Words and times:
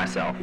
myself. 0.00 0.34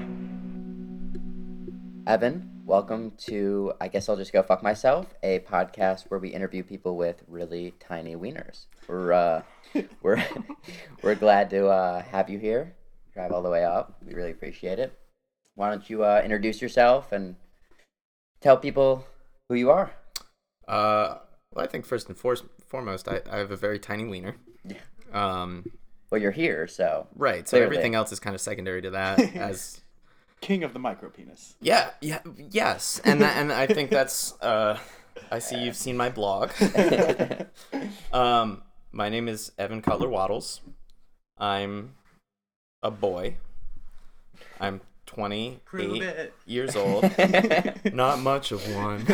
Evan, 2.06 2.48
welcome 2.64 3.12
to 3.18 3.74
I 3.82 3.88
guess 3.88 4.08
I'll 4.08 4.16
just 4.16 4.32
go 4.32 4.44
fuck 4.44 4.62
myself, 4.62 5.08
a 5.24 5.40
podcast 5.40 6.12
where 6.12 6.20
we 6.20 6.30
interview 6.30 6.62
people 6.62 6.96
with 6.96 7.24
really 7.28 7.74
tiny 7.80 8.16
wieners. 8.16 8.68
We're 8.88 9.14
uh, 9.14 9.42
we're 10.04 10.24
we're 11.02 11.16
glad 11.16 11.50
to 11.50 11.70
uh, 11.70 12.04
have 12.04 12.30
you 12.30 12.38
here. 12.38 12.76
Drive 13.16 13.32
all 13.32 13.42
the 13.42 13.50
way 13.50 13.66
up. 13.66 13.98
We 14.06 14.14
really 14.14 14.30
appreciate 14.30 14.78
it. 14.78 14.96
Why 15.56 15.72
don't 15.72 15.90
you 15.90 16.04
uh, 16.04 16.22
introduce 16.24 16.62
yourself 16.62 17.12
and 17.12 17.36
tell 18.42 18.58
people 18.58 19.08
who 19.50 19.56
you 19.56 19.72
are? 19.72 19.92
Uh, 20.68 21.18
well, 21.52 21.66
I 21.66 21.68
think 21.68 21.88
first 21.88 22.10
and 22.10 22.18
foremost, 22.68 23.08
I, 23.08 23.22
I 23.32 23.38
have 23.38 23.50
a 23.50 23.58
very 23.58 23.80
tiny 23.80 24.06
wiener. 24.06 24.36
Yeah. 24.64 24.78
Um, 25.12 25.66
Well, 26.10 26.22
you're 26.22 26.32
here, 26.32 26.68
so 26.68 27.08
right. 27.16 27.48
So 27.48 27.58
Clearly. 27.58 27.66
everything 27.66 27.96
else 27.96 28.12
is 28.12 28.20
kind 28.20 28.34
of 28.34 28.42
secondary 28.42 28.82
to 28.82 28.92
that. 28.92 29.20
As 29.36 29.82
King 30.40 30.64
of 30.64 30.74
the 30.74 30.80
micro 30.80 31.10
penis. 31.10 31.56
yeah, 31.62 31.92
yeah, 32.02 32.20
yes, 32.50 33.02
and 33.04 33.22
that, 33.22 33.38
and 33.38 33.52
I 33.52 33.68
think 33.68 33.90
that's. 33.90 34.40
Uh, 34.42 34.78
I 35.32 35.40
see 35.40 35.58
you've 35.58 35.76
seen 35.76 35.98
my 35.98 36.10
blog. 36.10 36.52
um, 38.14 38.62
my 38.92 39.10
name 39.10 39.28
is 39.28 39.52
Evan 39.58 39.82
Cutler 39.82 40.08
Wattles. 40.08 40.62
I'm 41.38 41.96
a 42.84 42.92
boy. 42.92 43.38
I'm 44.60 44.82
28 45.08 46.32
years 46.46 46.76
old. 46.76 47.04
Not 47.94 48.20
much 48.20 48.52
of 48.52 48.62
one. 48.76 49.06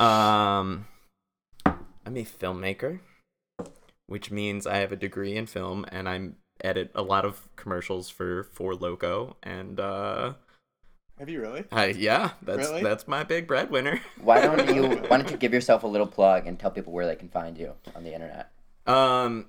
Um, 0.00 0.86
I'm 1.64 2.16
a 2.16 2.24
filmmaker, 2.24 3.00
which 4.06 4.30
means 4.30 4.66
I 4.66 4.76
have 4.78 4.92
a 4.92 4.96
degree 4.96 5.36
in 5.36 5.46
film 5.46 5.84
and 5.90 6.08
I 6.08 6.28
edit 6.64 6.90
a 6.94 7.02
lot 7.02 7.24
of 7.24 7.48
commercials 7.56 8.08
for 8.08 8.44
Four 8.44 8.74
Loco 8.74 9.36
and 9.42 9.78
uh, 9.78 10.34
Have 11.18 11.28
you 11.28 11.40
really? 11.40 11.64
I, 11.72 11.86
yeah, 11.86 12.30
that's 12.42 12.68
Really? 12.68 12.82
that's 12.82 13.06
my 13.08 13.24
big 13.24 13.46
breadwinner. 13.46 14.00
why 14.20 14.40
don't 14.40 14.74
you 14.74 14.88
why 15.08 15.16
don't 15.18 15.30
you 15.30 15.36
give 15.36 15.52
yourself 15.52 15.82
a 15.82 15.86
little 15.86 16.06
plug 16.06 16.46
and 16.46 16.58
tell 16.58 16.70
people 16.70 16.92
where 16.92 17.06
they 17.06 17.16
can 17.16 17.28
find 17.28 17.58
you 17.58 17.72
on 17.94 18.04
the 18.04 18.14
internet? 18.14 18.50
Um, 18.86 19.46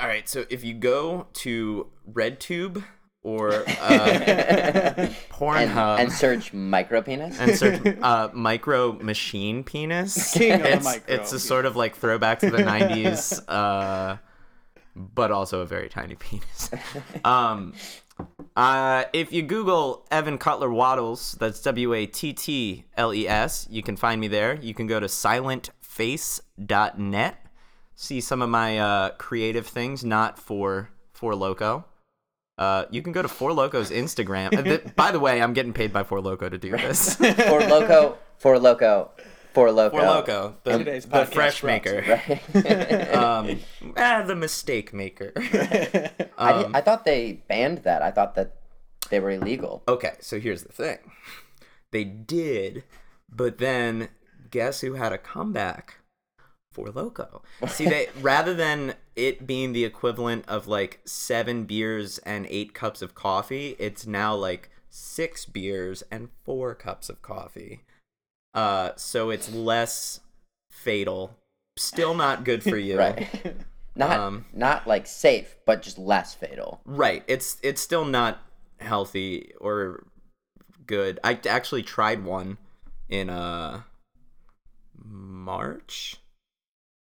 all 0.00 0.08
right, 0.08 0.28
so 0.28 0.44
if 0.50 0.64
you 0.64 0.74
go 0.74 1.28
to 1.34 1.90
RedTube 2.10 2.82
or 3.24 3.52
uh, 3.80 4.94
And, 4.96 5.10
Pornhub 5.30 5.98
and 5.98 6.12
search 6.12 6.52
micro 6.52 7.02
penis. 7.02 7.40
and 7.40 7.56
search 7.56 7.80
uh, 8.02 8.28
micro 8.32 8.92
machine 8.92 9.64
penis. 9.64 10.34
King 10.34 10.52
of 10.52 10.62
the 10.62 10.74
it's, 10.74 10.84
micro. 10.84 11.14
it's 11.14 11.32
a 11.32 11.40
sort 11.40 11.66
of 11.66 11.74
like 11.74 11.96
throwback 11.96 12.38
to 12.40 12.50
the 12.50 12.58
90s, 12.62 13.42
uh, 13.48 14.18
but 14.94 15.32
also 15.32 15.60
a 15.60 15.66
very 15.66 15.88
tiny 15.88 16.14
penis. 16.14 16.70
Um, 17.24 17.72
uh, 18.54 19.04
if 19.12 19.32
you 19.32 19.42
Google 19.42 20.06
Evan 20.12 20.38
Cutler 20.38 20.70
Wattles, 20.70 21.36
that's 21.40 21.60
W 21.62 21.92
A 21.94 22.06
T 22.06 22.32
T 22.32 22.84
L 22.96 23.12
E 23.12 23.26
S, 23.26 23.66
you 23.68 23.82
can 23.82 23.96
find 23.96 24.20
me 24.20 24.28
there. 24.28 24.54
You 24.54 24.74
can 24.74 24.86
go 24.86 25.00
to 25.00 25.06
silentface.net, 25.06 27.46
see 27.96 28.20
some 28.20 28.40
of 28.42 28.48
my 28.50 28.78
uh, 28.78 29.10
creative 29.16 29.66
things, 29.66 30.04
not 30.04 30.38
for 30.38 30.90
Four 31.12 31.34
Loco. 31.34 31.86
Uh, 32.56 32.84
you 32.90 33.02
can 33.02 33.12
go 33.12 33.20
to 33.22 33.28
Four 33.28 33.52
Loco's 33.52 33.90
Instagram. 33.90 34.54
Uh, 34.54 34.90
By 34.96 35.10
the 35.10 35.18
way, 35.20 35.42
I'm 35.42 35.52
getting 35.54 35.72
paid 35.72 35.92
by 35.92 36.04
Four 36.04 36.20
Loco 36.20 36.48
to 36.48 36.58
do 36.58 36.70
this. 36.70 37.16
four 37.48 37.60
loco, 37.62 38.16
four 38.38 38.58
loco, 38.58 39.10
four 39.52 39.72
loco. 39.72 39.96
Four 39.96 40.06
Loco, 40.06 40.56
the, 40.62 40.78
Today's 40.78 41.04
the 41.06 41.26
fresh 41.26 41.62
maker, 41.64 42.04
Right. 42.54 43.14
um, 43.14 43.58
ah, 43.96 44.22
the 44.26 44.36
mistake 44.36 44.92
maker. 44.94 45.32
I, 45.36 46.52
Um, 46.52 46.72
di- 46.72 46.78
I 46.78 46.80
thought 46.80 47.04
they 47.04 47.42
banned 47.48 47.78
that. 47.78 48.02
I 48.02 48.10
thought 48.12 48.34
that 48.36 48.54
they 49.10 49.18
were 49.20 49.30
illegal. 49.30 49.82
okay, 49.88 50.14
so 50.20 50.38
here's 50.38 50.62
the 50.62 50.72
thing: 50.72 50.98
they 51.90 52.04
did, 52.04 52.84
but 53.28 53.58
then 53.58 54.08
guess 54.50 54.80
who 54.80 54.94
had 54.94 55.12
a 55.12 55.18
comeback? 55.18 55.96
Four 56.74 56.90
Loco. 56.90 57.42
See, 57.68 57.86
they 57.86 58.08
rather 58.20 58.52
than 58.52 58.94
it 59.16 59.46
being 59.46 59.72
the 59.72 59.84
equivalent 59.84 60.44
of 60.48 60.66
like 60.66 61.00
seven 61.04 61.64
beers 61.64 62.18
and 62.18 62.46
eight 62.50 62.74
cups 62.74 63.00
of 63.00 63.14
coffee, 63.14 63.76
it's 63.78 64.06
now 64.06 64.34
like 64.34 64.70
six 64.90 65.44
beers 65.44 66.02
and 66.10 66.28
four 66.44 66.74
cups 66.74 67.08
of 67.08 67.22
coffee. 67.22 67.80
Uh, 68.52 68.90
so 68.96 69.30
it's 69.30 69.52
less 69.52 70.20
fatal. 70.70 71.36
Still 71.76 72.14
not 72.14 72.44
good 72.44 72.62
for 72.62 72.76
you. 72.88 72.98
Right. 72.98 73.28
Not 73.96 74.18
Um, 74.18 74.44
not 74.52 74.86
like 74.88 75.06
safe, 75.06 75.56
but 75.64 75.80
just 75.82 75.98
less 75.98 76.34
fatal. 76.34 76.80
Right. 76.84 77.22
It's 77.28 77.58
it's 77.62 77.80
still 77.80 78.04
not 78.04 78.42
healthy 78.80 79.52
or 79.60 80.04
good. 80.86 81.20
I 81.22 81.38
actually 81.48 81.84
tried 81.84 82.24
one 82.24 82.58
in 83.08 83.30
uh 83.30 83.82
March. 84.96 86.16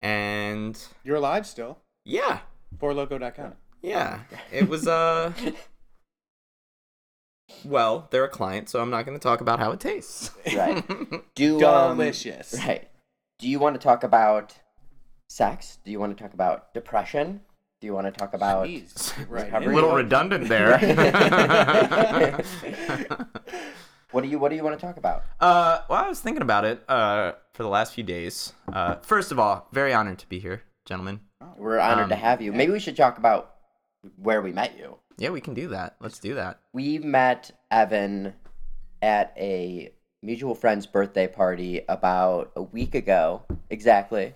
And 0.05 0.79
You're 1.03 1.17
alive 1.17 1.47
still. 1.47 1.79
yeah. 2.05 2.41
FourLoco.com. 2.79 3.55
Yeah. 3.83 4.21
It 4.53 4.69
was 4.69 4.87
uh 4.87 5.33
well, 7.65 8.09
they're 8.11 8.25
a 8.25 8.29
client, 8.29 8.69
so 8.69 8.81
I'm 8.81 8.91
not 8.91 9.07
going 9.07 9.19
to 9.19 9.23
talk 9.23 9.41
about 9.41 9.59
how 9.61 9.71
it 9.73 9.81
tastes. 9.81 10.31
Right. 10.55 10.83
Do 11.35 11.65
um, 11.65 11.97
Delicious. 11.97 12.55
right. 12.67 12.89
Do 13.39 13.49
you 13.49 13.59
want 13.59 13.75
to 13.77 13.81
talk 13.81 14.05
about 14.05 14.55
sex? 15.29 15.79
Do 15.85 15.91
you 15.91 15.99
want 16.01 16.17
to 16.17 16.23
talk 16.23 16.35
about 16.35 16.75
depression? 16.75 17.41
Do 17.81 17.87
you 17.87 17.95
want 17.95 18.07
to 18.07 18.13
talk 18.13 18.35
about 18.35 18.67
Jeez. 18.67 19.13
Right. 19.29 19.45
recovery? 19.47 19.73
a 19.73 19.75
little 19.75 19.95
redundant 19.95 20.49
there. 20.49 20.79
what 24.15 24.23
do 24.23 24.31
you 24.31 24.39
what 24.39 24.49
do 24.51 24.57
you 24.57 24.63
want 24.65 24.79
to 24.79 24.87
talk 24.87 24.97
about? 24.97 25.25
Uh, 25.41 25.81
well, 25.91 26.05
I 26.05 26.09
was 26.09 26.21
thinking 26.21 26.43
about 26.43 26.65
it 26.65 26.83
uh, 26.89 27.33
for 27.53 27.63
the 27.65 27.69
last 27.69 27.93
few 27.93 28.05
days. 28.05 28.53
Uh, 28.73 28.95
first 29.03 29.33
of 29.33 29.39
all, 29.39 29.69
very 29.73 29.93
honored 29.93 30.19
to 30.21 30.29
be 30.29 30.39
here, 30.39 30.63
gentlemen. 30.87 31.21
We're 31.57 31.79
honored 31.79 32.09
to 32.09 32.15
Um, 32.15 32.21
have 32.21 32.41
you. 32.41 32.53
Maybe 32.53 32.73
we 32.73 32.81
should 32.81 32.97
talk 32.97 33.19
about 33.19 33.57
where 34.17 34.41
we 34.41 34.53
met 34.53 34.79
you. 34.79 34.97
Yeah, 35.19 35.31
we 35.31 35.41
can 35.41 35.55
do 35.55 35.69
that. 35.69 35.97
Let's 36.01 36.19
do 36.19 36.35
that. 36.35 36.61
We 36.73 36.99
met 36.99 37.51
Evan 37.71 38.35
at 39.03 39.35
a 39.37 39.93
mutual 40.23 40.55
friend's 40.55 40.87
birthday 40.87 41.27
party 41.27 41.83
about 41.89 42.51
a 42.57 42.63
week 42.63 42.95
ago, 42.95 43.43
exactly. 43.69 44.35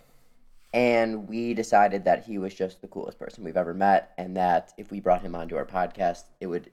And 0.75 1.27
we 1.29 1.55
decided 1.55 2.05
that 2.05 2.25
he 2.25 2.37
was 2.37 2.53
just 2.53 2.83
the 2.83 2.89
coolest 2.89 3.19
person 3.19 3.43
we've 3.43 3.57
ever 3.57 3.73
met, 3.73 4.13
and 4.19 4.37
that 4.37 4.73
if 4.77 4.91
we 4.91 5.01
brought 5.01 5.23
him 5.23 5.35
onto 5.35 5.57
our 5.57 5.65
podcast, 5.65 6.25
it 6.41 6.47
would 6.47 6.71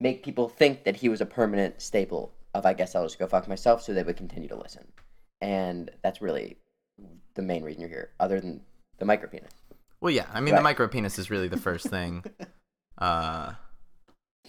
make 0.00 0.22
people 0.22 0.48
think 0.48 0.84
that 0.84 0.96
he 0.96 1.08
was 1.08 1.20
a 1.20 1.26
permanent 1.26 1.80
staple 1.80 2.32
of 2.54 2.66
I 2.66 2.72
guess 2.74 2.94
I'll 2.94 3.04
just 3.04 3.18
go 3.18 3.26
fuck 3.26 3.46
myself, 3.48 3.82
so 3.82 3.92
they 3.94 4.02
would 4.02 4.16
continue 4.16 4.48
to 4.48 4.56
listen. 4.56 4.86
And 5.40 5.90
that's 6.02 6.20
really 6.20 6.56
the 7.34 7.42
main 7.42 7.62
reason 7.62 7.80
you're 7.80 7.90
here, 7.90 8.10
other 8.18 8.40
than 8.40 8.60
the 8.98 9.04
micropenis. 9.04 9.50
Well, 10.00 10.10
yeah. 10.12 10.26
I 10.32 10.40
mean, 10.40 10.52
Right. 10.54 10.58
the 10.60 10.62
micro 10.64 10.88
penis 10.88 11.18
is 11.18 11.30
really 11.30 11.48
the 11.48 11.56
first 11.58 11.86
thing. 11.88 12.24
Uh, 12.98 13.54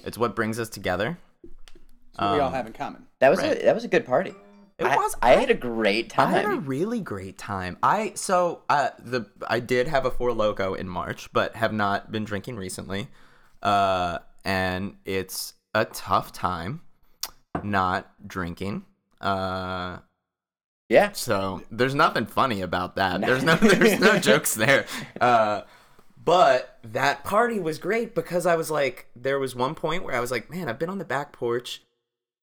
it's 0.03 0.17
what 0.17 0.35
brings 0.35 0.59
us 0.59 0.67
together. 0.67 1.17
That's 1.43 2.19
what 2.19 2.33
we 2.33 2.39
all 2.41 2.47
Um, 2.47 2.53
have 2.53 2.67
in 2.67 2.73
common. 2.73 3.07
That 3.19 3.29
was 3.29 3.39
Right. 3.39 3.61
a 3.61 3.63
that 3.63 3.73
was 3.73 3.85
a 3.85 3.87
good 3.87 4.05
party. 4.05 4.33
It 4.77 4.85
I, 4.87 4.97
was. 4.97 5.15
I 5.21 5.35
had 5.35 5.49
a 5.49 5.53
great 5.53 6.09
time. 6.09 6.27
I 6.27 6.31
had 6.39 6.45
a 6.45 6.59
really 6.59 6.99
great 6.99 7.37
time. 7.37 7.77
I 7.81 8.11
so 8.15 8.63
uh, 8.67 8.89
the 8.99 9.27
I 9.47 9.61
did 9.61 9.87
have 9.87 10.05
a 10.05 10.11
four 10.11 10.33
loco 10.33 10.73
in 10.73 10.89
March, 10.89 11.31
but 11.31 11.55
have 11.55 11.71
not 11.71 12.11
been 12.11 12.25
drinking 12.25 12.57
recently. 12.57 13.07
Uh, 13.63 14.17
and 14.43 14.95
it's 15.05 15.53
a 15.73 15.85
tough 15.85 16.31
time 16.31 16.81
not 17.63 18.27
drinking. 18.27 18.85
Uh, 19.19 19.99
Yeah. 20.89 21.11
So 21.13 21.61
there's 21.71 21.95
nothing 21.95 22.25
funny 22.25 22.61
about 22.61 22.95
that. 22.95 23.21
There's 23.21 23.43
no 23.43 23.55
there's 23.55 23.99
no 23.99 24.19
jokes 24.31 24.55
there. 24.55 24.85
Uh, 25.19 25.61
but 26.23 26.77
that 26.83 27.23
party 27.23 27.59
was 27.59 27.79
great 27.79 28.13
because 28.13 28.45
I 28.45 28.55
was 28.55 28.69
like, 28.69 29.07
there 29.15 29.39
was 29.39 29.55
one 29.55 29.73
point 29.73 30.03
where 30.03 30.15
I 30.15 30.19
was 30.19 30.31
like, 30.31 30.49
man, 30.51 30.69
I've 30.69 30.77
been 30.79 30.89
on 30.89 30.99
the 30.99 31.05
back 31.05 31.31
porch, 31.31 31.81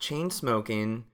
chain 0.01 0.31
smoking, 0.31 1.05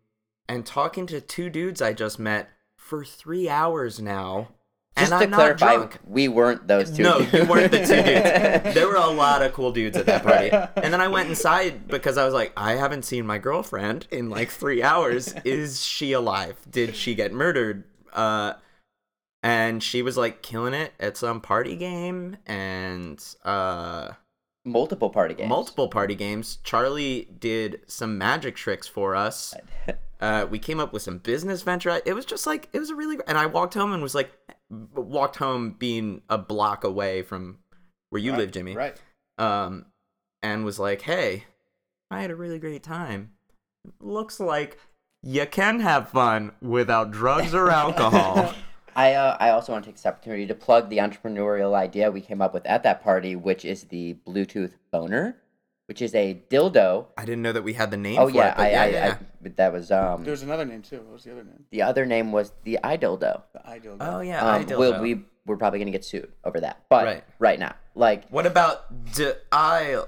and 0.49 0.64
talking 0.64 1.06
to 1.09 1.20
two 1.20 1.50
dudes 1.50 1.82
I 1.82 1.93
just 1.93 2.19
met 2.19 2.49
for 2.76 3.05
three 3.05 3.49
hours 3.49 4.00
now, 4.00 4.49
Just 4.96 5.11
and 5.12 5.19
to 5.20 5.25
I'm 5.25 5.31
not 5.31 5.37
clarify, 5.58 5.75
drunk. 5.76 5.99
we 6.06 6.29
weren't 6.29 6.69
those 6.69 6.91
two. 6.96 7.02
No, 7.02 7.19
dudes. 7.19 7.32
you 7.32 7.44
weren't 7.46 7.73
the 7.73 7.79
two 7.79 8.02
dudes. 8.02 8.75
There 8.75 8.87
were 8.87 8.94
a 8.94 9.06
lot 9.08 9.43
of 9.43 9.52
cool 9.52 9.73
dudes 9.73 9.96
at 9.96 10.06
that 10.06 10.23
party. 10.23 10.50
And 10.50 10.93
then 10.93 11.00
I 11.00 11.08
went 11.08 11.29
inside 11.29 11.88
because 11.88 12.17
I 12.17 12.25
was 12.25 12.32
like, 12.32 12.52
I 12.56 12.73
haven't 12.75 13.05
seen 13.05 13.26
my 13.26 13.38
girlfriend 13.38 14.06
in 14.12 14.31
like 14.31 14.50
three 14.50 14.82
hours. 14.85 15.35
Is 15.44 15.82
she 15.85 16.12
alive? 16.12 16.56
Did 16.70 16.94
she 16.94 17.14
get 17.17 17.32
murdered? 17.32 17.85
Uh, 18.12 18.52
and 19.43 19.82
she 19.82 20.00
was 20.02 20.17
like 20.17 20.43
killing 20.43 20.75
it 20.75 20.93
at 21.00 21.17
some 21.17 21.40
party 21.40 21.75
game 21.76 22.37
and 22.47 23.23
uh, 23.44 24.11
multiple 24.64 25.11
party 25.11 25.35
games. 25.35 25.49
multiple 25.49 25.88
party 25.88 26.14
games. 26.14 26.58
Charlie 26.62 27.29
did 27.38 27.81
some 27.88 28.17
magic 28.17 28.55
tricks 28.55 28.87
for 28.87 29.17
us. 29.17 29.55
Uh, 30.20 30.47
we 30.49 30.58
came 30.58 30.81
up 30.81 30.90
with 30.90 31.02
some 31.02 31.19
business 31.19 31.61
venture. 31.61 32.00
It 32.06 32.14
was 32.14 32.25
just 32.25 32.47
like 32.47 32.70
it 32.73 32.79
was 32.79 32.88
a 32.88 32.94
really. 32.94 33.19
And 33.26 33.37
I 33.37 33.44
walked 33.44 33.75
home 33.75 33.93
and 33.93 34.02
was 34.02 34.14
like, 34.14 34.31
walked 34.94 35.37
home 35.37 35.76
being 35.79 36.23
a 36.29 36.38
block 36.38 36.85
away 36.85 37.23
from 37.23 37.59
where 38.11 38.21
you 38.21 38.32
Right, 38.32 38.38
live, 38.38 38.53
Jimmy. 38.53 38.75
Right. 38.75 39.00
Um, 39.38 39.87
and 40.43 40.65
was 40.65 40.79
like, 40.79 41.03
hey, 41.03 41.44
I 42.11 42.21
had 42.21 42.31
a 42.31 42.37
really 42.37 42.59
great 42.59 42.82
time. 42.82 43.32
Looks 44.00 44.41
like 44.41 44.79
you 45.23 45.47
can 45.47 45.81
have 45.81 46.11
fun 46.11 46.53
without 46.61 47.11
drugs 47.11 47.55
or 47.55 47.71
alcohol. 47.73 48.55
I 48.97 49.15
uh, 49.15 49.37
I 49.41 49.50
also 49.50 49.73
want 49.73 49.85
to 49.85 49.88
take 49.88 49.97
this 49.97 50.06
opportunity 50.06 50.47
to 50.47 50.55
plug 50.55 50.88
the 50.88 50.99
entrepreneurial 50.99 51.75
idea 51.75 52.11
we 52.11 52.21
came 52.21 52.41
up 52.41 52.55
with 52.55 52.65
at 52.67 52.82
that 52.85 53.03
party, 53.03 53.35
which 53.35 53.65
is 53.65 53.85
the 53.85 54.17
Bluetooth 54.26 54.73
boner, 54.93 55.37
which 55.87 56.01
is 56.03 56.15
a 56.15 56.43
dildo. 56.51 57.07
I 57.17 57.25
didn't 57.25 57.43
know 57.43 57.53
that 57.53 57.63
we 57.63 57.75
had 57.75 57.91
the 57.91 57.97
name 57.97 58.19
Oh 58.19 58.29
for 58.29 58.35
yeah, 58.35 58.51
it, 58.53 58.57
but 58.57 58.63
I, 58.67 58.71
yeah, 58.71 58.83
I, 58.83 58.87
yeah, 58.87 59.07
yeah. 59.07 59.13
I 59.15 59.19
but 59.43 59.57
that 59.57 59.73
was 59.73 59.91
um 59.91 60.25
There 60.25 60.31
was 60.31 60.43
another 60.43 60.65
name 60.65 60.83
too. 60.83 60.99
What 61.03 61.13
was 61.15 61.25
the 61.25 61.33
other 61.33 61.45
name? 61.45 61.65
the 61.71 61.83
other 61.83 62.07
name 62.07 62.33
was 62.33 62.53
the 62.65 62.79
iDildo. 62.83 63.43
The 63.53 63.67
ideal. 63.67 63.97
Oh 64.01 64.21
yeah, 64.21 64.41
Um, 64.43 64.63
I 64.71 64.75
we'll, 64.77 64.95
dildo. 64.95 65.01
we 65.03 65.25
we're 65.47 65.57
probably 65.59 65.79
gonna 65.79 65.91
get 65.91 66.05
sued 66.05 66.33
over 66.45 66.61
that, 66.61 66.85
but 66.89 67.05
Right. 67.05 67.25
right, 67.39 67.59
now, 67.59 67.75
like 67.95 68.27
What 68.31 68.47
about 68.47 69.13
d- 69.15 69.33
I? 69.53 70.03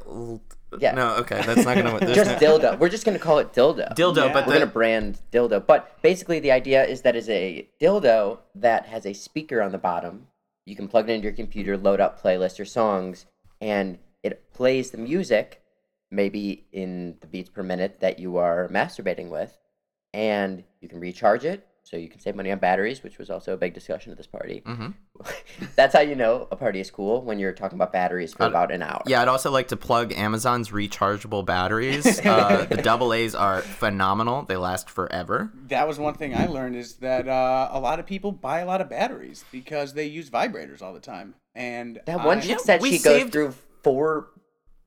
Yeah. 0.79 0.93
No, 0.95 1.17
okay, 1.17 1.43
that's 1.43 1.65
not 1.65 1.77
gonna. 1.77 1.99
there's 2.01 2.17
just 2.17 2.41
no- 2.41 2.59
dildo. 2.59 2.79
We're 2.81 2.89
just 2.89 3.05
gonna 3.05 3.19
call 3.19 3.39
it 3.39 3.53
dildo. 3.53 3.95
dildo, 3.95 4.17
Yeah. 4.27 4.33
but 4.33 4.47
We're 4.47 4.55
the, 4.55 4.59
gonna 4.61 4.71
brand 4.73 5.19
dildo, 5.33 5.65
but 5.67 6.01
basically 6.03 6.41
the 6.41 6.53
idea 6.53 6.85
is 6.85 7.03
that 7.03 7.15
is 7.17 7.29
a 7.29 7.69
dildo 7.81 8.39
that 8.55 8.87
has 8.87 9.05
a 9.07 9.13
speaker 9.13 9.61
on 9.63 9.73
the 9.73 9.79
bottom. 9.79 10.27
You 10.65 10.75
can 10.75 10.89
plug 10.89 11.09
it 11.09 11.13
into 11.13 11.25
your 11.25 11.33
computer, 11.37 11.77
load 11.77 12.01
up 12.01 12.21
playlists 12.21 12.59
or 12.59 12.65
songs, 12.65 13.27
and 13.61 13.99
it 14.23 14.53
plays 14.53 14.91
the 14.91 14.99
music, 14.99 15.63
maybe 16.11 16.67
in 16.73 17.17
the 17.21 17.27
beats 17.27 17.51
per 17.51 17.63
minute 17.63 18.01
that 18.01 18.19
you 18.19 18.37
are 18.37 18.69
masturbating 18.69 19.29
with, 19.29 19.57
and 20.15 20.63
you 20.81 20.89
can 20.89 21.01
recharge 21.01 21.45
it, 21.45 21.67
so 21.83 21.97
you 21.97 22.09
can 22.09 22.19
save 22.19 22.35
money 22.35 22.51
on 22.51 22.59
batteries, 22.59 23.05
which 23.05 23.17
was 23.17 23.31
also 23.31 23.53
a 23.55 23.57
big 23.57 23.73
discussion 23.73 24.11
at 24.11 24.17
this 24.19 24.27
party. 24.27 24.61
Mhm. 24.67 24.95
That's 25.77 25.95
how 25.95 26.01
you 26.01 26.17
know 26.17 26.49
a 26.51 26.57
party 26.57 26.81
is 26.81 26.91
cool 26.91 27.23
when 27.23 27.39
you're 27.39 27.53
talking 27.53 27.77
about 27.79 27.93
batteries 27.93 28.35
for 28.35 28.43
Uh, 28.45 28.49
about 28.49 28.73
an 28.73 28.83
hour. 28.83 29.03
Yeah, 29.07 29.23
I'd 29.23 29.29
also 29.29 29.51
like 29.53 29.69
to 29.69 29.77
plug 29.77 30.13
Amazon's 30.13 30.71
rechargeable 30.71 31.45
batteries. 31.47 32.21
Uh, 32.27 32.65
the 32.65 32.77
double 32.79 33.13
A's 33.13 33.35
are 33.37 33.61
phenomenal. 33.63 34.43
They 34.43 34.57
last 34.57 34.91
forever. 34.91 35.53
That 35.69 35.87
was 35.87 35.99
one 35.99 36.15
thing 36.15 36.35
I 36.35 36.47
learned 36.47 36.75
is 36.77 36.95
that 36.97 37.29
uh, 37.29 37.69
a 37.71 37.79
lot 37.79 38.01
of 38.01 38.07
people 38.07 38.33
buy 38.33 38.61
a 38.61 38.67
lot 38.67 38.81
of 38.81 38.89
batteries 38.91 39.45
because 39.53 39.95
they 39.95 40.07
use 40.07 40.29
vibrators 40.29 40.83
all 40.83 40.93
the 40.93 41.01
time. 41.01 41.35
And 41.55 42.01
That 42.07 42.25
one 42.25 42.39
I- 42.39 42.41
chick 42.41 42.51
Yeah, 42.51 42.57
said 42.59 42.83
she 42.83 42.99
saved- 42.99 43.33
goes 43.33 43.33
through 43.33 43.55
four 43.83 44.29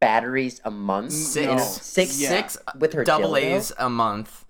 batteries 0.01 0.62
a 0.66 0.72
month. 0.72 1.12
Six, 1.12 1.48
No. 1.48 1.57
Six, 1.57 2.19
Yeah. 2.19 2.30
six 2.30 2.57
with 2.78 2.94
her 2.94 3.04
double 3.04 3.31
dildo? 3.31 3.56
A's 3.57 3.72
a 3.78 3.90
month. 3.90 4.46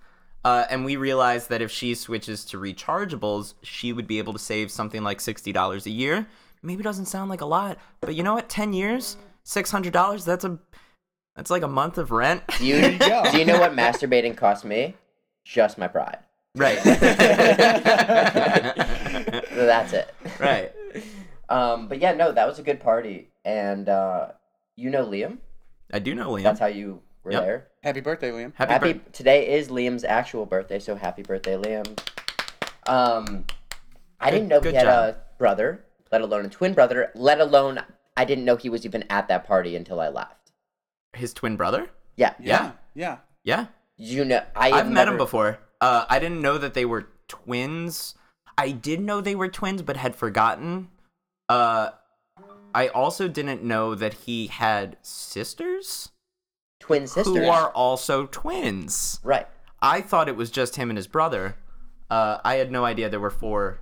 Uh, 0.46 0.63
and 0.69 0.86
we 0.86 0.96
realized 0.96 1.50
that 1.50 1.62
if 1.62 1.69
she 1.72 1.94
switches 1.96 2.46
to 2.46 2.57
rechargeables, 2.57 3.56
she 3.62 3.92
would 3.92 4.07
be 4.07 4.19
able 4.19 4.31
to 4.34 4.40
save 4.40 4.72
something 4.72 5.04
like 5.04 5.19
sixty 5.19 5.51
dollars 5.51 5.86
a 5.86 5.90
year. 5.90 6.28
Maybe 6.62 6.81
doesn't 6.84 7.06
sound 7.07 7.30
like 7.30 7.42
a 7.42 7.46
lot, 7.46 7.78
but 8.01 8.13
you 8.16 8.24
know 8.24 8.34
what? 8.36 8.48
Ten 8.50 8.72
years, 8.74 9.18
six 9.44 9.69
hundred 9.72 9.92
dollars. 9.94 10.24
That's 10.25 10.46
a 10.46 10.57
that's 11.36 11.50
like 11.52 11.63
a 11.63 11.68
month 11.68 11.98
of 11.98 12.12
rent. 12.12 12.44
Do 12.57 12.66
you, 12.66 12.80
There 12.98 13.24
do 13.31 13.38
you 13.38 13.44
know 13.45 13.60
what 13.60 13.74
masturbating 13.74 14.38
cost 14.38 14.63
me? 14.63 14.95
Just 15.45 15.78
my 15.78 15.88
pride. 15.90 16.19
right. 16.56 16.80
That's 16.84 17.04
it. 19.94 20.13
right. 20.40 20.72
Um, 21.50 21.88
but 21.88 22.00
yeah, 22.00 22.13
no, 22.13 22.31
that 22.31 22.48
was 22.48 22.60
a 22.60 22.63
good 22.63 22.80
party, 22.80 23.30
and 23.45 23.88
uh, 23.90 24.30
you 24.80 24.90
know 24.90 25.06
Liam. 25.06 25.38
I 25.92 26.00
do 26.00 26.16
know 26.16 26.30
Liam. 26.31 26.44
That's 26.44 26.60
how 26.60 26.68
you 26.68 27.02
were 27.24 27.31
Yep. 27.34 27.44
there. 27.44 27.68
Happy 27.84 28.00
birthday, 28.02 28.31
Liam. 28.31 28.54
Happy, 28.56 28.72
Happy 28.74 28.94
bir- 28.94 29.02
today 29.12 29.50
is 29.58 29.68
Liam's 29.70 30.04
actual 30.04 30.46
birthday, 30.46 30.80
so 30.80 30.96
happy 30.96 31.22
birthday, 31.22 31.58
Liam. 31.58 31.86
Um, 32.88 33.46
I 34.20 34.30
Good- 34.30 34.36
didn't 34.38 34.48
know 34.50 34.62
good 34.62 34.72
he 34.72 34.78
had 34.78 34.86
job. 34.86 35.16
a 35.16 35.18
brother, 35.38 35.86
let 36.12 36.22
alone 36.22 36.46
a 36.46 36.50
twin 36.50 36.74
brother. 36.74 37.12
Let 37.16 37.40
alone 37.40 37.80
I 38.18 38.26
didn't 38.26 38.46
know 38.46 38.56
he 38.58 38.70
was 38.70 38.86
even 38.86 39.04
at 39.10 39.28
that 39.30 39.46
party 39.46 39.76
until 39.76 40.00
I 40.00 40.10
left. 40.10 40.36
his 41.14 41.34
twin 41.34 41.56
brother. 41.58 41.90
Yeah, 42.18 42.34
Yeah. 42.40 42.74
Yeah. 42.94 43.18
Yeah. 43.44 43.66
you 43.98 44.24
know 44.24 44.44
I. 44.56 44.68
I've 44.68 44.74
have 44.76 44.88
met 44.88 44.94
never- 45.06 45.12
him 45.12 45.18
before. 45.18 45.60
Uh, 45.81 46.06
I 46.10 46.20
didn't 46.20 46.42
know 46.42 46.58
that 46.58 46.74
they 46.74 46.86
were 46.86 47.08
twins. 47.28 48.16
I 48.58 48.72
did 48.72 49.00
know 49.02 49.20
they 49.22 49.36
were 49.36 49.48
twins, 49.48 49.81
but 49.81 49.98
had 49.98 50.16
forgotten. 50.16 50.90
Uh, 51.50 51.90
I 52.74 52.88
also 52.89 53.27
didn't 53.27 53.63
know 53.63 53.95
that 53.95 54.13
he 54.13 54.48
had 54.48 54.98
sisters 55.01 56.10
twin 56.80 57.07
sisters. 57.07 57.36
who 57.36 57.45
are 57.45 57.69
also 57.71 58.25
twins. 58.27 59.19
right. 59.24 59.48
I 59.81 60.01
thought 60.01 60.27
it 60.27 60.36
was 60.36 60.51
just 60.51 60.75
him 60.75 60.89
and 60.89 60.98
his 60.98 61.07
brother. 61.07 61.56
Uh, 62.10 62.39
I 62.44 62.56
had 62.56 62.71
no 62.71 62.83
idea 62.86 63.07
there 63.10 63.19
were 63.19 63.30
four 63.30 63.80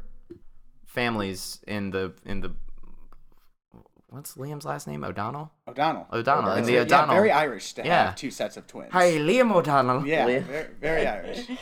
families 0.86 1.60
in 1.68 1.92
the 1.92 2.14
in 2.26 2.42
the. 2.42 2.54
What's 4.10 4.36
Liam's 4.36 4.64
last 4.66 4.88
name? 4.88 5.04
O'Donnell. 5.04 5.52
O'Donnell. 5.68 6.08
O'Donnell. 6.14 6.52
In 6.52 6.56
That's 6.58 6.68
the 6.68 6.76
it. 6.78 6.80
O'Donnell. 6.82 7.16
Yeah, 7.16 7.20
very 7.20 7.32
Irish 7.32 7.74
to 7.74 7.84
Yeah. 7.86 8.06
have 8.08 8.16
two 8.16 8.32
sets 8.32 8.56
of 8.58 8.66
twins. 8.68 8.94
Hi, 8.94 9.12
Liam 9.14 9.54
O'Donnell. 9.54 10.06
Yeah, 10.08 10.26
Liam. 10.28 10.44
very, 10.44 10.74
very 10.80 11.08
Irish. 11.08 11.48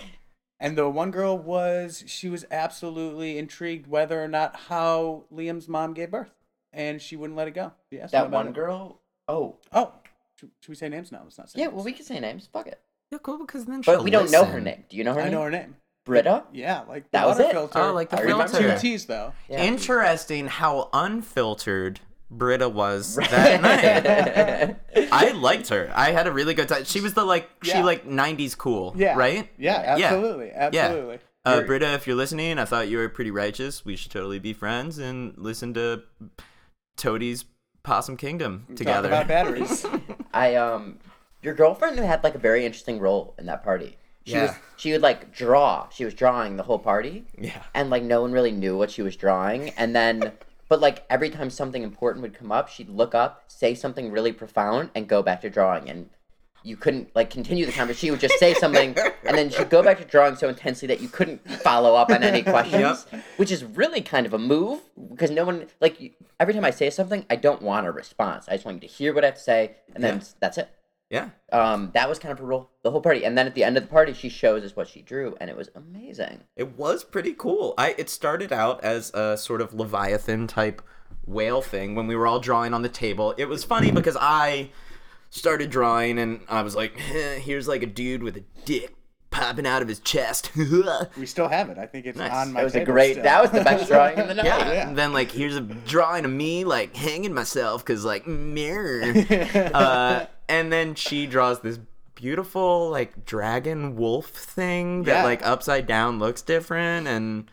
And 0.58 0.78
the 0.78 0.90
one 0.90 1.12
girl 1.12 1.38
was 1.38 2.06
she 2.08 2.30
was 2.30 2.46
absolutely 2.50 3.38
intrigued 3.38 3.88
whether 3.88 4.24
or 4.24 4.28
not 4.30 4.56
how 4.68 5.26
Liam's 5.32 5.68
mom 5.68 5.94
gave 5.94 6.12
birth, 6.12 6.32
and 6.76 7.02
she 7.02 7.16
wouldn't 7.16 7.38
let 7.38 7.48
it 7.48 7.56
go. 7.56 7.72
She 7.90 8.00
asked 8.00 8.12
That 8.12 8.30
one 8.30 8.50
it. 8.50 8.54
girl. 8.54 9.02
Oh, 9.28 9.58
Oh, 9.74 9.94
should, 10.40 10.52
should 10.62 10.70
we 10.70 10.76
say 10.76 10.90
names 10.90 11.12
now? 11.12 11.22
Let's 11.24 11.38
not 11.38 11.50
say. 11.50 11.60
yeah. 11.60 11.66
names. 11.66 11.76
Well, 11.76 11.86
we 11.86 11.94
can 11.94 12.06
say 12.06 12.20
names. 12.20 12.48
Fuck 12.52 12.68
it. 12.68 12.80
Yeah, 13.12 13.18
cool. 13.24 13.40
Because 13.40 13.66
then 13.66 13.82
But 13.82 13.94
she'll 13.96 14.04
we 14.04 14.12
don't 14.12 14.30
know 14.32 14.46
her 14.46 14.60
name. 14.62 14.84
Do 14.90 14.98
you 14.98 15.04
know 15.04 15.14
her 15.14 15.22
I 15.22 15.24
name? 15.26 15.32
know 15.34 15.42
her 15.44 15.52
name. 15.52 15.76
Britta. 16.06 16.44
Yeah, 16.54 16.82
like 16.88 17.10
That 17.12 17.26
was 17.26 17.38
water 17.38 17.50
it? 17.50 17.54
filter. 17.54 17.80
Oh, 17.80 17.94
like 17.94 18.10
the 18.12 18.18
I 18.20 18.22
remember 18.22 18.48
Two. 18.48 18.78
T's 18.78 19.06
though. 19.06 19.34
Yeah. 19.50 19.64
Interesting 19.64 20.48
how 20.48 20.90
unfiltered 20.94 22.00
Britta 22.30 22.70
was 22.70 23.16
that 23.32 23.62
night. 23.62 25.08
I 25.12 25.32
liked 25.32 25.70
her. 25.70 25.92
I 25.96 26.12
had 26.12 26.28
a 26.28 26.32
really 26.32 26.54
good 26.54 26.68
time. 26.70 26.84
She 26.84 27.00
was 27.02 27.14
the 27.16 27.24
like 27.24 27.50
she 27.64 27.82
like 27.82 28.06
'90s 28.08 28.56
cool, 28.58 28.94
Yeah. 28.98 29.16
right? 29.18 29.50
Yeah, 29.58 29.98
Yeah. 29.98 30.06
absolutely, 30.06 30.52
absolutely. 30.52 31.20
Uh, 31.44 31.62
Britta, 31.62 31.94
if 31.94 32.08
you're 32.08 32.16
listening, 32.16 32.58
I 32.60 32.66
thought 32.66 32.88
you 32.88 32.98
were 32.98 33.08
pretty 33.10 33.30
righteous. 33.32 33.86
We 33.86 33.96
should 33.96 34.12
totally 34.12 34.40
be 34.40 34.54
friends 34.54 34.98
and 34.98 35.34
listen 35.38 35.74
to 35.76 36.02
Toadies' 36.98 37.46
Possum 37.84 38.18
Kingdom 38.18 38.66
talk 38.70 38.78
together. 38.78 39.08
about 39.10 39.28
batteries. 39.36 39.86
I 40.34 40.56
um, 40.56 41.00
your 41.42 41.54
girlfriend 41.54 42.00
had 42.00 42.24
like 42.24 42.36
a 42.36 42.40
very 42.40 42.66
interesting 42.66 43.00
role 43.00 43.36
in 43.38 43.46
that 43.48 43.64
party. 43.64 43.98
She 44.26 44.34
Yeah. 44.34 44.42
was 44.48 44.52
she 44.78 44.92
would 44.92 45.02
like 45.02 45.34
draw. 45.34 45.88
She 45.90 46.04
was 46.06 46.14
drawing 46.14 46.58
the 46.58 46.64
whole 46.64 46.80
party, 46.80 47.26
yeah. 47.38 47.62
and 47.74 47.90
like 47.90 48.04
no 48.04 48.22
one 48.22 48.32
really 48.32 48.52
knew 48.52 48.76
what 48.78 48.90
she 48.92 49.02
was 49.02 49.16
drawing. 49.16 49.70
And 49.72 49.96
then, 49.96 50.32
but 50.68 50.80
like 50.82 51.06
every 51.10 51.30
time 51.30 51.50
something 51.50 51.84
important 51.84 52.24
would 52.24 52.34
come 52.34 52.52
up, 52.52 52.68
she'd 52.70 52.90
look 52.90 53.14
up, 53.14 53.44
say 53.48 53.76
something 53.76 54.12
really 54.12 54.32
profound, 54.32 54.90
and 54.96 55.08
go 55.08 55.22
back 55.22 55.42
to 55.42 55.50
drawing. 55.50 55.90
And 55.90 56.10
you 56.66 56.76
couldn't 56.76 57.16
like 57.16 57.30
continue 57.30 57.66
the 57.66 57.72
conversation. 57.72 58.08
She 58.08 58.12
would 58.12 58.20
just 58.20 58.40
say 58.40 58.54
something, 58.56 58.96
and 59.24 59.38
then 59.38 59.50
she'd 59.50 59.70
go 59.70 59.84
back 59.84 60.00
to 60.00 60.06
drawing 60.06 60.36
so 60.36 60.50
intensely 60.50 60.88
that 60.88 61.00
you 61.02 61.08
couldn't 61.08 61.48
follow 61.62 61.96
up 61.96 62.10
on 62.10 62.24
any 62.24 62.42
questions. 62.54 63.06
Which 63.38 63.52
is 63.52 63.64
really 63.64 64.02
kind 64.02 64.26
of 64.26 64.34
a 64.34 64.40
move 64.40 64.82
because 65.12 65.32
no 65.32 65.46
one 65.46 65.68
like 65.80 66.16
every 66.40 66.54
time 66.54 66.66
I 66.66 66.72
say 66.72 66.90
something, 66.90 67.26
I 67.30 67.36
don't 67.36 67.62
want 67.62 67.86
a 67.88 67.92
response. 67.92 68.46
I 68.48 68.54
just 68.54 68.66
want 68.66 68.82
you 68.82 68.88
to 68.90 68.94
hear 68.94 69.14
what 69.14 69.24
I 69.24 69.28
have 69.28 69.36
to 69.36 69.42
say, 69.42 69.76
and 69.94 70.04
then 70.04 70.18
Yeah. 70.18 70.24
that's 70.40 70.58
it. 70.58 70.70
Yeah. 71.12 71.30
Um, 71.54 71.92
that 71.94 72.10
was 72.10 72.18
kind 72.18 72.32
of 72.32 72.40
her 72.40 72.46
role 72.46 72.72
the 72.82 72.90
whole 72.90 73.00
party. 73.00 73.24
And 73.26 73.38
then 73.38 73.46
at 73.46 73.54
the 73.54 73.64
end 73.64 73.78
of 73.78 73.84
the 73.84 73.90
party, 73.90 74.12
she 74.12 74.28
shows 74.28 74.64
us 74.64 74.76
what 74.76 74.88
she 74.88 75.02
drew, 75.04 75.38
and 75.40 75.52
it 75.52 75.56
was 75.56 75.70
amazing. 75.76 76.42
It 76.56 76.76
was 76.78 77.04
pretty 77.04 77.34
cool. 77.34 77.76
I 77.78 77.94
it 77.98 78.10
started 78.10 78.52
out 78.52 78.84
as 78.84 79.12
a 79.14 79.38
sort 79.38 79.62
of 79.62 79.74
leviathan 79.74 80.48
type 80.48 80.82
whale 81.28 81.62
thing 81.62 81.94
when 81.96 82.08
we 82.08 82.16
were 82.16 82.26
all 82.28 82.40
drawing 82.40 82.74
on 82.74 82.82
the 82.82 82.90
table. 82.90 83.34
It 83.38 83.46
was 83.46 83.64
funny 83.64 83.92
because 83.92 84.18
I 84.20 84.72
started 85.36 85.70
drawing 85.70 86.18
and 86.20 86.42
I 86.50 86.62
was 86.62 86.76
like, 86.76 86.94
"Eh, 87.14 87.40
here's 87.40 87.68
like 87.68 87.84
a 87.84 87.88
dude 87.88 88.24
with 88.24 88.38
a 88.38 88.44
dick 88.66 88.96
popping 89.32 89.68
out 89.68 89.82
of 89.82 89.88
his 89.90 90.00
chest. 90.00 90.50
we 91.18 91.26
still 91.26 91.50
have 91.50 91.70
it. 91.70 91.78
I 91.78 91.86
think 91.86 92.06
it's 92.06 92.18
Nice. 92.18 92.32
on 92.32 92.54
my. 92.54 92.62
That 92.62 92.64
was 92.64 92.76
a 92.76 92.86
great. 92.86 93.12
still. 93.14 93.24
That 93.24 93.42
was 93.42 93.52
the 93.52 93.64
best 93.64 93.88
drawing 93.88 94.18
in 94.18 94.28
the 94.28 94.34
night. 94.36 94.46
Yeah. 94.46 94.88
And 94.88 94.98
then 94.98 95.12
like 95.14 95.32
here's 95.32 95.56
a 95.58 95.62
drawing 95.62 96.24
of 96.26 96.32
me 96.32 96.64
like 96.64 96.96
hanging 96.96 97.34
myself 97.34 97.84
cuz 97.84 98.06
like 98.06 98.26
mirror. 98.26 99.02
uh 99.74 100.26
and 100.48 100.72
then 100.72 100.96
she 100.96 101.26
draws 101.28 101.60
this 101.62 101.80
beautiful 102.16 102.90
like 102.90 103.26
dragon 103.26 103.98
wolf 103.98 104.28
thing 104.28 105.04
that 105.04 105.18
Yeah. 105.18 105.24
like 105.26 105.46
upside 105.46 105.86
down 105.86 106.18
looks 106.18 106.42
different 106.42 107.08
and 107.08 107.52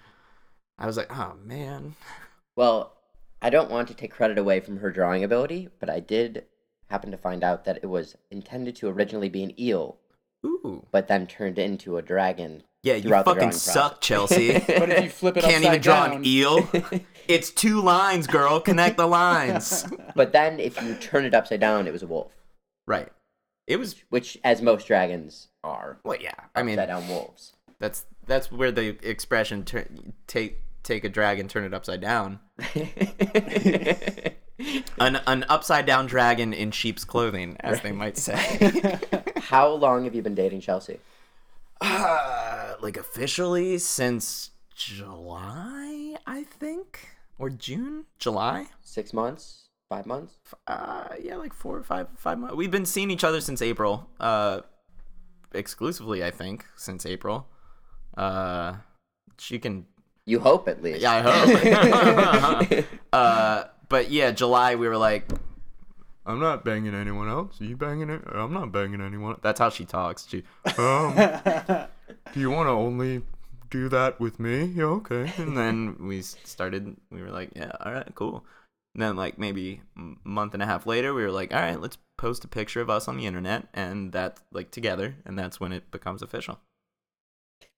I 0.79 0.87
was 0.87 0.97
like, 0.97 1.11
"Oh 1.17 1.35
man." 1.45 1.97
Well, 2.57 2.97
I 3.41 3.51
don't 3.51 3.71
want 3.71 3.89
to 3.89 3.95
take 3.95 4.13
credit 4.13 4.39
away 4.39 4.61
from 4.61 4.77
her 4.79 4.91
drawing 4.93 5.25
ability, 5.25 5.69
but 5.81 5.91
I 5.91 5.99
did 5.99 6.45
happen 6.93 7.11
to 7.11 7.17
find 7.17 7.43
out 7.43 7.65
that 7.65 7.79
it 7.83 7.87
was 7.87 8.17
intended 8.31 8.77
to 8.77 8.89
originally 8.89 9.29
be 9.29 9.43
an 9.43 9.59
eel, 9.59 9.97
Ooh. 10.45 10.87
but 10.93 11.09
then 11.09 11.27
turned 11.27 11.59
into 11.59 11.97
a 11.97 12.03
dragon. 12.03 12.63
Yeah, 12.83 12.95
you 12.95 13.03
throughout 13.03 13.25
the 13.25 13.31
fucking 13.31 13.49
drawing 13.49 13.53
suck. 13.53 14.01
Chelsea. 14.01 14.53
But 14.67 14.91
if 14.91 15.05
you 15.05 15.11
flip 15.11 15.37
it 15.37 15.45
Can't 15.45 15.57
upside 15.65 15.73
even 15.73 15.81
draw 15.81 16.07
down, 16.09 16.17
an 16.19 16.27
eel. 16.27 16.69
It's 17.29 17.51
two 17.51 17.81
lines, 17.81 18.27
girl. 18.27 18.61
Connect 18.61 18.97
the 18.97 19.07
lines. 19.07 19.87
But 20.17 20.33
then, 20.33 20.59
if 20.61 20.83
you 20.83 20.95
turn 20.97 21.25
it 21.25 21.35
upside 21.35 21.61
down, 21.61 21.87
it 21.87 21.93
was 21.93 22.03
a 22.03 22.07
wolf, 22.07 22.33
Right. 22.87 23.09
It 23.67 23.77
was 23.79 23.95
which, 24.11 24.37
as 24.45 24.61
most 24.61 24.87
dragons 24.89 25.49
are, 25.65 25.99
well, 26.05 26.19
yeah. 26.21 26.35
I 26.55 26.63
mean, 26.65 26.79
upside 26.79 26.89
down 26.89 27.09
wolves. 27.09 27.53
that's 27.79 28.05
that's 28.27 28.51
where 28.53 28.73
the 28.73 28.99
expression 29.09 29.65
tur 29.65 29.87
take 30.27 30.59
take 30.83 31.05
a 31.05 31.09
dragon, 31.09 31.47
turn 31.49 31.65
it 31.65 31.73
upside 31.73 32.01
down. 32.01 32.41
An 34.99 35.17
an 35.27 35.45
upside 35.49 35.87
down 35.87 36.07
dragon 36.07 36.53
in 36.53 36.71
sheep's 36.71 37.05
clothing, 37.05 37.57
as 37.61 37.81
they 37.81 37.93
might 37.93 38.17
say. 38.17 38.99
How 39.37 39.69
long 39.73 40.05
have 40.05 40.15
you 40.15 40.23
been 40.23 40.35
dating 40.35 40.61
Chelsea? 40.61 40.99
Uh, 41.81 42.75
like 42.81 42.97
officially 42.97 43.79
since 43.79 44.51
July, 44.75 46.17
I 46.27 46.45
think, 46.45 47.09
or 47.39 47.51
June, 47.51 48.05
July. 48.19 48.67
Six 48.83 49.13
months? 49.13 49.69
Five 49.89 50.07
months? 50.07 50.39
Uh, 50.67 51.09
yeah, 51.21 51.37
like 51.37 51.53
four 51.53 51.77
or 51.77 51.83
five, 51.83 52.07
five 52.17 52.39
months. 52.39 52.57
We've 52.57 52.71
been 52.71 52.87
seeing 52.87 53.11
each 53.11 53.25
other 53.25 53.41
since 53.41 53.61
April. 53.61 54.09
Uh, 54.19 54.61
exclusively, 55.53 56.25
I 56.25 56.31
think, 56.31 56.65
since 56.77 57.05
April. 57.05 57.47
Uh, 58.17 58.77
she 59.39 59.59
can. 59.59 59.87
You 60.25 60.41
hope 60.41 60.69
at 60.69 60.83
least. 60.83 61.01
Yeah, 61.01 61.13
I 61.13 62.61
hope. 62.61 62.85
uh, 63.13 63.65
but 63.93 64.11
yeah, 64.11 64.31
July 64.31 64.75
we 64.75 64.89
were 64.89 64.97
like, 64.97 65.31
I'm 66.25 66.41
not 66.41 66.65
banging 66.65 66.95
anyone 66.95 67.29
else. 67.29 67.61
Are 67.61 67.65
you 67.65 67.77
banging 67.77 68.09
it? 68.09 68.23
I'm 68.27 68.55
not 68.55 68.73
banging 68.73 69.03
anyone. 69.03 69.37
That's 69.43 69.61
how 69.61 69.69
she 69.69 69.85
talks. 69.85 70.27
She, 70.27 70.45
um, 70.79 71.15
do 72.33 72.41
you 72.41 72.51
want 72.51 72.69
to 72.69 72.71
only 72.71 73.21
do 73.69 73.91
that 73.91 74.19
with 74.19 74.41
me? 74.41 74.65
Yeah, 74.65 74.85
okay. 74.85 75.31
And 75.37 75.55
then 75.55 75.97
we 76.01 76.23
started. 76.23 76.97
We 77.11 77.21
were 77.21 77.31
like, 77.31 77.51
yeah, 77.55 77.73
all 77.85 77.93
right, 77.93 78.11
cool. 78.15 78.47
And 78.95 79.03
then 79.03 79.15
like 79.15 79.37
maybe 79.37 79.83
a 79.99 80.15
month 80.25 80.55
and 80.55 80.63
a 80.63 80.67
half 80.67 80.87
later, 80.87 81.13
we 81.13 81.23
were 81.23 81.31
like, 81.31 81.53
all 81.53 81.61
right, 81.61 81.79
let's 81.79 81.99
post 82.17 82.45
a 82.45 82.49
picture 82.49 82.81
of 82.81 82.89
us 82.89 83.09
on 83.09 83.19
the 83.19 83.27
internet, 83.27 83.69
and 83.75 84.13
that 84.13 84.41
like 84.53 84.71
together, 84.71 85.17
and 85.27 85.39
that's 85.39 85.61
when 85.61 85.73
it 85.73 85.91
becomes 85.91 86.23
official. 86.23 86.61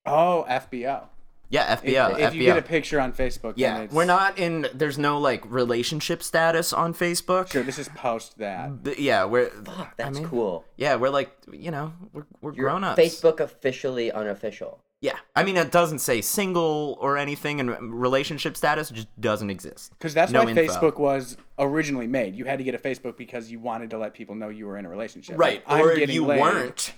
Oh, 0.06 0.46
FBO. 0.48 1.08
Yeah, 1.54 1.72
If, 1.74 1.82
FBO. 1.82 2.18
if 2.18 2.32
FBO. 2.32 2.34
you 2.34 2.42
get 2.44 2.58
a 2.58 2.62
picture 2.62 3.00
on 3.00 3.12
Facebook, 3.12 3.54
then 3.54 3.58
yeah, 3.58 3.78
it's, 3.82 3.94
we're 3.94 4.04
not 4.04 4.38
in. 4.38 4.66
There's 4.74 4.98
no 4.98 5.18
like 5.18 5.42
relationship 5.50 6.22
status 6.22 6.72
on 6.72 6.94
Facebook. 6.94 7.50
Sure, 7.52 7.62
this 7.62 7.78
is 7.78 7.88
post 7.90 8.38
that. 8.38 8.82
But, 8.82 8.98
yeah, 8.98 9.24
we're. 9.24 9.50
Fuck, 9.50 9.96
that's 9.96 10.16
I 10.16 10.20
mean, 10.20 10.28
cool. 10.28 10.64
Yeah, 10.76 10.96
we're 10.96 11.10
like, 11.10 11.30
you 11.52 11.70
know, 11.70 11.92
we're 12.12 12.26
we're 12.40 12.54
You're 12.54 12.68
grown 12.70 12.82
ups. 12.84 13.00
Facebook 13.00 13.40
officially 13.40 14.10
unofficial. 14.10 14.80
Yeah, 15.00 15.16
I 15.36 15.44
mean, 15.44 15.58
it 15.58 15.70
doesn't 15.70 15.98
say 15.98 16.22
single 16.22 16.96
or 16.98 17.18
anything, 17.18 17.60
and 17.60 17.70
relationship 18.00 18.56
status 18.56 18.88
just 18.88 19.08
doesn't 19.20 19.50
exist. 19.50 19.90
Because 19.98 20.14
that's 20.14 20.32
No 20.32 20.42
why 20.44 20.50
info. 20.50 20.62
Facebook 20.62 20.98
was 20.98 21.36
originally 21.58 22.06
made. 22.06 22.34
You 22.34 22.46
had 22.46 22.56
to 22.58 22.64
get 22.64 22.74
a 22.74 22.78
Facebook 22.78 23.18
because 23.18 23.50
you 23.50 23.58
wanted 23.60 23.90
to 23.90 23.98
let 23.98 24.14
people 24.14 24.34
know 24.34 24.48
you 24.48 24.66
were 24.66 24.78
in 24.78 24.86
a 24.86 24.88
relationship. 24.88 25.38
Right, 25.38 25.62
Like, 25.68 25.80
I'm 25.80 25.86
or 25.86 25.92
you 25.98 26.24
laid. 26.24 26.40
weren't 26.40 26.94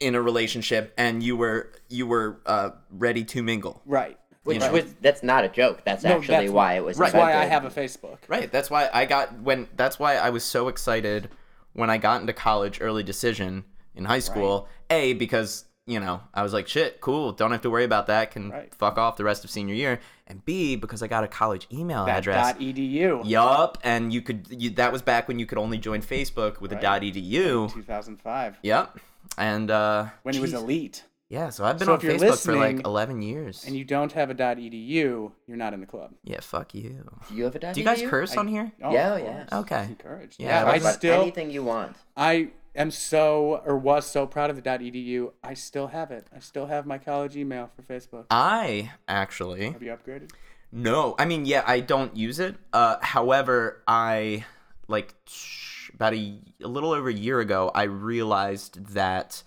in 0.00 0.14
a 0.14 0.22
relationship 0.22 0.92
and 0.98 1.22
you 1.22 1.36
were 1.36 1.72
you 1.88 2.06
were 2.06 2.40
uh, 2.46 2.70
ready 2.90 3.24
to 3.24 3.42
mingle. 3.42 3.82
Right. 3.86 4.18
Which 4.44 4.60
know. 4.60 4.72
was 4.72 4.92
that's 5.00 5.22
not 5.22 5.44
a 5.44 5.48
joke. 5.48 5.82
That's 5.84 6.02
No, 6.04 6.16
actually 6.16 6.46
that's 6.46 6.50
why 6.50 6.74
it 6.74 6.84
was. 6.84 6.98
That's 6.98 7.14
why 7.14 7.34
I 7.34 7.44
have 7.44 7.64
a 7.64 7.70
Facebook. 7.70 8.18
Right. 8.28 8.50
That's 8.50 8.70
why 8.70 8.90
I 8.92 9.04
got 9.06 9.40
when. 9.40 9.68
That's 9.76 9.98
why 9.98 10.16
I 10.16 10.30
was 10.30 10.42
so 10.44 10.68
excited 10.68 11.28
when 11.74 11.90
I 11.90 11.98
got 11.98 12.20
into 12.20 12.32
college 12.32 12.78
early 12.80 13.02
decision 13.04 13.64
in 13.94 14.04
high 14.04 14.18
school. 14.18 14.68
A 14.90 15.12
because 15.14 15.64
you 15.86 16.00
know 16.00 16.20
I 16.34 16.42
was 16.42 16.52
like 16.52 16.66
shit, 16.68 17.00
cool, 17.00 17.32
don't 17.32 17.52
have 17.52 17.62
to 17.62 17.70
worry 17.70 17.84
about 17.84 18.08
that. 18.08 18.32
Can 18.32 18.50
Right. 18.50 18.74
fuck 18.74 18.98
off 18.98 19.16
the 19.16 19.24
rest 19.24 19.44
of 19.44 19.50
senior 19.50 19.74
year. 19.74 20.00
And 20.26 20.44
B 20.44 20.74
because 20.76 21.02
I 21.02 21.06
got 21.06 21.22
a 21.24 21.28
college 21.28 21.68
email 21.72 22.04
That 22.06 22.18
address. 22.18 22.52
dot 22.52 22.60
edu. 22.60 23.22
Yup, 23.24 23.78
and 23.84 24.12
you 24.12 24.22
could. 24.22 24.46
You, 24.50 24.70
that 24.70 24.90
was 24.92 25.02
back 25.02 25.28
when 25.28 25.38
you 25.38 25.46
could 25.46 25.58
only 25.58 25.78
join 25.78 26.02
Facebook 26.02 26.60
with 26.60 26.72
Right. 26.72 26.82
a 26.82 27.00
.edu. 27.12 27.72
2005. 27.72 28.56
Yep, 28.62 28.98
and 29.38 29.70
uh, 29.70 30.06
When 30.22 30.34
it 30.34 30.40
was 30.40 30.52
elite. 30.54 31.04
Yeah, 31.28 31.48
so 31.48 31.64
I've 31.64 31.78
been 31.78 31.86
So 31.86 31.94
on 31.94 32.00
Facebook 32.00 32.44
for 32.44 32.54
like 32.54 32.84
11 32.84 33.22
years. 33.22 33.64
And 33.66 33.74
you 33.74 33.84
don't 33.84 34.12
have 34.12 34.28
a 34.28 34.34
edu, 34.34 35.32
you're 35.46 35.56
not 35.56 35.72
in 35.72 35.80
the 35.80 35.86
club. 35.86 36.12
yeah, 36.24 36.40
fuck 36.40 36.74
you. 36.74 37.08
Do 37.28 37.34
you 37.34 37.44
have 37.44 37.54
a 37.54 37.58
dad? 37.58 37.74
Do 37.74 37.80
you 37.80 37.86
guys 37.86 38.02
curse 38.02 38.36
on 38.36 38.46
here? 38.48 38.70
Oh, 38.82 38.92
Yeah, 38.92 39.16
yeah. 39.16 39.46
Okay. 39.60 39.80
It's 39.80 39.88
encouraged. 39.88 40.36
Yeah, 40.38 40.64
Yeah, 40.66 40.70
I 40.70 40.78
still 40.80 41.22
anything 41.22 41.50
you 41.50 41.62
want. 41.64 41.96
I 42.18 42.50
am 42.76 42.90
so 42.90 43.62
or 43.64 43.78
was 43.78 44.04
so 44.06 44.26
proud 44.26 44.50
of 44.50 44.56
the 44.56 44.62
.edu. 44.62 45.32
I 45.42 45.54
still 45.54 45.86
have 45.86 46.10
it. 46.10 46.26
I 46.36 46.40
still 46.40 46.66
have 46.66 46.84
my 46.84 46.98
college 46.98 47.34
email 47.34 47.70
for 47.74 47.80
Facebook. 47.80 48.26
I 48.30 48.90
actually 49.08 49.70
Have 49.70 49.82
you 49.82 49.90
upgraded? 49.96 50.32
no. 50.70 51.14
I 51.18 51.24
mean, 51.24 51.46
yeah, 51.46 51.64
I 51.66 51.80
don't 51.80 52.14
use 52.14 52.40
it. 52.40 52.56
Uh, 52.74 52.96
however, 53.00 53.82
I 53.88 54.44
like 54.86 55.14
sh- 55.26 55.71
about 56.02 56.14
a, 56.14 56.34
a 56.64 56.68
little 56.68 56.90
over 56.92 57.08
a 57.08 57.12
year 57.14 57.38
ago, 57.38 57.70
I 57.74 57.84
realized 57.84 58.84
that 58.94 59.42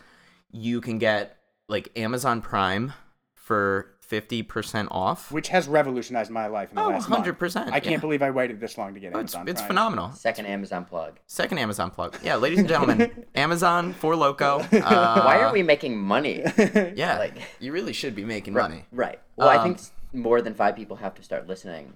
you 0.51 0.79
can 0.79 0.97
get 0.99 1.37
like 1.67 1.89
Amazon 1.97 2.41
Prime 2.41 2.93
for 3.35 3.91
50% 4.09 4.87
off. 4.91 5.31
Which 5.31 5.49
has 5.49 5.67
revolutionized 5.67 6.31
my 6.31 6.47
life 6.47 6.69
in 6.69 6.75
the 6.75 6.83
Oh, 6.83 6.89
last 6.89 7.09
100%, 7.09 7.67
I 7.71 7.79
can't 7.79 7.85
yeah. 7.93 7.97
believe 7.97 8.21
I 8.21 8.29
waited 8.31 8.59
this 8.61 8.77
long 8.77 8.93
to 8.93 8.99
get 9.01 9.13
Oh, 9.15 9.19
it's 9.19 9.33
Amazon 9.35 9.47
it's 9.49 9.61
Prime. 9.61 9.67
phenomenal. 9.67 10.11
Second 10.13 10.45
Amazon 10.45 10.85
plug. 10.85 11.19
Second 11.27 11.57
Amazon 11.57 11.91
plug. 11.91 12.15
Yeah, 12.23 12.35
ladies 12.37 12.59
and 12.59 12.69
gentlemen, 12.69 13.25
Amazon 13.35 13.91
Four 13.93 14.15
Loco. 14.15 14.59
Uh, 14.71 15.21
Why 15.23 15.39
aren't 15.39 15.53
we 15.53 15.63
making 15.63 15.97
money? 15.97 16.43
Yeah, 16.95 17.17
like- 17.17 17.37
you 17.59 17.73
really 17.73 17.93
should 17.93 18.15
be 18.15 18.23
making 18.23 18.53
money. 18.53 18.85
Right. 18.93 19.19
Well, 19.35 19.49
I 19.49 19.57
Um, 19.57 19.75
think 19.75 19.79
more 20.13 20.41
than 20.41 20.53
five 20.53 20.75
people 20.77 20.95
have 20.97 21.15
to 21.15 21.23
start 21.23 21.47
listening 21.47 21.93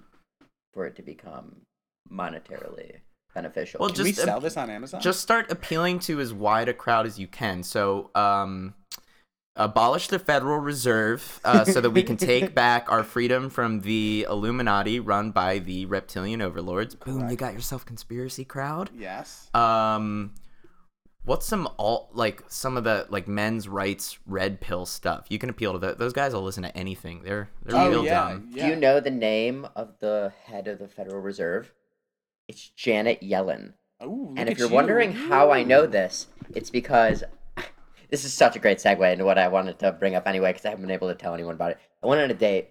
for 0.74 0.84
it 0.86 0.96
to 0.96 1.02
become 1.02 1.62
monetarily 2.12 2.96
beneficial. 3.34 3.80
Well, 3.80 3.90
Can 3.90 4.04
we 4.04 4.10
Just, 4.12 4.22
uh, 4.22 4.26
sell 4.26 4.40
this 4.40 4.56
on 4.56 4.70
Amazon? 4.70 5.00
Just 5.00 5.20
start 5.20 5.50
appealing 5.50 5.98
to 6.00 6.20
as 6.20 6.32
wide 6.32 6.68
a 6.68 6.74
crowd 6.74 7.06
as 7.06 7.18
you 7.18 7.26
can. 7.26 7.62
So, 7.62 8.10
um, 8.14 8.74
abolish 9.56 10.08
the 10.08 10.18
Federal 10.18 10.58
Reserve 10.58 11.40
uh, 11.44 11.64
so 11.64 11.80
that 11.80 11.90
we 11.90 12.02
can 12.02 12.16
take 12.16 12.54
back 12.54 12.90
our 12.90 13.02
freedom 13.02 13.50
from 13.50 13.80
the 13.80 14.26
Illuminati 14.28 15.00
run 15.00 15.32
by 15.32 15.58
the 15.58 15.86
reptilian 15.86 16.40
overlords. 16.40 16.94
Boom, 16.94 17.28
you 17.28 17.36
got 17.36 17.52
yourself 17.54 17.84
conspiracy 17.84 18.44
crowd. 18.44 18.90
yes. 18.94 19.50
Um, 19.54 20.34
what's 21.24 21.44
some 21.44 21.68
alt 21.78 22.10
like 22.14 22.42
some 22.48 22.78
of 22.78 22.84
the 22.84 23.06
like 23.10 23.28
men's 23.28 23.68
rights 23.68 24.18
red 24.26 24.60
pill 24.60 24.86
stuff? 24.86 25.26
You 25.28 25.38
can 25.38 25.50
appeal 25.50 25.72
to 25.72 25.78
that. 25.80 25.98
Those 25.98 26.12
guys 26.14 26.32
will 26.32 26.42
listen 26.42 26.62
to 26.62 26.74
anything. 26.76 27.22
They're 27.22 27.50
they're 27.64 27.76
oh 27.76 27.90
real 27.90 28.04
yeah, 28.04 28.30
dumb. 28.30 28.48
yeah. 28.52 28.64
Do 28.66 28.70
you 28.70 28.76
know 28.76 29.00
the 29.00 29.10
name 29.10 29.66
of 29.76 29.98
the 29.98 30.32
head 30.44 30.68
of 30.68 30.78
the 30.78 30.88
Federal 30.88 31.20
Reserve? 31.20 31.72
It's 32.50 32.70
Janet 32.70 33.20
Yellen. 33.20 33.74
Ooh, 34.02 34.34
And 34.36 34.48
if 34.48 34.58
you're 34.58 34.68
you. 34.68 34.74
wondering 34.74 35.12
how 35.12 35.52
I 35.52 35.62
know 35.62 35.86
this, 35.86 36.26
it's 36.52 36.68
because 36.68 37.22
this 38.10 38.24
is 38.24 38.32
such 38.34 38.56
a 38.56 38.58
great 38.58 38.78
segue 38.78 39.12
into 39.12 39.24
what 39.24 39.38
I 39.38 39.46
wanted 39.46 39.78
to 39.78 39.92
bring 39.92 40.16
up 40.16 40.26
anyway, 40.26 40.50
because 40.50 40.66
I 40.66 40.70
haven't 40.70 40.82
been 40.84 40.90
able 40.90 41.06
to 41.06 41.14
tell 41.14 41.32
anyone 41.32 41.54
about 41.54 41.70
it. 41.70 41.78
I 42.02 42.08
went 42.08 42.20
on 42.20 42.28
a 42.28 42.34
date 42.34 42.70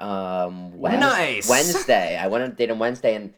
um, 0.00 0.72
Wednes- 0.76 0.98
Nice. 0.98 1.48
Wednesday. 1.48 2.18
I 2.18 2.26
went 2.26 2.42
on 2.42 2.50
a 2.50 2.54
date 2.54 2.72
on 2.72 2.80
Wednesday, 2.80 3.14
and 3.14 3.32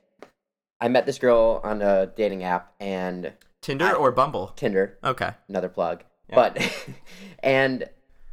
I 0.81 0.89
met 0.89 1.05
this 1.05 1.19
girl 1.19 1.61
on 1.63 1.83
a 1.83 2.07
dating 2.07 2.45
app 2.45 2.73
and 2.81 3.35
Tinder 3.61 3.85
I- 3.85 3.93
or 3.93 4.11
Bumble? 4.11 4.53
Tinder, 4.57 4.97
Okay. 5.05 5.33
another 5.51 5.69
plug. 5.69 6.03
Yeah. 6.31 6.37
But, 6.37 6.87
and 7.43 7.85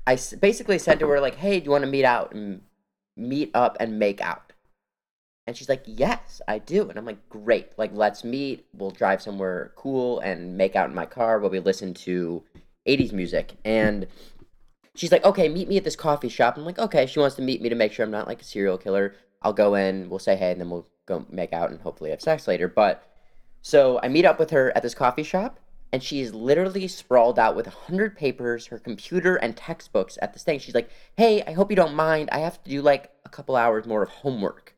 I 0.08 0.18
basically 0.40 0.80
said 0.80 1.00
to 1.00 1.08
her, 1.10 1.20
like, 1.20 1.36
hey, 1.36 1.60
do 1.60 1.66
you 1.66 1.72
want 1.72 1.84
to 1.84 1.90
meet 1.92 2.06
out 2.06 2.34
and 2.34 2.62
meet 3.18 3.52
up 3.54 3.76
and 3.82 4.00
make 4.00 4.22
out? 4.22 4.51
And 5.52 5.58
she's 5.58 5.68
like, 5.68 5.84
yes, 5.86 6.40
I 6.48 6.60
do. 6.60 6.88
And 6.88 6.98
I'm 6.98 7.04
like, 7.04 7.28
great. 7.28 7.78
Like, 7.78 7.92
let's 7.94 8.24
meet. 8.24 8.68
We'll 8.74 8.92
drive 8.92 9.22
somewhere 9.22 9.74
cool 9.76 10.22
and 10.22 10.56
make 10.56 10.78
out 10.78 10.88
in 10.88 10.96
my 10.96 11.06
car 11.06 11.40
while 11.40 11.50
we 11.52 11.60
listen 11.60 11.94
to 11.94 12.42
80s 12.88 13.12
music. 13.12 13.58
And 13.66 14.08
she's 14.96 15.12
like, 15.12 15.26
okay, 15.26 15.50
meet 15.50 15.68
me 15.68 15.76
at 15.76 15.84
this 15.84 15.98
coffee 15.98 16.30
shop. 16.30 16.56
I'm 16.56 16.64
like, 16.64 16.80
okay. 16.80 17.06
She 17.06 17.20
wants 17.20 17.36
to 17.36 17.42
meet 17.42 17.62
me 17.62 17.68
to 17.68 17.76
make 17.76 17.92
sure 17.92 18.06
I'm 18.06 18.12
not 18.12 18.30
like 18.30 18.40
a 18.40 18.46
serial 18.46 18.78
killer. 18.78 19.14
I'll 19.42 19.52
go 19.52 19.76
in, 19.76 20.10
we'll 20.10 20.20
say 20.20 20.38
hey, 20.38 20.54
and 20.54 20.62
then 20.62 20.70
we'll 20.70 20.88
go 21.06 21.26
make 21.30 21.52
out 21.52 21.70
and 21.70 21.82
hopefully 21.82 22.12
have 22.12 22.22
sex 22.22 22.48
later. 22.48 22.70
But 22.70 23.04
so 23.62 24.00
I 24.02 24.08
meet 24.08 24.24
up 24.24 24.40
with 24.40 24.52
her 24.52 24.72
at 24.74 24.84
this 24.84 24.96
coffee 24.96 25.24
shop, 25.24 25.60
and 25.92 26.02
she 26.02 26.22
is 26.22 26.34
literally 26.34 26.88
sprawled 26.88 27.38
out 27.38 27.58
with 27.58 27.68
a 27.68 27.72
hundred 27.72 28.16
papers, 28.16 28.68
her 28.68 28.80
computer, 28.80 29.36
and 29.36 29.58
textbooks 29.58 30.18
at 30.22 30.32
this 30.32 30.44
thing. 30.44 30.60
She's 30.60 30.76
like, 30.76 30.90
"Hey, 31.18 31.44
I 31.44 31.52
hope 31.52 31.72
you 31.72 31.76
don't 31.76 31.94
mind. 31.94 32.30
I 32.32 32.40
have 32.40 32.64
to 32.64 32.70
do 32.70 32.82
like 32.82 33.12
a 33.26 33.30
couple 33.30 33.58
hours 33.58 33.86
more 33.86 34.04
of 34.04 34.10
homework." 34.10 34.78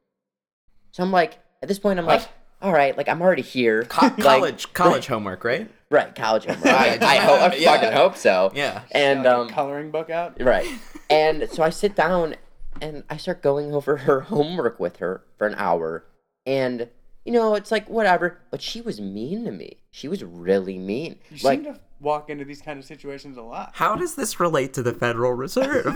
So 0.93 1.03
I'm 1.03 1.11
like, 1.11 1.39
at 1.61 1.67
this 1.67 1.79
point, 1.79 1.99
I'm 1.99 2.05
like, 2.05 2.21
"All 2.61 2.71
right, 2.71 2.95
like 2.95 3.09
I'm 3.09 3.21
already 3.21 3.41
here." 3.41 3.83
Co- 3.83 4.07
Like, 4.07 4.17
college 4.19 4.73
college 4.73 5.07
homework, 5.07 5.43
right? 5.43 5.69
right? 5.89 6.13
College 6.15 6.45
homework. 6.45 6.65
I, 6.67 6.97
I 7.01 7.15
hope. 7.17 7.41
I 7.51 7.55
Yeah. 7.55 7.73
fucking 7.75 7.91
hope 7.93 8.15
so. 8.15 8.51
Yeah. 8.55 8.81
And 8.91 9.25
um, 9.27 9.49
coloring 9.49 9.91
book 9.91 10.09
out. 10.09 10.41
Right. 10.41 10.67
And 11.09 11.49
so 11.51 11.61
I 11.63 11.69
sit 11.71 11.95
down 11.95 12.35
and 12.81 13.03
I 13.09 13.17
start 13.17 13.41
going 13.41 13.73
over 13.73 13.97
her 13.97 14.21
homework 14.21 14.79
with 14.79 14.97
her 14.97 15.23
for 15.37 15.45
an 15.47 15.55
hour. 15.57 16.05
And, 16.45 16.89
you 17.25 17.31
know, 17.31 17.53
it's 17.55 17.71
like, 17.71 17.87
whatever. 17.89 18.39
But 18.51 18.61
she 18.61 18.81
was 18.81 18.99
mean 18.99 19.45
to 19.45 19.51
me. 19.51 19.77
She 19.91 20.07
was 20.07 20.23
really 20.23 20.77
mean. 20.79 21.19
You 21.29 21.37
like, 21.43 21.63
seem 21.63 21.73
to 21.73 21.79
walk 21.99 22.29
into 22.29 22.45
these 22.45 22.61
kind 22.61 22.79
of 22.79 22.85
situations 22.85 23.37
a 23.37 23.41
lot. 23.41 23.71
How 23.73 23.95
does 23.95 24.15
this 24.15 24.39
relate 24.39 24.73
to 24.73 24.83
the 24.83 24.93
Federal 24.93 25.33
Reserve? 25.33 25.93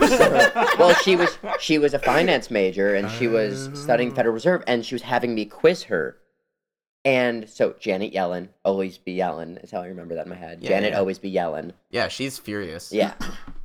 well, 0.78 0.94
she 0.94 1.16
was 1.16 1.38
she 1.60 1.78
was 1.78 1.94
a 1.94 1.98
finance 1.98 2.50
major 2.50 2.94
and 2.94 3.10
she 3.10 3.28
was 3.28 3.70
studying 3.74 4.14
Federal 4.14 4.34
Reserve 4.34 4.62
and 4.66 4.84
she 4.84 4.94
was 4.94 5.02
having 5.02 5.34
me 5.34 5.44
quiz 5.44 5.84
her. 5.84 6.16
And 7.04 7.48
so 7.48 7.74
Janet 7.78 8.12
Yellen, 8.12 8.48
always 8.64 8.98
be 8.98 9.16
Yellen, 9.16 9.62
is 9.62 9.70
how 9.70 9.80
I 9.80 9.86
remember 9.86 10.14
that 10.16 10.26
in 10.26 10.30
my 10.30 10.36
head. 10.36 10.58
Yeah, 10.60 10.70
Janet 10.70 10.92
yeah. 10.92 10.98
always 10.98 11.18
be 11.18 11.32
Yellen. 11.32 11.72
yeah, 11.90 12.08
she's 12.08 12.38
furious. 12.38 12.92
Yeah. 12.92 13.14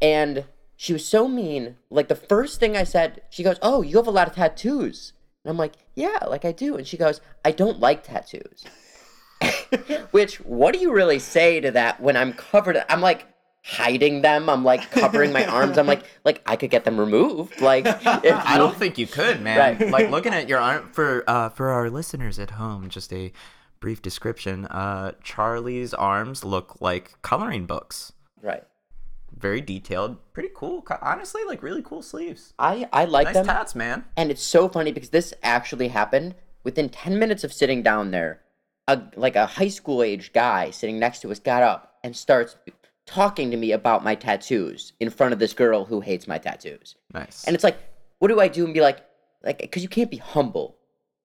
And 0.02 0.46
she 0.75 0.94
was 0.94 1.06
so 1.06 1.28
mean. 1.28 1.78
Like 1.90 2.08
the 2.08 2.16
first 2.16 2.60
thing 2.60 2.78
I 2.78 2.84
said, 2.84 3.22
she 3.30 3.44
goes, 3.44 3.58
"Oh, 3.62 3.82
you 3.82 3.98
have 3.98 4.08
a 4.08 4.12
lot 4.12 4.28
of 4.28 4.36
tattoos." 4.36 5.13
And 5.44 5.52
I'm 5.52 5.58
like, 5.58 5.74
"Yeah, 5.96 6.20
like 6.28 6.46
I 6.46 6.52
do." 6.52 6.78
And 6.78 6.86
she 6.88 6.98
goes, 6.98 7.22
"I 7.44 7.52
don't 7.52 7.80
like 7.80 8.04
tattoos." 8.04 8.66
Which, 10.12 10.38
what 10.38 10.74
do 10.74 10.80
you 10.80 10.92
really 10.92 11.20
say 11.20 11.60
to 11.60 11.72
that 11.72 12.00
when 12.02 12.16
I'm 12.18 12.34
covered? 12.34 12.84
I'm 12.90 13.02
like, 13.02 13.28
hiding 13.66 14.22
them. 14.22 14.50
I'm 14.50 14.64
like 14.66 14.92
covering 14.92 15.32
my 15.32 15.46
arms. 15.46 15.78
I'm 15.78 15.88
like 15.88 16.04
like 16.26 16.42
I 16.46 16.58
could 16.58 16.70
get 16.70 16.84
them 16.84 17.00
removed. 17.00 17.62
Like 17.62 17.86
if 17.88 18.02
I 18.36 18.58
don't 18.58 18.76
think 18.76 18.98
you 18.98 19.08
could, 19.08 19.42
man. 19.42 19.58
Right. 19.80 19.90
Like 19.94 20.10
looking 20.12 20.34
at 20.34 20.50
your 20.50 20.60
arm 20.60 20.90
for 20.92 21.24
uh 21.28 21.48
for 21.50 21.70
our 21.70 21.90
listeners 21.90 22.40
at 22.40 22.52
home, 22.52 22.90
just 22.90 23.14
a 23.14 23.32
brief 23.80 24.02
description. 24.02 24.66
Uh 24.66 25.14
Charlie's 25.24 25.94
arms 25.94 26.44
look 26.44 26.82
like 26.82 27.22
coloring 27.22 27.66
books. 27.66 28.12
right. 28.42 28.64
Very 29.36 29.62
detailed, 29.62 30.18
pretty 30.34 30.50
cool. 30.54 30.86
Honestly, 31.02 31.42
like 31.48 31.64
really 31.64 31.82
cool 31.82 32.02
sleeves. 32.04 32.54
I 32.60 32.88
I 32.92 33.06
like 33.06 33.28
Nice 33.28 33.34
them. 33.36 33.46
tats, 33.46 33.74
man. 33.76 34.04
And 34.18 34.30
it's 34.30 34.44
so 34.44 34.68
funny 34.70 34.92
because 34.92 35.10
this 35.10 35.34
actually 35.42 35.88
happened 35.88 36.36
within 36.66 36.88
10 36.90 37.18
minutes 37.18 37.44
of 37.46 37.52
sitting 37.54 37.82
down 37.82 38.12
there. 38.12 38.42
A, 38.88 39.02
like 39.16 39.36
a 39.38 39.46
high 39.46 39.70
school 39.70 40.04
age 40.04 40.34
guy 40.34 40.70
sitting 40.72 41.00
next 41.00 41.20
to 41.22 41.32
us 41.32 41.40
got 41.40 41.63
up 41.63 41.96
and 42.04 42.16
starts 42.16 42.58
talking 43.06 43.50
to 43.52 43.58
me 43.58 43.72
about 43.72 44.04
my 44.04 44.13
tattoos 44.16 44.92
in 45.00 45.10
front 45.10 45.32
of 45.34 45.40
this 45.40 45.54
girl 45.54 45.86
who 45.86 46.02
hates 46.02 46.28
my 46.28 46.38
tattoos. 46.38 46.96
Nice. 47.13 47.46
And 47.46 47.54
it's 47.56 47.63
like, 47.63 47.78
what 48.20 48.28
do 48.28 48.40
I 48.42 48.48
do 48.50 48.66
and 48.66 48.74
be 48.74 48.82
like, 48.82 49.00
like, 49.44 49.60
because 49.60 49.84
you 49.84 49.90
can't 49.90 50.12
be 50.12 50.18
humble 50.18 50.75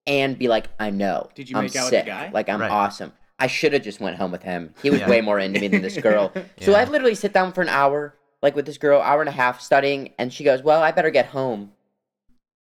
and 0.06 0.38
be 0.38 0.46
like, 0.48 0.68
I 0.78 0.90
know. 0.90 1.30
Did 1.34 1.50
you 1.50 1.56
I'm 1.56 1.64
make 1.64 1.74
out 1.76 1.84
with 1.84 1.90
the 1.90 1.96
sick. 1.98 2.06
guy? 2.06 2.30
Like, 2.32 2.48
I'm 2.48 2.60
Right. 2.60 2.70
awesome. 2.70 3.12
I 3.40 3.46
should 3.48 3.72
have 3.72 3.82
just 3.82 4.00
went 4.00 4.16
home 4.16 4.30
with 4.32 4.42
him. 4.42 4.74
He 4.82 4.90
was 4.90 5.00
Yeah. 5.00 5.08
way 5.08 5.20
more 5.20 5.38
into 5.38 5.60
me 5.60 5.68
than 5.68 5.82
this 5.82 5.96
girl. 5.98 6.32
So 6.60 6.74
I 6.74 6.84
literally 6.84 7.14
sit 7.14 7.32
down 7.32 7.52
for 7.52 7.62
an 7.62 7.68
hour, 7.68 8.14
like 8.42 8.54
with 8.56 8.66
this 8.66 8.78
girl, 8.78 9.00
hour 9.00 9.20
and 9.20 9.28
a 9.28 9.32
half 9.32 9.60
studying, 9.60 10.12
and 10.18 10.32
she 10.32 10.42
goes, 10.44 10.62
"Well, 10.62 10.80
I 10.82 10.90
better 10.92 11.10
get 11.10 11.26
home." 11.26 11.72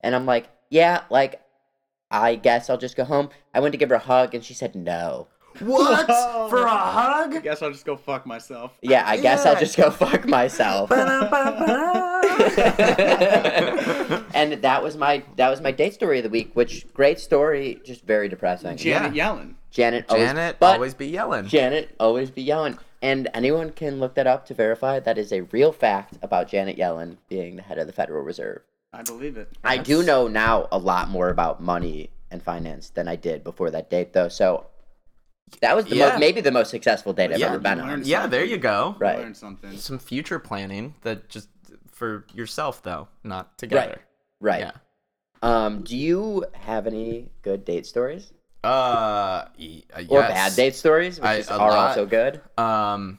And 0.00 0.14
I'm 0.14 0.26
like, 0.26 0.48
"Yeah, 0.68 1.02
like, 1.10 1.40
I 2.10 2.34
guess 2.34 2.70
I'll 2.70 2.78
just 2.78 2.96
go 2.96 3.04
home." 3.04 3.30
I 3.54 3.60
went 3.60 3.72
to 3.72 3.78
give 3.78 3.88
her 3.90 3.96
a 3.96 4.00
hug, 4.00 4.34
and 4.34 4.44
she 4.44 4.54
said 4.54 4.74
no. 4.74 5.28
what 5.58 6.06
for 6.50 6.62
a 6.62 6.68
hug? 6.68 7.34
I 7.34 7.40
guess 7.40 7.62
I'll 7.62 7.72
just 7.72 7.84
go 7.84 7.96
fuck 7.96 8.24
myself. 8.26 8.78
Yeah, 8.82 9.02
I 9.06 9.16
guess 9.16 9.44
I'll 9.44 9.58
just 9.58 9.76
go 9.76 9.90
fuck 9.90 10.26
myself. 10.26 10.90
and 14.34 14.52
that 14.62 14.82
was 14.82 14.96
my 14.96 15.22
that 15.36 15.48
was 15.48 15.60
my 15.60 15.70
date 15.72 15.94
story 15.94 16.18
of 16.18 16.24
the 16.24 16.30
week, 16.30 16.52
which 16.54 16.92
great 16.94 17.20
story, 17.20 17.80
just 17.84 18.04
very 18.04 18.28
depressing. 18.28 18.76
Janet 18.76 19.14
Yeah. 19.14 19.32
Yellen. 19.32 19.54
Janet, 19.70 20.06
always, 20.08 20.26
Janet 20.26 20.56
but 20.58 20.74
always 20.74 20.94
be 20.94 21.06
yelling. 21.06 21.46
Janet 21.46 21.94
always 22.00 22.30
be 22.30 22.42
yelling, 22.42 22.78
and 23.02 23.28
anyone 23.34 23.70
can 23.70 24.00
look 24.00 24.14
that 24.14 24.26
up 24.26 24.46
to 24.46 24.54
verify 24.54 24.98
that 24.98 25.16
is 25.16 25.32
a 25.32 25.42
real 25.42 25.72
fact 25.72 26.18
about 26.22 26.48
Janet 26.48 26.76
Yellen 26.76 27.18
being 27.28 27.56
the 27.56 27.62
head 27.62 27.78
of 27.78 27.86
the 27.86 27.92
Federal 27.92 28.22
Reserve. 28.24 28.62
I 28.92 29.02
believe 29.02 29.36
it. 29.36 29.48
I 29.62 29.78
do 29.78 30.02
know 30.02 30.26
now 30.28 30.68
a 30.72 30.78
lot 30.78 31.08
more 31.08 31.28
about 31.30 31.62
money 31.62 32.10
and 32.30 32.42
finance 32.42 32.90
than 32.90 33.06
I 33.08 33.16
did 33.16 33.44
before 33.44 33.70
that 33.70 33.88
date, 33.90 34.12
though. 34.12 34.28
So 34.28 34.66
that 35.60 35.76
was 35.76 35.84
the 35.86 35.96
Yeah. 35.96 36.08
most, 36.10 36.18
maybe 36.20 36.40
the 36.40 36.50
most 36.50 36.70
successful 36.70 37.12
date 37.12 37.32
I've 37.32 37.38
Yeah, 37.38 37.46
ever 37.48 37.58
been 37.58 37.80
on. 37.80 37.88
learned 37.88 38.06
yeah, 38.06 38.26
there 38.26 38.44
you 38.44 38.56
go. 38.56 38.96
Right. 38.98 39.18
Learn 39.18 39.34
something. 39.34 39.76
Some 39.76 39.98
future 39.98 40.38
planning 40.38 40.94
that 41.02 41.28
just 41.28 41.48
for 41.90 42.24
yourself 42.34 42.82
though, 42.82 43.08
not 43.22 43.58
together. 43.58 44.00
Right. 44.40 44.60
Yeah. 44.60 44.72
Um, 45.42 45.82
do 45.82 45.96
you 45.96 46.44
have 46.52 46.86
any 46.86 47.30
good 47.42 47.64
date 47.64 47.86
stories 47.86 48.32
Uh, 48.62 49.46
y- 49.58 49.82
uh, 49.94 50.02
or 50.08 50.20
bad 50.20 50.54
date 50.54 50.74
stories, 50.74 51.18
which 51.18 51.26
I- 51.26 51.34
is, 51.36 51.48
are 51.50 51.58
lot. 51.70 51.88
also 51.90 52.06
good? 52.06 52.40
Um, 52.58 53.18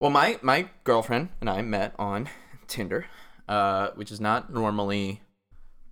well, 0.00 0.10
my 0.10 0.38
my 0.42 0.68
girlfriend 0.84 1.28
and 1.40 1.50
I 1.50 1.60
met 1.62 1.94
on 1.98 2.28
Tinder, 2.68 3.06
uh, 3.50 3.90
which 3.96 4.10
is 4.10 4.20
not 4.20 4.52
normally 4.52 5.20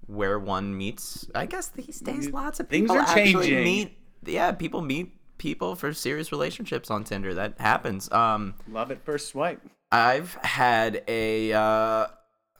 where 0.06 0.38
one 0.38 0.76
meets. 0.76 1.28
I 1.34 1.44
guess 1.46 1.68
these 1.68 2.00
days, 2.00 2.30
lots 2.30 2.60
of 2.60 2.68
Things 2.68 2.88
people 2.90 2.96
actually 3.02 3.50
meet. 3.62 3.98
Yeah, 4.24 4.52
people 4.52 4.80
meet 4.80 5.12
people 5.38 5.74
for 5.76 5.92
serious 5.92 6.32
relationships 6.32 6.90
on 6.90 7.04
Tinder. 7.04 7.34
That 7.34 7.60
happens. 7.60 8.10
Um, 8.10 8.54
Love 8.70 8.90
it 8.90 9.00
first 9.04 9.28
swipe. 9.28 9.60
I've 9.92 10.34
had 10.42 11.02
a 11.08 11.52
uh, 11.52 12.06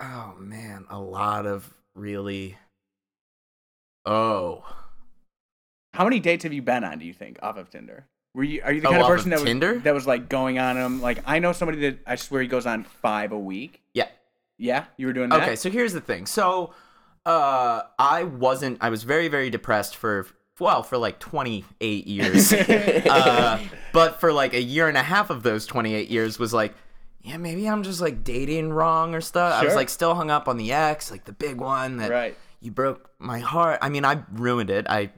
oh 0.01 0.35
man, 0.39 0.85
a 0.91 0.99
lot 1.01 1.47
of 1.47 1.73
really. 1.95 2.57
Oh, 4.07 4.65
How 5.93 6.05
many 6.05 6.21
dates 6.21 6.45
have 6.45 6.53
you 6.53 6.63
been 6.63 6.85
on? 6.85 6.99
Do 6.99 7.05
you 7.05 7.13
think 7.13 7.39
off 7.43 7.57
of 7.59 7.69
Tinder? 7.71 8.07
Were 8.35 8.45
you 8.45 8.63
are 8.63 8.73
you 8.73 8.81
the 8.81 8.89
Oh, 8.89 8.91
kind 8.93 9.03
of 9.03 9.07
off 9.07 9.11
of 9.11 9.17
person 9.17 9.31
that 9.31 9.41
was 9.41 9.45
Tinder? 9.49 9.79
that 9.81 9.93
was 9.95 10.07
like 10.07 10.29
going 10.29 10.59
on 10.59 10.77
them? 10.77 11.01
Like 11.03 11.19
I 11.27 11.39
know 11.41 11.53
somebody 11.53 11.81
that 11.81 11.99
I 12.07 12.17
swear 12.17 12.41
he 12.43 12.49
goes 12.49 12.67
on 12.67 12.85
five 12.85 13.33
a 13.33 13.39
week. 13.39 13.83
yeah. 13.95 14.09
Yeah, 14.59 14.85
you 14.97 15.07
were 15.07 15.13
doing 15.13 15.29
that. 15.31 15.43
Okay, 15.43 15.57
so 15.57 15.71
here's 15.71 15.93
the 15.93 16.01
thing. 16.01 16.27
So, 16.27 16.75
uh, 17.25 17.83
I 17.99 18.25
wasn't. 18.25 18.79
I 18.81 18.91
was 18.91 19.05
very, 19.05 19.29
very 19.29 19.51
depressed 19.51 19.97
for 19.97 20.27
well, 20.59 20.83
for 20.83 20.99
like 20.99 21.21
28 21.21 22.07
years. 22.07 22.53
uh, 22.53 23.63
but 23.93 24.21
for 24.21 24.33
like 24.33 24.55
a 24.55 24.61
year 24.61 24.89
and 24.89 24.97
a 24.97 25.03
half 25.03 25.31
of 25.31 25.43
those 25.43 25.67
28 25.67 26.09
years 26.09 26.39
was 26.39 26.53
like, 26.53 26.75
yeah, 27.23 27.37
maybe 27.37 27.69
I'm 27.69 27.83
just 27.83 28.01
like 28.01 28.25
dating 28.25 28.73
wrong 28.73 29.15
or 29.15 29.21
stuff. 29.21 29.55
I 29.55 29.65
was 29.65 29.75
like 29.75 29.89
still 29.89 30.15
hung 30.15 30.31
up 30.31 30.49
on 30.49 30.57
the 30.57 30.73
ex, 30.73 31.11
like 31.11 31.25
the 31.25 31.33
big 31.33 31.59
one 31.61 31.99
that 31.99 32.11
Right. 32.11 32.37
you 32.61 32.71
broke 32.71 33.11
my 33.19 33.39
heart. 33.39 33.79
I 33.83 33.89
mean, 33.89 34.05
I 34.05 34.23
ruined 34.33 34.71
it. 34.71 34.87
I 34.89 35.11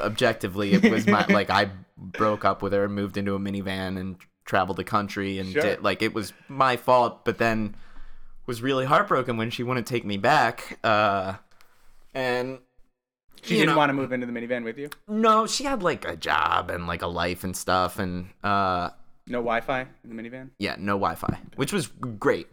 objectively, 0.00 0.72
it 0.74 0.90
was 0.90 1.06
my 1.06 1.24
like 1.28 1.50
I 1.50 1.70
broke 1.96 2.44
up 2.44 2.60
with 2.62 2.72
her, 2.72 2.84
and 2.84 2.94
moved 2.94 3.16
into 3.16 3.34
a 3.34 3.38
minivan, 3.38 3.98
and 3.98 4.16
traveled 4.44 4.76
the 4.76 4.84
country, 4.84 5.38
and 5.38 5.50
Sure. 5.52 5.62
did, 5.62 5.82
like 5.82 6.02
it 6.02 6.12
was 6.14 6.32
my 6.48 6.76
fault. 6.76 7.24
But 7.24 7.38
then 7.38 7.76
was 8.46 8.62
really 8.62 8.84
heartbroken 8.84 9.36
when 9.36 9.50
she 9.50 9.62
wouldn't 9.62 9.86
take 9.86 10.04
me 10.04 10.16
back. 10.16 10.78
Uh, 10.84 11.34
and 12.14 12.58
She 13.42 13.54
didn't 13.56 13.70
know- 13.70 13.76
want 13.76 13.90
to 13.90 13.94
move 13.94 14.12
into 14.12 14.26
the 14.26 14.32
minivan 14.32 14.64
with 14.64 14.78
you. 14.78 14.90
no, 15.08 15.46
she 15.46 15.64
had 15.64 15.82
like 15.82 16.04
a 16.06 16.16
job 16.16 16.70
and 16.70 16.86
like 16.86 17.02
a 17.02 17.06
life 17.06 17.44
and 17.44 17.56
stuff, 17.56 17.98
and 17.98 18.28
uh, 18.42 18.90
No 19.26 19.38
Wi-Fi 19.38 19.86
in 20.04 20.16
the 20.16 20.22
minivan. 20.22 20.50
yeah, 20.58 20.76
no 20.78 20.92
Wi-Fi, 20.94 21.38
which 21.56 21.72
was 21.72 21.86
great. 21.88 22.48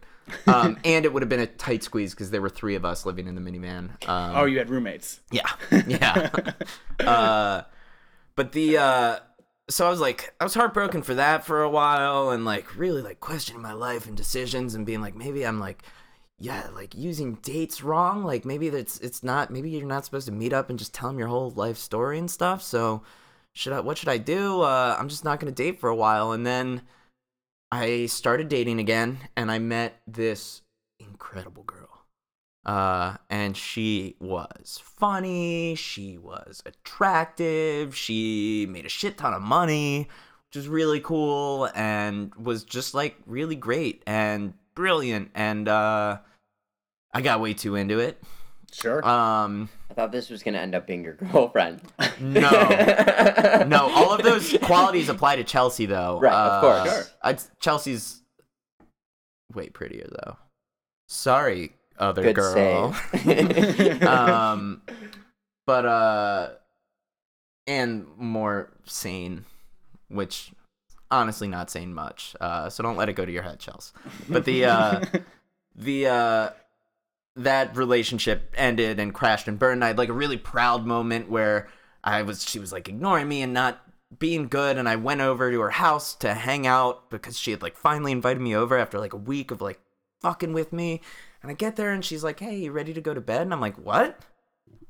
Um, 0.46 0.78
and 0.84 1.04
it 1.04 1.12
would 1.12 1.22
have 1.22 1.28
been 1.28 1.40
a 1.40 1.46
tight 1.46 1.82
squeeze 1.82 2.12
because 2.14 2.30
there 2.30 2.40
were 2.42 2.48
three 2.48 2.74
of 2.74 2.84
us 2.84 3.04
living 3.04 3.26
in 3.26 3.34
the 3.34 3.40
minivan. 3.40 3.90
Um, 4.08 4.36
Oh, 4.36 4.44
you 4.44 4.58
had 4.58 4.70
roommates. 4.70 5.20
Yeah, 5.30 5.48
yeah. 5.86 6.30
uh, 7.00 7.62
but 8.36 8.52
the 8.52 8.78
uh, 8.78 9.16
so 9.72 9.86
I 9.86 9.90
was 9.90 10.00
like, 10.00 10.34
I 10.40 10.44
was 10.44 10.54
heartbroken 10.54 11.02
for 11.02 11.14
that 11.14 11.44
for 11.44 11.62
a 11.62 11.70
while, 11.70 12.30
and 12.30 12.44
like 12.44 12.76
really 12.76 13.02
like 13.02 13.20
questioning 13.20 13.62
my 13.62 13.72
life 13.72 14.06
and 14.06 14.16
decisions, 14.16 14.74
and 14.74 14.86
being 14.86 15.00
like, 15.00 15.14
maybe 15.14 15.46
I'm 15.46 15.60
like, 15.60 15.82
yeah, 16.38 16.68
like 16.74 16.94
using 16.94 17.34
dates 17.42 17.82
wrong. 17.82 18.24
Like 18.24 18.44
maybe 18.44 18.68
that's 18.68 18.98
it's 19.00 19.22
not. 19.22 19.50
Maybe 19.50 19.70
you're 19.70 19.86
not 19.86 20.04
supposed 20.04 20.26
to 20.26 20.32
meet 20.32 20.52
up 20.52 20.70
and 20.70 20.78
just 20.78 20.94
tell 20.94 21.08
them 21.08 21.18
your 21.18 21.28
whole 21.28 21.50
life 21.50 21.78
story 21.78 22.18
and 22.18 22.30
stuff. 22.30 22.62
So 22.62 23.02
should 23.54 23.72
I? 23.72 23.80
What 23.80 23.98
should 23.98 24.08
I 24.08 24.18
do? 24.18 24.62
Uh, 24.62 24.96
I'm 24.98 25.08
just 25.08 25.24
not 25.24 25.40
gonna 25.40 25.52
date 25.52 25.80
for 25.80 25.88
a 25.88 25.96
while, 25.96 26.32
and 26.32 26.46
then 26.46 26.82
I 27.70 28.06
started 28.06 28.48
dating 28.48 28.80
again, 28.80 29.18
and 29.36 29.50
I 29.50 29.58
met 29.58 30.00
this 30.06 30.62
incredible 31.00 31.62
girl 31.64 31.71
uh 32.64 33.16
and 33.28 33.56
she 33.56 34.14
was 34.20 34.80
funny 34.84 35.74
she 35.74 36.16
was 36.16 36.62
attractive 36.64 37.96
she 37.96 38.66
made 38.70 38.86
a 38.86 38.88
shit 38.88 39.18
ton 39.18 39.34
of 39.34 39.42
money 39.42 40.08
which 40.48 40.56
was 40.56 40.68
really 40.68 41.00
cool 41.00 41.68
and 41.74 42.32
was 42.36 42.62
just 42.62 42.94
like 42.94 43.16
really 43.26 43.56
great 43.56 44.02
and 44.06 44.54
brilliant 44.76 45.28
and 45.34 45.68
uh 45.68 46.16
i 47.12 47.20
got 47.20 47.40
way 47.40 47.52
too 47.52 47.74
into 47.74 47.98
it 47.98 48.22
Sure. 48.72 49.06
um 49.06 49.68
I 49.90 49.94
thought 49.94 50.12
this 50.12 50.30
was 50.30 50.42
gonna 50.42 50.56
end 50.58 50.74
up 50.74 50.86
being 50.86 51.04
your 51.04 51.12
girlfriend. 51.32 51.82
no 52.20 52.48
no 53.66 53.90
all 53.92 54.14
of 54.14 54.22
those 54.22 54.56
qualities 54.62 55.08
apply 55.08 55.36
to 55.36 55.44
chelsea 55.44 55.84
though 55.86 56.20
Right, 56.20 56.32
of 56.32 56.60
course. 56.60 56.80
Uh, 56.80 56.84
Sure. 57.02 57.04
I'd, 57.22 57.40
chelsea's 57.60 58.22
way 59.52 59.68
prettier 59.68 60.06
though 60.10 60.36
sorry 61.08 61.74
other 61.98 62.22
Good 62.22 62.36
girl. 62.36 62.96
um 64.08 64.82
but 65.66 65.86
uh 65.86 66.50
and 67.66 68.06
more 68.16 68.70
sane 68.84 69.44
which 70.08 70.52
honestly 71.10 71.48
not 71.48 71.70
saying 71.70 71.94
much 71.94 72.34
uh 72.40 72.68
so 72.68 72.82
don't 72.82 72.96
let 72.96 73.08
it 73.08 73.14
go 73.14 73.24
to 73.24 73.32
your 73.32 73.42
head 73.42 73.58
chels. 73.58 73.92
But 74.28 74.44
the 74.44 74.64
uh 74.66 75.04
the 75.76 76.06
uh 76.06 76.50
that 77.36 77.76
relationship 77.76 78.52
ended 78.56 79.00
and 79.00 79.14
crashed 79.14 79.48
and 79.48 79.58
burned. 79.58 79.82
I 79.82 79.88
had 79.88 79.98
like 79.98 80.10
a 80.10 80.14
really 80.14 80.36
proud 80.36 80.84
moment 80.86 81.30
where 81.30 81.68
i 82.04 82.22
was 82.22 82.48
she 82.48 82.58
was 82.58 82.72
like 82.72 82.88
ignoring 82.88 83.28
me 83.28 83.42
and 83.42 83.52
not 83.54 83.80
being 84.18 84.48
good 84.48 84.76
and 84.76 84.88
i 84.88 84.96
went 84.96 85.20
over 85.20 85.50
to 85.50 85.60
her 85.60 85.70
house 85.70 86.14
to 86.14 86.34
hang 86.34 86.66
out 86.66 87.08
because 87.10 87.38
she 87.38 87.50
had 87.50 87.62
like 87.62 87.76
finally 87.76 88.12
invited 88.12 88.40
me 88.40 88.54
over 88.54 88.76
after 88.76 88.98
like 88.98 89.12
a 89.12 89.18
week 89.18 89.50
of 89.50 89.60
like 89.60 89.80
fucking 90.20 90.52
with 90.52 90.72
me 90.72 91.00
and 91.42 91.50
i 91.50 91.54
get 91.54 91.76
there 91.76 91.90
and 91.90 92.04
she's 92.04 92.24
like 92.24 92.40
hey 92.40 92.56
you 92.56 92.72
ready 92.72 92.94
to 92.94 93.00
go 93.00 93.14
to 93.14 93.20
bed? 93.20 93.42
And 93.42 93.52
i'm 93.52 93.60
like 93.60 93.76
what? 93.76 94.20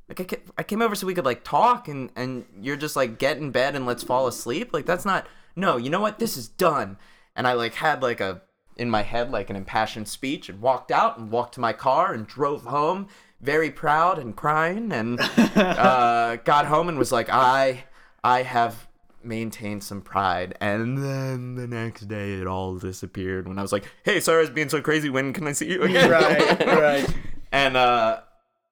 Like 0.09 0.51
I 0.59 0.63
came 0.63 0.83
over 0.83 0.95
so 0.95 1.07
we 1.07 1.15
could 1.15 1.25
like 1.25 1.45
talk 1.45 1.89
and 1.89 2.11
and 2.17 2.45
you're 2.61 2.77
just 2.77 2.97
like 2.97 3.19
get 3.19 3.39
in 3.39 3.51
bed 3.51 3.75
and 3.75 3.87
let's 3.87 4.03
fall 4.03 4.27
asleep? 4.27 4.73
Like 4.73 4.87
that's 4.87 5.05
not 5.05 5.27
no 5.57 5.77
you 5.77 5.91
know 5.91 6.01
what? 6.01 6.19
This 6.19 6.37
is 6.37 6.49
done. 6.49 6.99
And 7.35 7.47
i 7.47 7.55
like 7.55 7.75
had 7.75 8.03
like 8.03 8.21
a 8.21 8.43
in 8.77 8.91
my 8.91 9.03
head 9.03 9.31
like 9.31 9.51
an 9.51 9.57
impassioned 9.57 10.09
speech 10.09 10.49
and 10.49 10.61
walked 10.61 10.91
out 10.91 11.19
and 11.19 11.31
walked 11.31 11.55
to 11.55 11.61
my 11.61 11.73
car 11.73 12.13
and 12.13 12.27
drove 12.27 12.65
home 12.65 13.09
very 13.41 13.71
proud 13.71 14.19
and 14.19 14.37
crying 14.37 14.93
and 14.93 15.21
uh, 15.57 16.37
got 16.45 16.67
home 16.67 16.89
and 16.89 16.99
was 16.99 17.13
like 17.13 17.29
i 17.31 17.85
i 18.25 18.43
have 18.43 18.89
maintain 19.25 19.81
some 19.81 20.01
pride. 20.03 20.57
And 20.61 20.99
then 20.99 21.55
the 21.55 21.67
next 21.67 22.03
day, 22.09 22.35
it 22.35 22.47
all 22.47 22.77
disappeared 22.77 23.49
when 23.49 23.59
I 23.59 23.63
was 23.63 23.73
like, 23.73 23.85
"Hey, 24.05 24.21
sorry, 24.21 24.39
I 24.39 24.41
was 24.43 24.51
being 24.51 24.69
so 24.69 24.81
crazy. 24.81 25.09
When 25.11 25.33
can 25.33 25.47
I 25.47 25.53
see 25.53 25.71
you 25.71 25.83
again?" 25.83 26.11
Right, 26.11 26.67
right. 26.67 27.15
And 27.53 27.77
uh, 27.77 28.21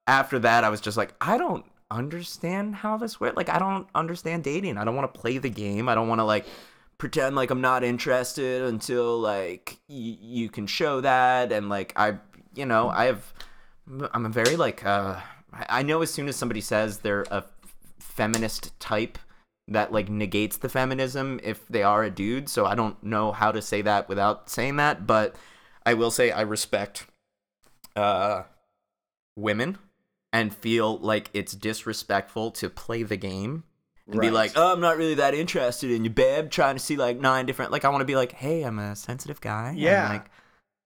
after 0.06 0.38
that, 0.38 0.64
I 0.64 0.70
was 0.70 0.80
just 0.80 0.96
like, 0.96 1.12
I 1.20 1.36
don't 1.36 1.66
understand 1.90 2.74
how 2.76 2.96
this 2.96 3.20
works. 3.20 3.36
Like, 3.36 3.50
I 3.50 3.58
don't 3.58 3.86
understand 3.94 4.42
dating. 4.42 4.78
I 4.78 4.84
don't 4.84 4.96
want 4.96 5.12
to 5.12 5.20
play 5.20 5.36
the 5.36 5.50
game. 5.50 5.86
I 5.88 5.94
don't 5.94 6.08
want 6.08 6.20
to 6.20 6.24
like 6.24 6.46
pretend 6.96 7.36
like 7.36 7.50
I'm 7.50 7.60
not 7.60 7.84
interested 7.84 8.62
until 8.62 9.18
like 9.18 9.78
y- 9.88 10.16
you 10.18 10.48
can 10.48 10.66
show 10.66 11.02
that. 11.02 11.52
And 11.52 11.68
like, 11.68 11.92
I, 11.96 12.14
you 12.54 12.64
know, 12.64 12.88
I 12.88 13.04
have, 13.04 13.34
I'm 14.12 14.24
a 14.24 14.30
very 14.30 14.56
like, 14.56 14.84
uh, 14.86 15.20
I 15.52 15.66
I 15.68 15.82
know 15.82 16.00
as 16.00 16.10
soon 16.10 16.28
as 16.28 16.36
somebody 16.36 16.60
says 16.62 16.98
they're 16.98 17.26
a 17.30 17.44
feminist 17.98 18.78
type 18.80 19.18
that 19.70 19.92
like 19.92 20.08
negates 20.08 20.58
the 20.58 20.68
feminism 20.68 21.40
if 21.42 21.66
they 21.68 21.82
are 21.82 22.02
a 22.02 22.10
dude. 22.10 22.48
So 22.48 22.66
I 22.66 22.74
don't 22.74 23.02
know 23.02 23.32
how 23.32 23.52
to 23.52 23.62
say 23.62 23.82
that 23.82 24.08
without 24.08 24.50
saying 24.50 24.76
that, 24.76 25.06
but 25.06 25.36
I 25.86 25.94
will 25.94 26.10
say 26.10 26.30
I 26.30 26.42
respect 26.42 27.06
uh 27.96 28.42
women 29.36 29.78
and 30.32 30.54
feel 30.54 30.98
like 30.98 31.30
it's 31.32 31.52
disrespectful 31.52 32.50
to 32.52 32.68
play 32.68 33.02
the 33.02 33.16
game 33.16 33.64
and 34.06 34.20
be 34.20 34.30
like, 34.30 34.52
"Oh, 34.56 34.72
I'm 34.72 34.80
not 34.80 34.96
really 34.96 35.14
that 35.14 35.34
interested 35.34 35.90
in 35.90 36.04
you, 36.04 36.10
babe." 36.10 36.50
Trying 36.50 36.76
to 36.76 36.80
see 36.80 36.96
like 36.96 37.18
nine 37.18 37.46
different. 37.46 37.70
Like, 37.72 37.84
I 37.84 37.88
want 37.88 38.00
to 38.00 38.06
be 38.06 38.16
like, 38.16 38.32
"Hey, 38.32 38.62
I'm 38.62 38.78
a 38.78 38.96
sensitive 38.96 39.40
guy. 39.40 39.70
and, 39.70 39.78
Yeah. 39.78 40.08
like 40.08 40.30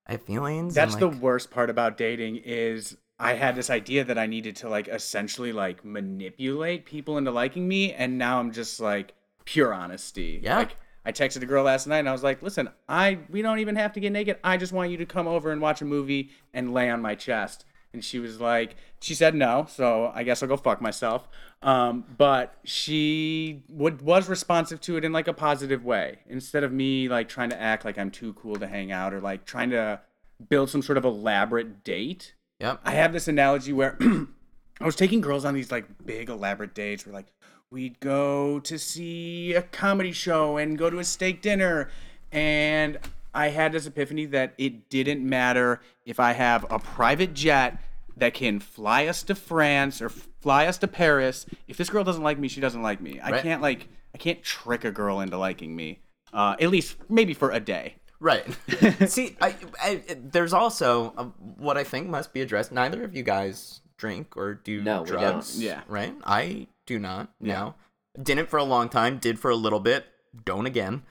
I 0.07 0.13
have 0.13 0.23
feelings." 0.23 0.75
That's 0.75 0.93
and, 0.93 1.01
the 1.01 1.09
worst 1.09 1.51
part 1.51 1.69
about 1.69 1.97
dating 1.97 2.37
is 2.37 2.97
I 3.19 3.33
had 3.33 3.55
this 3.55 3.69
idea 3.69 4.03
that 4.03 4.17
I 4.17 4.25
needed 4.25 4.57
to 4.57 4.69
like 4.69 4.87
essentially 4.87 5.53
like 5.53 5.85
manipulate 5.85 6.85
people 6.85 7.17
into 7.17 7.31
liking 7.31 7.67
me, 7.67 7.93
and 7.93 8.17
now 8.17 8.39
I'm 8.39 8.51
just 8.51 8.79
like 8.79 9.13
pure 9.45 9.73
honesty. 9.73 10.41
Yeah. 10.43 10.57
Like 10.57 10.77
I 11.05 11.11
texted 11.11 11.43
a 11.43 11.45
girl 11.45 11.63
last 11.63 11.87
night 11.87 11.99
and 11.99 12.09
I 12.09 12.11
was 12.11 12.23
like, 12.23 12.41
"Listen, 12.41 12.69
I 12.89 13.19
we 13.29 13.41
don't 13.41 13.59
even 13.59 13.75
have 13.75 13.93
to 13.93 13.99
get 13.99 14.11
naked. 14.11 14.37
I 14.43 14.57
just 14.57 14.73
want 14.73 14.91
you 14.91 14.97
to 14.97 15.05
come 15.05 15.27
over 15.27 15.51
and 15.51 15.61
watch 15.61 15.81
a 15.81 15.85
movie 15.85 16.31
and 16.53 16.73
lay 16.73 16.89
on 16.89 17.01
my 17.01 17.15
chest." 17.15 17.65
And 17.93 18.03
she 18.03 18.19
was 18.19 18.41
like, 18.41 18.75
she 18.99 19.15
said 19.15 19.33
no, 19.35 19.67
so 19.69 20.11
I 20.13 20.23
guess 20.23 20.43
I'll 20.43 20.49
go 20.49 20.57
fuck 20.57 20.81
myself. 20.81 21.29
Um, 21.61 22.03
but 22.17 22.55
she 22.65 23.63
would 23.69 24.01
was 24.01 24.27
responsive 24.27 24.81
to 24.81 24.97
it 24.97 25.05
in 25.05 25.13
like 25.13 25.29
a 25.29 25.33
positive 25.33 25.85
way 25.85 26.19
instead 26.27 26.65
of 26.65 26.73
me 26.73 27.07
like 27.07 27.29
trying 27.29 27.51
to 27.51 27.61
act 27.61 27.85
like 27.85 27.97
I'm 27.97 28.11
too 28.11 28.33
cool 28.33 28.57
to 28.57 28.67
hang 28.67 28.91
out 28.91 29.13
or 29.13 29.21
like 29.21 29.45
trying 29.45 29.69
to 29.69 30.01
build 30.49 30.69
some 30.69 30.81
sort 30.81 30.97
of 30.97 31.05
elaborate 31.05 31.85
date. 31.85 32.33
Yep. 32.59 32.81
I 32.85 32.91
have 32.91 33.13
this 33.13 33.27
analogy 33.27 33.73
where 33.73 33.97
I 34.01 34.85
was 34.85 34.95
taking 34.95 35.21
girls 35.21 35.45
on 35.45 35.53
these 35.53 35.71
like 35.71 35.85
big 36.05 36.29
elaborate 36.29 36.73
dates 36.73 37.05
where 37.05 37.13
like 37.13 37.27
we'd 37.69 37.99
go 37.99 38.59
to 38.61 38.77
see 38.79 39.53
a 39.53 39.61
comedy 39.61 40.11
show 40.11 40.57
and 40.57 40.77
go 40.77 40.89
to 40.89 40.99
a 40.99 41.03
steak 41.03 41.41
dinner 41.41 41.89
and 42.31 42.97
I 43.33 43.49
had 43.49 43.73
this 43.73 43.85
epiphany 43.85 44.25
that 44.27 44.53
it 44.57 44.89
didn't 44.89 45.27
matter 45.27 45.81
if 46.05 46.19
I 46.19 46.31
have 46.33 46.65
a 46.69 46.79
private 46.79 47.33
jet 47.33 47.77
that 48.17 48.33
can 48.33 48.59
fly 48.61 49.07
us 49.07 49.23
to 49.23 49.35
France 49.35 50.01
or 50.01 50.07
fly 50.07 50.67
us 50.67 50.77
to 50.77 50.87
Paris. 50.87 51.45
If 51.67 51.75
this 51.75 51.89
girl 51.89 52.05
doesn't 52.05 52.23
like 52.23 52.39
me, 52.39 52.47
she 52.47 52.61
doesn't 52.61 52.81
like 52.81 53.01
me. 53.01 53.19
I 53.19 53.31
Right. 53.31 53.43
can't 53.43 53.61
like 53.61 53.89
I 54.13 54.17
can't 54.17 54.41
trick 54.41 54.85
a 54.85 54.91
girl 54.91 55.19
into 55.19 55.37
liking 55.37 55.75
me. 55.75 55.99
Uh, 56.31 56.55
at 56.61 56.69
least 56.69 56.95
maybe 57.09 57.33
for 57.33 57.51
a 57.51 57.59
day. 57.59 57.95
Right. 58.19 58.45
See, 59.07 59.35
I, 59.41 59.55
I, 59.81 60.01
there's 60.15 60.53
also 60.53 61.13
uh, 61.17 61.23
what 61.57 61.77
I 61.77 61.83
think 61.83 62.07
must 62.07 62.33
be 62.33 62.41
addressed. 62.41 62.71
Neither 62.71 63.03
of 63.03 63.15
you 63.15 63.23
guys 63.23 63.81
drink 63.97 64.35
or 64.37 64.53
do 64.55 64.81
No, 64.81 65.05
drugs. 65.05 65.61
Yeah. 65.61 65.81
Right? 65.87 66.15
I 66.23 66.67
do 66.85 66.99
not. 66.99 67.29
No. 67.39 67.75
Didn't 68.21 68.49
for 68.49 68.57
a 68.57 68.63
long 68.63 68.89
time, 68.89 69.17
did 69.17 69.39
for 69.39 69.51
a 69.51 69.55
little 69.55 69.79
bit, 69.79 70.05
don't 70.45 70.65
again. 70.65 71.03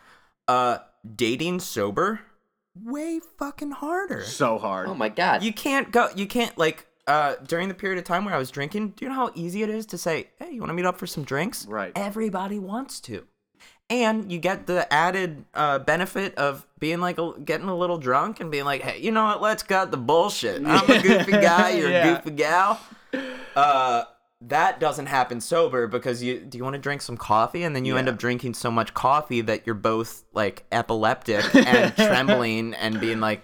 Uh 0.49 0.79
dating 1.17 1.61
sober 1.61 2.21
way 2.83 3.21
fucking 3.39 3.71
harder. 3.73 4.23
So 4.23 4.59
hard. 4.59 4.89
Oh 4.89 4.95
my 4.95 5.09
god. 5.09 5.43
You 5.43 5.53
can't 5.53 5.91
go 5.91 6.09
you 6.15 6.27
can't 6.27 6.57
like 6.59 6.87
uh 7.07 7.37
during 7.47 7.69
the 7.69 7.75
period 7.75 7.99
of 7.99 8.05
time 8.05 8.25
where 8.25 8.35
I 8.35 8.39
was 8.39 8.51
drinking, 8.51 8.91
do 8.91 9.05
you 9.05 9.09
know 9.11 9.15
how 9.15 9.31
easy 9.35 9.63
it 9.63 9.71
is 9.71 9.87
to 9.87 9.99
say, 9.99 10.29
"Hey, 10.39 10.53
you 10.53 10.61
want 10.61 10.71
to 10.71 10.75
meet 10.75 10.87
up 10.87 10.99
for 10.99 11.07
some 11.07 11.25
drinks?" 11.25 11.67
Right. 11.67 11.93
Everybody 11.95 12.59
wants 12.59 13.01
to. 13.01 13.27
And 13.91 14.33
you 14.33 14.39
get 14.39 14.67
the 14.67 14.91
added 14.93 15.45
uh, 15.53 15.79
benefit 15.79 16.35
of 16.37 16.67
being 16.79 17.01
like 17.01 17.19
a, 17.19 17.33
getting 17.45 17.69
a 17.69 17.77
little 17.77 17.99
drunk 17.99 18.41
and 18.41 18.51
being 18.51 18.65
like, 18.65 18.81
"Hey, 18.83 18.99
you 19.01 19.11
know 19.13 19.25
what? 19.25 19.43
Let's 19.43 19.63
cut 19.63 19.91
the 19.91 19.99
bullshit. 19.99 20.63
I'm 20.65 20.91
a 20.91 21.03
goofy 21.03 21.33
guy. 21.33 21.71
You're 21.73 21.91
Yeah. 21.91 22.15
a 22.15 22.17
goofy 22.17 22.31
gal." 22.37 22.81
Uh, 23.55 24.05
that 24.41 24.81
doesn't 24.81 25.07
happen 25.07 25.41
sober 25.41 25.87
because 25.87 26.23
you 26.23 26.41
do 26.41 26.59
you 26.59 26.65
want 26.65 26.75
to 26.75 26.81
drink 26.81 27.03
some 27.03 27.17
coffee 27.17 27.63
and 27.63 27.75
then 27.75 27.85
you 27.85 27.97
end 27.97 28.09
up 28.09 28.19
drinking 28.19 28.55
so 28.55 28.71
much 28.71 28.93
coffee 28.93 29.41
that 29.43 29.65
you're 29.67 29.75
both 29.75 30.25
like 30.33 30.65
epileptic 30.73 31.43
and 31.55 31.95
trembling 31.95 32.75
and 32.75 33.01
being 33.01 33.21
like, 33.21 33.43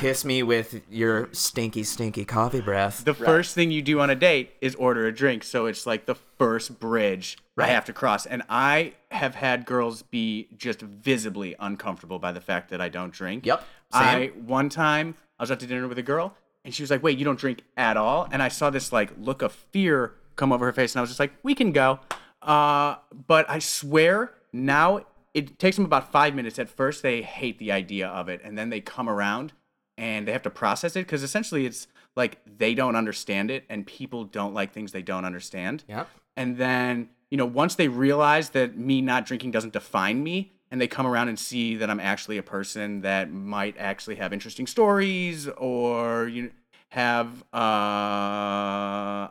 "Kiss 0.00 0.24
me 0.24 0.42
with 0.42 0.82
your 0.90 1.28
stinky, 1.32 1.82
stinky 1.84 2.24
coffee 2.24 2.60
breath." 2.60 3.04
The 3.04 3.14
first 3.14 3.54
thing 3.54 3.70
you 3.70 3.82
do 3.82 4.00
on 4.00 4.10
a 4.10 4.14
date 4.14 4.54
is 4.60 4.74
order 4.76 5.06
a 5.06 5.12
drink. 5.12 5.44
So 5.44 5.66
it's 5.66 5.86
like 5.86 6.06
the 6.06 6.14
first 6.14 6.78
bridge 6.80 7.36
I 7.58 7.62
Right. 7.62 7.68
have 7.70 7.84
to 7.86 7.92
cross. 7.92 8.26
And 8.26 8.42
I 8.48 8.94
have 9.10 9.34
had 9.34 9.64
girls 9.66 10.02
be 10.02 10.48
just 10.56 10.80
visibly 10.80 11.54
uncomfortable 11.58 12.18
by 12.18 12.32
the 12.32 12.40
fact 12.40 12.70
that 12.70 12.80
I 12.80 12.88
don't 12.88 13.12
drink. 13.12 13.46
Yep, 13.46 13.60
Same. 13.92 14.02
I 14.02 14.26
one 14.44 14.68
time 14.68 15.14
I 15.38 15.42
was 15.42 15.50
out 15.50 15.60
to 15.60 15.66
dinner 15.66 15.86
with 15.88 15.98
a 15.98 16.02
girl 16.02 16.34
and 16.64 16.74
she 16.74 16.82
was 16.82 16.90
like, 16.90 17.02
"Wait, 17.02 17.18
you 17.18 17.24
don't 17.24 17.38
drink 17.38 17.62
at 17.76 17.96
all?" 17.96 18.28
And 18.32 18.42
I 18.42 18.48
saw 18.48 18.70
this 18.70 18.92
like 18.92 19.12
look 19.18 19.42
of 19.42 19.52
fear 19.52 20.14
come 20.36 20.52
over 20.52 20.66
her 20.66 20.72
face 20.72 20.94
and 20.94 20.98
I 20.98 21.02
was 21.02 21.10
just 21.10 21.20
like, 21.20 21.32
"We 21.42 21.54
can 21.54 21.72
go." 21.72 22.00
Uh, 22.42 22.96
but 23.26 23.48
I 23.48 23.58
swear 23.58 24.32
now 24.52 25.00
it 25.34 25.58
takes 25.58 25.76
them 25.76 25.84
about 25.84 26.10
5 26.12 26.34
minutes 26.34 26.58
at 26.58 26.68
first 26.68 27.02
they 27.02 27.20
hate 27.22 27.58
the 27.58 27.72
idea 27.72 28.08
of 28.08 28.28
it 28.28 28.40
and 28.44 28.56
then 28.56 28.70
they 28.70 28.80
come 28.80 29.08
around 29.08 29.52
and 29.98 30.26
they 30.28 30.32
have 30.32 30.42
to 30.42 30.50
process 30.50 30.96
it 30.96 31.00
because 31.00 31.22
essentially 31.22 31.66
it's 31.66 31.86
like 32.14 32.38
they 32.58 32.74
don't 32.74 32.96
understand 32.96 33.50
it 33.50 33.64
and 33.68 33.86
people 33.86 34.24
don't 34.24 34.54
like 34.54 34.72
things 34.72 34.92
they 34.92 35.02
don't 35.02 35.24
understand 35.24 35.84
Yep. 35.88 36.08
and 36.36 36.56
then 36.56 37.08
you 37.30 37.36
know 37.36 37.46
once 37.46 37.74
they 37.76 37.88
realize 37.88 38.50
that 38.50 38.76
me 38.76 39.00
not 39.00 39.26
drinking 39.26 39.50
doesn't 39.50 39.72
define 39.72 40.22
me 40.22 40.52
and 40.70 40.80
they 40.80 40.88
come 40.88 41.06
around 41.06 41.28
and 41.28 41.38
see 41.38 41.76
that 41.76 41.88
i'm 41.90 42.00
actually 42.00 42.38
a 42.38 42.42
person 42.42 43.00
that 43.02 43.30
might 43.32 43.76
actually 43.78 44.16
have 44.16 44.32
interesting 44.32 44.66
stories 44.66 45.48
or 45.56 46.28
you 46.28 46.42
know, 46.42 46.50
have 46.90 47.42
uh 47.52 47.56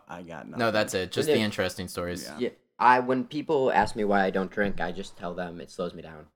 i 0.07 0.23
got 0.27 0.45
nothing. 0.47 0.59
No, 0.59 0.71
that's 0.71 0.93
it. 0.93 1.11
Just 1.11 1.27
the 1.27 1.37
interesting 1.37 1.87
stories. 1.87 2.23
Yeah. 2.23 2.37
Yeah, 2.39 2.49
I 2.77 2.99
when 2.99 3.23
people 3.25 3.71
ask 3.71 3.95
me 3.95 4.03
why 4.03 4.23
I 4.25 4.29
don't 4.29 4.51
drink, 4.51 4.81
I 4.81 4.91
just 4.91 5.17
tell 5.17 5.33
them 5.33 5.61
it 5.61 5.71
slows 5.71 5.93
me 5.93 6.01
down. 6.01 6.27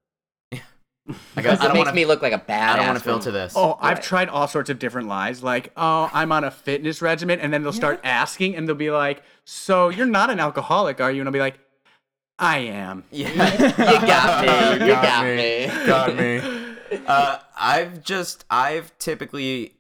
I, 1.10 1.16
Because 1.36 1.60
I 1.60 1.66
it 1.66 1.68
don't 1.68 1.74
makes 1.78 1.86
want 1.88 1.96
me 1.96 2.06
look 2.06 2.22
like 2.22 2.34
a 2.34 2.38
bad. 2.38 2.74
I 2.74 2.78
don't 2.78 2.88
want 2.88 2.98
to 3.00 3.04
filter 3.04 3.32
this. 3.32 3.54
Oh, 3.56 3.78
I've 3.82 3.98
Right. 3.98 4.04
tried 4.04 4.30
all 4.30 4.48
sorts 4.48 4.70
of 4.70 4.80
different 4.80 5.08
lies, 5.08 5.42
like, 5.44 5.72
oh, 5.78 6.10
I'm 6.14 6.32
on 6.32 6.44
a 6.44 6.52
fitness 6.52 7.02
regimen, 7.02 7.40
and 7.40 7.52
then 7.54 7.64
they'll 7.64 7.74
start 7.74 8.00
asking, 8.04 8.56
and 8.56 8.68
they'll 8.68 8.76
be 8.76 8.92
like, 8.92 9.24
so 9.46 9.90
you're 9.90 10.06
not 10.06 10.30
an 10.30 10.40
alcoholic, 10.40 11.02
are 11.02 11.12
you? 11.12 11.22
And 11.22 11.28
I'll 11.28 11.34
be 11.34 11.40
like, 11.40 11.60
I 12.38 12.60
am. 12.60 13.04
yeah. 13.12 13.28
You 13.92 14.08
got 14.08 14.46
me. 14.46 14.86
You 14.86 14.92
got 14.94 15.26
me. 15.26 15.86
Got 15.86 16.16
me. 16.16 17.02
Uh, 17.06 17.38
I've 17.58 18.04
just 18.04 18.46
I've 18.50 18.98
typically 18.98 19.74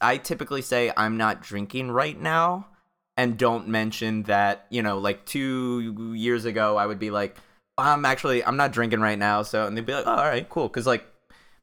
I 0.00 0.16
typically 0.18 0.62
say 0.62 0.92
I'm 0.96 1.16
not 1.16 1.42
drinking 1.42 1.90
right 1.90 2.18
now, 2.20 2.68
and 3.16 3.36
don't 3.36 3.68
mention 3.68 4.22
that 4.24 4.66
you 4.70 4.80
know 4.82 4.98
like 4.98 5.24
two 5.26 6.12
years 6.16 6.44
ago 6.44 6.76
I 6.76 6.86
would 6.86 6.98
be 7.00 7.10
like 7.10 7.36
I'm 7.76 8.04
actually 8.04 8.44
I'm 8.44 8.56
not 8.56 8.72
drinking 8.72 9.00
right 9.00 9.18
now, 9.18 9.42
so 9.42 9.66
and 9.66 9.76
they'd 9.76 9.86
be 9.86 9.94
like 9.94 10.06
oh, 10.06 10.12
all 10.14 10.24
right 10.24 10.48
cool 10.48 10.68
because 10.68 10.86
like 10.86 11.06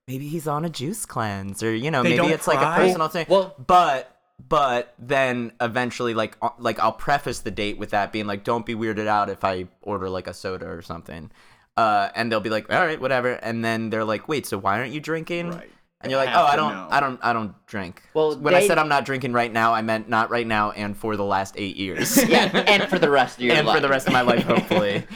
maybe 0.07 0.27
he's 0.27 0.47
on 0.47 0.65
a 0.65 0.69
juice 0.69 1.05
cleanse 1.05 1.63
or 1.63 1.73
you 1.73 1.91
know 1.91 2.03
They 2.03 2.09
maybe 2.09 2.23
don't 2.23 2.31
it's 2.31 2.47
like 2.47 2.59
a 2.59 2.75
personal 2.75 3.07
thing. 3.07 3.25
Well- 3.29 3.55
but 3.65 4.17
but 4.47 4.93
then 4.97 5.51
eventually 5.61 6.13
like 6.13 6.35
uh, 6.41 6.49
like 6.57 6.79
I'll 6.79 6.93
preface 6.93 7.39
the 7.39 7.51
date 7.51 7.77
with 7.77 7.91
that 7.91 8.11
being 8.11 8.25
like 8.27 8.43
don't 8.43 8.65
be 8.65 8.75
weirded 8.75 9.07
out 9.07 9.29
if 9.29 9.43
I 9.43 9.67
order 9.81 10.09
like 10.09 10.27
a 10.27 10.33
soda 10.33 10.67
or 10.67 10.81
something. 10.81 11.31
Uh, 11.77 12.09
and 12.15 12.31
they'll 12.31 12.41
be 12.41 12.49
like, 12.49 12.71
all 12.71 12.85
right, 12.85 12.99
whatever. 12.99 13.31
And 13.31 13.63
then 13.63 13.89
they're 13.89 14.03
like, 14.03 14.27
wait, 14.27 14.45
so 14.45 14.57
why 14.57 14.79
aren't 14.79 14.91
you 14.91 14.99
drinking? 14.99 15.51
Right. 15.51 15.69
And 16.01 16.11
you're 16.11 16.19
like, 16.19 16.35
oh, 16.35 16.43
I 16.43 16.55
don't, 16.55 16.73
know. 16.73 16.87
I 16.89 16.99
don't, 16.99 17.19
I 17.23 17.31
don't 17.31 17.65
drink. 17.67 18.01
Well, 18.13 18.35
when 18.37 18.55
I 18.55 18.65
said 18.67 18.77
I'm 18.77 18.89
not 18.89 19.05
drinking 19.05 19.33
right 19.33 19.51
now, 19.51 19.73
I 19.73 19.81
meant 19.81 20.09
not 20.09 20.29
right 20.31 20.45
now 20.45 20.71
and 20.71 20.97
for 20.97 21.15
the 21.15 21.23
last 21.23 21.55
eight 21.57 21.77
years. 21.77 22.17
Yeah, 22.27 22.49
and 22.67 22.89
for 22.89 22.97
the 22.99 23.09
rest 23.09 23.37
of 23.37 23.43
your 23.45 23.55
and 23.55 23.67
life. 23.67 23.77
for 23.77 23.81
the 23.81 23.89
rest 23.89 24.07
of 24.07 24.13
my 24.13 24.21
life, 24.21 24.43
hopefully. 24.43 25.03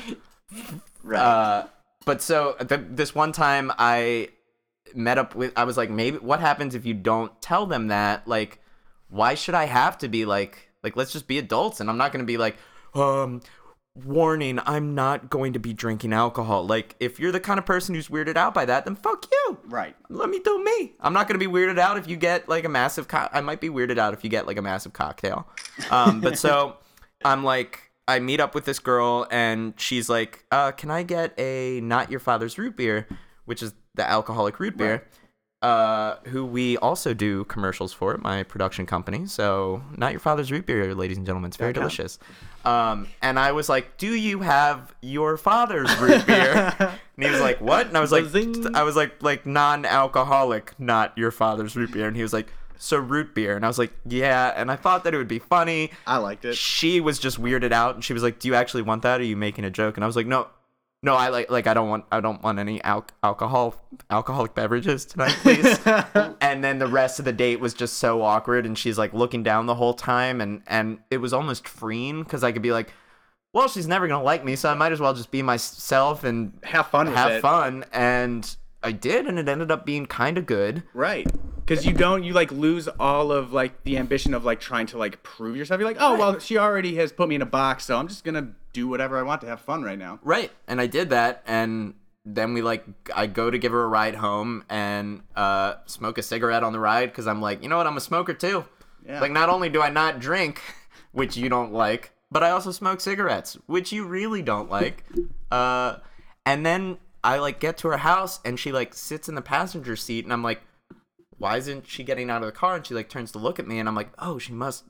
Right. 1.04 1.20
Uh, 1.20 1.68
but 2.06 2.22
so 2.22 2.56
th- 2.68 2.82
this 2.90 3.14
one 3.16 3.32
time 3.32 3.72
I 3.78 4.30
met 4.94 5.18
up 5.18 5.36
with, 5.36 5.54
I 5.56 5.64
was 5.64 5.78
like, 5.78 5.90
maybe 5.90 6.18
what 6.18 6.40
happens 6.40 6.76
if 6.76 6.86
you 6.86 6.94
don't 6.94 7.40
tell 7.42 7.66
them 7.66 7.88
that? 7.88 8.28
Like, 8.28 8.60
why 9.10 9.36
should 9.36 9.56
I 9.56 9.66
have 9.66 9.98
to 10.00 10.08
be 10.08 10.26
like, 10.26 10.70
like, 10.84 10.96
let's 10.96 11.12
just 11.12 11.28
be 11.28 11.38
adults, 11.38 11.80
and 11.80 11.90
I'm 11.90 11.98
not 11.98 12.12
gonna 12.12 12.24
be 12.24 12.38
like, 12.38 12.58
um. 12.94 13.42
Warning, 14.04 14.60
I'm 14.66 14.94
not 14.94 15.30
going 15.30 15.54
to 15.54 15.60
be 15.60 15.72
drinking 15.72 16.12
alcohol. 16.12 16.68
Like, 16.68 16.98
if 17.00 17.18
you're 17.18 17.32
the 17.32 17.40
kind 17.40 17.58
of 17.58 17.66
person 17.66 17.96
who's 17.96 18.10
weirded 18.10 18.36
out 18.36 18.54
by 18.54 18.66
that, 18.66 18.84
then 18.84 18.98
fuck 18.98 19.26
you. 19.32 19.58
Right. 19.68 19.96
Let 20.10 20.30
me 20.30 20.40
do 20.40 20.62
me. 20.62 20.92
I'm 21.00 21.14
not 21.14 21.30
gonna 21.30 21.40
be 21.40 21.48
weirded 21.48 21.80
out 21.80 21.98
if 21.98 22.06
you 22.06 22.18
get 22.18 22.50
like 22.50 22.66
a 22.66 22.70
massive. 22.70 23.08
Co- 23.08 23.30
I 23.32 23.40
might 23.40 23.62
be 23.62 23.70
weirded 23.70 23.98
out 23.98 24.14
if 24.14 24.22
you 24.22 24.30
get 24.30 24.48
like 24.48 24.58
a 24.58 24.62
massive 24.62 24.92
cocktail. 24.92 25.48
Um, 25.92 26.20
but 26.20 26.38
so 26.38 26.76
I'm 27.24 27.46
like, 27.46 27.85
I 28.08 28.20
meet 28.20 28.40
up 28.40 28.54
with 28.54 28.66
this 28.66 28.80
girl 28.80 29.28
and 29.32 29.74
she's 29.78 30.10
like, 30.10 30.46
uh, 30.52 30.72
"Can 30.72 30.92
I 30.92 31.04
get 31.04 31.38
a 31.40 31.80
not 31.82 32.12
your 32.12 32.20
father's 32.20 32.58
root 32.58 32.76
beer, 32.76 33.08
which 33.46 33.64
is 33.64 33.74
the 33.96 34.08
alcoholic 34.08 34.60
root 34.60 34.78
beer?" 34.78 35.08
Uh, 35.62 36.18
who 36.26 36.46
we 36.46 36.78
also 36.78 37.14
do 37.16 37.44
commercials 37.46 37.92
for 37.92 38.14
at 38.14 38.22
my 38.22 38.44
production 38.44 38.86
company. 38.86 39.26
So, 39.26 39.82
not 39.98 40.12
your 40.12 40.20
father's 40.20 40.52
root 40.52 40.68
beer, 40.68 40.94
ladies 40.94 41.18
and 41.18 41.26
gentlemen. 41.26 41.48
It's 41.48 41.58
very 41.58 41.74
delicious. 41.74 42.20
Um, 42.66 43.08
and 43.24 43.40
I 43.40 43.52
was 43.52 43.68
like, 43.68 43.98
"Do 43.98 44.14
you 44.14 44.42
have 44.42 44.94
your 45.02 45.38
father's 45.38 45.96
root 45.98 46.28
beer?" 46.28 46.76
and 46.80 47.26
he 47.26 47.32
was 47.32 47.40
like, 47.42 47.62
"What?" 47.62 47.88
And 47.88 47.98
I 47.98 48.02
was 48.02 48.12
like. 48.12 48.26
"I 48.76 48.84
was 48.84 48.96
like, 48.96 49.24
like 49.24 49.48
non-alcoholic, 49.48 50.80
not 50.80 51.18
your 51.18 51.32
father's 51.32 51.76
root 51.76 51.92
beer." 51.92 52.08
And 52.08 52.16
he 52.16 52.22
was 52.22 52.34
like, 52.34 52.52
"So 52.78 52.98
root 52.98 53.34
beer?" 53.36 53.56
And 53.56 53.64
I 53.66 53.68
was 53.68 53.80
like, 53.80 53.94
"Yeah." 54.06 54.54
And 54.56 54.72
I 54.72 54.76
thought 54.76 55.04
that 55.04 55.14
it 55.14 55.18
would 55.18 55.28
be 55.28 55.40
funny 55.40 55.92
I 56.08 56.18
liked 56.18 56.46
it. 56.46 56.56
she 56.56 57.00
was 57.02 57.20
just 57.20 57.42
weirded 57.42 57.72
out 57.72 57.96
and 57.96 58.04
she 58.04 58.14
was 58.14 58.24
like 58.24 58.40
do 58.40 58.48
you 58.48 58.56
actually 58.56 58.82
want 58.84 59.02
that 59.04 59.20
or 59.20 59.24
are 59.24 59.26
you 59.26 59.36
making 59.38 59.64
a 59.66 59.70
joke 59.70 59.98
and 59.98 60.04
i 60.04 60.08
was 60.08 60.16
like 60.16 60.28
no 60.28 60.48
no 61.04 61.14
i 61.16 61.30
like 61.30 61.50
like 61.52 61.68
i 61.68 61.74
don't 61.74 61.90
want 61.90 62.06
i 62.12 62.20
don't 62.20 62.42
want 62.44 62.58
any 62.60 62.82
al- 62.84 63.06
alcohol 63.24 63.76
alcoholic 64.10 64.54
beverages 64.56 65.06
tonight 65.06 65.36
please 65.42 65.80
and 66.42 66.64
then 66.64 66.80
the 66.80 66.88
rest 66.88 67.20
of 67.20 67.26
the 67.26 67.34
date 67.34 67.60
was 67.60 67.74
just 67.74 67.98
so 67.98 68.22
awkward 68.22 68.66
and 68.66 68.78
she's 68.78 68.98
like 68.98 69.14
looking 69.14 69.44
down 69.44 69.66
the 69.66 69.76
whole 69.76 69.94
time 69.94 70.42
and 70.42 70.62
and 70.68 71.00
it 71.12 71.18
was 71.18 71.34
almost 71.34 71.68
freeing 71.68 72.24
because 72.24 72.44
i 72.44 72.52
could 72.52 72.62
be 72.62 72.72
like 72.72 72.92
well 73.54 73.68
she's 73.68 73.88
never 73.88 74.08
gonna 74.08 74.24
like 74.24 74.44
me 74.44 74.56
so 74.56 74.70
i 74.70 74.74
might 74.74 74.92
as 74.92 75.00
well 75.00 75.14
just 75.14 75.32
be 75.32 75.42
myself 75.42 76.24
and 76.24 76.58
Have 76.64 76.88
fun 76.88 77.08
with 77.08 77.16
have 77.16 77.32
it. 77.34 77.42
fun 77.42 77.86
and 77.94 78.56
i 78.86 78.92
did 78.92 79.26
and 79.26 79.38
it 79.40 79.48
ended 79.50 79.72
up 79.72 79.86
being 79.86 80.06
kind 80.06 80.38
of 80.38 80.46
good 80.46 80.84
Right. 80.94 81.28
Because 81.66 81.84
you 81.84 81.94
don't, 81.94 82.24
you 82.24 82.32
like 82.34 82.52
lose 82.52 82.88
all 83.00 83.32
of 83.32 83.52
like 83.52 83.84
the 83.86 83.98
ambition 83.98 84.36
of 84.36 84.46
like 84.46 84.60
trying 84.60 84.86
to 84.88 85.00
like 85.00 85.24
prove 85.24 85.58
yourself. 85.58 85.80
You're 85.80 85.90
like, 85.90 85.98
oh, 86.00 86.16
well, 86.16 86.38
she 86.38 86.60
already 86.60 86.94
has 86.98 87.12
put 87.12 87.28
me 87.28 87.34
in 87.34 87.42
a 87.42 87.46
box, 87.48 87.86
so 87.86 87.98
I'm 87.98 88.08
just 88.08 88.24
going 88.24 88.36
to 88.36 88.50
do 88.72 88.88
whatever 88.88 89.18
I 89.18 89.24
want 89.24 89.42
to 89.42 89.48
have 89.48 89.62
fun 89.62 89.82
right 89.82 89.98
now. 89.98 90.20
Right. 90.22 90.52
And 90.68 90.80
I 90.80 90.86
did 90.86 91.10
that 91.10 91.42
and 91.48 91.96
then 92.24 92.54
we 92.54 92.62
like 92.62 92.86
I 93.16 93.26
go 93.26 93.50
to 93.50 93.58
give 93.58 93.72
her 93.72 93.84
a 93.84 93.88
ride 93.88 94.14
home 94.14 94.64
and 94.70 95.22
uh 95.36 95.76
smoke 95.88 96.20
a 96.20 96.24
cigarette 96.24 96.62
on 96.64 96.72
the 96.72 96.80
ride 96.80 97.12
cuz 97.16 97.26
I'm 97.26 97.42
like, 97.42 97.64
"You 97.64 97.70
know 97.70 97.78
what? 97.78 97.88
I'm 97.88 97.98
a 97.98 98.02
smoker 98.02 98.36
too." 98.36 98.66
Yeah. 99.04 99.20
Like 99.20 99.32
not 99.32 99.50
only 99.50 99.70
do 99.70 99.82
I 99.82 99.90
not 99.90 100.20
drink, 100.20 100.62
which 101.14 101.36
you 101.36 101.50
don't 101.50 101.74
like, 101.74 102.12
but 102.30 102.44
I 102.44 102.52
also 102.52 102.72
smoke 102.72 103.02
cigarettes, 103.02 103.58
which 103.66 103.92
you 103.92 104.06
really 104.06 104.44
don't 104.44 104.70
like. 104.70 105.04
uh 105.52 105.98
and 106.46 106.64
then 106.64 106.98
I 107.26 107.40
like 107.40 107.60
get 107.60 107.78
to 107.80 107.88
her 107.90 107.98
house 107.98 108.40
and 108.46 108.60
she 108.60 108.72
like 108.72 108.94
sits 108.94 109.28
in 109.28 109.36
the 109.36 109.42
passenger 109.42 109.96
seat 109.96 110.24
and 110.26 110.32
I'm 110.34 110.44
like, 110.44 110.62
"Why 111.38 111.58
isn't 111.58 111.88
she 111.88 112.04
getting 112.04 112.30
out 112.30 112.42
of 112.42 112.46
the 112.48 112.52
car?" 112.52 112.76
And 112.76 112.86
she 112.86 112.94
like 112.94 113.10
turns 113.10 113.32
to 113.34 113.40
look 113.40 113.60
at 113.60 113.68
me 113.68 113.80
and 113.80 113.90
I'm 113.90 113.96
like, 113.96 114.10
"Oh, 114.20 114.38
she 114.40 114.54
must 114.54 114.84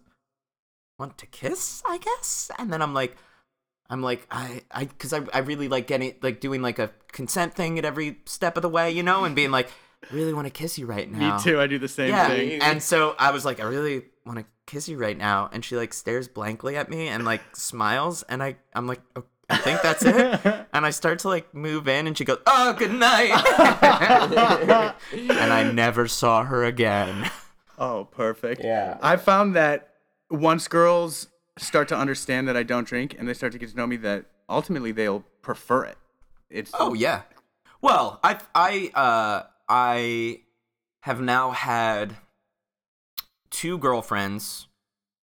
want 0.99 1.17
to 1.19 1.25
kiss, 1.25 1.81
I 1.87 1.97
guess." 1.97 2.51
And 2.59 2.71
then 2.71 2.81
I'm 2.81 2.93
like, 2.93 3.15
I'm 3.89 4.01
like 4.01 4.27
I 4.31 4.63
I 4.71 4.85
because 4.85 5.13
I 5.13 5.21
I 5.33 5.39
really 5.39 5.67
like 5.67 5.87
getting 5.87 6.15
like 6.21 6.39
doing 6.39 6.61
like 6.61 6.79
a 6.79 6.91
consent 7.11 7.53
thing 7.53 7.77
at 7.79 7.85
every 7.85 8.19
step 8.25 8.57
of 8.57 8.61
the 8.61 8.69
way, 8.69 8.91
you 8.91 9.03
know, 9.03 9.23
and 9.25 9.35
being 9.35 9.51
like, 9.51 9.69
I 10.11 10.13
really 10.15 10.33
want 10.33 10.45
to 10.47 10.51
kiss 10.51 10.77
you 10.77 10.85
right 10.85 11.09
now. 11.11 11.37
Me 11.37 11.43
too. 11.43 11.59
I 11.59 11.67
do 11.67 11.79
the 11.79 11.87
same 11.87 12.09
Yeah, 12.09 12.27
thing. 12.27 12.61
and 12.61 12.81
so 12.81 13.15
I 13.19 13.31
was 13.31 13.45
like, 13.45 13.59
I 13.59 13.63
really 13.63 14.03
want 14.25 14.39
to 14.39 14.45
kiss 14.67 14.89
you 14.89 14.97
right 14.97 15.17
now, 15.17 15.49
and 15.53 15.63
she 15.63 15.75
like 15.77 15.93
stares 15.93 16.27
blankly 16.27 16.75
at 16.75 16.89
me 16.89 17.07
and 17.07 17.23
like 17.25 17.41
smiles, 17.55 18.23
and 18.23 18.41
I 18.41 18.57
I'm 18.73 18.87
like, 18.87 19.01
oh, 19.15 19.23
I 19.49 19.57
think 19.57 19.81
that's 19.81 20.03
it, 20.03 20.65
and 20.73 20.85
I 20.85 20.89
start 20.89 21.19
to 21.19 21.27
like 21.27 21.53
move 21.53 21.87
in, 21.87 22.07
and 22.07 22.17
she 22.17 22.25
goes, 22.25 22.39
oh, 22.47 22.73
good 22.73 22.93
night, 22.93 23.31
and 25.11 25.53
I 25.53 25.71
never 25.71 26.07
saw 26.07 26.43
her 26.43 26.63
again. 26.63 27.29
Oh, 27.77 28.05
perfect. 28.11 28.63
Yeah. 28.63 28.97
I 29.01 29.17
found 29.17 29.55
that 29.55 29.89
once 30.29 30.67
girls 30.67 31.27
start 31.57 31.87
to 31.89 31.97
understand 31.97 32.47
that 32.47 32.57
I 32.57 32.63
don't 32.63 32.87
drink 32.87 33.15
and 33.17 33.27
they 33.27 33.33
start 33.33 33.51
to 33.53 33.57
get 33.57 33.69
to 33.69 33.77
know 33.77 33.87
me, 33.87 33.97
that 33.97 34.25
ultimately 34.49 34.91
they'll 34.91 35.23
prefer 35.41 35.85
it. 35.85 35.97
It's 36.49 36.71
Oh 36.73 36.93
yeah. 36.93 37.23
Well, 37.81 38.19
I 38.23 38.39
I 38.53 38.91
uh 38.93 39.43
I 39.67 40.41
have 41.01 41.21
now 41.21 41.51
had 41.51 42.15
two 43.49 43.77
girlfriends 43.77 44.67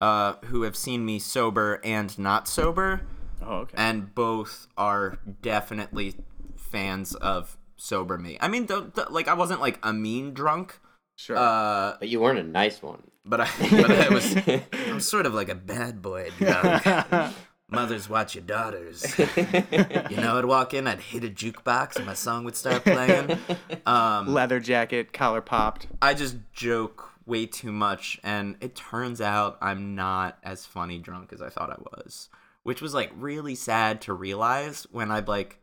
uh 0.00 0.34
who 0.46 0.62
have 0.62 0.76
seen 0.76 1.04
me 1.04 1.18
sober 1.18 1.80
and 1.84 2.18
not 2.18 2.48
sober 2.48 3.02
oh 3.46 3.56
okay. 3.58 3.74
and 3.76 4.14
both 4.14 4.66
are 4.76 5.18
definitely 5.42 6.14
fans 6.56 7.14
of 7.14 7.56
sober 7.76 8.16
me. 8.18 8.38
I 8.40 8.48
mean, 8.48 8.66
the, 8.66 8.90
the, 8.94 9.06
like 9.10 9.28
I 9.28 9.34
wasn't 9.34 9.60
like 9.60 9.78
a 9.82 9.92
mean 9.92 10.32
drunk, 10.34 10.78
sure. 11.16 11.36
uh, 11.36 11.96
But 11.98 12.08
you 12.08 12.20
weren't 12.20 12.38
a 12.38 12.42
nice 12.44 12.82
one. 12.82 13.02
but 13.24 13.40
I, 13.40 13.48
but 13.70 13.90
I 13.90 14.08
was 14.08 14.36
I 14.46 14.92
was 14.92 15.08
sort 15.08 15.26
of 15.26 15.34
like 15.34 15.48
a 15.48 15.54
bad 15.54 16.00
boy 16.02 16.30
drunk. 16.38 16.84
Mothers 17.68 18.06
watch 18.06 18.34
your 18.34 18.44
daughters. 18.44 19.18
You 19.18 20.16
know, 20.18 20.36
I'd 20.36 20.44
walk 20.44 20.74
in, 20.74 20.86
I'd 20.86 21.00
hit 21.00 21.24
a 21.24 21.28
jukebox, 21.30 21.96
and 21.96 22.04
my 22.04 22.12
song 22.12 22.44
would 22.44 22.54
start 22.54 22.84
playing. 22.84 23.38
Um, 23.86 24.34
Leather 24.34 24.60
jacket, 24.60 25.14
collar 25.14 25.40
popped. 25.40 25.86
I 26.02 26.12
just 26.12 26.36
joke 26.52 27.08
way 27.24 27.46
too 27.46 27.72
much, 27.72 28.20
and 28.22 28.56
it 28.60 28.74
turns 28.74 29.22
out 29.22 29.56
I'm 29.62 29.94
not 29.94 30.36
as 30.42 30.66
funny 30.66 30.98
drunk 30.98 31.32
as 31.32 31.40
I 31.40 31.48
thought 31.48 31.70
I 31.70 31.78
was, 31.96 32.28
which 32.62 32.80
was 32.80 32.94
like 32.94 33.10
really 33.16 33.54
sad 33.54 34.00
to 34.02 34.12
realize 34.12 34.86
when 34.90 35.10
I'd 35.10 35.28
like, 35.28 35.58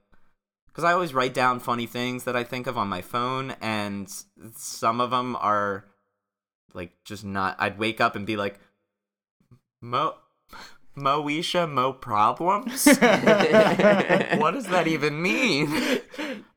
because 0.68 0.84
I 0.84 0.94
always 0.94 1.14
write 1.14 1.34
down 1.34 1.60
funny 1.60 1.86
things 1.86 2.24
that 2.26 2.36
I 2.36 2.44
think 2.44 2.68
of 2.68 2.78
on 2.78 2.88
my 2.88 3.02
phone, 3.02 3.56
and 3.62 4.12
some 4.56 5.02
of 5.02 5.12
them 5.12 5.36
are 5.38 5.86
like 6.74 6.92
just 7.04 7.26
not. 7.26 7.56
I'd 7.60 7.80
wake 7.80 8.00
up 8.02 8.16
and 8.16 8.26
be 8.26 8.38
like, 8.38 8.60
Mo. 9.82 10.16
Moesha, 10.98 11.70
mo 11.70 11.94
problems? 11.94 12.86
what 12.86 14.52
does 14.52 14.68
that 14.68 14.86
even 14.88 15.22
mean? 15.22 16.02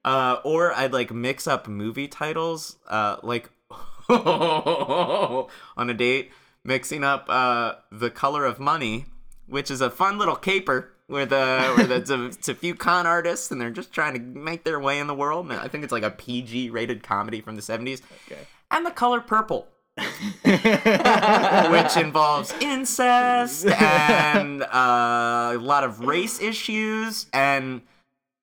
Uh, 0.05 0.39
or 0.43 0.73
I'd 0.73 0.93
like 0.93 1.13
mix 1.13 1.47
up 1.47 1.69
movie 1.69 2.09
titles, 2.09 2.77
uh, 2.89 3.19
like 3.23 3.51
on 4.09 5.49
a 5.79 5.95
date, 5.95 6.33
mixing 6.65 7.05
up 7.05 7.27
uh, 7.29 7.75
the 7.93 8.11
color 8.11 8.45
of 8.45 8.59
money, 8.59 9.07
which 9.53 9.71
is 9.71 9.81
a 9.81 9.91
fun 9.91 10.19
little 10.19 10.35
caper 10.35 10.93
where 11.07 11.27
the 11.27 11.75
where 11.77 11.87
the, 11.87 11.97
it's, 11.97 12.11
a, 12.11 12.25
it's 12.25 12.49
a 12.49 12.55
few 12.55 12.75
con 12.75 13.07
artists 13.07 13.51
and 13.51 13.61
they're 13.61 13.71
just 13.71 13.93
trying 13.93 14.15
to 14.15 14.21
make 14.21 14.65
their 14.65 14.81
way 14.81 14.99
in 14.99 15.07
the 15.07 15.15
world. 15.15 15.51
And 15.51 15.61
I 15.61 15.69
think 15.69 15.85
it's 15.85 15.93
like 15.93 16.03
a 16.03 16.11
PG 16.11 16.71
rated 16.71 17.03
comedy 17.03 17.41
from 17.41 17.55
the 17.55 17.63
seventies. 17.63 18.03
Okay. 18.27 18.41
And 18.71 18.87
the 18.87 18.91
color 18.91 19.21
purple. 19.21 19.69
which 20.43 21.97
involves 21.99 22.55
incest 22.63 23.67
and 23.67 24.63
uh, 24.63 25.53
a 25.53 25.59
lot 25.59 25.85
of 25.85 26.01
race 26.01 26.41
issues 26.41 27.27
and 27.35 27.83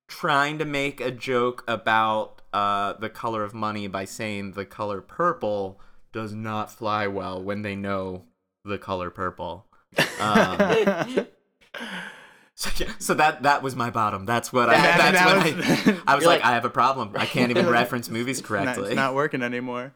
trying 0.06 0.58
to 0.58 0.64
make 0.64 1.00
a 1.00 1.10
joke 1.10 1.64
about 1.66 2.40
uh, 2.52 2.92
the 2.94 3.10
color 3.10 3.42
of 3.42 3.52
money 3.52 3.88
by 3.88 4.04
saying 4.04 4.52
the 4.52 4.64
color 4.64 5.00
purple 5.00 5.80
does 6.12 6.32
not 6.32 6.70
fly 6.70 7.08
well 7.08 7.42
when 7.42 7.62
they 7.62 7.74
know 7.74 8.22
the 8.64 8.78
color 8.78 9.10
purple. 9.10 9.66
Um, 10.20 11.26
so, 12.54 12.70
so 12.98 13.14
that 13.14 13.42
that 13.42 13.62
was 13.62 13.74
my 13.76 13.90
bottom. 13.90 14.26
That's 14.26 14.52
what 14.52 14.68
I. 14.68 14.74
That- 14.74 15.12
That's 15.12 15.18
that 15.24 15.44
when 15.44 15.56
was- 15.56 15.66
I, 15.66 16.02
I 16.12 16.14
was 16.16 16.24
like, 16.24 16.40
like- 16.42 16.44
I 16.50 16.54
have 16.54 16.64
a 16.64 16.70
problem. 16.70 17.12
I 17.16 17.26
can't 17.26 17.50
even 17.50 17.68
reference 17.70 18.08
movies 18.08 18.38
It's 18.40 18.50
not, 18.50 18.58
correctly. 18.64 18.86
it's 18.88 18.96
not 18.96 19.14
working 19.14 19.42
anymore. 19.42 19.92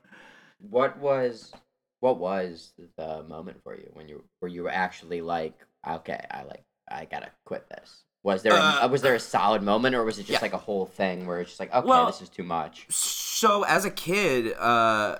What 0.58 0.98
was 0.98 1.52
what 2.00 2.18
was 2.18 2.72
the 2.98 3.22
moment 3.28 3.62
for 3.62 3.74
you 3.76 3.88
when 3.92 4.08
you 4.08 4.24
where 4.40 4.50
you 4.50 4.62
were 4.62 4.70
actually 4.72 5.20
like, 5.20 5.54
okay, 5.88 6.24
I 6.30 6.42
like 6.44 6.64
I 6.90 7.04
gotta 7.04 7.30
quit 7.44 7.68
this. 7.68 8.02
Was 8.22 8.42
there 8.42 8.54
a, 8.54 8.56
Uh, 8.84 8.88
was 8.90 9.02
there 9.02 9.14
a 9.14 9.20
solid 9.20 9.62
moment 9.62 9.94
or 9.94 10.02
was 10.02 10.18
it 10.18 10.22
just 10.22 10.32
yeah. 10.32 10.38
like 10.40 10.54
a 10.54 10.58
whole 10.58 10.86
thing 10.86 11.26
where 11.26 11.40
it's 11.40 11.50
just 11.50 11.60
like, 11.60 11.74
okay, 11.74 11.86
Well- 11.86 12.06
this 12.06 12.22
is 12.22 12.28
too 12.30 12.42
much? 12.44 12.86
so 12.90 13.62
as 13.64 13.84
a 13.84 13.90
kid 13.90 14.54
uh 14.54 15.18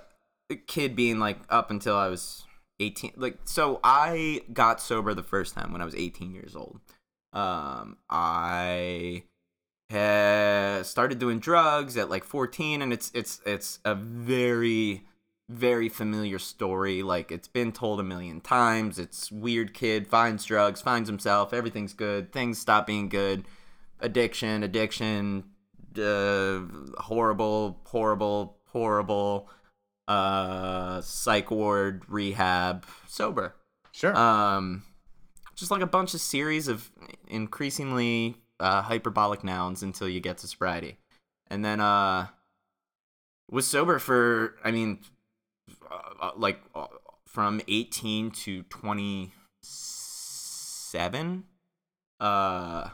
a 0.50 0.54
kid 0.66 0.96
being 0.96 1.18
like 1.18 1.38
up 1.50 1.70
until 1.70 1.94
i 1.96 2.08
was 2.08 2.43
18 2.80 3.12
like 3.16 3.38
so 3.44 3.80
i 3.84 4.42
got 4.52 4.80
sober 4.80 5.14
the 5.14 5.22
first 5.22 5.54
time 5.54 5.72
when 5.72 5.80
i 5.80 5.84
was 5.84 5.94
18 5.94 6.34
years 6.34 6.56
old. 6.56 6.80
Um 7.32 7.98
i 8.10 9.24
had 9.90 10.86
started 10.86 11.18
doing 11.18 11.38
drugs 11.38 11.96
at 11.96 12.10
like 12.10 12.24
14 12.24 12.82
and 12.82 12.92
it's 12.92 13.10
it's 13.14 13.40
it's 13.44 13.78
a 13.84 13.94
very 13.94 15.04
very 15.50 15.90
familiar 15.90 16.38
story. 16.38 17.02
Like 17.02 17.30
it's 17.30 17.48
been 17.48 17.70
told 17.70 18.00
a 18.00 18.02
million 18.02 18.40
times. 18.40 18.98
It's 18.98 19.30
weird 19.30 19.74
kid 19.74 20.06
finds 20.06 20.44
drugs 20.44 20.80
finds 20.82 21.08
himself 21.08 21.52
everything's 21.52 21.92
good 21.92 22.32
things 22.32 22.58
stop 22.58 22.86
being 22.86 23.08
good. 23.08 23.44
Addiction 24.00 24.62
addiction 24.62 25.44
uh, 25.98 26.60
horrible, 26.98 27.80
horrible, 27.84 28.58
horrible, 28.66 29.48
uh, 30.08 31.00
psych 31.00 31.50
ward, 31.50 32.02
rehab, 32.08 32.86
sober. 33.06 33.54
Sure. 33.92 34.16
Um, 34.16 34.82
just 35.54 35.70
like 35.70 35.82
a 35.82 35.86
bunch 35.86 36.14
of 36.14 36.20
series 36.20 36.68
of 36.68 36.90
increasingly 37.28 38.36
uh, 38.60 38.82
hyperbolic 38.82 39.44
nouns 39.44 39.82
until 39.82 40.08
you 40.08 40.20
get 40.20 40.38
to 40.38 40.46
sobriety, 40.46 40.98
and 41.48 41.64
then 41.64 41.80
uh, 41.80 42.26
was 43.50 43.66
sober 43.66 43.98
for 43.98 44.56
I 44.64 44.70
mean, 44.70 44.98
uh, 45.90 45.98
uh, 46.20 46.30
like 46.36 46.60
uh, 46.74 46.86
from 47.26 47.60
eighteen 47.68 48.30
to 48.32 48.62
twenty 48.64 49.32
seven. 49.62 51.44
Uh, 52.20 52.88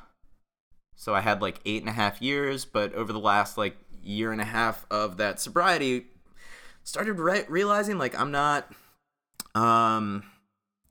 so 0.95 1.15
I 1.15 1.21
had 1.21 1.41
like 1.41 1.61
eight 1.65 1.83
and 1.83 1.89
a 1.89 1.93
half 1.93 2.21
years, 2.21 2.65
but 2.65 2.93
over 2.95 3.13
the 3.13 3.19
last 3.19 3.57
like 3.57 3.77
year 4.03 4.33
and 4.33 4.41
a 4.41 4.45
half 4.45 4.85
of 4.91 5.17
that 5.17 5.41
sobriety, 5.41 6.07
started 6.85 7.15
re- 7.15 7.47
realizing 7.49 7.99
like 7.99 8.19
I'm 8.19 8.31
not, 8.31 8.71
um, 9.55 10.25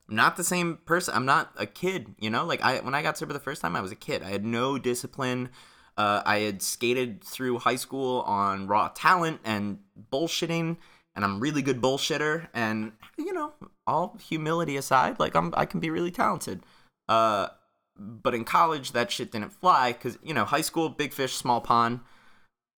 I'm 0.09 0.15
not 0.15 0.37
the 0.37 0.43
same 0.43 0.77
person. 0.85 1.13
I'm 1.15 1.25
not 1.25 1.51
a 1.57 1.65
kid, 1.65 2.15
you 2.19 2.29
know. 2.29 2.45
Like 2.45 2.61
I 2.61 2.79
when 2.79 2.95
I 2.95 3.01
got 3.01 3.17
sober 3.17 3.33
the 3.33 3.39
first 3.39 3.61
time, 3.61 3.75
I 3.75 3.81
was 3.81 3.91
a 3.91 3.95
kid. 3.95 4.23
I 4.23 4.29
had 4.29 4.45
no 4.45 4.77
discipline. 4.77 5.49
Uh, 5.97 6.21
I 6.25 6.39
had 6.39 6.61
skated 6.61 7.23
through 7.23 7.59
high 7.59 7.75
school 7.75 8.21
on 8.21 8.67
raw 8.67 8.89
talent 8.95 9.41
and 9.43 9.79
bullshitting, 10.11 10.77
and 11.15 11.25
I'm 11.25 11.39
really 11.39 11.61
good 11.61 11.81
bullshitter. 11.81 12.47
And 12.53 12.93
you 13.17 13.33
know, 13.33 13.53
all 13.85 14.17
humility 14.19 14.77
aside, 14.77 15.19
like 15.19 15.35
I'm 15.35 15.53
I 15.55 15.65
can 15.65 15.79
be 15.79 15.89
really 15.89 16.11
talented. 16.11 16.63
Uh, 17.07 17.49
but 17.97 18.33
in 18.33 18.45
college, 18.45 18.93
that 18.93 19.11
shit 19.11 19.31
didn't 19.31 19.51
fly 19.51 19.91
because 19.91 20.17
you 20.23 20.33
know, 20.33 20.45
high 20.45 20.61
school, 20.61 20.89
big 20.89 21.13
fish, 21.13 21.35
small 21.35 21.61
pond. 21.61 21.99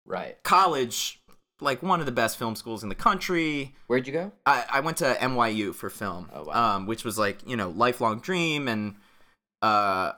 Right. 0.06 0.42
College, 0.44 1.21
like 1.62 1.82
one 1.84 2.00
of 2.00 2.06
the 2.06 2.12
best 2.12 2.38
film 2.38 2.56
schools 2.56 2.84
in 2.84 2.90
the 2.90 2.96
country. 2.96 3.76
Where'd 3.88 4.08
you 4.08 4.14
go? 4.14 4.32
I, 4.46 4.66
I 4.70 4.80
went 4.82 4.98
to 4.98 5.14
NYU 5.16 5.74
for 5.76 5.90
film, 5.90 6.30
Oh, 6.34 6.44
wow. 6.46 6.76
um, 6.76 6.86
which 6.88 7.04
was 7.04 7.18
like 7.18 7.40
you 7.48 7.56
know 7.56 7.70
lifelong 7.70 8.20
dream, 8.20 8.68
and 8.68 8.96
uh, 9.62 10.14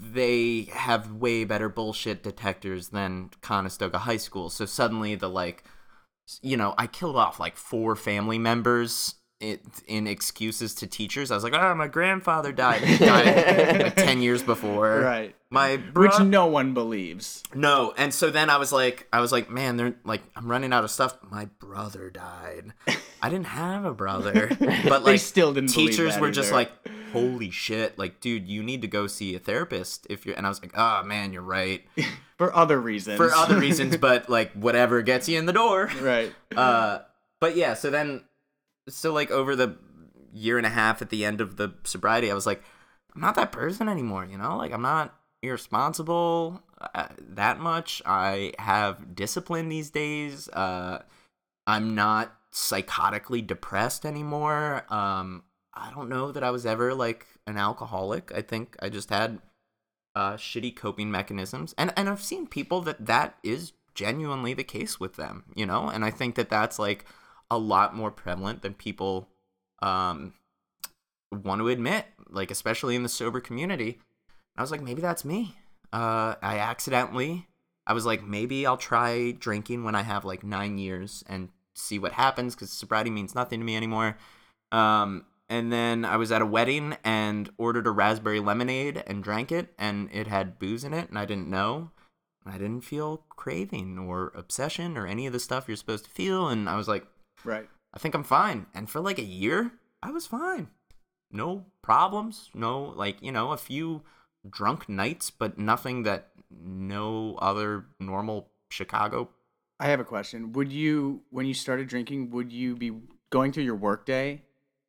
they 0.00 0.68
have 0.72 1.12
way 1.12 1.44
better 1.44 1.68
bullshit 1.68 2.22
detectors 2.22 2.88
than 2.88 3.30
Conestoga 3.42 3.98
High 3.98 4.16
School. 4.16 4.50
So 4.50 4.64
suddenly 4.66 5.14
the 5.14 5.28
like, 5.28 5.64
you 6.42 6.56
know, 6.56 6.74
I 6.78 6.86
killed 6.86 7.16
off 7.16 7.38
like 7.40 7.56
four 7.56 7.96
family 7.96 8.38
members. 8.38 9.14
It, 9.40 9.62
in 9.86 10.06
excuses 10.06 10.74
to 10.76 10.86
teachers, 10.86 11.30
I 11.30 11.34
was 11.34 11.42
like, 11.44 11.54
"Oh, 11.54 11.74
my 11.74 11.86
grandfather 11.88 12.52
died. 12.52 12.82
He 12.82 12.98
died 12.98 13.80
like 13.82 13.96
ten 13.96 14.20
years 14.20 14.42
before. 14.42 15.00
Right. 15.00 15.34
My 15.52 15.78
Which 15.94 16.20
no 16.20 16.46
one 16.46 16.74
believes. 16.74 17.42
no, 17.54 17.92
and 17.96 18.14
so 18.14 18.30
then 18.30 18.50
I 18.50 18.56
was 18.56 18.70
like, 18.70 19.08
I 19.12 19.20
was 19.20 19.32
like, 19.32 19.50
man, 19.50 19.76
they're 19.76 19.96
like, 20.04 20.22
I'm 20.36 20.46
running 20.48 20.72
out 20.72 20.84
of 20.84 20.92
stuff. 20.92 21.18
My 21.28 21.46
brother 21.58 22.08
died. 22.08 22.72
I 23.22 23.28
didn't 23.28 23.48
have 23.48 23.84
a 23.84 23.92
brother, 23.92 24.48
but 24.88 25.02
like, 25.04 25.18
still 25.18 25.52
didn't 25.52 25.70
teachers 25.70 26.16
were 26.18 26.30
just 26.30 26.52
like, 26.52 26.70
holy 27.12 27.50
shit, 27.50 27.98
like, 27.98 28.20
dude, 28.20 28.46
you 28.48 28.62
need 28.62 28.80
to 28.82 28.88
go 28.88 29.08
see 29.08 29.34
a 29.34 29.40
therapist 29.40 30.06
if 30.08 30.24
you're. 30.24 30.36
And 30.36 30.46
I 30.46 30.48
was 30.48 30.62
like, 30.62 30.72
oh 30.76 31.02
man, 31.02 31.32
you're 31.32 31.42
right 31.42 31.82
For 32.38 32.54
other 32.54 32.80
reasons. 32.80 33.16
for 33.16 33.32
other 33.34 33.58
reasons, 33.58 33.96
but 33.96 34.30
like 34.30 34.52
whatever 34.52 35.02
gets 35.02 35.28
you 35.28 35.36
in 35.38 35.46
the 35.46 35.52
door. 35.52 35.90
right. 36.00 36.32
Uh, 36.54 37.00
but 37.40 37.56
yeah, 37.56 37.74
so 37.74 37.90
then, 37.90 38.22
so 38.88 39.12
like 39.12 39.30
over 39.30 39.56
the 39.56 39.76
year 40.32 40.58
and 40.58 40.66
a 40.66 40.70
half 40.70 41.02
at 41.02 41.10
the 41.10 41.24
end 41.24 41.40
of 41.40 41.56
the 41.56 41.74
sobriety, 41.84 42.30
I 42.30 42.34
was 42.34 42.46
like, 42.46 42.62
I'm 43.14 43.20
not 43.20 43.34
that 43.34 43.50
person 43.50 43.88
anymore, 43.88 44.24
you 44.24 44.38
know? 44.38 44.56
Like, 44.56 44.72
I'm 44.72 44.82
not 44.82 45.14
irresponsible 45.42 46.62
uh, 46.94 47.08
that 47.18 47.60
much. 47.60 48.02
I 48.04 48.52
have 48.58 49.14
discipline 49.14 49.68
these 49.68 49.90
days. 49.90 50.48
Uh, 50.48 51.02
I'm 51.66 51.94
not 51.94 52.36
psychotically 52.52 53.46
depressed 53.46 54.04
anymore. 54.04 54.84
Um, 54.92 55.44
I 55.74 55.90
don't 55.94 56.08
know 56.08 56.32
that 56.32 56.42
I 56.42 56.50
was 56.50 56.66
ever 56.66 56.94
like 56.94 57.26
an 57.46 57.56
alcoholic. 57.56 58.32
I 58.34 58.42
think 58.42 58.76
I 58.80 58.88
just 58.88 59.10
had 59.10 59.38
uh, 60.14 60.34
shitty 60.34 60.74
coping 60.76 61.10
mechanisms, 61.10 61.74
and 61.78 61.92
and 61.96 62.08
I've 62.08 62.22
seen 62.22 62.46
people 62.46 62.80
that 62.82 63.06
that 63.06 63.36
is 63.42 63.72
genuinely 63.94 64.54
the 64.54 64.64
case 64.64 64.98
with 64.98 65.16
them, 65.16 65.44
you 65.54 65.66
know, 65.66 65.88
and 65.88 66.04
I 66.04 66.10
think 66.10 66.34
that 66.34 66.50
that's 66.50 66.78
like 66.78 67.04
a 67.50 67.58
lot 67.58 67.94
more 67.94 68.10
prevalent 68.10 68.62
than 68.62 68.74
people 68.74 69.28
um 69.82 70.34
want 71.32 71.60
to 71.60 71.68
admit, 71.68 72.06
like 72.28 72.50
especially 72.50 72.96
in 72.96 73.02
the 73.02 73.08
sober 73.08 73.40
community. 73.40 74.00
I 74.56 74.62
was 74.62 74.70
like, 74.70 74.82
maybe 74.82 75.02
that's 75.02 75.24
me. 75.24 75.56
Uh, 75.92 76.34
I 76.42 76.58
accidentally, 76.58 77.46
I 77.86 77.92
was 77.92 78.06
like, 78.06 78.22
maybe 78.22 78.66
I'll 78.66 78.76
try 78.76 79.32
drinking 79.32 79.84
when 79.84 79.94
I 79.94 80.02
have 80.02 80.24
like 80.24 80.44
nine 80.44 80.78
years 80.78 81.24
and 81.28 81.48
see 81.74 81.98
what 81.98 82.12
happens 82.12 82.54
because 82.54 82.70
sobriety 82.70 83.10
means 83.10 83.34
nothing 83.34 83.60
to 83.60 83.66
me 83.66 83.76
anymore. 83.76 84.16
Um, 84.70 85.24
and 85.48 85.72
then 85.72 86.04
I 86.04 86.16
was 86.16 86.30
at 86.30 86.42
a 86.42 86.46
wedding 86.46 86.96
and 87.02 87.50
ordered 87.58 87.86
a 87.86 87.90
raspberry 87.90 88.38
lemonade 88.38 89.02
and 89.06 89.24
drank 89.24 89.50
it, 89.50 89.74
and 89.78 90.08
it 90.12 90.28
had 90.28 90.60
booze 90.60 90.84
in 90.84 90.94
it, 90.94 91.08
and 91.08 91.18
I 91.18 91.24
didn't 91.24 91.48
know. 91.48 91.90
I 92.46 92.52
didn't 92.52 92.82
feel 92.82 93.24
craving 93.28 93.98
or 93.98 94.32
obsession 94.34 94.96
or 94.96 95.06
any 95.06 95.26
of 95.26 95.32
the 95.32 95.40
stuff 95.40 95.66
you're 95.66 95.76
supposed 95.76 96.04
to 96.04 96.10
feel, 96.10 96.48
and 96.48 96.68
I 96.68 96.76
was 96.76 96.86
like, 96.86 97.04
Right. 97.44 97.68
I 97.92 97.98
think 97.98 98.14
I'm 98.14 98.24
fine. 98.24 98.66
And 98.74 98.88
for 98.88 99.00
like 99.00 99.18
a 99.18 99.22
year, 99.22 99.72
I 100.02 100.10
was 100.10 100.26
fine. 100.26 100.68
No 101.30 101.66
problems. 101.82 102.50
No, 102.54 102.82
like, 102.82 103.22
you 103.22 103.32
know, 103.32 103.52
a 103.52 103.56
few 103.56 104.02
drunk 104.48 104.88
nights, 104.88 105.30
but 105.30 105.58
nothing 105.58 106.02
that 106.04 106.30
no 106.50 107.36
other 107.36 107.86
normal 107.98 108.48
Chicago. 108.70 109.30
I 109.78 109.86
have 109.86 110.00
a 110.00 110.04
question. 110.04 110.52
Would 110.52 110.72
you, 110.72 111.22
when 111.30 111.46
you 111.46 111.54
started 111.54 111.88
drinking, 111.88 112.30
would 112.30 112.52
you 112.52 112.76
be 112.76 112.92
going 113.30 113.52
through 113.52 113.64
your 113.64 113.76
workday 113.76 114.42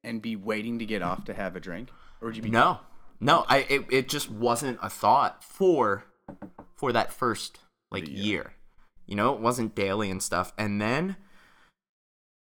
and 0.04 0.22
be 0.22 0.36
waiting 0.36 0.80
to 0.80 0.86
get 0.86 1.02
off 1.02 1.26
to 1.26 1.34
have 1.34 1.56
a 1.56 1.60
drink, 1.60 1.90
or 2.22 2.28
would 2.28 2.36
you 2.36 2.44
be? 2.44 2.50
No, 2.50 2.80
no, 3.20 3.46
I 3.48 3.60
it, 3.70 3.86
it 3.92 4.10
just 4.10 4.30
wasn't 4.30 4.80
a 4.82 4.90
thought 4.90 5.44
for 5.44 6.06
for 6.76 6.92
that 6.92 7.14
first 7.14 7.60
like 7.92 8.08
year. 8.08 8.18
year. 8.18 8.54
You 9.06 9.16
know, 9.16 9.34
it 9.34 9.40
wasn't 9.40 9.76
daily 9.76 10.10
and 10.10 10.22
stuff. 10.22 10.54
And 10.58 10.82
then 10.82 11.18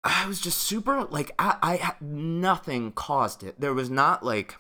I 0.04 0.26
was 0.26 0.40
just 0.40 0.58
super 0.58 1.04
like 1.04 1.32
I 1.38 1.56
I 1.62 1.94
nothing 2.00 2.92
caused 2.92 3.42
it. 3.42 3.60
There 3.60 3.74
was 3.74 3.90
not 3.90 4.24
like 4.24 4.56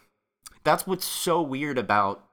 that's 0.64 0.86
what's 0.86 1.06
so 1.06 1.42
weird 1.42 1.78
about 1.78 2.27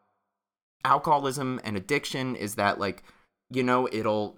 alcoholism 0.85 1.59
and 1.63 1.75
addiction 1.75 2.35
is 2.35 2.55
that 2.55 2.79
like 2.79 3.03
you 3.49 3.63
know 3.63 3.89
it'll 3.91 4.37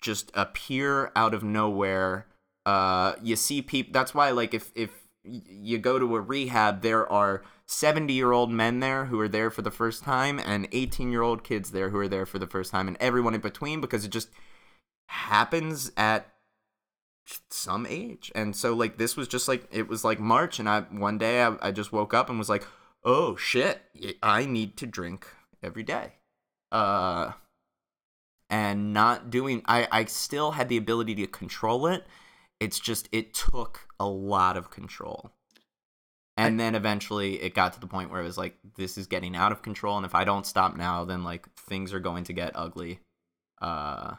just 0.00 0.30
appear 0.34 1.10
out 1.16 1.34
of 1.34 1.42
nowhere. 1.42 2.26
Uh 2.64 3.14
you 3.22 3.36
see 3.36 3.60
people 3.60 3.92
that's 3.92 4.14
why 4.14 4.30
like 4.30 4.54
if 4.54 4.70
if 4.74 4.90
you 5.24 5.78
go 5.78 5.98
to 5.98 6.16
a 6.16 6.20
rehab 6.20 6.80
there 6.80 7.10
are 7.12 7.42
70 7.66 8.12
year 8.14 8.32
old 8.32 8.50
men 8.50 8.80
there 8.80 9.06
who 9.06 9.20
are 9.20 9.28
there 9.28 9.50
for 9.50 9.62
the 9.62 9.70
first 9.70 10.02
time 10.02 10.38
and 10.38 10.68
18 10.72 11.10
year 11.10 11.22
old 11.22 11.44
kids 11.44 11.72
there 11.72 11.90
who 11.90 11.98
are 11.98 12.08
there 12.08 12.24
for 12.24 12.38
the 12.38 12.46
first 12.46 12.70
time 12.70 12.88
and 12.88 12.96
everyone 12.98 13.34
in 13.34 13.40
between 13.40 13.80
because 13.80 14.04
it 14.04 14.10
just 14.10 14.30
happens 15.06 15.90
at 15.96 16.28
some 17.50 17.84
age. 17.86 18.30
And 18.34 18.54
so 18.56 18.74
like 18.74 18.96
this 18.96 19.16
was 19.16 19.28
just 19.28 19.48
like 19.48 19.66
it 19.70 19.88
was 19.88 20.04
like 20.04 20.20
march 20.20 20.58
and 20.58 20.68
i 20.68 20.80
one 20.80 21.18
day 21.18 21.42
i, 21.42 21.56
I 21.60 21.72
just 21.72 21.92
woke 21.92 22.14
up 22.14 22.30
and 22.30 22.38
was 22.38 22.48
like 22.48 22.64
oh 23.04 23.36
shit. 23.36 23.82
I 24.22 24.44
need 24.44 24.76
to 24.78 24.86
drink 24.86 25.26
every 25.62 25.82
day. 25.82 26.14
Uh 26.72 27.32
and 28.50 28.94
not 28.94 29.28
doing 29.28 29.60
i 29.66 29.86
i 29.92 30.04
still 30.06 30.52
had 30.52 30.68
the 30.68 30.76
ability 30.76 31.14
to 31.14 31.26
control 31.26 31.86
it. 31.86 32.06
It's 32.60 32.78
just 32.80 33.08
it 33.12 33.34
took 33.34 33.88
a 34.00 34.06
lot 34.06 34.56
of 34.56 34.70
control. 34.70 35.32
And 36.36 36.58
then 36.58 36.76
eventually 36.76 37.42
it 37.42 37.52
got 37.52 37.72
to 37.72 37.80
the 37.80 37.88
point 37.88 38.10
where 38.10 38.20
it 38.20 38.24
was 38.24 38.38
like 38.38 38.56
this 38.76 38.96
is 38.96 39.08
getting 39.08 39.34
out 39.34 39.50
of 39.50 39.62
control. 39.62 39.96
And 39.96 40.06
if 40.06 40.14
i 40.14 40.24
don't 40.24 40.46
stop 40.46 40.76
now 40.76 41.04
then 41.04 41.24
like 41.24 41.48
things 41.56 41.92
are 41.92 42.00
going 42.00 42.24
to 42.24 42.32
get 42.32 42.52
ugly. 42.54 43.00
Uh 43.60 44.14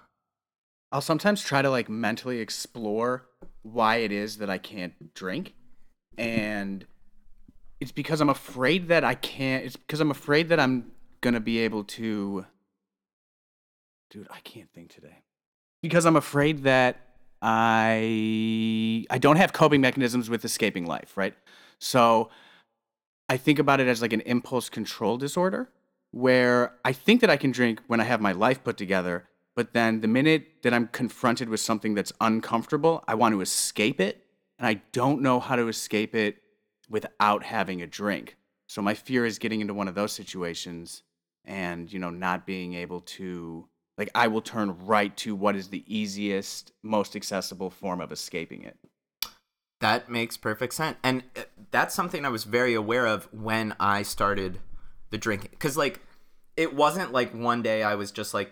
I'll 0.92 1.02
sometimes 1.02 1.44
try 1.44 1.62
to 1.62 1.70
like 1.70 1.88
mentally 1.90 2.40
explore 2.40 3.28
why 3.62 3.98
it 3.98 4.12
is 4.12 4.38
that 4.38 4.50
I 4.50 4.58
can't 4.58 5.14
drink. 5.14 5.54
And 6.18 6.86
it's 7.80 7.92
because 7.92 8.22
I'm 8.22 8.30
afraid 8.30 8.88
that 8.90 9.04
I 9.04 9.16
can't 9.16 9.66
it's 9.66 9.76
because 9.76 10.00
I'm 10.00 10.12
afraid 10.12 10.50
that 10.50 10.60
I'm 10.60 10.92
to 11.34 11.40
be 11.40 11.60
able 11.60 11.84
to 11.84 12.46
Dude, 14.10 14.28
I 14.32 14.40
can't 14.40 14.72
think 14.74 14.90
today. 14.90 15.22
Because 15.84 16.06
I'm 16.06 16.16
afraid 16.16 16.64
that 16.64 16.98
I 17.42 19.06
I 19.10 19.18
don't 19.18 19.38
have 19.38 19.54
coping 19.54 19.82
mechanisms 19.82 20.30
with 20.30 20.44
escaping 20.44 20.86
life, 20.86 21.16
right? 21.16 21.36
So 21.78 22.30
I 23.30 23.38
think 23.38 23.60
about 23.60 23.80
it 23.80 23.88
as 23.88 24.02
like 24.02 24.14
an 24.14 24.22
impulse 24.22 24.70
control 24.70 25.18
disorder 25.18 25.70
where 26.12 26.74
I 26.84 26.92
think 26.92 27.22
that 27.22 27.30
I 27.30 27.38
can 27.38 27.52
drink 27.52 27.82
when 27.86 28.00
I 28.00 28.04
have 28.04 28.20
my 28.20 28.32
life 28.32 28.64
put 28.64 28.78
together, 28.78 29.30
but 29.56 29.74
then 29.74 30.02
the 30.02 30.08
minute 30.08 30.64
that 30.64 30.74
I'm 30.74 30.88
confronted 30.88 31.50
with 31.50 31.60
something 31.60 31.94
that's 31.94 32.12
uncomfortable, 32.20 33.04
I 33.08 33.14
want 33.14 33.34
to 33.36 33.42
escape 33.42 34.02
it, 34.02 34.26
and 34.58 34.68
I 34.68 34.82
don't 34.92 35.22
know 35.22 35.40
how 35.40 35.56
to 35.56 35.68
escape 35.68 36.16
it 36.16 36.38
without 36.90 37.44
having 37.44 37.84
a 37.84 37.88
drink. 37.88 38.38
So 38.68 38.82
my 38.82 38.96
fear 38.96 39.24
is 39.24 39.38
getting 39.38 39.62
into 39.62 39.76
one 39.76 39.88
of 39.88 39.94
those 39.94 40.12
situations 40.12 41.04
and, 41.50 41.92
you 41.92 42.00
know, 42.00 42.12
not 42.12 42.46
being 42.46 42.76
able 42.76 43.02
to 43.02 43.68
like 43.98 44.10
I 44.16 44.28
will 44.28 44.42
turn 44.42 44.78
right 44.86 45.16
to 45.18 45.36
what 45.36 45.58
is 45.58 45.68
the 45.68 45.84
easiest, 45.86 46.72
most 46.82 47.18
accessible 47.18 47.70
form 47.70 48.00
of 48.00 48.14
escaping 48.14 48.64
it. 48.64 48.78
That 49.82 50.10
makes 50.10 50.38
perfect 50.38 50.74
sense. 50.74 50.96
And 51.04 51.24
uh, 51.36 51.42
that's 51.72 51.94
something 51.96 52.26
I 52.26 52.30
was 52.30 52.46
very 52.46 52.74
aware 52.74 53.06
of 53.06 53.28
when 53.34 53.76
I 53.78 54.04
started 54.04 54.60
the 55.10 55.18
drinking. 55.18 55.52
Because, 55.52 55.76
like, 55.76 56.00
it 56.56 56.74
wasn't 56.74 57.12
like 57.12 57.34
one 57.34 57.62
day 57.62 57.84
I 57.84 57.96
was 57.96 58.12
just 58.12 58.34
like, 58.34 58.52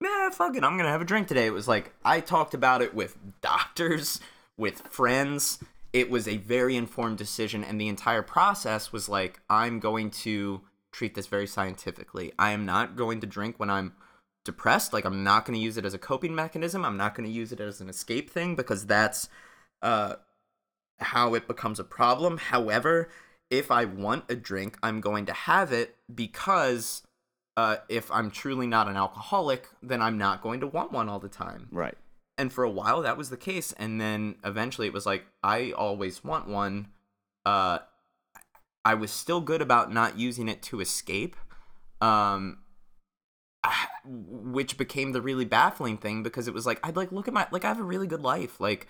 man, 0.00 0.30
fuck 0.30 0.56
it, 0.56 0.64
I'm 0.64 0.76
going 0.76 0.84
to 0.84 0.90
have 0.90 1.00
a 1.00 1.06
drink 1.06 1.28
today. 1.28 1.46
It 1.46 1.54
was 1.54 1.68
like, 1.68 1.94
I 2.04 2.20
talked 2.20 2.52
about 2.52 2.82
it 2.82 2.94
with 2.94 3.16
doctors, 3.40 4.20
with 4.58 4.82
friends. 4.88 5.58
It 5.92 6.10
was 6.10 6.28
a 6.28 6.38
very 6.38 6.76
informed 6.76 7.18
decision. 7.18 7.64
And 7.64 7.80
the 7.80 7.88
entire 7.88 8.22
process 8.22 8.92
was 8.92 9.08
like, 9.08 9.40
I'm 9.48 9.78
going 9.78 10.10
to 10.10 10.62
treat 10.92 11.14
this 11.14 11.26
very 11.26 11.46
scientifically. 11.46 12.32
I 12.38 12.52
am 12.52 12.64
not 12.64 12.96
going 12.96 13.20
to 13.20 13.26
drink 13.26 13.58
when 13.58 13.70
I'm 13.70 13.94
depressed. 14.44 14.92
Like 14.92 15.04
I'm 15.04 15.24
not 15.24 15.44
going 15.44 15.58
to 15.58 15.64
use 15.64 15.76
it 15.76 15.84
as 15.84 15.94
a 15.94 15.98
coping 15.98 16.34
mechanism. 16.34 16.84
I'm 16.84 16.96
not 16.96 17.14
going 17.14 17.28
to 17.28 17.34
use 17.34 17.52
it 17.52 17.60
as 17.60 17.80
an 17.80 17.88
escape 17.88 18.30
thing 18.30 18.54
because 18.54 18.86
that's 18.86 19.28
uh, 19.80 20.16
how 21.00 21.34
it 21.34 21.48
becomes 21.48 21.80
a 21.80 21.84
problem. 21.84 22.38
However, 22.38 23.08
if 23.50 23.70
I 23.70 23.84
want 23.84 24.30
a 24.30 24.36
drink, 24.36 24.78
I'm 24.82 25.00
going 25.00 25.26
to 25.26 25.32
have 25.32 25.72
it 25.72 25.96
because 26.12 27.02
uh, 27.56 27.76
if 27.88 28.10
I'm 28.10 28.30
truly 28.30 28.66
not 28.66 28.88
an 28.88 28.96
alcoholic, 28.96 29.68
then 29.82 30.00
I'm 30.00 30.18
not 30.18 30.42
going 30.42 30.60
to 30.60 30.66
want 30.66 30.92
one 30.92 31.08
all 31.08 31.18
the 31.18 31.28
time. 31.28 31.68
Right. 31.70 31.96
And 32.38 32.52
for 32.52 32.64
a 32.64 32.70
while, 32.70 33.02
that 33.02 33.18
was 33.18 33.30
the 33.30 33.36
case. 33.36 33.72
And 33.72 34.00
then 34.00 34.36
eventually, 34.42 34.86
it 34.86 34.92
was 34.92 35.04
like 35.04 35.26
I 35.42 35.72
always 35.72 36.24
want 36.24 36.48
one. 36.48 36.88
Uh, 37.44 37.80
I 38.84 38.94
was 38.94 39.10
still 39.10 39.40
good 39.40 39.62
about 39.62 39.92
not 39.92 40.18
using 40.18 40.48
it 40.48 40.62
to 40.64 40.80
escape. 40.80 41.36
Um, 42.00 42.58
which 44.04 44.76
became 44.76 45.12
the 45.12 45.22
really 45.22 45.44
baffling 45.44 45.96
thing 45.96 46.22
because 46.22 46.48
it 46.48 46.54
was 46.54 46.66
like 46.66 46.80
I'd 46.82 46.96
like 46.96 47.12
look 47.12 47.28
at 47.28 47.34
my 47.34 47.46
like 47.50 47.64
I 47.64 47.68
have 47.68 47.80
a 47.80 47.84
really 47.84 48.06
good 48.06 48.22
life. 48.22 48.60
Like 48.60 48.88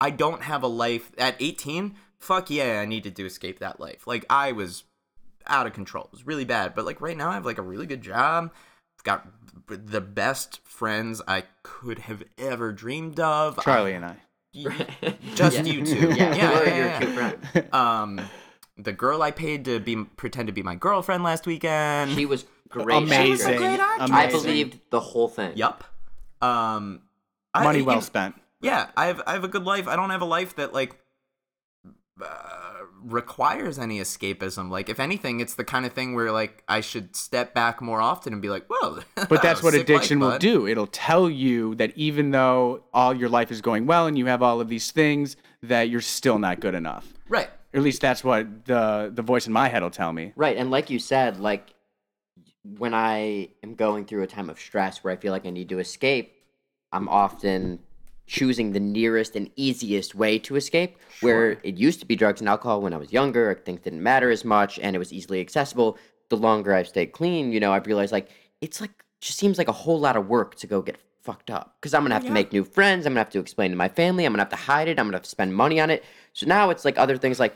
I 0.00 0.10
don't 0.10 0.42
have 0.42 0.62
a 0.62 0.68
life 0.68 1.12
at 1.18 1.36
18. 1.40 1.94
Fuck 2.18 2.50
yeah, 2.50 2.80
I 2.80 2.84
needed 2.86 3.16
to 3.16 3.26
escape 3.26 3.58
that 3.58 3.80
life. 3.80 4.06
Like 4.06 4.24
I 4.30 4.52
was 4.52 4.84
out 5.46 5.66
of 5.66 5.72
control. 5.72 6.04
It 6.04 6.12
was 6.12 6.26
really 6.26 6.44
bad. 6.44 6.74
But 6.74 6.84
like 6.84 7.00
right 7.00 7.16
now 7.16 7.30
I 7.30 7.34
have 7.34 7.46
like 7.46 7.58
a 7.58 7.62
really 7.62 7.86
good 7.86 8.02
job. 8.02 8.50
I've 8.98 9.04
got 9.04 9.28
the 9.66 10.00
best 10.00 10.60
friends 10.64 11.22
I 11.28 11.44
could 11.62 12.00
have 12.00 12.22
ever 12.36 12.72
dreamed 12.72 13.20
of. 13.20 13.62
Charlie 13.62 13.92
and 13.92 14.04
I. 14.04 14.16
I, 14.56 15.16
just 15.34 15.56
Yeah. 15.64 15.72
you 15.72 15.84
two. 15.84 16.08
Yeah, 16.08 16.34
yeah, 16.34 16.52
you're, 16.52 16.66
yeah, 16.66 16.76
yeah. 16.76 16.98
cute 16.98 17.10
friend. 17.10 17.74
Um 17.74 18.20
the 18.78 18.92
girl 18.92 19.22
I 19.22 19.30
paid 19.30 19.64
to 19.66 19.80
be 19.80 20.04
pretend 20.16 20.46
to 20.46 20.52
be 20.52 20.62
my 20.62 20.74
girlfriend 20.76 21.24
last 21.24 21.46
weekend. 21.46 22.12
She 22.12 22.26
was 22.26 22.44
great. 22.68 22.96
Amazing. 22.96 23.30
actress. 23.54 23.58
great 23.58 23.80
actress. 23.80 24.10
I 24.10 24.26
believed 24.30 24.78
the 24.90 25.00
whole 25.00 25.28
thing. 25.28 25.56
Yup. 25.56 25.84
Um 26.40 27.02
I- 27.54 27.64
Money 27.64 27.78
you- 27.80 27.84
well 27.86 28.00
spent. 28.02 28.34
yeah 28.60 28.88
i 28.96 29.06
have 29.06 29.22
i 29.26 29.32
have 29.32 29.42
a 29.44 29.48
good 29.48 29.64
life 29.64 29.88
i 29.88 29.96
don't 29.96 30.10
have 30.10 30.20
a 30.20 30.26
life 30.26 30.54
that 30.56 30.72
like 30.74 30.96
uh, 32.22 32.26
requires 33.04 33.78
any 33.78 34.00
escapism 34.00 34.68
like 34.70 34.88
if 34.88 34.98
anything 35.00 35.38
it's 35.40 35.54
the 35.54 35.64
kind 35.64 35.86
of 35.86 35.92
thing 35.92 36.14
where 36.14 36.32
like 36.32 36.62
i 36.68 36.80
should 36.80 37.14
step 37.14 37.54
back 37.54 37.80
more 37.80 38.00
often 38.00 38.32
and 38.32 38.42
be 38.42 38.48
like 38.48 38.66
whoa 38.68 38.98
But 39.28 39.40
that's 39.42 39.62
what 39.62 39.74
addiction 39.74 40.18
life, 40.18 40.24
will 40.26 40.30
bud. 40.32 40.40
do. 40.40 40.66
It'll 40.66 40.86
tell 40.88 41.30
you 41.30 41.74
that 41.76 41.92
even 41.96 42.30
though 42.32 42.82
all 42.92 43.14
your 43.14 43.28
life 43.28 43.50
is 43.52 43.60
going 43.60 43.86
well 43.86 44.06
and 44.06 44.18
you 44.18 44.26
have 44.26 44.42
all 44.42 44.60
of 44.60 44.68
these 44.68 44.90
things, 44.90 45.36
that 45.62 45.88
you're 45.90 46.00
still 46.00 46.38
not 46.38 46.60
good 46.60 46.74
enough. 46.74 47.06
right 47.28 47.50
Or 47.72 47.78
at 47.78 47.82
least 47.82 48.00
that's 48.00 48.24
what 48.24 48.64
the 48.64 49.10
the 49.14 49.22
voice 49.22 49.46
in 49.46 49.52
my 49.52 49.68
head 49.68 49.82
will 49.82 49.90
tell 49.90 50.12
me. 50.12 50.32
Right, 50.36 50.56
and 50.56 50.70
like 50.70 50.90
you 50.90 50.98
said, 50.98 51.38
like 51.38 51.74
when 52.78 52.94
I 52.94 53.48
am 53.62 53.74
going 53.74 54.04
through 54.04 54.22
a 54.22 54.26
time 54.26 54.50
of 54.50 54.58
stress 54.58 55.02
where 55.04 55.12
I 55.12 55.16
feel 55.16 55.32
like 55.32 55.46
I 55.46 55.50
need 55.50 55.68
to 55.70 55.78
escape, 55.78 56.34
I'm 56.92 57.08
often 57.08 57.80
choosing 58.26 58.72
the 58.72 58.80
nearest 58.80 59.36
and 59.36 59.50
easiest 59.56 60.14
way 60.14 60.38
to 60.40 60.56
escape. 60.56 60.98
Where 61.20 61.58
it 61.62 61.76
used 61.76 61.98
to 62.00 62.06
be 62.06 62.14
drugs 62.14 62.40
and 62.40 62.48
alcohol 62.48 62.82
when 62.82 62.92
I 62.92 62.98
was 62.98 63.12
younger, 63.12 63.60
things 63.64 63.80
didn't 63.80 64.02
matter 64.02 64.30
as 64.30 64.44
much 64.44 64.78
and 64.78 64.94
it 64.94 64.98
was 64.98 65.12
easily 65.12 65.40
accessible. 65.40 65.98
The 66.28 66.36
longer 66.36 66.74
I've 66.74 66.88
stayed 66.88 67.12
clean, 67.12 67.52
you 67.52 67.60
know, 67.60 67.72
I've 67.72 67.86
realized 67.86 68.12
like 68.12 68.28
it's 68.60 68.80
like 68.80 68.90
just 69.20 69.38
seems 69.38 69.58
like 69.58 69.68
a 69.68 69.72
whole 69.72 69.98
lot 69.98 70.16
of 70.16 70.28
work 70.28 70.54
to 70.56 70.66
go 70.66 70.82
get 70.82 70.98
fucked 71.28 71.50
up 71.50 71.76
because 71.78 71.92
I'm 71.92 72.02
gonna 72.04 72.14
have 72.14 72.24
to 72.24 72.32
make 72.32 72.52
new 72.54 72.64
friends. 72.64 73.04
I'm 73.04 73.12
gonna 73.12 73.20
have 73.20 73.30
to 73.30 73.38
explain 73.38 73.70
to 73.70 73.76
my 73.76 73.88
family. 73.88 74.24
I'm 74.24 74.32
gonna 74.32 74.42
have 74.42 74.48
to 74.50 74.56
hide 74.56 74.88
it. 74.88 74.98
I'm 74.98 75.06
gonna 75.06 75.16
have 75.18 75.22
to 75.24 75.28
spend 75.28 75.54
money 75.54 75.78
on 75.78 75.90
it. 75.90 76.02
So 76.32 76.46
now 76.46 76.70
it's 76.70 76.84
like 76.86 76.98
other 76.98 77.18
things 77.18 77.38
like 77.38 77.54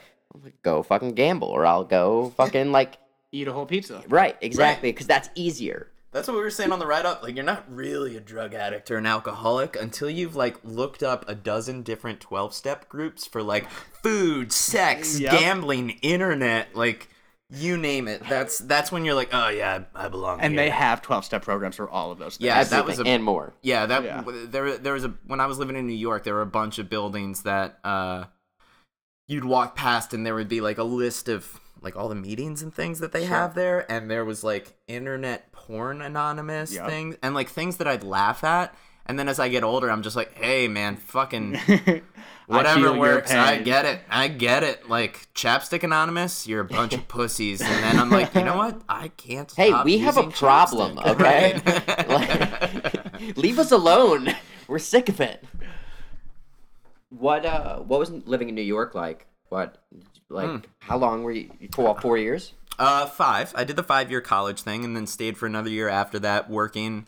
go 0.63 0.83
fucking 0.83 1.15
gamble 1.15 1.49
or 1.49 1.65
I'll 1.65 1.85
go 1.85 2.33
fucking 2.37 2.71
like 2.73 2.99
Eat 3.35 3.49
a 3.49 3.53
whole 3.53 3.65
pizza. 3.65 4.03
Right, 4.09 4.37
exactly, 4.43 4.93
because 4.93 5.07
that's 5.07 5.31
easier. 5.35 5.89
that's 6.11 6.29
what 6.29 6.37
we 6.37 6.43
were 6.43 6.51
saying 6.51 6.71
on 6.71 6.79
the 6.79 6.87
ride 6.87 7.07
up 7.07 7.23
like 7.23 7.35
you're 7.35 7.45
not 7.45 7.65
really 7.75 8.15
a 8.15 8.21
drug 8.21 8.53
addict 8.53 8.91
or 8.91 8.99
an 8.99 9.07
alcoholic 9.07 9.75
until 9.81 10.11
you've 10.11 10.37
like 10.37 10.57
looked 10.63 11.03
up 11.03 11.25
a 11.29 11.35
dozen 11.35 11.81
different 11.83 12.21
12 12.21 12.53
step 12.53 12.87
groups 12.91 13.27
for 13.27 13.43
like 13.43 13.71
food 13.71 14.53
sex 14.53 15.19
Yep. 15.19 15.33
gambling 15.33 15.91
internet 16.03 16.77
like 16.77 17.09
you 17.55 17.77
name 17.77 18.09
it 18.09 18.23
that's 18.29 18.59
that's 18.61 18.91
when 18.91 19.05
you're 19.05 19.15
like 19.15 19.29
oh 19.33 19.49
yeah 19.49 19.85
i, 19.95 20.07
I 20.07 20.09
belong 20.09 20.41
And 20.41 20.55
here. 20.55 20.63
they 20.65 20.71
have 20.71 21.03
12 21.03 21.25
step 21.25 21.43
programs 21.43 21.77
for 21.77 21.89
all 21.91 22.11
of 22.11 22.19
those 22.19 22.37
things. 22.39 22.47
Yeah, 22.47 22.65
that 22.65 22.85
was 22.87 22.99
a- 22.99 23.05
and 23.07 23.23
more. 23.23 23.53
Yeah, 23.63 23.87
that 23.87 24.05
Yeah. 24.05 24.23
there 24.47 24.79
there 24.79 24.93
was 24.95 25.05
a 25.05 25.15
when 25.27 25.41
I 25.41 25.47
was 25.47 25.59
living 25.59 25.77
in 25.77 25.87
New 25.87 25.93
York, 25.93 26.25
there 26.25 26.35
were 26.35 26.41
a 26.43 26.47
bunch 26.47 26.79
of 26.79 26.89
buildings 26.89 27.43
that 27.43 27.79
uh 27.85 28.25
you'd 29.29 29.45
walk 29.45 29.77
past 29.77 30.13
and 30.15 30.25
there 30.27 30.35
would 30.35 30.49
be 30.49 30.61
like 30.61 30.79
a 30.79 30.83
list 30.85 31.29
of 31.29 31.61
like 31.81 31.97
all 31.97 32.09
the 32.09 32.15
meetings 32.15 32.63
and 32.63 32.73
things 32.75 33.01
that 33.01 33.13
they 33.13 33.25
have 33.25 33.55
there 33.55 33.91
and 33.91 34.11
there 34.11 34.25
was 34.25 34.45
like 34.45 34.75
internet 34.87 35.51
porn 35.53 36.01
anonymous 36.03 36.73
Yep. 36.75 36.87
things 36.89 37.17
and 37.23 37.35
like 37.35 37.49
things 37.49 37.77
that 37.79 37.87
I'd 37.89 38.03
laugh 38.05 38.45
at 38.45 38.75
and 39.07 39.19
then 39.19 39.29
as 39.29 39.39
I 39.39 39.49
get 39.49 39.65
older, 39.65 39.91
I'm 39.91 40.03
just 40.03 40.17
like, 40.17 40.35
"Hey 40.35 40.69
man, 40.69 40.97
fucking 40.97 41.55
whatever 42.47 42.81
feel 42.81 42.91
your 42.93 42.99
works. 42.99 43.31
I 43.33 43.59
get 43.59 43.85
it. 43.85 44.01
I 44.11 44.29
get 44.29 44.63
it. 44.63 44.89
Like 44.89 45.29
chapstick 45.35 45.83
anonymous, 45.83 46.47
you're 46.47 46.61
a 46.61 46.65
bunch 46.65 46.95
of 46.95 47.07
pussies." 47.09 47.61
And 47.61 47.83
then 47.85 47.99
I'm 47.99 48.11
like, 48.11 48.35
"You 48.35 48.45
know 48.45 48.57
what? 48.57 48.81
I 48.89 49.09
can't 49.09 49.51
Hey, 49.53 49.69
stop 49.69 49.85
we 49.85 49.99
have 49.99 50.17
a 50.17 50.31
problem, 50.31 50.97
chapstick." 50.97 51.21
okay? 51.21 51.61
Right. 51.65 52.09
Like, 53.23 53.37
leave 53.37 53.59
us 53.59 53.71
alone. 53.73 54.35
We're 54.69 54.79
sick 54.79 55.09
of 55.09 55.21
it. 55.21 55.45
What 57.11 57.45
uh 57.45 57.79
what 57.81 58.01
was 58.01 58.11
living 58.11 58.49
in 58.49 58.55
New 58.55 58.63
York 58.63 58.95
like? 58.95 59.27
What 59.49 59.83
like 60.29 60.49
Hmm. 60.49 60.57
how 60.81 60.97
long 60.97 61.23
were 61.23 61.33
you 61.33 61.51
for 61.75 61.99
four 62.01 62.17
years? 62.17 62.55
Uh, 62.79 63.05
five. 63.07 63.53
I 63.55 63.65
did 63.65 63.77
the 63.77 63.83
five 63.83 64.11
year 64.11 64.23
college 64.23 64.63
thing 64.63 64.83
and 64.85 64.97
then 64.97 65.07
stayed 65.07 65.37
for 65.37 65.47
another 65.47 65.69
year 65.69 65.89
after 65.91 66.19
that 66.21 66.49
working. 66.49 67.07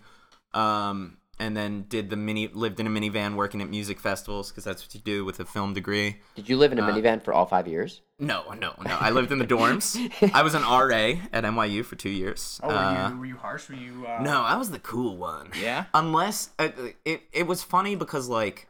Um, 0.53 1.16
and 1.39 1.57
then 1.57 1.85
did 1.89 2.11
the 2.11 2.16
mini, 2.16 2.49
lived 2.49 2.78
in 2.80 2.87
a 2.87 2.91
minivan 2.91 3.35
working 3.35 3.61
at 3.62 3.68
music 3.68 3.99
festivals 4.01 4.51
because 4.51 4.64
that's 4.64 4.82
what 4.85 4.95
you 4.95 5.01
do 5.01 5.24
with 5.24 5.41
a 5.41 5.45
film 5.45 5.74
degree. 5.74 6.16
Did 6.35 6.49
you 6.49 6.57
live 6.57 6.72
in 6.72 6.78
a 6.78 6.82
Uh, 6.82 6.91
minivan 6.91 7.22
for 7.22 7.32
all 7.35 7.47
five 7.47 7.66
years? 7.68 8.01
No, 8.18 8.45
no, 8.53 8.74
no. 8.85 8.97
I 9.01 9.11
lived 9.11 9.32
in 9.32 9.39
the 9.39 9.47
dorms. 9.47 9.97
I 10.35 10.43
was 10.43 10.55
an 10.55 10.62
RA 10.62 11.20
at 11.32 11.45
NYU 11.45 11.85
for 11.85 11.97
two 11.97 12.11
years. 12.11 12.61
Oh, 12.62 12.68
were, 12.68 12.74
Uh, 12.74 13.11
you, 13.11 13.18
were 13.18 13.26
you 13.26 13.37
harsh? 13.37 13.68
Were 13.68 13.74
you. 13.74 14.07
Uh... 14.07 14.22
no, 14.22 14.43
I 14.43 14.57
was 14.57 14.70
the 14.70 14.78
cool 14.78 15.16
one. 15.16 15.51
Yeah? 15.61 15.87
Unless 15.95 16.51
uh, 16.59 16.68
it, 17.05 17.22
it 17.32 17.47
was 17.47 17.62
funny 17.62 17.97
because 17.97 18.28
like, 18.28 18.68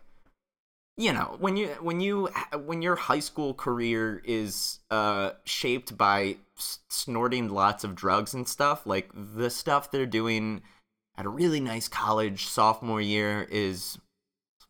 you 0.96 1.12
know, 1.12 1.36
when 1.40 1.56
you 1.56 1.68
when 1.80 2.00
you 2.00 2.28
when 2.64 2.80
your 2.80 2.94
high 2.96 3.18
school 3.18 3.52
career 3.52 4.22
is 4.24 4.78
uh 4.90 5.30
shaped 5.44 5.98
by 5.98 6.36
s- 6.56 6.78
snorting 6.88 7.48
lots 7.48 7.82
of 7.84 7.94
drugs 7.96 8.32
and 8.32 8.46
stuff, 8.46 8.86
like 8.86 9.10
the 9.14 9.50
stuff 9.50 9.90
they're 9.90 10.06
doing 10.06 10.62
at 11.16 11.26
a 11.26 11.28
really 11.28 11.60
nice 11.60 11.88
college 11.88 12.46
sophomore 12.46 13.00
year 13.00 13.46
is 13.50 13.98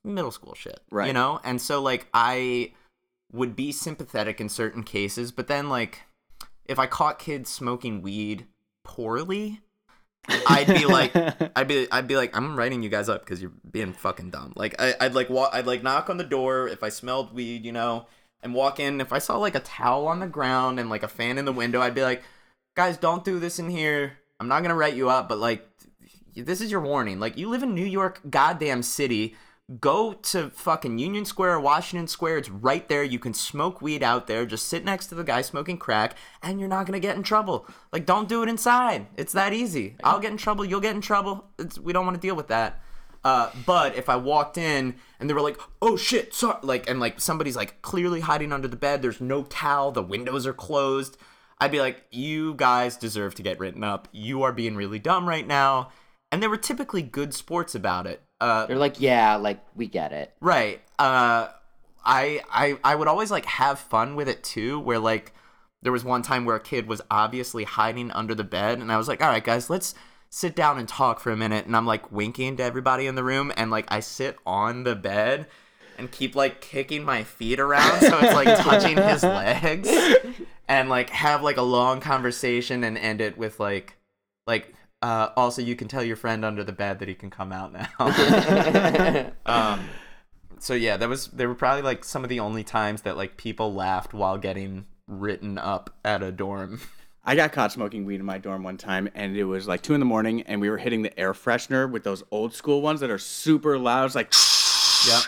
middle 0.03 0.31
school 0.31 0.55
shit. 0.55 0.81
Right. 0.91 1.07
You 1.07 1.13
know? 1.13 1.41
And 1.45 1.61
so 1.61 1.81
like 1.83 2.07
I 2.13 2.73
would 3.33 3.57
be 3.57 3.73
sympathetic 3.73 4.41
in 4.41 4.49
certain 4.49 4.83
cases, 4.83 5.33
but 5.33 5.49
then 5.49 5.69
like 5.69 6.03
if 6.67 6.79
I 6.79 6.87
caught 6.87 7.19
kids 7.19 7.51
smoking 7.51 8.03
weed 8.03 8.47
poorly, 8.85 9.61
I'd 10.29 10.67
be 10.67 10.87
like, 10.87 11.13
I'd 11.57 11.69
be, 11.69 11.91
I'd 11.91 12.09
be 12.09 12.17
like, 12.17 12.37
I'm 12.37 12.57
writing 12.57 12.83
you 12.83 12.89
guys 12.89 13.09
up 13.09 13.25
because 13.25 13.43
you're 13.43 13.53
being 13.71 13.93
fucking 13.93 14.31
dumb. 14.31 14.53
Like, 14.57 14.81
I, 14.81 14.95
I'd 15.01 15.15
like, 15.15 15.29
walk, 15.29 15.51
I'd 15.53 15.67
like 15.67 15.83
knock 15.83 16.09
on 16.09 16.17
the 16.17 16.25
door 16.25 16.69
if 16.69 16.83
I 16.83 16.89
smelled 16.89 17.35
weed, 17.35 17.65
you 17.65 17.73
know, 17.73 18.07
and 18.43 18.55
walk 18.55 18.81
in. 18.81 19.01
If 19.01 19.13
I 19.13 19.19
saw 19.19 19.37
like 19.37 19.55
a 19.55 19.61
towel 19.61 20.07
on 20.07 20.21
the 20.21 20.27
ground 20.27 20.81
and 20.81 20.89
like 20.89 21.03
a 21.03 21.09
fan 21.09 21.39
in 21.39 21.45
the 21.45 21.53
window, 21.53 21.81
I'd 21.81 21.95
be 21.95 22.03
like, 22.03 22.23
guys, 22.75 22.97
don't 22.97 23.25
do 23.25 23.39
this 23.39 23.59
in 23.59 23.69
here. 23.69 24.19
I'm 24.41 24.49
not 24.49 24.63
gonna 24.63 24.75
write 24.75 24.97
you 24.97 25.11
up, 25.11 25.29
but 25.29 25.39
like, 25.39 25.67
this 26.35 26.61
is 26.61 26.70
your 26.70 26.80
warning. 26.80 27.20
Like, 27.20 27.37
you 27.37 27.49
live 27.49 27.62
in 27.62 27.74
New 27.74 27.85
York, 27.85 28.20
goddamn 28.28 28.82
city. 28.82 29.35
Go 29.80 30.12
to 30.12 30.51
fucking 30.51 30.99
Union 30.99 31.24
Square 31.24 31.61
Washington 31.61 32.07
Square. 32.07 32.39
It's 32.39 32.51
right 32.51 32.87
there. 32.89 33.03
You 33.03 33.18
can 33.18 33.32
smoke 33.32 33.80
weed 33.80 34.03
out 34.03 34.26
there. 34.26 34.45
Just 34.45 34.68
sit 34.68 34.85
next 34.85 35.07
to 35.07 35.14
the 35.14 35.24
guy 35.24 35.41
smoking 35.41 35.78
crack, 35.78 36.16
and 36.43 36.61
you're 36.61 36.68
not 36.68 36.85
gonna 36.85 37.01
get 37.01 37.16
in 37.16 37.22
trouble. 37.22 37.66
Like, 37.91 38.05
don't 38.05 38.28
do 38.28 38.43
it 38.43 38.49
inside. 38.51 39.07
It's 39.16 39.32
that 39.32 39.55
easy. 39.55 39.97
I'll 40.05 40.20
get 40.20 40.32
in 40.32 40.37
trouble. 40.37 40.66
You'll 40.66 40.80
get 40.80 40.95
in 40.95 41.01
trouble. 41.01 41.47
It's, 41.59 41.78
we 41.78 41.95
don't 41.95 42.05
want 42.05 42.16
to 42.16 42.20
deal 42.20 42.37
with 42.37 42.49
that. 42.49 42.80
Uh, 43.24 43.49
but 43.64 43.97
if 43.97 44.11
I 44.11 44.16
walked 44.16 44.59
in 44.59 44.97
and 45.18 45.30
they 45.30 45.35
were 45.35 45.41
like, 45.41 45.59
"Oh 45.80 45.97
shit," 45.97 46.35
sorry, 46.35 46.59
like, 46.62 46.91
and 46.91 47.01
like 47.01 47.18
somebody's 47.20 47.57
like 47.57 47.80
clearly 47.80 48.20
hiding 48.20 48.53
under 48.53 48.68
the 48.68 48.76
bed. 48.76 49.01
There's 49.01 49.20
no 49.20 49.45
towel. 49.45 49.93
The 49.93 50.03
windows 50.03 50.47
are 50.47 50.53
closed. 50.53 51.16
I'd 51.59 51.72
be 51.72 51.80
like, 51.80 52.05
"You 52.11 52.53
guys 52.53 52.99
deserve 52.99 53.35
to 53.37 53.43
get 53.43 53.59
written 53.59 53.82
up. 53.82 54.09
You 54.12 54.43
are 54.43 54.53
being 54.53 54.76
really 54.76 54.99
dumb 54.99 55.26
right 55.26 55.47
now." 55.47 55.91
And 56.35 56.43
they 56.43 56.49
were 56.49 56.57
typically 56.57 57.01
good 57.01 57.32
sports 57.32 57.76
about 57.76 58.09
it. 58.09 58.20
Uh, 58.41 58.66
They're 58.66 58.76
like, 58.76 59.01
yeah, 59.01 59.37
like 59.37 59.64
we 59.76 59.87
get 59.87 60.12
it. 60.12 60.35
Right. 60.41 60.82
Uh 60.99 61.47
I 62.05 62.43
I 62.51 62.76
I 62.82 62.97
would 62.97 63.07
always 63.07 63.30
like 63.30 63.45
have 63.47 63.78
fun 63.78 64.16
with 64.16 64.28
it 64.28 64.43
too 64.43 64.80
where 64.80 64.99
like 64.99 65.32
there 65.82 65.93
was 65.93 66.03
one 66.03 66.22
time 66.22 66.45
where 66.45 66.57
a 66.57 66.61
kid 66.61 66.89
was 66.89 67.01
obviously 67.09 67.62
hiding 67.62 68.11
under 68.11 68.35
the 68.35 68.43
bed 68.43 68.80
and 68.80 68.91
I 68.91 68.97
was 68.97 69.07
like, 69.07 69.22
"All 69.22 69.28
right, 69.28 69.45
guys, 69.45 69.70
let's 69.70 69.95
sit 70.28 70.57
down 70.57 70.76
and 70.76 70.89
talk 70.89 71.20
for 71.20 71.30
a 71.30 71.37
minute." 71.37 71.66
And 71.66 71.76
I'm 71.76 71.87
like 71.87 72.11
winking 72.11 72.57
to 72.57 72.64
everybody 72.64 73.07
in 73.07 73.14
the 73.14 73.22
room 73.22 73.53
and 73.57 73.70
like 73.70 73.87
I 73.93 74.01
sit 74.01 74.37
on 74.45 74.82
the 74.82 74.97
bed 74.97 75.47
and 75.99 76.11
keep 76.11 76.35
like 76.35 76.61
kicking 76.61 77.05
my 77.05 77.22
feet 77.22 77.61
around 77.61 78.01
so 78.01 78.18
it's 78.18 78.35
like 78.35 78.59
touching 78.59 78.97
his 78.97 79.22
legs 79.22 79.89
and 80.66 80.89
like 80.89 81.11
have 81.11 81.45
like 81.45 81.59
a 81.59 81.62
long 81.62 82.01
conversation 82.01 82.82
and 82.82 82.99
end 82.99 83.20
it 83.20 83.39
with 83.39 83.61
like 83.61 83.97
like 84.49 84.74
uh 85.05 85.29
also 85.37 85.61
you 85.61 85.77
can 85.77 85.87
tell 85.87 86.03
your 86.03 86.17
friend 86.17 86.45
under 86.45 86.65
the 86.65 86.73
bed 86.73 86.99
that 86.99 87.09
he 87.09 87.15
can 87.15 87.31
come 87.31 87.53
out 87.53 87.73
now. 87.73 89.31
um 89.47 89.81
so 90.59 90.73
yeah, 90.73 90.97
that 90.97 91.09
was 91.09 91.27
they 91.29 91.47
were 91.47 91.55
probably 91.55 91.83
like 91.83 92.05
some 92.05 92.25
of 92.25 92.31
the 92.31 92.41
only 92.41 92.65
times 92.65 93.03
that 93.03 93.17
like 93.17 93.37
people 93.37 93.75
laughed 93.75 94.15
while 94.15 94.39
getting 94.39 94.87
written 95.07 95.59
up 95.59 95.91
at 96.05 96.23
a 96.23 96.33
dorm. 96.33 96.81
I 97.27 97.37
got 97.37 97.53
caught 97.53 97.73
smoking 97.73 98.05
weed 98.05 98.21
in 98.21 98.27
my 98.27 98.39
dorm 98.39 98.63
one 98.63 98.79
time, 98.79 99.11
and 99.15 99.37
it 99.37 99.45
was 99.45 99.69
like 99.69 99.83
two 99.83 99.95
in 99.95 100.01
the 100.01 100.07
morning, 100.07 100.43
and 100.43 100.61
we 100.61 100.71
were 100.71 100.79
hitting 100.79 101.03
the 101.03 101.19
air 101.19 101.33
freshener 101.33 101.91
with 101.91 102.05
those 102.05 102.23
old 102.31 102.55
school 102.55 102.83
ones 102.83 103.01
that 103.01 103.11
are 103.11 103.19
super 103.19 103.79
loud. 103.79 104.07
It's 104.07 104.15
like, 104.15 104.33
Yep. 105.07 105.23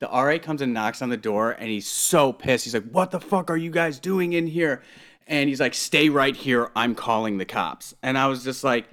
The 0.00 0.06
RA 0.06 0.38
comes 0.38 0.62
and 0.62 0.72
knocks 0.72 1.02
on 1.02 1.08
the 1.08 1.16
door, 1.16 1.52
and 1.52 1.68
he's 1.68 1.86
so 1.86 2.32
pissed. 2.32 2.64
He's 2.64 2.74
like, 2.74 2.90
"What 2.90 3.10
the 3.10 3.20
fuck 3.20 3.50
are 3.50 3.56
you 3.56 3.70
guys 3.70 3.98
doing 3.98 4.32
in 4.32 4.46
here?" 4.46 4.82
And 5.26 5.48
he's 5.48 5.60
like, 5.60 5.74
"Stay 5.74 6.08
right 6.08 6.34
here. 6.34 6.70
I'm 6.74 6.94
calling 6.94 7.38
the 7.38 7.44
cops." 7.44 7.94
And 8.02 8.16
I 8.16 8.26
was 8.26 8.42
just 8.42 8.64
like, 8.64 8.88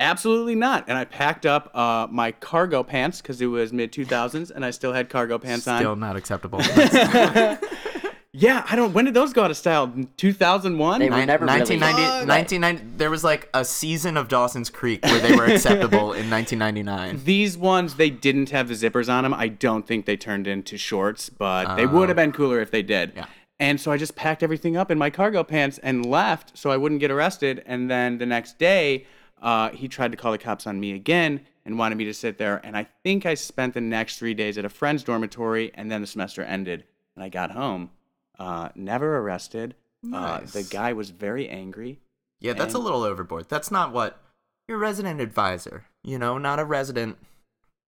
"Absolutely 0.00 0.54
not." 0.54 0.84
And 0.88 0.96
I 0.98 1.04
packed 1.04 1.46
up 1.46 1.70
uh, 1.76 2.06
my 2.10 2.32
cargo 2.32 2.82
pants 2.82 3.20
because 3.20 3.40
it 3.40 3.46
was 3.46 3.72
mid 3.72 3.92
2000s, 3.92 4.50
and 4.50 4.64
I 4.64 4.70
still 4.70 4.92
had 4.92 5.08
cargo 5.08 5.38
pants 5.38 5.66
on. 5.68 5.78
Still 5.80 5.96
not 5.96 6.16
acceptable. 6.16 6.60
Yeah, 8.34 8.64
I 8.66 8.76
don't. 8.76 8.94
When 8.94 9.04
did 9.04 9.12
those 9.12 9.34
go 9.34 9.44
out 9.44 9.50
of 9.50 9.58
style? 9.58 9.92
2001. 10.16 11.00
They 11.00 11.10
were 11.10 11.16
Nin- 11.16 11.26
never 11.26 11.44
really- 11.44 11.58
1990, 11.58 12.02
What? 12.02 12.28
1990 12.28 12.96
there 12.96 13.10
was 13.10 13.22
like 13.22 13.50
a 13.52 13.62
season 13.62 14.16
of 14.16 14.28
Dawson's 14.28 14.70
Creek 14.70 15.04
where 15.04 15.18
they 15.20 15.36
were 15.36 15.44
acceptable 15.44 16.14
in 16.14 16.30
1999. 16.30 17.20
These 17.24 17.58
ones, 17.58 17.96
they 17.96 18.08
didn't 18.08 18.48
have 18.48 18.68
the 18.68 18.74
zippers 18.74 19.12
on 19.12 19.24
them. 19.24 19.34
I 19.34 19.48
don't 19.48 19.86
think 19.86 20.06
they 20.06 20.16
turned 20.16 20.46
into 20.46 20.78
shorts, 20.78 21.28
but 21.28 21.76
they 21.76 21.84
would 21.84 22.08
have 22.08 22.16
been 22.16 22.32
cooler 22.32 22.62
if 22.62 22.70
they 22.70 22.82
did. 22.82 23.12
Yeah. 23.14 23.26
And 23.60 23.78
so 23.78 23.92
I 23.92 23.98
just 23.98 24.16
packed 24.16 24.42
everything 24.42 24.78
up 24.78 24.90
in 24.90 24.96
my 24.96 25.10
cargo 25.10 25.44
pants 25.44 25.76
and 25.82 26.06
left 26.06 26.56
so 26.56 26.70
I 26.70 26.78
wouldn't 26.78 27.02
get 27.02 27.10
arrested. 27.10 27.62
And 27.66 27.90
then 27.90 28.16
the 28.16 28.24
next 28.26 28.58
day, 28.58 29.04
uh, 29.42 29.68
he 29.70 29.88
tried 29.88 30.12
to 30.12 30.16
call 30.16 30.32
the 30.32 30.38
cops 30.38 30.66
on 30.66 30.80
me 30.80 30.92
again 30.92 31.40
and 31.66 31.78
wanted 31.78 31.96
me 31.98 32.04
to 32.04 32.14
sit 32.14 32.38
there. 32.38 32.60
And 32.64 32.76
I 32.76 32.86
think 33.04 33.26
I 33.26 33.34
spent 33.34 33.74
the 33.74 33.80
next 33.80 34.18
three 34.18 34.34
days 34.34 34.56
at 34.56 34.64
a 34.64 34.68
friend's 34.70 35.02
dormitory, 35.04 35.70
and 35.74 35.90
then 35.90 36.00
the 36.00 36.06
semester 36.06 36.42
ended. 36.42 36.84
And 37.14 37.22
I 37.24 37.28
got 37.28 37.50
home, 37.50 37.90
uh, 38.38 38.70
never 38.74 39.18
arrested. 39.18 39.74
Uh, 40.12 40.40
the 40.40 40.62
guy 40.64 40.92
was 40.94 41.10
very 41.10 41.48
angry. 41.48 42.00
Yeah, 42.40 42.54
that's 42.54 42.74
a 42.74 42.78
little 42.78 43.04
overboard. 43.04 43.48
That's 43.48 43.70
not 43.70 43.92
what 43.92 44.20
your 44.66 44.78
resident 44.78 45.20
advisor, 45.20 45.84
you 46.02 46.18
know, 46.18 46.38
not 46.38 46.58
a 46.58 46.64
resident. 46.64 47.18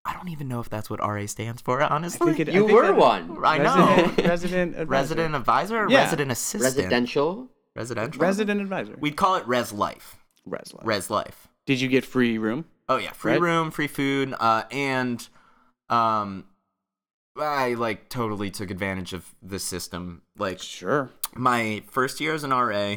I 0.05 0.12
don't 0.12 0.28
even 0.28 0.46
know 0.48 0.61
if 0.61 0.68
that's 0.68 0.90
what 0.90 1.00
RA 1.00 1.26
stands 1.26 1.62
for, 1.62 1.82
honestly. 1.82 2.38
it- 2.40 2.48
You 2.52 2.66
were 2.66 2.82
that- 2.88 2.96
one. 2.96 3.38
I 3.44 3.59
know. 3.59 4.12
Resident, 4.22 4.24
resident 4.28 4.76
advisor. 4.76 4.86
resident 4.86 5.34
advisor 5.34 5.78
or 5.78 5.90
Yeah. 5.90 5.98
resident 6.02 6.30
assistant? 6.30 6.62
Residential. 6.76 7.48
Residential? 7.74 8.20
Resident 8.20 8.61
advisor. 8.61 8.94
We'd 9.00 9.16
call 9.16 9.34
it 9.36 9.46
Res 9.48 9.72
Life. 9.72 10.18
Res 10.47 10.72
life. 10.74 10.86
Res 10.86 11.11
Life. 11.11 11.49
Did 11.66 11.80
you 11.80 11.88
get 11.88 12.05
free 12.05 12.36
room? 12.38 12.66
Oh 12.88 12.97
yeah, 12.99 13.12
free 13.12 13.32
Right? 13.32 13.40
room, 13.40 13.70
free 13.70 13.86
food, 13.86 14.34
uh, 14.38 14.64
and 14.70 15.26
um, 15.88 16.45
I 17.38 17.74
like 17.74 18.09
totally 18.09 18.51
took 18.51 18.70
advantage 18.70 19.12
of 19.12 19.34
the 19.42 19.59
system. 19.59 20.22
Like 20.38 20.61
Sure. 20.61 21.11
my 21.34 21.82
first 21.90 22.20
year 22.20 22.34
as 22.34 22.45
an 22.45 22.51
RA, 22.51 22.97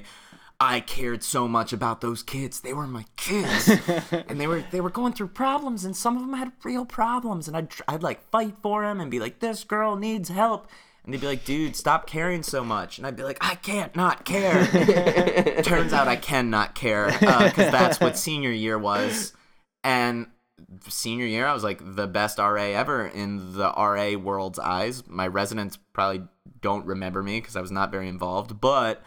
I 0.60 0.80
cared 0.82 1.24
so 1.24 1.48
much 1.48 1.72
about 1.72 2.02
those 2.02 2.22
kids. 2.24 2.60
They 2.62 2.74
were 2.74 2.88
my 2.88 3.06
kids, 3.16 3.70
and 4.12 4.40
they 4.40 4.48
were 4.48 4.64
they 4.72 4.82
were 4.82 4.90
going 4.90 5.14
through 5.14 5.30
problems, 5.30 5.86
and 5.86 5.96
some 5.96 6.16
of 6.18 6.22
them 6.24 6.34
had 6.34 6.52
real 6.64 6.86
problems, 6.86 7.48
and 7.48 7.56
I'd 7.56 7.70
I'd 7.88 8.04
like 8.04 8.30
fight 8.30 8.56
for 8.62 8.82
them 8.84 9.00
and 9.00 9.10
be 9.10 9.20
like, 9.20 9.40
"This 9.40 9.64
girl 9.64 9.96
needs 9.96 10.30
help." 10.30 10.68
And 11.08 11.14
they'd 11.14 11.22
be 11.22 11.28
like, 11.28 11.46
dude, 11.46 11.78
stop 11.78 12.06
caring 12.06 12.44
so 12.44 12.66
much. 12.66 12.98
And 12.98 13.08
I'd 13.08 13.16
be 13.16 13.24
like, 13.24 13.38
I 13.40 13.56
can't 13.56 13.96
not 13.96 14.26
care. 14.26 14.68
Turns 15.64 15.94
out 15.94 16.10
I 16.10 16.18
can 16.18 16.50
not 16.50 16.76
care 16.76 17.06
because 17.08 17.72
that's 17.72 18.02
what 18.02 18.18
senior 18.18 18.52
year 18.52 18.78
was. 18.78 19.32
And 19.86 20.28
senior 20.90 21.26
year, 21.26 21.48
I 21.48 21.54
was 21.54 21.64
like 21.64 21.80
the 21.96 22.08
best 22.08 22.40
RA 22.40 22.56
ever 22.56 23.08
in 23.08 23.54
the 23.54 23.70
RA 23.70 24.18
world's 24.18 24.60
eyes. 24.60 25.08
My 25.08 25.28
residents 25.28 25.78
probably 25.94 26.24
don't 26.60 26.86
remember 26.86 27.24
me 27.24 27.40
because 27.40 27.56
I 27.56 27.62
was 27.62 27.72
not 27.72 27.90
very 27.90 28.10
involved. 28.10 28.60
But 28.60 29.02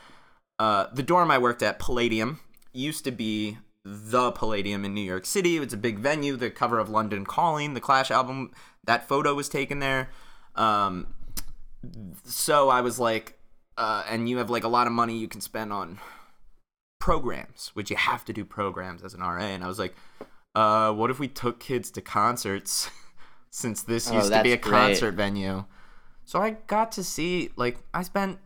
uh, 0.59 0.87
the 0.95 1.03
dorm 1.03 1.31
I 1.31 1.37
worked 1.37 1.63
at, 1.63 1.79
Palladium, 1.79 2.41
used 2.73 3.05
to 3.05 3.11
be 3.11 3.59
the 3.85 4.33
Palladium 4.33 4.87
in 4.87 4.95
New 4.95 5.03
York 5.03 5.27
City. 5.27 5.57
It 5.57 5.61
was 5.61 5.75
a 5.75 5.77
big 5.77 5.99
venue. 5.99 6.37
The 6.37 6.49
cover 6.51 6.79
of 6.79 6.89
London 6.89 7.27
Calling, 7.27 7.75
the 7.75 7.81
Clash 7.81 8.11
album, 8.11 8.53
that 8.85 9.07
photo 9.07 9.35
was 9.35 9.51
taken 9.51 9.81
there. 9.81 10.09
Um, 10.57 11.09
so 12.25 12.69
I 12.69 12.81
was 12.81 12.99
like, 12.99 13.39
uh, 13.77 14.05
and 14.09 14.29
you 14.29 14.39
have 14.39 14.51
like 14.51 14.65
a 14.65 14.69
lot 14.69 14.87
of 14.87 14.93
money 14.93 15.17
you 15.17 15.29
can 15.29 15.41
spend 15.41 15.73
on 15.73 15.99
programs, 16.99 17.71
which 17.75 17.91
you 17.91 17.97
have 17.97 18.25
to 18.27 18.33
do 18.33 18.45
programs 18.45 19.03
as 19.03 19.15
an 19.15 19.21
RA. 19.21 19.39
And 19.41 19.65
I 19.65 19.67
was 19.67 19.79
like, 19.79 19.95
uh, 20.55 20.93
what 20.93 21.11
if 21.11 21.19
we 21.19 21.29
took 21.29 21.61
kids 21.61 21.91
to 21.93 22.01
concerts 22.01 22.91
since 23.51 23.83
this 23.83 24.11
Oh, 24.11 24.15
used 24.17 24.33
to 24.33 24.43
be 24.43 24.53
a 24.53 24.57
great. 24.57 24.71
concert 24.73 25.15
venue? 25.15 25.65
So 26.25 26.41
I 26.41 26.51
got 26.67 26.93
to 26.93 27.03
see, 27.05 27.51
like, 27.57 27.79
I 27.93 28.03
spent 28.03 28.39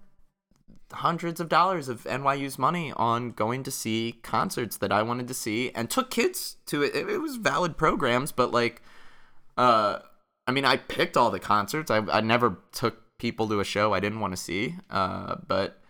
hundreds 0.92 1.40
of 1.40 1.48
dollars 1.48 1.88
of 1.88 2.04
NYU's 2.04 2.58
money 2.58 2.92
on 2.96 3.32
going 3.32 3.62
to 3.64 3.70
see 3.70 4.20
concerts 4.22 4.76
that 4.76 4.92
I 4.92 5.02
wanted 5.02 5.26
to 5.28 5.34
see 5.34 5.70
and 5.72 5.90
took 5.90 6.10
kids 6.10 6.56
to 6.66 6.82
it. 6.82 6.94
It, 6.94 7.08
it 7.08 7.18
was 7.18 7.36
valid 7.36 7.76
programs, 7.76 8.30
but 8.32 8.52
like, 8.52 8.80
uh, 9.58 9.98
I 10.46 10.52
mean, 10.52 10.64
I 10.64 10.76
picked 10.76 11.16
all 11.16 11.30
the 11.30 11.40
concerts. 11.40 11.90
I, 11.90 11.98
I 11.98 12.20
never 12.20 12.58
took 12.72 13.02
people 13.24 13.48
to 13.48 13.58
a 13.58 13.64
show 13.64 13.94
I 13.94 14.00
didn't 14.00 14.20
want 14.20 14.34
to 14.34 14.36
see. 14.36 14.74
Uh, 14.90 15.36
but 15.48 15.80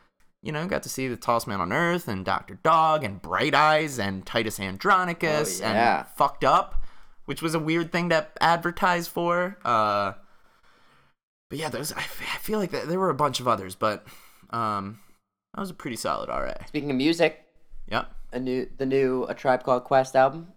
you 0.40 0.52
know, 0.52 0.64
got 0.68 0.84
to 0.84 0.88
see 0.88 1.08
the 1.08 1.16
Tallest 1.16 1.48
Man 1.48 1.60
on 1.60 1.72
Earth 1.72 2.06
and 2.06 2.24
Doctor 2.24 2.60
Dog 2.62 3.02
and 3.02 3.20
Bright 3.20 3.56
Eyes 3.56 3.98
and 3.98 4.24
Titus 4.24 4.60
Andronicus 4.60 5.60
Oh, 5.60 5.64
yeah. 5.64 5.98
and 6.00 6.06
Fucked 6.16 6.44
Up, 6.44 6.84
which 7.24 7.42
was 7.42 7.56
a 7.56 7.58
weird 7.58 7.90
thing 7.90 8.10
to 8.10 8.28
advertise 8.40 9.08
for. 9.08 9.58
Uh, 9.64 10.12
but 11.50 11.58
yeah, 11.58 11.70
those 11.70 11.92
I, 11.92 11.98
f- 11.98 12.22
I 12.34 12.38
feel 12.38 12.60
like 12.60 12.70
th- 12.70 12.84
there 12.84 13.00
were 13.00 13.10
a 13.10 13.14
bunch 13.14 13.40
of 13.40 13.48
others, 13.48 13.74
but 13.74 14.06
um, 14.50 15.00
that 15.54 15.60
was 15.60 15.70
a 15.70 15.74
pretty 15.74 15.96
solid 15.96 16.28
RA. 16.28 16.54
Speaking 16.68 16.90
of 16.90 16.96
music, 16.96 17.40
Yep. 17.90 18.14
a 18.32 18.38
new 18.38 18.68
the 18.78 18.86
new 18.86 19.24
A 19.24 19.34
Tribe 19.34 19.64
Called 19.64 19.82
Quest 19.84 20.14
album 20.14 20.48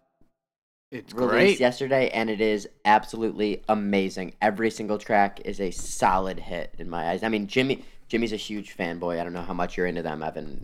It's 0.92 1.14
released 1.14 1.30
great. 1.32 1.60
yesterday, 1.60 2.10
and 2.10 2.30
it 2.30 2.40
is 2.40 2.68
absolutely 2.86 3.62
amazing. 3.68 4.34
Every 4.42 4.70
single 4.72 4.98
track 4.98 5.42
is 5.44 5.60
a 5.60 5.72
solid 5.72 6.40
hit 6.40 6.74
in 6.78 6.90
my 6.90 7.10
eyes. 7.10 7.24
I 7.24 7.30
mean, 7.30 7.48
Jimmy 7.48 7.84
Jimmy's 8.08 8.32
a 8.32 8.38
huge 8.38 8.76
fanboy. 8.78 9.20
I 9.20 9.24
don't 9.24 9.34
know 9.34 9.42
how 9.42 9.54
much 9.54 9.76
you're 9.76 9.86
into 9.86 10.02
them, 10.02 10.24
Evan. 10.24 10.64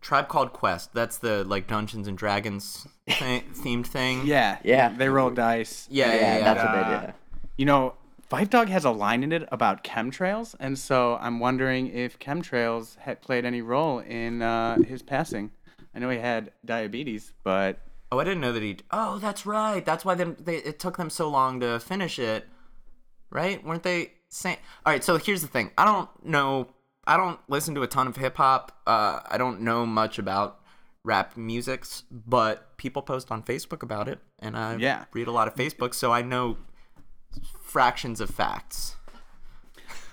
Tribe 0.00 0.26
Called 0.26 0.52
Quest. 0.52 0.92
That's 0.94 1.18
the 1.18 1.44
like 1.44 1.68
Dungeons 1.68 2.08
and 2.08 2.18
Dragons 2.18 2.88
th- 3.08 3.44
themed 3.54 3.86
thing. 3.86 4.26
Yeah. 4.26 4.58
Yeah. 4.64 4.88
They 4.88 5.08
roll 5.08 5.30
dice. 5.30 5.86
Yeah, 5.88 6.08
yeah, 6.08 6.14
yeah, 6.14 6.38
yeah. 6.38 6.44
that's 6.54 6.58
what 6.64 6.74
Uh, 6.74 7.00
they 7.00 7.06
do. 7.06 7.12
You 7.56 7.66
know, 7.66 7.94
Phife 8.28 8.50
Dawg 8.50 8.68
has 8.68 8.84
a 8.84 8.90
line 8.90 9.22
in 9.22 9.30
it 9.30 9.46
about 9.52 9.84
chemtrails, 9.84 10.56
and 10.58 10.76
so 10.76 11.18
I'm 11.20 11.38
wondering 11.38 11.86
if 11.86 12.18
chemtrails 12.18 12.96
had 12.98 13.20
played 13.20 13.44
any 13.44 13.62
role 13.62 14.00
in 14.00 14.42
uh, 14.42 14.78
his 14.78 15.02
passing. 15.02 15.52
I 15.94 16.00
know 16.00 16.10
he 16.10 16.18
had 16.18 16.50
diabetes, 16.64 17.32
but 17.44 17.78
Oh, 18.12 18.18
I 18.18 18.24
didn't 18.24 18.42
know 18.42 18.52
that 18.52 18.62
he. 18.62 18.76
Oh, 18.90 19.18
that's 19.18 19.46
right. 19.46 19.82
That's 19.82 20.04
why 20.04 20.14
them. 20.14 20.36
They, 20.38 20.56
it 20.56 20.78
took 20.78 20.98
them 20.98 21.08
so 21.08 21.30
long 21.30 21.60
to 21.60 21.80
finish 21.80 22.18
it. 22.18 22.46
Right? 23.30 23.64
Weren't 23.64 23.82
they 23.84 24.12
saying? 24.28 24.58
All 24.84 24.92
right. 24.92 25.02
So 25.02 25.16
here's 25.16 25.40
the 25.40 25.48
thing. 25.48 25.70
I 25.78 25.86
don't 25.86 26.10
know. 26.22 26.68
I 27.06 27.16
don't 27.16 27.40
listen 27.48 27.74
to 27.76 27.82
a 27.82 27.86
ton 27.86 28.06
of 28.06 28.16
hip 28.16 28.36
hop. 28.36 28.78
Uh, 28.86 29.20
I 29.26 29.38
don't 29.38 29.62
know 29.62 29.86
much 29.86 30.18
about 30.18 30.60
rap 31.04 31.38
musics, 31.38 32.02
but 32.10 32.76
people 32.76 33.00
post 33.00 33.32
on 33.32 33.42
Facebook 33.42 33.82
about 33.82 34.08
it, 34.08 34.20
and 34.40 34.58
I 34.58 34.76
Yeah. 34.76 35.06
read 35.14 35.26
a 35.26 35.32
lot 35.32 35.48
of 35.48 35.54
Facebook, 35.54 35.94
so 35.94 36.12
I 36.12 36.20
know 36.20 36.58
fractions 37.62 38.20
of 38.20 38.28
facts. 38.28 38.94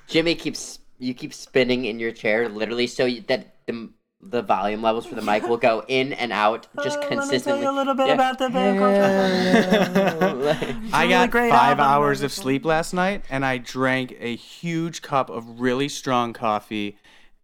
Jimmy 0.08 0.36
keeps 0.36 0.80
you 1.00 1.14
keep 1.14 1.34
spinning 1.34 1.84
in 1.86 2.00
your 2.00 2.12
chair 2.12 2.48
literally 2.48 2.88
so 2.88 3.10
that 3.28 3.56
the 3.68 3.90
the 4.22 4.42
volume 4.42 4.82
levels 4.82 5.06
for 5.06 5.16
the 5.16 5.22
mic 5.22 5.48
will 5.48 5.58
go 5.58 5.84
in 5.88 6.12
and 6.14 6.32
out 6.34 6.68
just 6.84 7.02
consistently. 7.02 7.64
a 7.64 7.66
Yeah. 8.96 10.80
I 10.94 11.04
really 11.04 11.10
got 11.10 11.32
great 11.32 11.50
five 11.52 11.80
album. 11.80 11.86
hours 11.86 12.22
of 12.22 12.32
sleep 12.32 12.66
last 12.66 12.94
night, 12.94 13.24
and 13.30 13.46
I 13.46 13.58
drank 13.60 14.16
a 14.20 14.36
huge 14.36 15.02
cup 15.02 15.30
of 15.30 15.62
really 15.62 15.88
strong 15.88 16.34
coffee, 16.34 16.98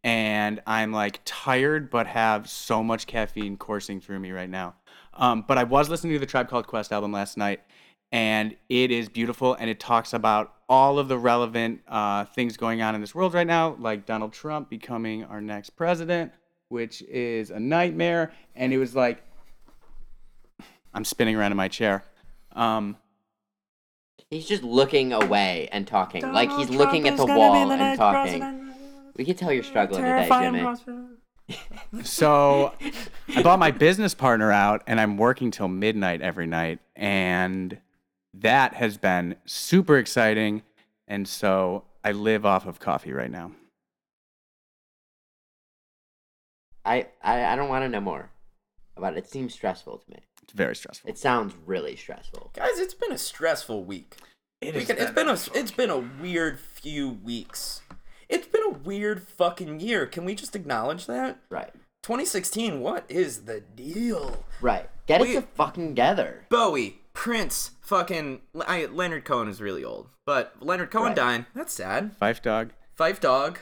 and 0.03 0.61
I'm 0.67 0.91
like 0.91 1.21
tired, 1.23 1.89
but 1.89 2.07
have 2.07 2.49
so 2.49 2.84
much 2.84 3.07
caffeine 3.07 3.55
coursing 3.57 4.01
through 4.01 4.19
me 4.19 4.32
right 4.32 4.49
now. 4.49 4.76
Um, 5.13 5.45
but 5.47 5.57
I 5.57 5.63
was 5.63 5.89
listening 5.89 6.13
to 6.13 6.19
the 6.19 6.26
Tribe 6.26 6.49
Called 6.49 6.67
Quest 6.67 6.91
album 6.91 7.13
last 7.13 7.38
night, 7.38 7.61
and 8.11 8.55
it 8.67 8.91
is 8.91 9.07
beautiful, 9.07 9.53
and 9.53 9.69
it 9.69 9.80
talks 9.80 10.13
about 10.13 10.53
all 10.67 10.99
of 10.99 11.07
the 11.07 11.17
relevant 11.17 11.82
uh, 11.88 12.26
things 12.26 12.57
going 12.57 12.82
on 12.82 12.95
in 12.95 13.01
this 13.01 13.15
world 13.15 13.34
right 13.34 13.47
now, 13.47 13.78
like 13.80 14.05
Donald 14.05 14.34
Trump 14.34 14.69
becoming 14.69 15.23
our 15.23 15.39
next 15.39 15.71
president, 15.71 16.34
which 16.70 17.01
is 17.03 17.49
a 17.51 17.59
nightmare. 17.59 18.32
And 18.55 18.74
it 18.74 18.78
was 18.78 18.95
like, 18.95 19.24
I'm 20.93 21.05
spinning 21.05 21.36
around 21.36 21.51
in 21.51 21.57
my 21.57 21.68
chair. 21.68 22.03
Um, 22.53 22.97
He's 24.30 24.47
just 24.47 24.63
looking 24.63 25.13
away 25.13 25.70
and 25.72 25.86
talking, 25.86 26.24
like 26.34 26.51
he's 26.51 26.70
looking 26.70 27.07
at 27.07 27.16
the 27.16 27.26
wall 27.26 27.72
and 27.72 27.97
talking. 27.97 28.74
We 29.16 29.24
can 29.24 29.36
tell 29.36 29.53
you're 29.53 29.63
struggling 29.63 30.03
today, 30.03 30.28
Jimmy. 30.28 30.66
So 32.03 32.74
I 33.36 33.43
bought 33.43 33.59
my 33.59 33.72
business 33.72 34.13
partner 34.16 34.51
out 34.51 34.84
and 34.88 34.99
I'm 34.99 35.18
working 35.18 35.51
till 35.51 35.68
midnight 35.68 36.22
every 36.22 36.47
night. 36.47 36.80
And 36.95 37.78
that 38.34 38.74
has 38.74 38.97
been 38.97 39.36
super 39.45 39.97
exciting. 39.97 40.63
And 41.07 41.28
so 41.28 41.84
I 42.03 42.11
live 42.11 42.45
off 42.45 42.66
of 42.66 42.80
coffee 42.80 43.13
right 43.13 43.32
now. 43.32 43.51
I, 46.86 47.07
I, 47.23 47.43
I 47.45 47.55
don't 47.55 47.69
want 47.69 47.83
to 47.83 47.89
know 47.89 48.01
more 48.01 48.29
about 48.97 49.13
it. 49.13 49.17
It 49.19 49.29
seems 49.29 49.53
stressful 49.53 49.97
to 49.97 50.09
me. 50.11 50.19
It's 50.43 50.53
very 50.53 50.75
stressful. 50.75 51.09
It 51.09 51.17
sounds 51.17 51.53
really 51.65 51.95
stressful. 51.95 52.51
Guys, 52.55 52.77
it's 52.79 52.93
been 52.93 53.11
a 53.11 53.17
stressful 53.17 53.83
week. 53.83 54.15
It 54.61 54.75
We 54.75 54.81
is 54.81 54.88
can- 54.88 54.97
it's 54.97 55.05
very 55.05 55.15
been 55.15 55.29
a 55.29 55.38
stressful. 55.38 55.61
it's 55.61 55.71
been 55.71 55.89
a 55.89 55.97
weird 55.97 56.59
few 56.59 57.09
weeks. 57.09 57.81
It's 58.29 58.47
been 58.47 58.63
a 58.63 58.69
weird 58.77 59.27
fucking 59.27 59.79
year. 59.79 60.05
Can 60.05 60.23
we 60.25 60.36
just 60.36 60.55
acknowledge 60.55 61.05
that? 61.07 61.39
Right. 61.49 61.71
2016, 62.03 62.79
what 62.81 63.03
is 63.09 63.45
the 63.45 63.61
deal? 63.61 64.45
Right. 64.61 64.89
Get 65.07 65.21
We- 65.21 65.38
it 65.38 65.47
together 65.55 65.89
together. 65.89 66.45
Bowie, 66.49 67.01
Prince, 67.13 67.71
fucking 67.81 68.41
I, 68.67 68.86
Leonard 68.86 69.25
Cohen 69.25 69.47
is 69.47 69.59
really 69.61 69.83
old, 69.83 70.09
but 70.25 70.55
Leonard 70.61 70.91
Cohen 70.91 71.07
Right. 71.07 71.15
dying, 71.15 71.45
that's 71.55 71.73
sad. 71.73 72.15
Phife 72.19 72.41
Dawg. 72.41 72.73
Phife 72.97 73.19
Dawg, 73.19 73.59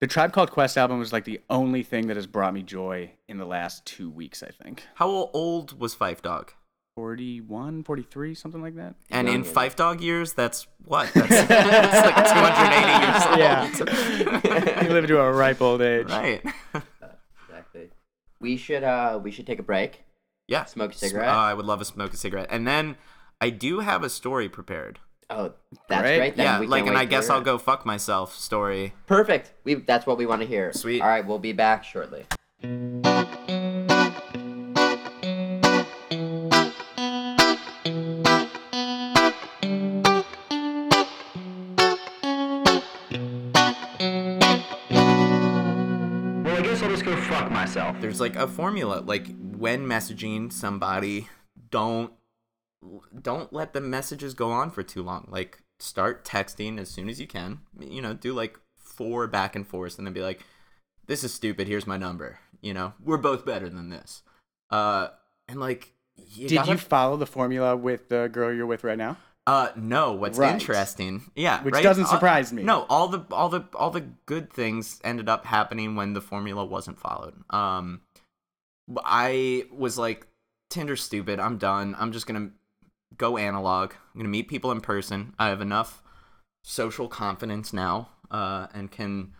The 0.00 0.06
Tribe 0.06 0.32
Called 0.32 0.50
Quest 0.50 0.78
album 0.78 0.98
was 0.98 1.12
like 1.12 1.24
the 1.24 1.40
only 1.50 1.82
thing 1.82 2.06
that 2.06 2.16
has 2.16 2.26
brought 2.26 2.54
me 2.54 2.62
joy 2.62 3.10
in 3.28 3.36
the 3.36 3.44
last 3.44 3.84
two 3.84 4.08
weeks, 4.08 4.42
I 4.42 4.48
think. 4.48 4.82
how 4.94 5.08
old 5.08 5.78
was 5.78 5.94
Phife 5.94 6.22
Dawg? 6.22 6.52
41, 6.96 7.84
43, 7.84 8.34
something 8.34 8.62
like 8.62 8.76
that. 8.76 8.94
And 9.10 9.28
in 9.28 9.44
Younger 9.44 9.50
Phife 9.50 9.76
Dawg 9.76 10.00
years, 10.00 10.32
that's 10.32 10.66
what? 10.84 11.12
That's, 11.12 11.28
that's 11.28 12.06
like 12.06 12.16
280 12.16 13.04
years 13.04 13.26
old. 13.26 13.38
Yeah. 13.38 14.82
you 14.82 14.88
live 14.88 15.06
to 15.06 15.20
a 15.20 15.32
ripe 15.32 15.60
old 15.60 15.82
age. 15.82 16.08
right. 16.08 16.42
Exactly. 17.48 17.90
We 18.40 18.56
should 18.56 18.82
uh 18.82 19.20
we 19.22 19.30
should 19.30 19.46
take 19.46 19.58
a 19.58 19.62
break. 19.62 20.02
Yeah. 20.48 20.64
Smoke 20.64 20.92
a 20.92 20.96
cigarette? 20.96 21.28
Uh, 21.28 21.32
I 21.32 21.54
would 21.54 21.66
love 21.66 21.78
to 21.80 21.84
smoke 21.84 22.14
a 22.14 22.16
cigarette. 22.16 22.48
And 22.50 22.66
then 22.66 22.96
I 23.40 23.50
do 23.50 23.80
have 23.80 24.02
a 24.02 24.08
story 24.10 24.48
prepared. 24.48 24.98
Oh, 25.30 25.52
that's 25.88 26.02
Great. 26.02 26.18
great. 26.18 26.36
Then 26.36 26.44
yeah, 26.46 26.60
we 26.60 26.66
like, 26.66 26.86
and 26.86 26.98
I 26.98 27.04
guess 27.04 27.30
I'll 27.30 27.40
it. 27.40 27.44
go 27.44 27.56
fuck 27.56 27.86
myself 27.86 28.36
story. 28.36 28.94
Perfect. 29.06 29.52
We 29.62 29.74
that's 29.74 30.04
what 30.06 30.18
we 30.18 30.26
want 30.26 30.42
to 30.42 30.46
hear. 30.46 30.72
Sweet. 30.72 31.00
All 31.00 31.08
right, 31.08 31.24
we'll 31.24 31.38
be 31.38 31.52
back 31.52 31.84
shortly. 31.84 32.26
Well, 46.42 46.56
I 46.56 46.62
guess 46.62 46.82
I'll 46.82 46.88
just 46.90 47.04
go 47.04 47.16
fuck 47.22 47.50
myself. 47.50 47.96
There's 48.00 48.20
like 48.20 48.36
a 48.36 48.46
formula. 48.48 49.02
Like 49.04 49.28
when 49.38 49.86
messaging 49.86 50.52
somebody, 50.52 51.28
don't 51.70 52.12
don't 53.22 53.52
let 53.52 53.72
the 53.72 53.80
messages 53.80 54.34
go 54.34 54.50
on 54.50 54.70
for 54.70 54.82
too 54.82 55.02
long. 55.02 55.26
Like 55.30 55.62
start 55.78 56.24
texting 56.24 56.78
as 56.78 56.88
soon 56.88 57.08
as 57.08 57.20
you 57.20 57.26
can. 57.26 57.60
You 57.78 58.02
know, 58.02 58.14
do 58.14 58.32
like 58.32 58.58
four 58.76 59.26
back 59.26 59.54
and 59.56 59.66
forth 59.66 59.98
and 59.98 60.06
then 60.06 60.14
be 60.14 60.22
like, 60.22 60.40
This 61.06 61.24
is 61.24 61.32
stupid, 61.34 61.68
here's 61.68 61.86
my 61.86 61.96
number. 61.96 62.38
You 62.62 62.74
know, 62.74 62.92
we're 63.02 63.16
both 63.16 63.44
better 63.44 63.68
than 63.68 63.90
this. 63.90 64.22
Uh 64.70 65.08
and 65.48 65.58
like 65.60 65.92
you 66.16 66.48
Did 66.48 66.56
gotta- 66.56 66.72
you 66.72 66.76
follow 66.78 67.16
the 67.16 67.26
formula 67.26 67.76
with 67.76 68.08
the 68.08 68.28
girl 68.32 68.52
you're 68.52 68.66
with 68.66 68.84
right 68.84 68.98
now? 68.98 69.16
Uh, 69.46 69.70
no. 69.74 70.12
What's 70.12 70.38
Right. 70.38 70.52
interesting? 70.52 71.30
Yeah, 71.34 71.62
Which 71.62 71.72
right? 71.74 71.82
doesn't 71.82 72.06
surprise 72.06 72.52
me. 72.52 72.62
No, 72.62 72.82
all 72.90 73.08
the 73.08 73.24
all 73.32 73.48
the 73.48 73.64
all 73.74 73.90
the 73.90 74.02
good 74.26 74.52
things 74.52 75.00
ended 75.02 75.28
up 75.30 75.46
happening 75.46 75.96
when 75.96 76.12
the 76.12 76.20
formula 76.20 76.64
wasn't 76.64 77.00
followed. 77.00 77.34
Um, 77.50 78.02
I 79.04 79.64
was 79.72 79.98
like, 79.98 80.26
Tinder's 80.68 81.02
stupid. 81.02 81.40
I'm 81.40 81.56
done. 81.58 81.96
I'm 81.98 82.12
just 82.12 82.26
gonna 82.26 82.50
go 83.16 83.36
analog. 83.36 83.92
I'm 84.14 84.20
gonna 84.20 84.28
meet 84.28 84.48
people 84.48 84.70
in 84.72 84.80
person. 84.80 85.34
I 85.38 85.48
have 85.48 85.60
enough 85.60 86.02
social 86.62 87.08
confidence 87.08 87.72
now, 87.72 88.08
uh, 88.30 88.66
and 88.74 88.90
can 88.90 89.32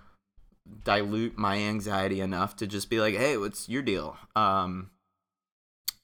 dilute 0.84 1.36
my 1.36 1.56
anxiety 1.56 2.20
enough 2.20 2.56
to 2.56 2.66
just 2.66 2.88
be 2.90 3.00
like, 3.00 3.14
hey, 3.14 3.36
what's 3.36 3.68
your 3.68 3.82
deal? 3.82 4.16
Um, 4.36 4.90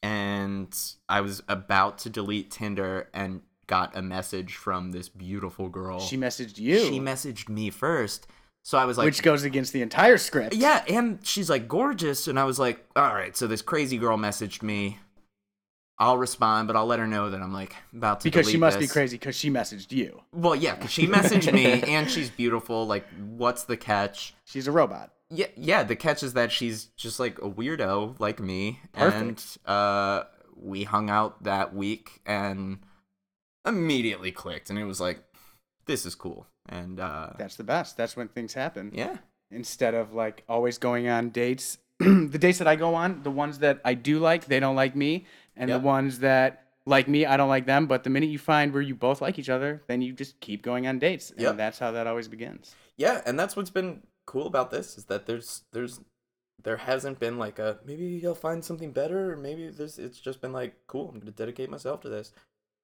and 0.03 0.77
I 1.09 1.21
was 1.21 1.43
about 1.49 1.99
to 1.99 2.11
delete 2.11 2.51
Tinder 2.51 3.09
and 3.13 3.43
got 3.67 3.97
a 3.97 4.03
message 4.03 4.55
from 4.55 4.93
this 4.93 5.09
beautiful 5.09 5.69
girl. 5.69 5.99
She 6.01 6.17
messaged 6.17 6.59
you, 6.59 6.79
She 6.79 7.01
messaged 7.01 7.49
me 7.49 7.71
first. 7.71 8.27
So 8.63 8.79
I 8.79 8.85
was 8.85 8.99
like, 8.99 9.05
which 9.05 9.23
goes 9.23 9.45
against 9.45 9.73
the 9.73 9.83
entire 9.83 10.19
script. 10.19 10.55
yeah, 10.55 10.85
and 10.89 11.25
she's 11.25 11.49
like 11.49 11.69
gorgeous, 11.69 12.27
and 12.27 12.39
I 12.39 12.45
was 12.45 12.59
like, 12.59 12.85
all 12.97 13.15
right. 13.15 13.37
So 13.37 13.47
this 13.47 13.63
crazy 13.63 13.97
girl 13.97 14.17
messaged 14.19 14.63
me. 14.63 14.99
I'll 15.99 16.19
respond, 16.19 16.69
but 16.69 16.77
I'll 16.77 16.87
let 16.87 16.99
her 16.99 17.07
know 17.07 17.31
that 17.31 17.41
I'm 17.41 17.53
like 17.53 17.75
about 17.95 18.21
to 18.21 18.25
because 18.25 18.51
she 18.51 18.59
must 18.59 18.79
be 18.79 18.87
crazy 18.87 19.17
because 19.17 19.35
she 19.35 19.51
messaged 19.51 19.93
you. 19.93 20.23
Well, 20.33 20.55
yeah, 20.55 20.75
because 20.75 20.91
she 20.91 21.07
messaged 21.07 21.53
me, 21.53 21.83
and 21.89 22.11
she's 22.11 22.29
beautiful. 22.29 22.87
Like, 22.87 23.07
what's 23.19 23.65
the 23.65 23.77
catch? 23.77 24.35
She's 24.45 24.67
a 24.67 24.73
robot. 24.73 25.13
Yeah, 25.31 25.47
yeah. 25.57 25.83
The 25.85 25.97
catch 25.97 26.23
is 26.23 26.35
that 26.35 26.53
she's 26.53 26.87
just 26.97 27.19
like 27.19 27.39
a 27.39 27.49
weirdo 27.49 28.21
like 28.21 28.41
me, 28.41 28.81
Perfect. 28.93 29.17
and 29.67 29.75
uh, 29.75 30.25
we 30.55 30.85
hung 30.85 31.09
out 31.09 31.45
that 31.45 31.75
week 31.75 32.21
and 32.27 32.81
immediately 33.67 34.33
clicked, 34.33 34.69
and 34.71 34.79
it 34.79 34.85
was 34.85 35.01
like, 35.01 35.21
this 35.87 36.05
is 36.05 36.15
cool, 36.15 36.47
and 36.69 37.01
uh, 37.01 37.31
That's 37.39 37.57
the 37.57 37.65
best. 37.65 37.97
That's 37.97 38.17
when 38.17 38.29
things 38.29 38.53
happen. 38.53 38.91
yeah, 38.95 39.17
Instead 39.51 39.95
of 39.95 40.13
like 40.13 40.45
always 40.49 40.77
going 40.77 41.09
on 41.09 41.31
dates. 41.31 41.79
the 41.99 42.37
dates 42.39 42.59
that 42.59 42.69
I 42.69 42.77
go 42.77 42.95
on, 42.95 43.23
the 43.23 43.31
ones 43.31 43.61
that 43.61 43.81
I 43.83 43.95
do 43.95 44.19
like, 44.19 44.45
they 44.45 44.61
don't 44.61 44.77
like 44.77 44.95
me, 44.95 45.25
and 45.57 45.69
Yep. 45.71 45.81
the 45.81 45.87
ones 45.87 46.19
that 46.21 46.63
like 46.87 47.09
me, 47.09 47.27
I 47.27 47.37
don't 47.37 47.49
like 47.49 47.67
them. 47.67 47.87
But 47.87 48.05
the 48.05 48.11
minute 48.11 48.29
you 48.31 48.39
find 48.39 48.73
where 48.73 48.83
you 48.83 48.95
both 48.95 49.21
like 49.21 49.39
each 49.39 49.49
other, 49.49 49.83
then 49.89 50.03
you 50.03 50.13
just 50.13 50.39
keep 50.41 50.63
going 50.63 50.87
on 50.87 50.99
dates, 50.99 51.33
Yep. 51.37 51.51
and 51.51 51.59
that's 51.59 51.79
how 51.79 51.91
that 51.93 52.07
always 52.07 52.29
begins. 52.29 52.75
yeah, 52.97 53.23
and 53.27 53.39
that's 53.39 53.57
what's 53.57 53.71
been 53.71 54.03
cool 54.27 54.47
about 54.47 54.71
this 54.71 54.97
is 54.99 55.05
that 55.07 55.27
there's 55.27 55.63
there's 55.73 56.01
there 56.63 56.79
hasn't 56.79 57.19
been 57.21 57.39
like 57.39 57.59
a 57.59 57.79
maybe 57.85 58.21
I'll 58.27 58.35
find 58.35 58.65
something 58.65 58.91
better, 58.93 59.33
or 59.33 59.37
maybe 59.37 59.69
there's 59.69 59.99
it's 59.99 60.19
just 60.21 60.41
been 60.41 60.53
like 60.53 60.75
cool. 60.87 61.09
I'm 61.11 61.19
gonna 61.19 61.31
dedicate 61.33 61.71
myself 61.71 62.01
to 62.03 62.09
this, 62.09 62.33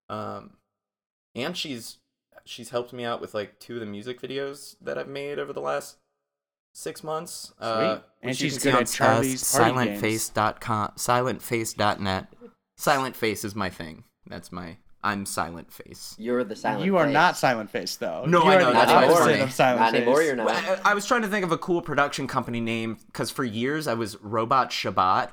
um, 0.08 0.56
and 1.34 1.56
she's 1.56 1.98
she's 2.44 2.70
helped 2.70 2.92
me 2.92 3.04
out 3.04 3.20
with 3.20 3.34
like 3.34 3.58
two 3.60 3.74
of 3.74 3.80
the 3.80 3.86
music 3.86 4.20
videos 4.20 4.76
that 4.80 4.98
I've 4.98 5.08
made 5.08 5.38
over 5.38 5.52
the 5.52 5.60
last 5.60 5.96
six 6.74 7.02
months. 7.04 7.52
Uh, 7.60 8.00
And 8.22 8.36
she's 8.36 8.58
good 8.58 8.74
at 8.74 8.86
Charlie's 8.88 9.52
Party 9.56 9.74
Games. 9.86 10.00
silentface.com, 10.30 10.92
silentface.net. 10.96 12.26
Silent 12.82 13.16
Face 13.16 13.44
is 13.44 13.54
my 13.54 13.70
thing. 13.70 14.04
That's 14.26 14.50
my 14.52 14.76
I'm 15.04 15.26
Silent 15.26 15.72
Face. 15.72 16.14
You're 16.18 16.44
the 16.44 16.54
silent. 16.54 16.80
Face. 16.82 16.86
You 16.86 16.96
are 16.96 17.04
face. 17.06 17.12
not 17.12 17.36
silent 17.36 17.70
face 17.70 17.96
though. 17.96 18.24
No, 18.26 18.44
you 18.44 18.50
I 18.50 18.54
are 18.54 18.60
know, 18.60 18.66
the 18.66 18.72
that's 18.72 18.92
what's 18.92 19.06
opposite 19.14 19.30
funny. 19.30 19.40
of 19.40 19.52
silent 19.52 19.80
Not 19.80 19.90
face. 19.92 20.00
anymore. 20.02 20.22
You're 20.22 20.36
not. 20.36 20.46
Well, 20.46 20.80
I, 20.84 20.90
I 20.90 20.94
was 20.94 21.06
trying 21.06 21.22
to 21.22 21.28
think 21.28 21.44
of 21.44 21.50
a 21.52 21.58
cool 21.58 21.82
production 21.82 22.26
company 22.28 22.60
name 22.60 22.98
because 23.06 23.30
for 23.30 23.42
years 23.44 23.88
I 23.88 23.94
was 23.94 24.16
Robot 24.22 24.70
Shabbat 24.70 25.30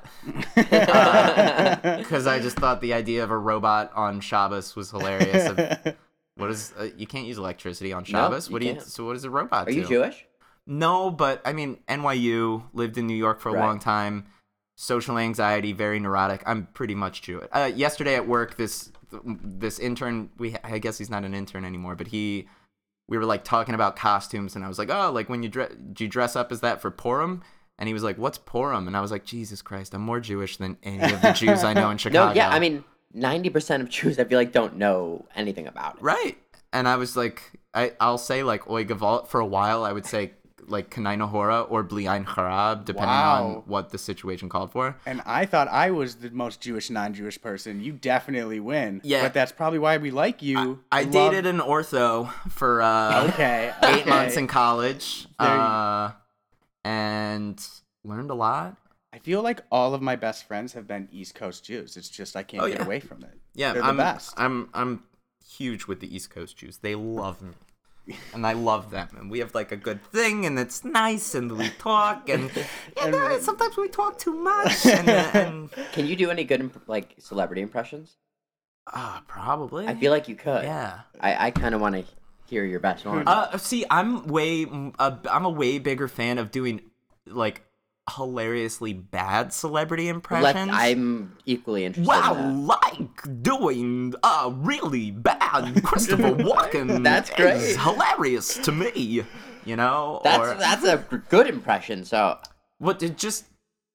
because 1.98 2.26
I 2.26 2.38
just 2.40 2.56
thought 2.56 2.80
the 2.80 2.94
idea 2.94 3.22
of 3.24 3.30
a 3.30 3.38
robot 3.38 3.92
on 3.94 4.20
Shabbos 4.20 4.74
was 4.76 4.90
hilarious. 4.90 5.48
Of- 5.50 5.96
what 6.36 6.50
is 6.50 6.72
uh, 6.78 6.88
you 6.96 7.06
can't 7.06 7.26
use 7.26 7.38
electricity 7.38 7.92
on 7.92 8.04
Shabbos? 8.04 8.48
you 8.48 8.52
what 8.52 8.62
do 8.62 8.66
you? 8.68 8.74
can't. 8.74 8.86
So 8.86 9.04
what 9.06 9.14
does 9.14 9.24
a 9.24 9.30
robot 9.30 9.68
Are 9.68 9.70
do? 9.70 9.76
you 9.76 9.86
Jewish? 9.86 10.26
No, 10.66 11.10
but 11.10 11.42
I 11.44 11.52
mean 11.52 11.78
NYU 11.88 12.64
lived 12.72 12.98
in 12.98 13.06
New 13.06 13.16
York 13.16 13.40
for 13.40 13.50
a 13.50 13.52
Right. 13.52 13.60
long 13.66 13.78
time. 13.78 14.26
Social 14.82 15.18
anxiety, 15.18 15.74
very 15.74 16.00
neurotic. 16.00 16.42
I'm 16.46 16.66
pretty 16.72 16.94
much 16.94 17.20
Jewish. 17.20 17.46
Uh, 17.52 17.70
yesterday 17.74 18.14
at 18.14 18.26
work, 18.26 18.56
this 18.56 18.90
this 19.12 19.78
intern, 19.78 20.30
we 20.38 20.56
I 20.64 20.78
guess 20.78 20.96
he's 20.96 21.10
not 21.10 21.22
an 21.22 21.34
intern 21.34 21.66
anymore, 21.66 21.96
but 21.96 22.06
he 22.06 22.48
we 23.06 23.18
were 23.18 23.26
like 23.26 23.44
talking 23.44 23.74
about 23.74 23.94
costumes, 23.94 24.56
and 24.56 24.64
I 24.64 24.68
was 24.68 24.78
like, 24.78 24.88
oh, 24.90 25.12
like 25.12 25.28
when 25.28 25.42
you 25.42 25.50
dress, 25.50 25.70
do 25.92 26.04
you 26.04 26.08
dress 26.08 26.34
up 26.34 26.50
as 26.50 26.62
that 26.62 26.80
for 26.80 26.90
Purim? 26.90 27.42
And 27.78 27.88
he 27.88 27.92
was 27.92 28.02
like, 28.02 28.16
what's 28.16 28.38
Purim? 28.38 28.86
And 28.86 28.96
I 28.96 29.02
was 29.02 29.10
like, 29.10 29.26
Jesus 29.26 29.60
Christ, 29.60 29.92
I'm 29.92 30.00
more 30.00 30.18
Jewish 30.18 30.56
than 30.56 30.78
any 30.82 31.12
of 31.12 31.20
the 31.20 31.32
Jews 31.32 31.62
I 31.62 31.74
know 31.74 31.90
in 31.90 31.98
Chicago. 31.98 32.28
No, 32.28 32.34
yeah. 32.34 32.48
I 32.48 32.58
mean, 32.58 32.82
ninety 33.12 33.50
percent 33.50 33.82
of 33.82 33.90
Jews, 33.90 34.18
I 34.18 34.24
feel 34.24 34.38
like, 34.38 34.52
don't 34.52 34.78
know 34.78 35.26
anything 35.36 35.66
about 35.66 35.96
it. 35.96 36.02
Right. 36.02 36.38
And 36.72 36.88
I 36.88 36.96
was 36.96 37.18
like, 37.18 37.42
I, 37.74 37.92
I'll 38.00 38.16
say 38.16 38.42
like 38.42 38.70
Oy 38.70 38.86
Gavalt 38.86 39.28
for 39.28 39.40
a 39.40 39.46
while. 39.46 39.84
I 39.84 39.92
would 39.92 40.06
say 40.06 40.32
like 40.66 40.90
Kanai 40.90 41.16
Nahora 41.18 41.62
or 41.70 41.82
Bliain 41.84 42.24
Harab, 42.24 42.84
depending 42.84 43.08
Wow. 43.10 43.44
on 43.44 43.54
what 43.66 43.90
the 43.90 43.98
situation 43.98 44.48
called 44.48 44.72
for. 44.72 44.96
And 45.06 45.22
I 45.26 45.46
thought 45.46 45.68
I 45.68 45.90
was 45.90 46.16
the 46.16 46.30
most 46.30 46.60
Jewish 46.60 46.90
non-Jewish 46.90 47.40
person. 47.42 47.80
You 47.80 47.92
definitely 47.92 48.60
win. 48.60 49.00
Yeah. 49.04 49.22
But 49.22 49.34
that's 49.34 49.52
probably 49.52 49.78
why 49.78 49.96
we 49.98 50.10
like 50.10 50.42
you. 50.42 50.80
I 50.92 51.02
Love- 51.02 51.12
dated 51.12 51.46
an 51.46 51.58
ortho 51.58 52.32
for 52.50 52.82
uh, 52.82 53.28
Okay. 53.28 53.72
eight 53.82 54.00
okay. 54.02 54.10
months 54.10 54.36
in 54.36 54.46
college 54.46 55.26
uh, 55.38 56.12
and 56.84 57.64
learned 58.04 58.30
a 58.30 58.34
lot. 58.34 58.76
I 59.12 59.18
feel 59.18 59.42
like 59.42 59.62
all 59.72 59.92
of 59.94 60.00
my 60.02 60.14
best 60.16 60.46
friends 60.46 60.72
have 60.74 60.86
been 60.86 61.08
East 61.10 61.34
Coast 61.34 61.64
Jews. 61.64 61.96
It's 61.96 62.08
just 62.08 62.36
I 62.36 62.42
can't 62.44 62.62
Oh, 62.62 62.68
get 62.68 62.78
yeah. 62.78 62.84
away 62.84 63.00
from 63.00 63.22
it. 63.24 63.38
Yeah, 63.54 63.72
They're 63.72 63.82
the 63.82 63.88
I'm, 63.88 63.96
best. 63.96 64.34
I'm 64.36 64.68
I'm 64.72 65.02
huge 65.48 65.86
with 65.88 65.98
the 66.00 66.14
East 66.14 66.30
Coast 66.30 66.56
Jews. 66.56 66.78
They 66.78 66.94
love 66.94 67.42
me. 67.42 67.54
And 68.34 68.46
I 68.46 68.52
love 68.52 68.90
them, 68.90 69.08
and 69.18 69.30
we 69.30 69.38
have 69.40 69.54
like 69.54 69.72
a 69.72 69.76
good 69.76 70.02
thing, 70.04 70.46
and 70.46 70.58
it's 70.58 70.84
nice, 70.84 71.34
and 71.34 71.50
we 71.56 71.68
talk, 71.78 72.28
and, 72.28 72.50
and 73.02 73.42
sometimes 73.42 73.76
we 73.76 73.88
talk 73.88 74.18
too 74.18 74.34
much, 74.34 74.86
and, 74.86 75.08
uh, 75.08 75.30
and 75.34 75.70
Can 75.92 76.06
you 76.06 76.16
do 76.16 76.30
any 76.30 76.44
good 76.44 76.60
imp- 76.60 76.88
like 76.88 77.14
celebrity 77.18 77.62
impressions? 77.62 78.16
uh, 78.92 79.20
probably. 79.28 79.86
I 79.86 79.94
feel 79.94 80.10
like 80.10 80.28
you 80.28 80.34
could. 80.34 80.64
yeah. 80.64 81.00
I, 81.20 81.46
I 81.46 81.50
kind 81.52 81.74
of 81.74 81.80
want 81.80 81.94
to 81.94 82.04
hear 82.48 82.64
your 82.64 82.80
best 82.80 83.04
one. 83.04 83.22
Uh, 83.28 83.56
see, 83.58 83.84
I'm 83.90 84.26
way, 84.26 84.66
uh, 84.98 85.16
I'm 85.30 85.44
a 85.44 85.50
way 85.50 85.78
bigger 85.78 86.08
fan 86.08 86.38
of 86.38 86.50
doing 86.50 86.80
like 87.26 87.62
hilariously 88.16 88.92
bad 88.92 89.52
celebrity 89.52 90.06
Let, 90.06 90.14
impressions. 90.16 90.70
I'm 90.72 91.36
equally 91.46 91.84
interested. 91.84 92.08
Wow, 92.08 92.34
In 92.34 92.66
that. 92.66 92.78
like 92.82 93.42
doing 93.42 94.14
a 94.24 94.50
really 94.52 95.12
bad 95.12 95.39
Christopher 95.82 96.30
Walken. 96.34 97.02
That's 97.04 97.30
great. 97.30 97.56
is 97.56 97.76
hilarious 97.76 98.56
to 98.58 98.72
me. 98.72 99.22
You 99.64 99.76
know, 99.76 100.20
That's 100.24 100.38
or 100.38 100.54
that's 100.54 100.84
a 100.84 101.04
g- 101.10 101.18
good 101.28 101.46
impression. 101.46 102.04
So 102.04 102.38
what 102.78 103.02
it 103.02 103.16
just 103.18 103.44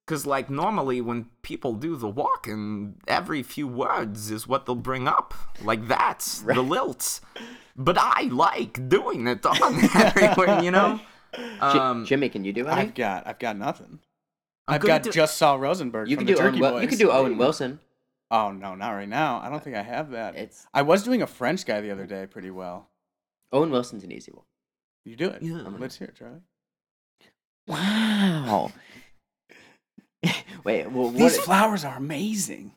because 0.06 0.26
like 0.28 0.50
normally 0.50 1.02
when 1.02 1.26
people 1.42 1.74
do 1.74 1.96
the 1.96 2.12
Walken, 2.12 2.94
every 3.08 3.42
few 3.42 3.68
words 3.68 4.30
is 4.30 4.48
what 4.48 4.66
they'll 4.66 4.76
bring 4.76 5.08
up. 5.08 5.34
Like 5.64 5.88
that's 5.88 6.42
the 6.42 6.62
lilt. 6.62 7.20
But 7.76 7.98
I 8.00 8.30
like 8.32 8.88
doing 8.88 9.28
it 9.28 9.46
on 9.46 9.76
everywhere. 9.96 10.62
You 10.62 10.72
know. 10.72 11.00
Ji- 11.36 11.42
Um, 11.60 12.06
Jimmy, 12.06 12.30
can 12.30 12.46
you 12.46 12.54
do 12.54 12.62
it? 12.68 12.72
I've 12.72 12.94
got 12.94 13.26
I've 13.28 13.40
got 13.40 13.58
nothing. 13.58 14.00
I'm 14.68 14.76
I've 14.76 14.82
gonna 14.82 14.94
got 14.96 15.04
do- 15.04 15.12
just 15.12 15.38
Saul 15.38 15.60
Rosenberg. 15.60 16.10
You 16.10 16.16
from 16.16 16.26
can 16.28 16.36
the 16.36 16.40
do 16.42 16.48
Owen. 16.48 16.60
Boys. 16.60 16.82
you 16.84 16.88
can 16.88 16.98
do 16.98 17.12
Owen 17.12 17.38
Wilson. 17.38 17.80
Oh 18.32 18.52
no, 18.52 18.76
not 18.76 18.92
right 18.92 19.08
now. 19.08 19.40
I 19.40 19.50
don't 19.50 19.58
uh, 19.58 19.60
think 19.60 19.76
I 19.76 19.84
have 19.84 20.12
that. 20.12 20.36
It's 20.36 20.66
I 20.74 20.82
was 20.82 21.04
doing 21.04 21.22
a 21.22 21.28
French 21.28 21.66
guy 21.66 21.82
the 21.82 21.92
other 21.92 22.06
mm. 22.06 22.10
day 22.10 22.26
pretty 22.26 22.50
well. 22.50 22.90
Owen 23.52 23.70
Wilson's 23.70 24.04
an 24.04 24.12
easy 24.12 24.32
one. 24.32 24.46
You 25.04 25.16
do 25.16 25.30
it. 25.30 25.42
Yeah. 25.42 25.62
Let's 25.78 25.98
hear 25.98 26.08
it, 26.08 26.16
Charlie. 26.16 26.42
Wow. 27.68 28.72
Wait, 30.64 30.92
well, 30.92 31.06
what? 31.06 31.16
These 31.16 31.38
flowers 31.40 31.86
are 31.86 31.96
amazing. 31.96 32.74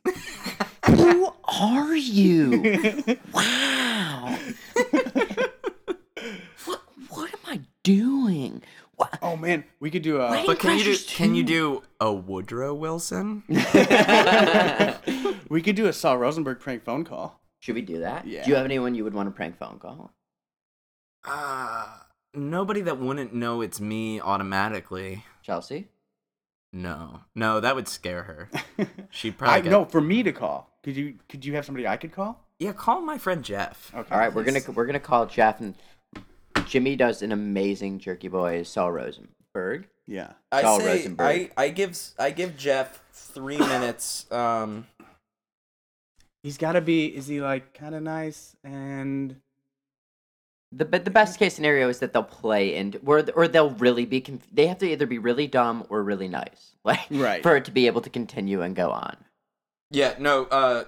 who 0.86 1.32
are 1.44 1.96
you? 1.96 3.18
Wow. 3.32 4.38
what? 6.64 6.82
What 7.08 7.32
am 7.32 7.40
I 7.46 7.60
doing? 7.82 8.62
What? 8.98 9.18
oh 9.22 9.36
man, 9.36 9.64
we 9.80 9.90
could 9.90 10.02
do 10.02 10.20
a. 10.20 10.30
Wait. 10.30 10.44
but 10.46 10.58
can 10.58 10.76
you 10.76 10.84
do 10.84 10.90
Precious 10.90 11.14
can 11.16 11.34
you 11.34 11.42
do 11.44 11.82
a 12.00 12.12
Woodrow 12.12 12.74
Wilson? 12.74 13.42
We 15.48 15.62
could 15.62 15.76
do 15.76 15.86
a 15.86 15.92
Saul 15.94 16.18
Rosenberg 16.18 16.60
prank 16.60 16.84
phone 16.84 17.04
call. 17.04 17.40
Should 17.60 17.74
we 17.74 17.80
do 17.80 18.00
that? 18.00 18.26
Yeah. 18.26 18.44
Do 18.44 18.50
you 18.50 18.56
have 18.56 18.66
anyone 18.66 18.94
you 18.94 19.02
would 19.04 19.14
want 19.14 19.28
to 19.28 19.30
prank 19.34 19.56
phone 19.58 19.78
call? 19.78 20.12
Uh, 21.24 21.86
nobody 22.34 22.82
that 22.82 22.98
wouldn't 22.98 23.32
know 23.34 23.62
it's 23.62 23.80
me 23.80 24.20
automatically. 24.20 25.24
Chelsea. 25.42 25.88
No, 26.72 27.20
no, 27.34 27.60
that 27.60 27.74
would 27.74 27.88
scare 27.88 28.24
her. 28.24 28.50
She'd 29.10 29.34
I 29.34 29.36
probably 29.36 29.62
get- 29.62 29.70
no 29.70 29.84
for 29.86 30.00
me 30.02 30.22
to 30.22 30.32
call. 30.32 30.70
Could 30.82 30.96
you 30.96 31.14
could 31.28 31.44
you 31.44 31.54
have 31.54 31.64
somebody 31.64 31.86
I 31.86 31.96
could 31.96 32.12
call? 32.12 32.44
Yeah, 32.58 32.72
call 32.72 33.00
my 33.00 33.16
friend 33.16 33.42
Jeff. 33.42 33.90
Okay. 33.94 34.12
All 34.14 34.18
right, 34.20 34.32
we're 34.34 34.44
gonna 34.44 34.60
we're 34.74 34.86
gonna 34.86 35.00
call 35.00 35.24
Jeff 35.26 35.60
and 35.60 35.74
Jimmy 36.68 36.96
does 36.96 37.22
an 37.22 37.32
amazing 37.32 37.98
Jerky 37.98 38.28
Boys 38.28 38.68
Saul 38.68 38.92
Rosenberg. 38.92 39.88
Yeah. 40.06 40.32
I 40.52 40.62
Saul 40.62 40.80
say 40.80 40.86
Rosenberg. 40.98 41.26
I 41.56 41.64
I 41.64 41.68
give 41.70 41.98
I 42.18 42.30
give 42.30 42.56
Jeff 42.56 43.02
three 43.12 43.58
minutes. 43.74 44.30
Um, 44.30 44.86
He's 46.42 46.56
got 46.56 46.72
to 46.72 46.80
be. 46.80 47.06
Is 47.06 47.26
he 47.26 47.40
like 47.40 47.74
kind 47.74 47.94
of 47.94 48.02
nice 48.02 48.56
and? 48.62 49.36
The 50.70 50.84
but 50.84 51.04
the 51.06 51.10
best 51.10 51.38
case 51.38 51.54
scenario 51.54 51.88
is 51.88 51.98
that 52.00 52.12
they'll 52.12 52.22
play 52.22 52.76
and 52.76 52.98
or 53.06 53.24
or 53.34 53.48
they'll 53.48 53.70
really 53.70 54.04
be 54.04 54.20
conf- 54.20 54.46
they 54.52 54.66
have 54.66 54.76
to 54.78 54.86
either 54.86 55.06
be 55.06 55.16
really 55.18 55.46
dumb 55.46 55.86
or 55.88 56.02
really 56.02 56.28
nice 56.28 56.74
like 56.84 57.06
Right. 57.10 57.42
for 57.42 57.56
it 57.56 57.64
to 57.64 57.70
be 57.70 57.86
able 57.86 58.02
to 58.02 58.10
continue 58.10 58.60
and 58.60 58.76
go 58.76 58.90
on. 58.90 59.16
yeah, 59.90 60.14
no. 60.18 60.44
Uh, 60.44 60.84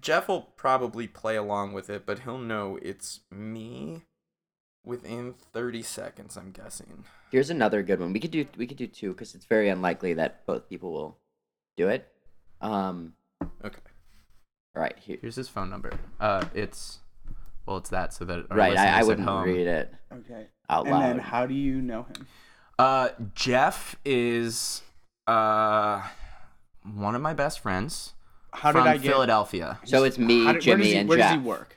Jeff 0.00 0.26
will 0.28 0.42
probably 0.56 1.06
play 1.06 1.36
along 1.36 1.74
with 1.74 1.88
it, 1.90 2.04
but 2.06 2.20
he'll 2.20 2.38
know 2.38 2.76
it's 2.82 3.20
me 3.30 4.02
within 4.84 5.34
thirty 5.52 5.82
seconds. 5.82 6.36
I'm 6.36 6.50
guessing. 6.52 7.04
Here's 7.30 7.50
another 7.50 7.82
good 7.82 8.00
one. 8.00 8.12
We 8.12 8.20
could 8.20 8.30
do 8.30 8.46
we 8.56 8.66
could 8.66 8.76
do 8.76 8.86
two 8.86 9.12
because 9.12 9.34
it's 9.34 9.44
very 9.44 9.68
unlikely 9.68 10.14
that 10.14 10.44
both 10.46 10.68
people 10.68 10.92
will 10.92 11.18
do 11.76 11.88
it. 11.88 12.08
Um. 12.60 13.14
Okay. 13.64 13.78
All 14.76 14.82
right. 14.82 14.96
Here. 14.98 15.18
Here's 15.20 15.36
his 15.36 15.48
phone 15.48 15.70
number. 15.70 15.92
Uh, 16.18 16.44
it's 16.54 16.98
well, 17.66 17.76
it's 17.78 17.90
that 17.90 18.12
so 18.14 18.24
that 18.24 18.46
Right. 18.54 18.76
I, 18.76 19.00
I 19.00 19.02
wouldn't 19.02 19.26
home- 19.28 19.44
read 19.44 19.66
it 19.66 19.94
Okay. 20.12 20.46
out 20.68 20.86
loud. 20.86 21.02
And 21.02 21.18
then 21.18 21.18
how 21.24 21.46
do 21.46 21.54
you 21.54 21.80
know 21.80 22.02
him? 22.04 22.26
Uh, 22.78 23.10
Jeff 23.34 23.96
is 24.04 24.82
uh 25.26 26.02
one 26.94 27.14
of 27.14 27.20
my 27.22 27.34
best 27.34 27.60
friends 27.60 28.14
How 28.52 28.72
from 28.72 28.84
did 28.84 28.90
I 28.90 28.96
get? 28.96 29.10
Philadelphia. 29.12 29.78
So 29.84 30.04
it's 30.04 30.18
me, 30.18 30.44
how 30.44 30.52
did- 30.52 30.54
where 30.54 30.60
Jimmy, 30.60 30.82
does 30.84 30.92
he, 30.92 30.98
and 30.98 31.08
where 31.08 31.18
Jeff. 31.18 31.32
does 31.34 31.40
he 31.42 31.46
work? 31.46 31.76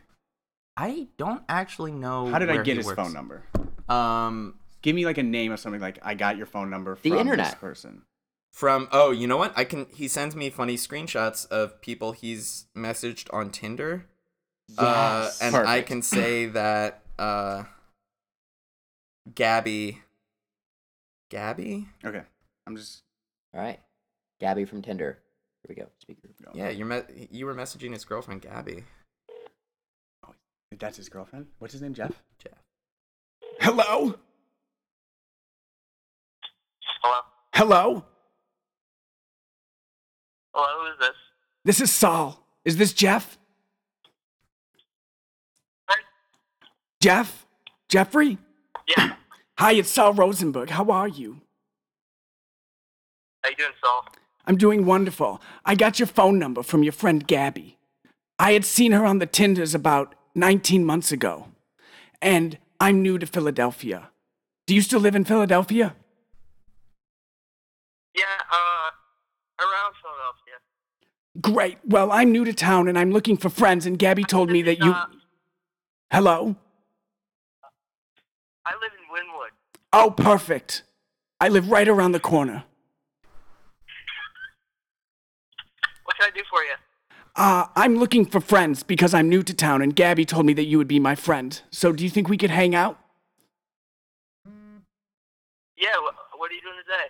I 0.76 1.08
don't 1.18 1.44
actually 1.48 1.92
know. 1.92 2.28
How 2.28 2.40
did 2.40 2.50
I 2.50 2.62
get 2.64 2.78
his 2.78 2.86
works. 2.86 2.96
phone 2.96 3.14
number? 3.14 3.44
Um, 3.90 4.56
Give 4.82 4.96
me 4.96 5.06
like 5.06 5.18
a 5.18 5.24
name 5.24 5.52
of 5.52 5.60
something 5.60 5.80
like 5.82 6.00
I 6.04 6.14
got 6.16 6.36
your 6.38 6.46
phone 6.46 6.70
number 6.70 6.96
The 6.96 7.10
from 7.10 7.12
this 7.12 7.20
internet. 7.22 7.60
person. 7.60 8.02
from 8.52 8.88
oh, 8.92 9.12
you 9.12 9.28
know 9.28 9.38
what? 9.38 9.54
I 9.58 9.64
can. 9.66 9.86
He 9.94 10.08
sends 10.08 10.36
me 10.36 10.50
funny 10.50 10.76
screenshots 10.76 11.48
of 11.48 11.80
people 11.82 12.12
he's 12.12 12.66
messaged 12.76 13.32
on 13.34 13.50
Tinder. 13.52 14.06
Uh, 14.78 15.22
Yes. 15.26 15.42
and 15.42 15.56
I 15.56 15.82
can 15.82 16.02
say 16.02 16.46
that 16.60 17.04
uh, 17.20 17.64
Gabby. 19.36 20.02
Gabby? 21.30 21.88
Okay. 22.04 22.22
I'm 22.68 22.76
just. 22.76 23.04
All 23.54 23.62
right. 23.62 23.80
Gabby 24.40 24.66
from 24.66 24.82
Tinder. 24.82 25.20
Here 25.62 25.76
we 25.78 25.82
go. 25.82 25.90
Speaker. 26.00 26.28
Yeah, 26.54 26.70
you're 26.70 26.86
me- 26.88 27.28
you 27.32 27.46
were 27.46 27.56
messaging 27.56 27.94
his 27.94 28.04
girlfriend 28.06 28.42
Gabby. 28.42 28.84
That's 30.80 30.98
his 30.98 31.10
girlfriend. 31.10 31.48
What's 31.60 31.74
his 31.74 31.82
name? 31.82 31.94
Jeff. 31.94 32.12
Jeff. 32.40 32.54
Hello. 33.60 34.16
Hello? 37.02 37.22
Hello. 37.54 38.06
Hello, 40.54 40.68
who 40.80 40.92
is 40.92 41.00
this? 41.00 41.16
This 41.66 41.82
is 41.82 41.92
Saul. 41.92 42.46
Is 42.66 42.78
this 42.78 42.94
Jeff? 42.94 43.38
Hi. 45.90 46.02
Jeff? 47.02 47.46
Jeffrey? 47.90 48.38
Yeah. 48.98 49.16
Hi, 49.58 49.74
it's 49.74 49.90
Saul 49.90 50.14
Rosenberg. 50.14 50.70
How 50.70 50.90
are 50.90 51.08
you? 51.08 51.42
How 53.44 53.50
you 53.50 53.56
doing, 53.56 53.72
Saul? 53.84 54.06
I'm 54.46 54.58
doing 54.58 54.86
wonderful. 54.86 55.42
I 55.66 55.76
got 55.76 56.00
your 56.00 56.08
phone 56.08 56.38
number 56.40 56.64
from 56.64 56.84
your 56.84 56.92
friend 56.92 57.26
Gabby. 57.26 57.78
I 58.40 58.54
had 58.54 58.66
seen 58.66 58.92
her 58.92 59.06
on 59.06 59.20
the 59.20 59.26
Tinders 59.26 59.74
about 59.74 60.16
19 60.36 60.86
months 60.86 61.12
ago. 61.12 61.48
And 62.22 62.58
I'm 62.80 63.02
new 63.02 63.18
to 63.18 63.26
Philadelphia. 63.26 64.10
Do 64.68 64.76
you 64.76 64.82
still 64.82 65.00
live 65.00 65.16
in 65.16 65.26
Philadelphia? 65.26 65.96
Yeah, 68.16 68.24
uh, 68.52 68.90
around 69.60 69.94
Philadelphia. 70.02 70.54
Great. 71.42 71.78
Well, 71.86 72.12
I'm 72.12 72.32
new 72.32 72.46
to 72.46 72.54
town 72.54 72.88
and 72.88 72.98
I'm 72.98 73.12
looking 73.12 73.38
for 73.38 73.50
friends, 73.50 73.86
and 73.86 73.98
Gabby 73.98 74.24
told 74.24 74.50
me 74.52 74.62
that 74.64 74.80
you. 74.80 74.92
Uh, 74.92 75.06
Hello? 76.12 76.56
I 78.66 78.74
live 78.76 78.92
in 78.98 79.14
Wynnewood. 79.14 79.50
Oh, 79.92 80.12
perfect. 80.12 80.84
I 81.42 81.50
live 81.50 81.70
right 81.70 81.88
around 81.88 82.14
the 82.14 82.20
corner. 82.20 82.64
What 86.06 86.18
can 86.18 86.30
I 86.32 86.38
do 86.38 86.44
for 86.50 86.62
you? 86.64 86.76
Uh, 87.36 87.66
I'm 87.76 87.98
looking 87.98 88.26
for 88.26 88.40
friends 88.40 88.84
because 88.84 89.14
I'm 89.14 89.28
new 89.28 89.42
to 89.44 89.54
town, 89.54 89.82
and 89.82 89.96
Gabby 89.96 90.24
told 90.24 90.46
me 90.46 90.54
that 90.54 90.66
you 90.66 90.78
would 90.78 90.88
be 90.88 91.00
my 91.00 91.16
friend. 91.16 91.60
So, 91.72 91.92
do 91.92 92.04
you 92.04 92.10
think 92.10 92.30
we 92.30 92.38
could 92.38 92.52
hang 92.52 92.76
out? 92.76 93.00
Yeah, 95.76 95.98
what, 96.02 96.16
what 96.38 96.52
are 96.52 96.54
you 96.54 96.62
doing 96.62 96.76
today? 96.86 97.10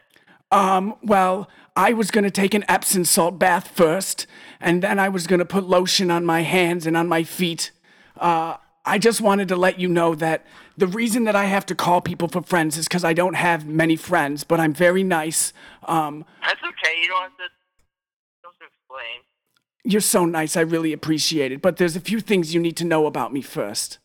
Um, 0.49 0.95
well, 1.03 1.49
I 1.76 1.91
was 1.91 2.09
gonna 2.09 2.32
take 2.32 2.53
an 2.53 2.63
Epsom 2.69 3.03
salt 3.03 3.38
bath 3.38 3.67
first, 3.67 4.26
and 4.61 4.82
then 4.82 4.97
I 4.97 5.09
was 5.09 5.28
gonna 5.28 5.45
put 5.45 5.65
lotion 5.65 6.09
on 6.09 6.26
my 6.26 6.41
hands 6.41 6.88
and 6.88 6.95
on 6.95 7.09
my 7.09 7.24
feet. 7.24 7.71
Uh, 8.17 8.57
I 8.86 8.99
just 8.99 9.19
wanted 9.19 9.49
to 9.49 9.57
let 9.57 9.80
you 9.80 9.89
know 9.89 10.15
that 10.15 10.45
the 10.78 10.88
reason 10.88 11.26
that 11.26 11.36
I 11.36 11.45
have 11.45 11.65
to 11.67 11.76
call 11.76 11.99
people 12.01 12.28
for 12.30 12.41
friends 12.41 12.78
is 12.78 12.88
because 12.88 13.03
I 13.03 13.13
don't 13.13 13.36
have 13.36 13.65
many 13.65 13.95
friends, 13.95 14.43
but 14.43 14.59
I'm 14.59 14.74
very 14.74 15.03
nice. 15.03 15.51
Um, 15.84 16.26
That's 16.41 16.61
okay. 16.63 17.01
You 17.01 17.09
don't 17.09 17.24
have 17.24 17.38
to. 17.38 17.43
You 17.43 18.41
don't 18.43 18.53
have 18.53 18.59
to 18.59 18.65
explain. 18.65 19.21
You're 19.84 20.02
so 20.02 20.26
nice. 20.26 20.56
I 20.56 20.62
really 20.62 20.94
appreciate 20.94 21.52
it. 21.52 21.62
But 21.62 21.78
there's 21.78 21.96
a 21.96 22.02
few 22.02 22.20
things 22.20 22.54
you 22.54 22.60
need 22.60 22.78
to 22.78 22.86
know 22.86 23.06
about 23.06 23.34
me 23.34 23.42
first. 23.42 24.00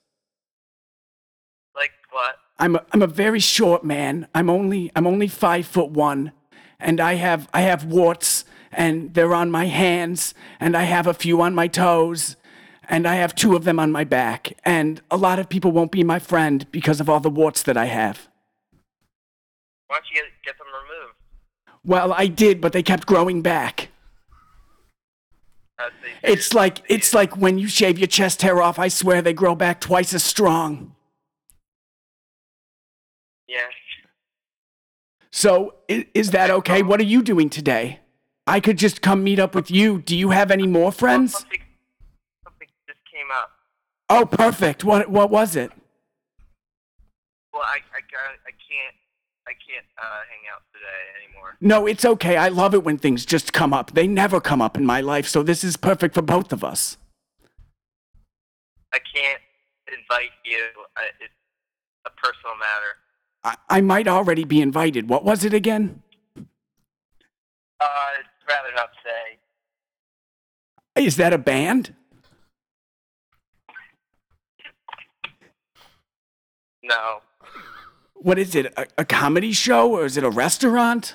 Like 1.74 1.93
what? 2.11 2.37
I'm 2.59 2.76
a, 2.76 2.85
I'm 2.93 3.03
a 3.03 3.07
very 3.07 3.41
short 3.41 3.85
man. 3.85 4.26
I'm 4.35 4.51
only 4.51 4.91
I'm 4.97 5.07
only 5.07 5.29
five 5.29 5.66
foot 5.66 5.91
one, 5.91 6.33
and 6.81 7.01
I 7.01 7.14
have 7.14 7.49
I 7.55 7.62
have 7.62 7.85
warts, 7.85 8.45
and 8.72 9.14
they're 9.14 9.35
on 9.35 9.51
my 9.51 9.66
hands, 9.66 10.35
and 10.59 10.76
I 10.76 10.83
have 10.83 11.07
a 11.07 11.14
few 11.14 11.41
on 11.41 11.55
my 11.55 11.68
toes, 11.68 12.37
and 12.89 13.07
I 13.07 13.14
have 13.16 13.35
two 13.35 13.55
of 13.55 13.64
them 13.64 13.79
on 13.79 13.93
my 13.93 14.03
back, 14.03 14.55
and 14.64 15.01
a 15.11 15.16
lot 15.16 15.39
of 15.39 15.49
people 15.49 15.70
won't 15.70 15.93
be 15.93 16.03
my 16.03 16.18
friend 16.18 16.66
because 16.72 17.01
of 17.01 17.09
all 17.09 17.20
the 17.20 17.31
warts 17.31 17.62
that 17.62 17.76
I 17.76 17.85
have. 17.85 18.29
Why 19.87 19.97
don't 19.97 20.05
you 20.11 20.16
get, 20.16 20.24
get 20.45 20.59
them 20.59 20.66
removed? 20.66 21.14
Well, 21.85 22.12
I 22.12 22.26
did, 22.26 22.61
but 22.61 22.72
they 22.72 22.83
kept 22.83 23.07
growing 23.07 23.41
back. 23.41 23.89
As 25.79 25.93
they 26.03 26.09
do. 26.09 26.33
It's 26.33 26.53
like 26.53 26.83
it's 26.89 27.14
like 27.14 27.37
when 27.37 27.59
you 27.59 27.68
shave 27.68 27.99
your 27.99 28.09
chest 28.09 28.43
hair 28.43 28.61
off, 28.61 28.79
I 28.79 28.89
swear 28.89 29.22
they 29.22 29.33
grow 29.33 29.55
back 29.55 29.81
twice 29.81 30.12
as 30.12 30.24
strong. 30.24 30.95
Yeah. 33.47 33.66
So, 35.31 35.74
is, 35.87 36.05
is 36.14 36.31
that 36.33 36.51
okay? 36.51 36.83
What 36.83 37.01
are 37.01 37.05
you 37.05 37.22
doing 37.22 37.49
today? 37.49 38.01
I 38.47 38.61
could 38.61 38.79
just 38.79 39.03
come 39.03 39.22
meet 39.22 39.39
up 39.39 39.55
with 39.55 39.70
you. 39.70 40.01
Do 40.01 40.16
you 40.16 40.31
have 40.31 40.51
any 40.51 40.66
more 40.66 40.91
friends? 40.91 41.33
Something, 41.35 41.61
something 42.45 42.68
just 42.87 43.01
came 43.12 43.29
up. 43.31 43.51
Oh, 44.11 44.24
perfect. 44.24 44.85
What 44.85 45.11
what 45.11 45.31
was 45.31 45.55
it? 45.55 45.70
Well, 47.53 47.62
I, 47.62 47.79
I, 47.93 48.01
I 48.01 48.53
can't, 48.53 48.97
I 49.47 49.53
can't 49.53 49.87
uh, 49.97 50.22
hang 50.29 50.45
out. 50.53 50.62
No, 51.61 51.86
it's 51.86 52.04
okay. 52.04 52.36
I 52.36 52.48
love 52.48 52.72
it 52.74 52.84
when 52.84 52.98
things 52.98 53.26
just 53.26 53.52
come 53.52 53.74
up. 53.74 53.92
They 53.92 54.06
never 54.06 54.40
come 54.40 54.62
up 54.62 54.76
in 54.76 54.86
my 54.86 55.00
life, 55.00 55.26
so 55.26 55.42
this 55.42 55.64
is 55.64 55.76
perfect 55.76 56.14
for 56.14 56.22
both 56.22 56.52
of 56.52 56.62
us. 56.62 56.96
I 58.92 58.98
can't 59.12 59.40
invite 59.88 60.30
you. 60.44 60.66
I, 60.96 61.02
it's 61.20 61.34
a 62.06 62.11
personal 62.11 62.56
matter. 62.56 62.96
I, 63.44 63.78
I 63.78 63.80
might 63.80 64.06
already 64.06 64.44
be 64.44 64.61
invited. 64.61 65.09
What 65.09 65.24
was 65.24 65.44
it 65.44 65.52
again? 65.52 66.02
Uh, 66.36 66.42
I'd 67.80 68.24
rather 68.48 68.74
not 68.74 68.90
say. 69.04 69.38
Is 71.04 71.16
that 71.16 71.32
a 71.32 71.38
band? 71.38 71.94
No. 76.82 77.20
What 78.14 78.38
is 78.38 78.54
it? 78.54 78.66
A, 78.76 78.86
a 78.98 79.04
comedy 79.04 79.52
show 79.52 79.92
or 79.92 80.04
is 80.04 80.16
it 80.16 80.24
a 80.24 80.30
restaurant? 80.30 81.14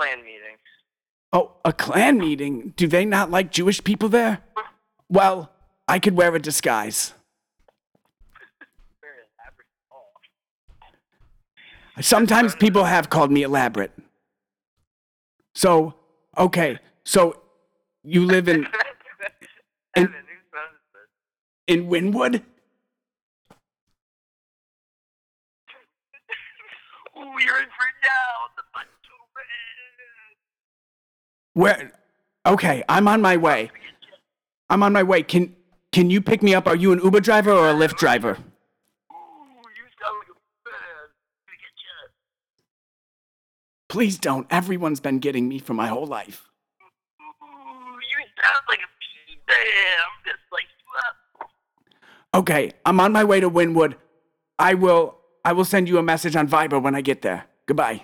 Clan 0.00 0.24
meeting. 0.24 0.56
Oh, 1.30 1.52
a 1.62 1.74
clan 1.74 2.16
meeting. 2.16 2.72
Do 2.74 2.88
they 2.88 3.04
not 3.04 3.30
like 3.30 3.52
Jewish 3.52 3.84
people 3.84 4.08
there? 4.08 4.38
Well, 5.10 5.52
I 5.86 5.98
could 5.98 6.16
wear 6.16 6.34
a 6.34 6.40
disguise. 6.40 7.12
Oh. 9.92 9.98
Sometimes 12.00 12.54
people 12.54 12.84
have 12.84 13.10
called 13.10 13.30
me 13.30 13.42
elaborate. 13.42 13.92
So, 15.54 15.92
okay. 16.38 16.78
So, 17.04 17.42
you 18.02 18.24
live 18.24 18.48
in 18.48 18.66
Evan, 19.96 20.12
whose 20.12 20.46
phone 20.50 20.62
is 20.72 20.80
this? 20.94 21.10
in 21.76 21.88
Wynnewood? 21.90 22.42
Ooh, 27.20 27.36
you're 27.44 27.60
in 27.60 27.68
for 27.76 27.84
it 27.84 28.00
now. 28.00 28.48
The 28.56 28.64
butt's 28.72 28.96
too 29.04 29.12
red. 29.36 29.44
Where? 31.54 31.92
Okay, 32.46 32.82
I'm 32.88 33.08
on 33.08 33.20
my 33.20 33.36
way. 33.36 33.70
I'm 34.68 34.82
on 34.82 34.92
my 34.92 35.02
way. 35.02 35.22
Can 35.22 35.56
can 35.92 36.10
you 36.10 36.20
pick 36.20 36.42
me 36.42 36.54
up? 36.54 36.66
Are 36.66 36.76
you 36.76 36.92
an 36.92 37.00
Uber 37.02 37.20
driver 37.20 37.50
or 37.50 37.70
a 37.70 37.74
Lyft 37.74 37.96
driver? 37.96 38.30
Ooh, 38.30 38.36
you 38.36 39.86
sound 40.00 40.16
like 40.18 40.28
a 40.28 40.38
man. 40.64 41.10
Gonna 41.46 41.58
get 41.58 41.74
you. 41.82 42.10
Please 43.88 44.18
don't. 44.18 44.46
Everyone's 44.50 45.00
been 45.00 45.18
getting 45.18 45.48
me 45.48 45.58
for 45.58 45.74
my 45.74 45.88
whole 45.88 46.06
life. 46.06 46.48
You 47.20 48.24
sound 48.42 48.64
like 48.68 48.78
a 48.78 48.90
man. 49.50 49.96
I'm 50.06 50.24
gonna 50.24 50.38
slice 50.48 50.62
you 50.78 50.88
up. 51.08 51.50
Okay, 52.42 52.70
I'm 52.86 53.00
on 53.00 53.12
my 53.12 53.24
way 53.24 53.40
to 53.40 53.50
Wynnewood. 53.50 53.94
I 54.58 54.74
will 54.74 55.18
I 55.44 55.52
will 55.52 55.64
send 55.64 55.88
you 55.88 55.98
a 55.98 56.02
message 56.02 56.36
on 56.36 56.48
Viber 56.48 56.80
when 56.80 56.94
I 56.94 57.00
get 57.00 57.22
there. 57.22 57.46
Goodbye. 57.66 58.02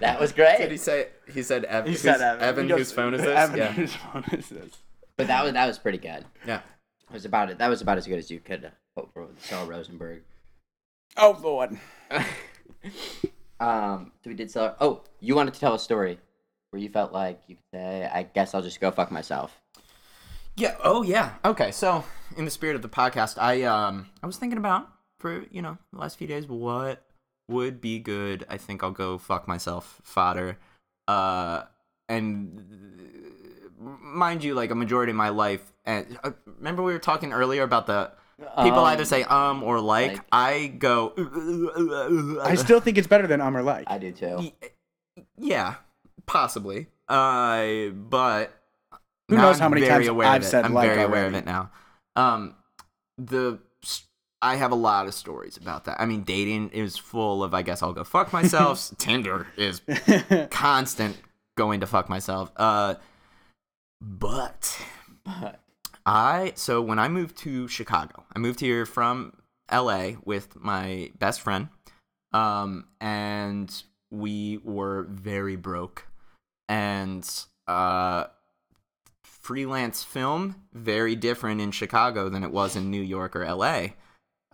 That 0.00 0.20
was 0.20 0.32
great. 0.32 0.58
Did 0.58 0.70
he 0.70 0.76
say? 0.76 1.08
He 1.32 1.42
said 1.42 1.64
Evan. 1.64 1.90
He 1.90 1.96
said 1.96 2.20
Evan. 2.20 2.42
Evan, 2.42 2.68
goes, 2.68 2.78
whose 2.78 2.92
phone 2.92 3.14
is 3.14 3.22
this? 3.22 3.38
Evan, 3.38 3.58
yeah. 3.58 3.72
whose 3.72 3.94
phone 3.94 4.24
is 4.32 4.48
this? 4.48 4.78
But 5.16 5.26
that 5.26 5.44
was 5.44 5.52
that 5.52 5.66
was 5.66 5.78
pretty 5.78 5.98
good. 5.98 6.24
Yeah. 6.46 6.60
It 7.08 7.12
was 7.12 7.24
about 7.24 7.50
it. 7.50 7.58
That 7.58 7.68
was 7.68 7.82
about 7.82 7.98
as 7.98 8.06
good 8.06 8.18
as 8.18 8.30
you 8.30 8.40
could 8.40 8.70
hope 8.96 9.12
for 9.12 9.26
with 9.26 9.44
Sarah 9.44 9.66
Rosenberg. 9.66 10.22
Oh 11.16 11.38
Lord. 11.42 11.78
Um, 13.60 14.12
so 14.24 14.30
we 14.30 14.34
did 14.34 14.50
sell. 14.50 14.74
Oh, 14.80 15.02
you 15.20 15.36
wanted 15.36 15.54
to 15.54 15.60
tell 15.60 15.74
a 15.74 15.78
story 15.78 16.18
where 16.70 16.80
you 16.80 16.88
felt 16.88 17.12
like 17.12 17.42
you 17.46 17.56
could 17.56 17.78
say, 17.78 18.10
"I 18.12 18.22
guess 18.22 18.54
I'll 18.54 18.62
just 18.62 18.80
go 18.80 18.90
fuck 18.90 19.12
myself." 19.12 19.60
Yeah. 20.56 20.76
Oh, 20.82 21.02
yeah. 21.02 21.34
Okay. 21.44 21.70
So, 21.70 22.04
in 22.36 22.44
the 22.46 22.50
spirit 22.50 22.74
of 22.74 22.82
the 22.82 22.88
podcast, 22.88 23.36
I 23.38 23.62
um 23.62 24.08
I 24.22 24.26
was 24.26 24.38
thinking 24.38 24.58
about 24.58 24.88
for 25.18 25.44
you 25.50 25.60
know 25.60 25.76
the 25.92 25.98
last 25.98 26.16
few 26.16 26.26
days 26.26 26.46
what 26.46 27.04
would 27.50 27.80
be 27.80 27.98
good. 27.98 28.46
I 28.48 28.56
think 28.56 28.82
I'll 28.82 28.90
go 28.90 29.18
fuck 29.18 29.46
myself 29.48 30.00
fodder. 30.04 30.56
Uh, 31.08 31.64
and 32.08 32.60
uh, 33.80 33.84
mind 34.02 34.42
you, 34.44 34.54
like 34.54 34.70
a 34.70 34.74
majority 34.74 35.10
of 35.10 35.16
my 35.16 35.28
life, 35.30 35.72
and 35.84 36.18
uh, 36.24 36.30
remember 36.46 36.82
we 36.82 36.92
were 36.92 36.98
talking 36.98 37.32
earlier 37.32 37.62
about 37.62 37.86
the 37.86 38.12
people 38.38 38.80
Um, 38.80 38.86
either 38.86 39.04
say 39.04 39.24
um 39.24 39.62
or 39.62 39.80
like. 39.80 40.12
like. 40.12 40.20
I 40.32 40.66
go. 40.78 41.12
I 42.42 42.54
still 42.54 42.80
think 42.80 42.96
it's 42.98 43.08
better 43.08 43.26
than 43.26 43.40
um 43.40 43.56
or 43.56 43.62
like. 43.62 43.84
I 43.90 43.98
do 43.98 44.12
too. 44.12 44.52
Yeah, 45.36 45.74
possibly. 46.26 46.86
Uh, 47.08 47.88
but 47.92 48.52
Who 49.28 49.36
knows 49.36 49.56
I'm 49.56 49.62
how 49.62 49.68
many 49.70 49.86
times 49.86 50.08
I've 50.08 50.42
it. 50.42 50.46
said 50.46 50.64
I'm 50.64 50.74
like 50.74 50.88
very 50.88 51.02
aware 51.02 51.26
of 51.26 51.34
it 51.34 51.44
now. 51.44 51.70
Um, 52.16 52.54
the 53.18 53.58
I 54.42 54.56
have 54.56 54.72
a 54.72 54.76
lot 54.76 55.06
of 55.06 55.14
stories 55.14 55.56
about 55.56 55.84
that. 55.84 56.00
I 56.00 56.06
mean, 56.06 56.22
dating 56.22 56.70
is 56.70 56.96
full 56.96 57.44
of 57.44 57.52
I 57.52 57.62
guess 57.62 57.82
I'll 57.82 57.92
go 57.92 58.04
fuck 58.04 58.32
myself. 58.32 58.90
Tinder 58.98 59.46
is 59.56 59.82
constant 60.50 61.18
going 61.56 61.80
to 61.80 61.86
fuck 61.86 62.08
myself. 62.08 62.50
Uh, 62.56 62.94
but 64.00 64.80
But 65.24 65.60
I 66.06 66.52
so 66.56 66.80
when 66.80 66.98
I 66.98 67.08
moved 67.08 67.36
to 67.38 67.68
Chicago, 67.68 68.24
I 68.34 68.38
moved 68.38 68.60
here 68.60 68.86
from 68.86 69.34
LA 69.70 70.12
with 70.24 70.56
my 70.56 71.10
best 71.18 71.40
friend. 71.40 71.68
Um 72.32 72.86
and 73.00 73.70
we 74.10 74.58
were 74.64 75.02
very 75.10 75.56
broke. 75.56 76.06
And 76.68 77.28
uh 77.66 78.24
freelance 79.24 80.02
film 80.02 80.62
very 80.72 81.16
different 81.16 81.60
in 81.60 81.70
Chicago 81.70 82.28
than 82.28 82.42
it 82.44 82.50
was 82.50 82.76
in 82.76 82.90
New 82.90 83.02
York 83.02 83.36
or 83.36 83.44
LA. 83.44 83.88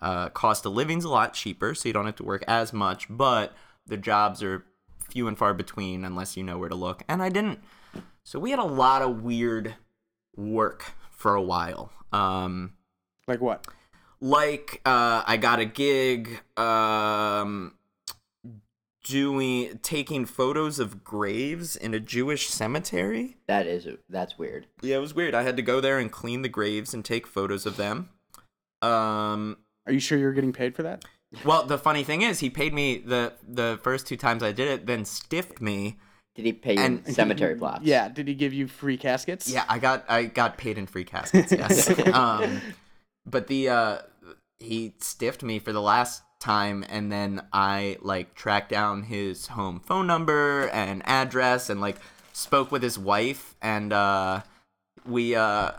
Uh 0.01 0.29
cost 0.31 0.67
of 0.67 0.73
living's 0.73 1.05
a 1.05 1.09
lot 1.09 1.33
cheaper, 1.35 1.75
so 1.75 1.89
you 1.89 1.93
don't 1.93 2.07
have 2.07 2.17
to 2.17 2.25
work 2.25 2.45
as 2.47 2.73
much, 2.73 3.07
but 3.09 3.55
the 3.87 3.97
jobs 3.97 4.43
are 4.43 4.65
few 5.09 5.29
and 5.29 5.39
far 5.39 5.55
between 5.55 6.05
unless 6.05 6.37
you 6.37 6.43
know 6.43 6.59
where 6.59 6.69
to 6.69 6.75
look. 6.75 7.03
And 7.09 7.23
I 7.23 7.29
didn't. 7.29 7.61
So 8.25 8.39
we 8.39 8.51
had 8.51 8.59
a 8.59 8.65
lot 8.65 9.03
of 9.03 9.23
weird 9.23 9.77
work 10.37 10.93
for 11.11 11.35
a 11.35 11.43
while. 11.43 11.93
Um, 12.13 12.75
like 13.27 13.41
what? 13.41 13.67
like 14.21 14.81
uh, 14.85 15.23
I 15.27 15.37
got 15.37 15.59
a 15.61 15.65
gig 15.65 16.41
um, 16.57 17.75
doing 19.05 19.79
taking 19.83 20.25
photos 20.25 20.79
of 20.79 21.05
graves 21.05 21.77
in 21.77 21.95
a 21.95 22.01
Jewish 22.01 22.49
cemetery. 22.49 23.37
that 23.47 23.67
is 23.67 23.87
that's 24.09 24.39
weird. 24.39 24.67
Yeah, 24.83 24.97
it 24.97 25.01
was 25.01 25.15
weird. 25.15 25.35
I 25.35 25.43
had 25.43 25.57
to 25.57 25.63
go 25.63 25.81
there 25.81 25.99
and 25.99 26.11
clean 26.11 26.43
the 26.43 26.49
graves 26.49 26.93
and 26.95 27.05
take 27.05 27.27
photos 27.27 27.67
of 27.67 27.77
them. 27.77 28.09
Um, 28.83 29.59
Are 29.87 29.93
you 29.93 30.01
sure 30.01 30.19
you're 30.19 30.33
getting 30.33 30.53
paid 30.53 30.75
for 30.75 30.83
that? 30.85 31.05
well, 31.45 31.65
the 31.65 31.79
funny 31.79 32.05
thing 32.05 32.23
is, 32.23 32.41
he 32.41 32.51
paid 32.51 32.73
me 32.73 32.99
the 32.99 33.33
the 33.47 33.79
first 33.83 34.07
two 34.07 34.17
times 34.17 34.43
I 34.43 34.53
did 34.53 34.69
it, 34.69 34.87
then 34.87 35.05
stiffed 35.05 35.61
me. 35.61 35.99
Did 36.35 36.45
he 36.45 36.53
pay 36.53 36.75
you 36.75 36.81
in 36.81 37.03
And- 37.07 37.15
cemetery 37.15 37.57
plots? 37.57 37.83
Yeah. 37.85 38.09
Did 38.09 38.29
he 38.29 38.35
give 38.35 38.53
you 38.53 38.67
free 38.67 38.97
caskets? 38.99 39.49
Yeah, 39.49 39.65
I 39.69 39.79
got 39.79 40.05
I 40.09 40.25
got 40.25 40.59
paid 40.59 40.77
in 40.79 40.87
free 40.87 41.05
caskets. 41.05 41.51
Yes. 41.53 41.89
um, 42.13 42.61
but 43.25 43.47
the 43.47 43.69
uh, 43.69 43.99
he 44.59 44.95
stiffed 45.01 45.43
me 45.43 45.59
for 45.59 45.73
the 45.73 45.81
last 45.83 46.23
time, 46.41 46.85
and 46.89 47.11
then 47.11 47.43
I 47.53 47.97
like 48.03 48.35
tracked 48.35 48.71
down 48.71 49.05
his 49.05 49.47
home 49.49 49.81
phone 49.81 50.07
number 50.07 50.69
and 50.69 51.03
address, 51.07 51.71
and 51.71 51.81
like 51.81 51.97
spoke 52.33 52.71
with 52.71 52.83
his 52.83 52.99
wife, 52.99 53.55
and 53.63 53.93
uh, 53.93 54.43
we 55.07 55.35
uh, 55.35 55.73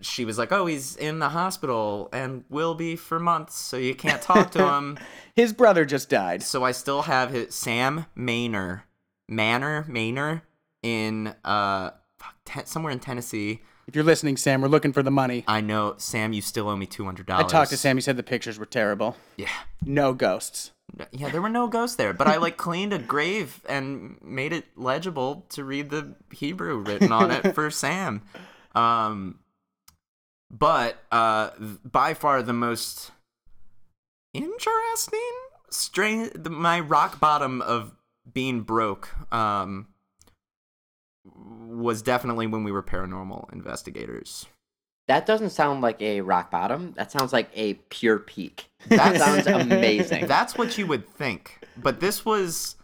she 0.00 0.24
was 0.24 0.38
like, 0.38 0.52
"Oh, 0.52 0.66
he's 0.66 0.96
in 0.96 1.18
the 1.18 1.28
hospital 1.30 2.08
and 2.12 2.44
will 2.50 2.74
be 2.74 2.96
for 2.96 3.18
months, 3.18 3.56
so 3.56 3.76
you 3.76 3.94
can't 3.94 4.20
talk 4.22 4.50
to 4.52 4.68
him." 4.74 4.98
His 5.36 5.52
brother 5.52 5.84
just 5.84 6.08
died. 6.08 6.42
so 6.42 6.64
I 6.64 6.70
still 6.72 7.02
have 7.02 7.30
his 7.30 7.54
Sam 7.54 8.06
Maynor, 8.16 8.82
Manor 9.28 9.84
Maynor 9.88 10.42
in 10.82 11.34
uh 11.44 11.90
fuck, 12.18 12.34
te- 12.44 12.60
somewhere 12.66 12.92
in 12.92 13.00
Tennessee. 13.00 13.60
If 13.86 13.94
you're 13.94 14.04
listening, 14.04 14.36
Sam, 14.38 14.62
we're 14.62 14.68
looking 14.68 14.92
for 14.94 15.02
the 15.02 15.10
money. 15.10 15.44
I 15.46 15.60
know, 15.60 15.94
Sam. 15.98 16.32
You 16.32 16.40
still 16.40 16.68
owe 16.68 16.76
me 16.76 16.86
two 16.86 17.04
hundred 17.04 17.26
dollars. 17.26 17.44
I 17.44 17.48
talked 17.48 17.70
to 17.70 17.76
Sam. 17.76 17.96
He 17.96 18.00
said 18.00 18.16
the 18.16 18.22
pictures 18.22 18.58
were 18.58 18.64
terrible. 18.66 19.16
Yeah, 19.36 19.48
No 19.84 20.14
ghosts. 20.14 20.70
yeah. 21.10 21.28
There 21.30 21.42
were 21.42 21.48
no 21.50 21.66
ghosts 21.66 21.96
there, 21.96 22.12
but 22.14 22.26
I 22.28 22.36
like 22.36 22.56
cleaned 22.66 22.92
a 22.94 22.98
grave 22.98 23.60
and 23.68 24.16
made 24.22 24.52
it 24.54 24.64
legible 24.76 25.44
to 25.50 25.64
read 25.64 25.90
the 25.90 26.14
Hebrew 26.30 26.78
written 26.78 27.12
on 27.12 27.30
it 27.30 27.54
for 27.54 27.70
Sam. 27.70 28.22
Um, 28.74 29.40
but 30.58 31.02
uh, 31.10 31.50
by 31.84 32.14
far 32.14 32.42
the 32.42 32.52
most 32.52 33.10
interesting, 34.32 35.20
strain 35.70 36.30
my 36.48 36.80
rock 36.80 37.20
bottom 37.20 37.60
of 37.62 37.94
being 38.32 38.62
broke. 38.62 39.10
Um, 39.32 39.88
was 41.24 42.02
definitely 42.02 42.46
when 42.46 42.64
we 42.64 42.72
were 42.72 42.82
paranormal 42.82 43.52
investigators. 43.52 44.46
That 45.06 45.26
doesn't 45.26 45.50
sound 45.50 45.82
like 45.82 46.00
a 46.00 46.22
rock 46.22 46.50
bottom. 46.50 46.94
That 46.96 47.12
sounds 47.12 47.32
like 47.32 47.50
a 47.54 47.74
pure 47.74 48.18
peak. 48.18 48.70
That 48.88 49.18
sounds 49.18 49.46
amazing. 49.46 50.26
That's 50.28 50.56
what 50.56 50.78
you 50.78 50.86
would 50.86 51.08
think. 51.08 51.60
But 51.76 52.00
this 52.00 52.24
was 52.24 52.76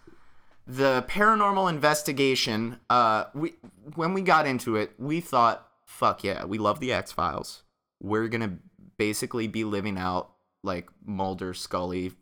the 0.66 1.04
paranormal 1.08 1.70
investigation. 1.70 2.78
Uh, 2.90 3.24
we 3.34 3.54
when 3.94 4.12
we 4.12 4.20
got 4.20 4.46
into 4.46 4.76
it, 4.76 4.92
we 4.98 5.20
thought, 5.20 5.66
"Fuck 6.01 6.24
yeah, 6.24 6.46
we 6.46 6.57
love 6.57 6.80
the 6.80 6.94
X 6.94 7.12
Files. 7.12 7.62
We're 8.03 8.28
gonna 8.28 8.57
basically 8.96 9.48
be 9.48 9.64
living 9.64 9.98
out 9.98 10.32
like 10.64 10.88
Mulder, 11.05 11.53
Scully 11.53 12.12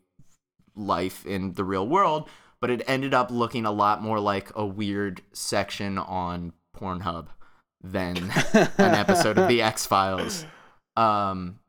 life 0.75 1.25
in 1.25 1.53
the 1.53 1.63
real 1.63 1.87
world." 1.87 2.29
But 2.59 2.71
it 2.71 2.83
ended 2.87 3.13
up 3.13 3.31
looking 3.31 3.65
a 3.65 3.71
lot 3.71 4.01
more 4.01 4.19
like 4.19 4.51
a 4.53 4.65
weird 4.65 5.21
section 5.31 5.97
on 5.97 6.51
Pornhub 6.75 7.27
than 7.81 8.17
an 8.53 8.95
episode 8.95 9.37
of 9.37 9.47
the 9.47 9.61
X 9.73 9.85
Files. 9.85 10.45
Um, 10.97 11.59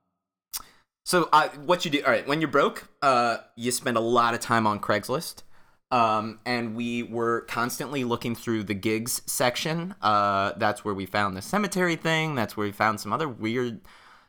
so 1.05 1.29
uh, 1.33 1.49
what 1.65 1.85
you 1.85 1.93
do? 1.93 2.03
All 2.05 2.11
right, 2.11 2.27
when 2.27 2.41
you're 2.41 2.51
broke, 2.51 2.89
uh, 3.03 3.37
you 3.55 3.71
spend 3.71 3.97
a 3.97 4.01
lot 4.01 4.35
of 4.35 4.41
time 4.41 4.67
on 4.67 4.81
Craigslist. 4.81 5.43
Um, 5.93 6.39
and 6.47 6.77
we 6.77 7.03
were 7.03 7.41
constantly 7.43 8.05
looking 8.05 8.35
through 8.37 8.65
the 8.65 8.75
gigs 8.75 9.23
section. 9.27 9.95
Uh, 10.01 10.53
that's 10.57 10.85
where 10.85 10.95
we 10.95 11.05
found 11.07 11.37
the 11.37 11.43
cemetery 11.43 11.97
thing. 11.97 12.35
That's 12.37 12.57
where 12.57 12.67
we 12.67 12.73
found 12.73 13.01
some 13.01 13.13
other 13.13 13.29
weird 13.29 13.81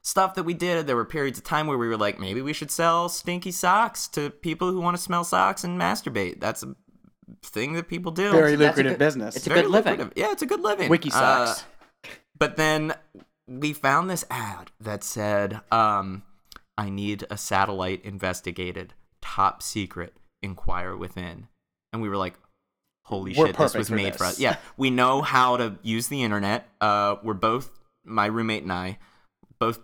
stuff 0.02 0.34
that 0.36 0.44
we 0.44 0.56
did. 0.56 0.88
There 0.88 0.96
were 0.96 1.06
periods 1.06 1.38
of 1.38 1.44
time 1.44 1.68
where 1.68 1.78
we 1.78 1.88
were 1.88 1.98
like, 1.98 2.20
maybe 2.20 2.42
we 2.42 2.54
should 2.54 2.72
sell 2.72 3.10
stinky 3.10 3.52
socks 3.52 4.08
to 4.10 4.32
people 4.32 4.72
who 4.72 4.80
want 4.82 4.98
to 4.98 5.02
smell 5.04 5.24
socks 5.24 5.64
and 5.64 5.80
masturbate. 5.80 6.40
That's 6.40 6.64
a 6.64 6.76
thing 7.44 7.74
that 7.74 7.88
people 7.88 8.12
do. 8.12 8.32
Very 8.32 8.58
lucrative 8.58 8.94
good- 8.94 9.00
business. 9.00 9.36
it's 9.36 9.46
a 9.46 9.50
Very 9.50 9.62
good 9.62 9.70
living. 9.72 9.92
lucrative. 10.00 10.14
Yeah, 10.18 10.32
it's 10.32 10.42
a 10.42 10.48
good 10.48 10.62
living. 10.62 10.90
Wiki 10.90 11.10
Uh, 11.12 11.46
socks. 11.46 11.64
but 12.38 12.56
then 12.58 12.96
we 13.48 13.72
found 13.74 14.10
this 14.10 14.26
ad 14.32 14.72
that 14.80 15.04
said, 15.04 15.62
um, 15.72 16.24
I 16.76 16.90
need 16.90 17.26
a 17.30 17.38
satellite 17.38 18.04
investigated. 18.04 18.96
Top 19.22 19.62
secret. 19.62 20.16
Inquire 20.42 20.96
within. 20.96 21.50
And 21.94 22.02
we 22.02 22.10
were 22.10 22.18
like, 22.18 22.36
holy 23.04 23.34
We're 23.36 23.48
shit, 23.48 23.58
this 23.58 23.74
was 23.74 23.90
for 23.90 23.96
made 23.96 24.14
for 24.14 24.24
this. 24.26 24.34
us. 24.34 24.40
Yeah. 24.40 24.58
We 24.78 24.90
know 24.90 25.22
how 25.22 25.58
to 25.58 25.78
use 25.84 26.08
the 26.08 26.24
internet. 26.24 26.68
Uh, 26.80 27.18
we're 27.24 27.34
both, 27.34 27.70
my 28.04 28.26
roommate 28.26 28.64
and 28.64 28.72
I, 28.72 28.98
both 29.60 29.80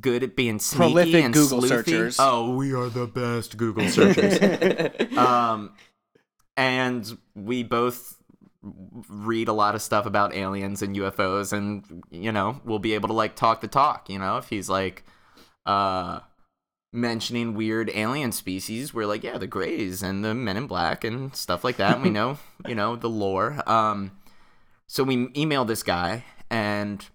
good 0.00 0.22
at 0.22 0.36
being 0.36 0.58
sneaky 0.58 0.92
Prolific 0.92 1.24
and 1.24 1.34
Google 1.34 1.60
sleuthy. 1.60 1.68
searchers. 1.68 2.16
Oh, 2.18 2.54
we 2.54 2.72
are 2.74 2.88
the 2.88 3.06
best 3.06 3.56
Google 3.56 3.88
searchers 3.88 4.38
um, 5.16 5.72
and 6.56 7.18
we 7.34 7.62
both 7.62 8.16
read 8.62 9.48
a 9.48 9.52
lot 9.52 9.74
of 9.74 9.82
stuff 9.82 10.04
about 10.06 10.34
aliens 10.34 10.82
and 10.82 10.94
UFOs, 10.96 11.52
and 11.52 12.04
you 12.10 12.30
know, 12.32 12.60
we'll 12.64 12.78
be 12.78 12.92
able 12.94 13.08
to 13.08 13.14
like 13.14 13.34
talk 13.34 13.60
the 13.62 13.68
talk. 13.68 14.10
You 14.10 14.18
know, 14.18 14.36
if 14.36 14.48
he's 14.48 14.68
like, 14.68 15.02
uh, 15.64 16.20
mentioning 16.92 17.54
weird 17.54 17.90
alien 17.94 18.32
species, 18.32 18.92
we're 18.92 19.06
like, 19.06 19.22
yeah, 19.22 19.38
the 19.38 19.46
Greys 19.46 20.02
and 20.02 20.24
the 20.24 20.34
Men 20.34 20.56
in 20.56 20.66
Black 20.66 21.04
and 21.04 21.34
stuff 21.34 21.64
like 21.64 21.76
that. 21.76 21.94
And 21.94 22.02
we 22.02 22.10
know, 22.18 22.38
you 22.66 22.74
know, 22.74 22.96
the 22.96 23.08
lore. 23.08 23.62
Um, 23.68 24.12
so 24.86 25.04
we 25.04 25.28
emailed 25.28 25.68
this 25.68 25.82
guy, 25.82 26.24
and 26.50 27.06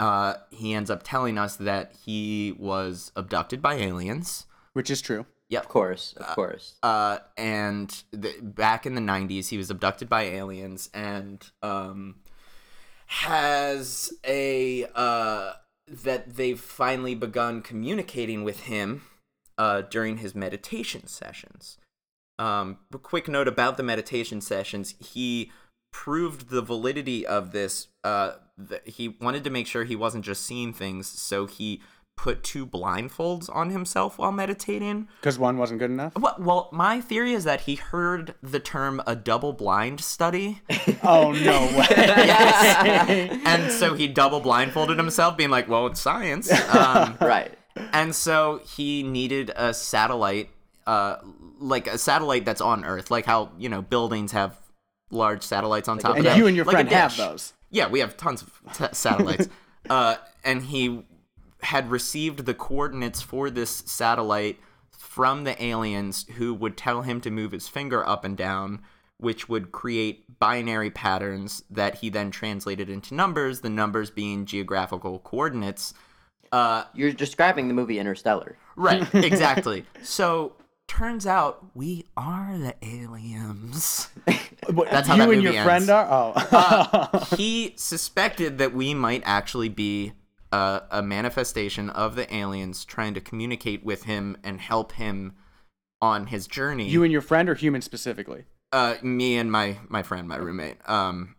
uh, 0.00 0.34
he 0.50 0.74
ends 0.74 0.90
up 0.90 1.02
telling 1.04 1.38
us 1.38 1.56
that 1.56 1.94
he 2.04 2.56
was 2.58 3.12
abducted 3.14 3.62
by 3.62 3.74
aliens. 3.74 4.46
Which 4.72 4.90
is 4.90 5.00
true. 5.00 5.26
Yeah, 5.48 5.60
of 5.60 5.68
course, 5.68 6.14
of 6.16 6.26
course. 6.34 6.76
Uh, 6.82 7.18
and 7.36 8.02
the, 8.10 8.34
back 8.40 8.86
in 8.86 8.94
the 8.94 9.02
90s, 9.02 9.48
he 9.50 9.58
was 9.58 9.70
abducted 9.70 10.08
by 10.08 10.22
aliens 10.22 10.88
and 10.94 11.44
um, 11.62 12.16
has 13.06 14.12
a. 14.26 14.86
Uh, 14.94 15.52
that 15.88 16.36
they've 16.36 16.60
finally 16.60 17.14
begun 17.14 17.62
communicating 17.62 18.44
with 18.44 18.60
him 18.60 19.02
uh, 19.58 19.82
during 19.82 20.18
his 20.18 20.34
meditation 20.34 21.06
sessions. 21.06 21.78
Um, 22.38 22.78
a 22.92 22.98
quick 22.98 23.28
note 23.28 23.48
about 23.48 23.76
the 23.76 23.82
meditation 23.82 24.40
sessions 24.40 24.94
he 24.98 25.52
proved 25.92 26.48
the 26.48 26.62
validity 26.62 27.26
of 27.26 27.52
this. 27.52 27.88
Uh, 28.02 28.32
th- 28.68 28.82
he 28.86 29.08
wanted 29.20 29.44
to 29.44 29.50
make 29.50 29.66
sure 29.66 29.84
he 29.84 29.96
wasn't 29.96 30.24
just 30.24 30.44
seeing 30.44 30.72
things, 30.72 31.06
so 31.06 31.46
he 31.46 31.82
put 32.16 32.42
two 32.44 32.66
blindfolds 32.66 33.48
on 33.54 33.70
himself 33.70 34.18
while 34.18 34.30
meditating. 34.32 35.08
Because 35.20 35.38
one 35.38 35.58
wasn't 35.58 35.80
good 35.80 35.90
enough. 35.90 36.12
Well, 36.16 36.36
well, 36.38 36.68
my 36.72 37.00
theory 37.00 37.32
is 37.32 37.44
that 37.44 37.62
he 37.62 37.74
heard 37.74 38.34
the 38.42 38.60
term 38.60 39.02
a 39.06 39.16
double 39.16 39.52
blind 39.52 40.00
study, 40.00 40.60
Oh 41.02 41.32
no 41.32 41.66
way. 41.76 41.86
and 43.44 43.72
so 43.72 43.94
he 43.94 44.06
double 44.06 44.40
blindfolded 44.40 44.98
himself, 44.98 45.36
being 45.36 45.50
like, 45.50 45.68
"Well, 45.68 45.86
it's 45.88 46.00
science." 46.00 46.50
Um, 46.74 47.16
right. 47.20 47.52
and 47.92 48.14
so 48.14 48.60
he 48.76 49.02
needed 49.02 49.50
a 49.56 49.74
satellite, 49.74 50.50
uh, 50.86 51.16
like 51.58 51.86
a 51.88 51.98
satellite 51.98 52.44
that's 52.44 52.60
on 52.60 52.84
Earth, 52.84 53.10
like 53.10 53.24
how 53.26 53.50
you 53.58 53.68
know 53.68 53.82
buildings 53.82 54.32
have 54.32 54.58
large 55.10 55.42
satellites 55.42 55.88
on 55.88 55.98
top 55.98 56.12
of 56.12 56.16
and 56.18 56.26
them. 56.26 56.38
you 56.38 56.46
and 56.46 56.54
your 56.56 56.64
like 56.66 56.74
friend 56.74 56.88
have 56.90 57.16
those. 57.16 57.52
Yeah, 57.70 57.88
we 57.88 58.00
have 58.00 58.16
tons 58.16 58.42
of 58.42 58.60
t- 58.74 58.84
satellites. 58.92 59.48
uh, 59.90 60.16
and 60.44 60.62
he 60.62 61.02
had 61.62 61.90
received 61.90 62.44
the 62.44 62.54
coordinates 62.54 63.22
for 63.22 63.50
this 63.50 63.82
satellite 63.86 64.58
from 64.90 65.44
the 65.44 65.62
aliens 65.62 66.26
who 66.36 66.54
would 66.54 66.76
tell 66.76 67.02
him 67.02 67.20
to 67.20 67.30
move 67.30 67.52
his 67.52 67.68
finger 67.68 68.06
up 68.06 68.24
and 68.24 68.36
down, 68.36 68.80
which 69.18 69.48
would 69.48 69.72
create 69.72 70.38
binary 70.38 70.90
patterns 70.90 71.62
that 71.70 71.96
he 71.96 72.08
then 72.08 72.30
translated 72.30 72.88
into 72.88 73.14
numbers, 73.14 73.60
the 73.60 73.70
numbers 73.70 74.10
being 74.10 74.46
geographical 74.46 75.18
coordinates. 75.18 75.94
Uh, 76.50 76.84
You're 76.94 77.12
describing 77.12 77.68
the 77.68 77.74
movie 77.74 77.98
Interstellar. 77.98 78.56
right, 78.76 79.06
exactly. 79.14 79.84
so 80.02 80.54
turns 80.88 81.26
out 81.26 81.64
we 81.74 82.04
are 82.16 82.58
the 82.58 82.74
aliens. 82.82 84.08
What, 84.70 84.92
That's 84.92 85.08
how 85.08 85.14
you 85.14 85.22
that 85.22 85.28
and 85.30 85.42
movie 85.42 85.56
your 85.56 85.64
friend 85.64 85.90
are. 85.90 86.06
Oh. 86.08 86.32
Uh, 86.52 87.24
he 87.36 87.74
suspected 87.76 88.58
that 88.58 88.72
we 88.72 88.94
might 88.94 89.22
actually 89.24 89.68
be 89.68 90.12
uh, 90.52 90.80
a 90.90 91.02
manifestation 91.02 91.90
of 91.90 92.14
the 92.14 92.32
aliens 92.34 92.84
trying 92.84 93.14
to 93.14 93.20
communicate 93.20 93.84
with 93.84 94.04
him 94.04 94.36
and 94.44 94.60
help 94.60 94.92
him 94.92 95.32
on 96.00 96.26
his 96.28 96.46
journey. 96.46 96.88
you 96.88 97.02
and 97.02 97.10
your 97.12 97.22
friend, 97.22 97.48
or 97.48 97.54
human 97.54 97.80
specifically? 97.82 98.44
uh, 98.72 98.94
me 99.02 99.36
and 99.36 99.50
my 99.52 99.76
my 99.88 100.02
friend, 100.02 100.26
my 100.28 100.36
roommate. 100.36 100.76
Um, 100.88 101.36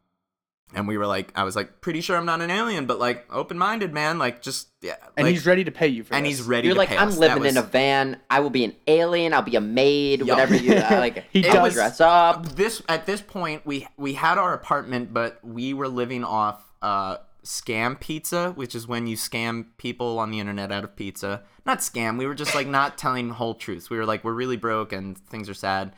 and 0.75 0.87
we 0.87 0.97
were 0.97 1.05
like, 1.05 1.31
I 1.35 1.43
was 1.43 1.55
like, 1.55 1.81
pretty 1.81 2.01
sure 2.01 2.17
I'm 2.17 2.25
not 2.25 2.41
an 2.41 2.49
alien, 2.49 2.85
but 2.87 2.97
like 2.99 3.25
open 3.31 3.57
minded, 3.59 3.93
man. 3.93 4.17
Like 4.19 4.41
just 4.41 4.69
yeah. 4.81 4.95
And 5.17 5.25
like- 5.25 5.33
he's 5.33 5.45
ready 5.45 5.63
to 5.63 5.71
pay 5.71 5.87
you 5.87 6.03
for 6.03 6.13
and 6.15 6.25
this. 6.25 6.37
he's 6.39 6.47
ready. 6.47 6.67
You're 6.67 6.73
to 6.75 6.79
like, 6.79 6.89
pay 6.89 6.97
I'm 6.97 7.09
us." 7.09 7.17
living 7.17 7.43
That 7.43 7.49
in 7.49 7.57
a 7.57 7.61
van. 7.61 8.19
I 8.29 8.39
will 8.39 8.49
be 8.49 8.63
an 8.65 8.75
alien. 8.87 9.33
I'll 9.33 9.41
be 9.43 9.55
a 9.55 9.61
maid. 9.61 10.19
Yup. 10.21 10.29
Whatever 10.29 10.55
you 10.55 10.75
I 10.75 10.97
like. 10.99 11.25
He 11.31 11.47
I'll 11.47 11.65
does- 11.65 11.73
dress 11.73 11.99
up. 12.01 12.47
this 12.55 12.81
at 12.89 13.05
this 13.05 13.21
point 13.21 13.65
we 13.65 13.87
we 13.97 14.13
had 14.13 14.37
our 14.39 14.53
apartment 14.53 15.13
but 15.13 15.39
we 15.43 15.73
were 15.75 15.87
living 15.87 16.23
off 16.23 16.63
uh 16.81 17.17
scam 17.43 17.99
pizza 17.99 18.51
which 18.55 18.73
is 18.73 18.87
when 18.87 19.05
you 19.07 19.15
scam 19.15 19.65
people 19.77 20.17
on 20.19 20.31
the 20.31 20.39
internet 20.39 20.71
out 20.71 20.83
of 20.83 20.95
pizza 20.95 21.43
not 21.65 21.79
scam 21.79 22.17
we 22.17 22.25
were 22.25 22.33
just 22.35 22.55
like 22.55 22.67
not 22.67 22.97
telling 22.97 23.29
whole 23.29 23.53
truths 23.53 23.89
we 23.89 23.97
were 23.97 24.05
like 24.05 24.23
we're 24.23 24.33
really 24.33 24.57
broke 24.57 24.93
and 24.93 25.17
things 25.17 25.49
are 25.49 25.53
sad 25.53 25.93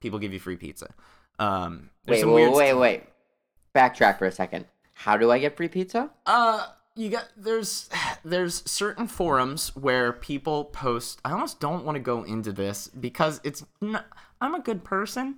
people 0.00 0.18
give 0.18 0.32
you 0.32 0.38
free 0.38 0.56
pizza 0.56 0.92
um 1.38 1.90
Wait, 2.06 2.24
wait, 2.24 2.48
wait, 2.52 2.68
st- 2.68 2.78
wait. 2.78 3.02
Backtrack 3.74 4.18
for 4.18 4.26
a 4.26 4.32
second. 4.32 4.66
How 4.94 5.16
do 5.16 5.30
I 5.30 5.38
get 5.38 5.56
free 5.56 5.68
pizza? 5.68 6.10
uh 6.26 6.66
you 6.96 7.08
got 7.08 7.28
there's 7.36 7.88
there's 8.24 8.68
certain 8.68 9.06
forums 9.06 9.74
where 9.76 10.12
people 10.12 10.64
post 10.64 11.20
i 11.24 11.30
almost 11.30 11.60
don't 11.60 11.84
want 11.84 11.94
to 11.94 12.00
go 12.00 12.24
into 12.24 12.52
this 12.52 12.88
because 12.88 13.40
it's 13.44 13.64
not, 13.80 14.06
i'm 14.40 14.54
a 14.54 14.60
good 14.60 14.82
person 14.82 15.36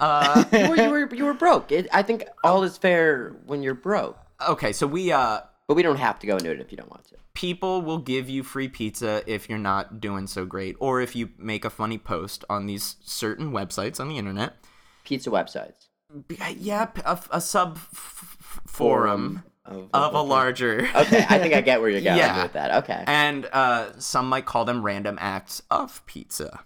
uh 0.00 0.44
you, 0.52 0.68
were, 0.68 0.76
you 0.76 0.90
were 0.90 1.14
you 1.14 1.24
were 1.24 1.34
broke. 1.34 1.70
It, 1.72 1.88
I 1.92 2.02
think 2.02 2.24
all 2.44 2.62
is 2.62 2.78
fair 2.78 3.34
when 3.46 3.62
you're 3.62 3.74
broke, 3.74 4.16
okay 4.48 4.72
so 4.72 4.86
we 4.86 5.12
uh 5.12 5.40
but 5.68 5.74
we 5.74 5.82
don't 5.82 5.96
have 5.98 6.18
to 6.18 6.26
go 6.26 6.36
into 6.36 6.50
it 6.50 6.60
if 6.60 6.70
you 6.72 6.76
don't 6.76 6.90
want 6.90 7.04
to. 7.06 7.16
people 7.34 7.82
will 7.82 7.98
give 7.98 8.28
you 8.28 8.42
free 8.42 8.68
pizza 8.68 9.22
if 9.26 9.48
you're 9.48 9.58
not 9.58 10.00
doing 10.00 10.26
so 10.26 10.44
great 10.44 10.76
or 10.80 11.00
if 11.00 11.14
you 11.16 11.30
make 11.38 11.64
a 11.64 11.70
funny 11.70 11.98
post 11.98 12.44
on 12.50 12.66
these 12.66 12.96
certain 13.02 13.52
websites 13.52 13.98
on 14.00 14.08
the 14.08 14.18
internet 14.18 14.56
Pizza 15.04 15.30
websites. 15.30 15.88
B- 16.28 16.36
yeah 16.56 16.88
a, 17.04 17.18
a 17.30 17.40
sub 17.40 17.76
f- 17.76 18.60
forum 18.66 19.42
of, 19.64 19.88
of 19.94 20.14
a 20.14 20.20
larger. 20.22 20.88
Okay, 20.94 21.24
I 21.28 21.38
think 21.38 21.54
I 21.54 21.60
get 21.60 21.80
where 21.80 21.88
you're 21.88 22.00
going 22.10 22.16
Yeah. 22.18 22.42
with 22.42 22.52
that. 22.54 22.82
Okay. 22.82 23.04
And 23.06 23.46
uh, 23.52 23.92
some 23.98 24.28
might 24.28 24.44
call 24.44 24.64
them 24.64 24.82
random 24.82 25.16
acts 25.20 25.62
of 25.70 26.04
pizza. 26.06 26.64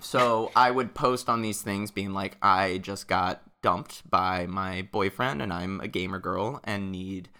So 0.00 0.52
I 0.54 0.70
would 0.70 0.94
post 0.94 1.28
on 1.30 1.40
these 1.40 1.62
things 1.62 1.90
being 1.90 2.12
like, 2.12 2.36
I 2.42 2.78
just 2.78 3.08
got 3.08 3.42
dumped 3.66 4.08
by 4.08 4.46
my 4.46 4.86
boyfriend 4.92 5.42
and 5.42 5.52
I'm 5.52 5.80
a 5.80 5.88
gamer 5.88 6.20
girl 6.20 6.60
and 6.62 6.92
need 6.92 7.30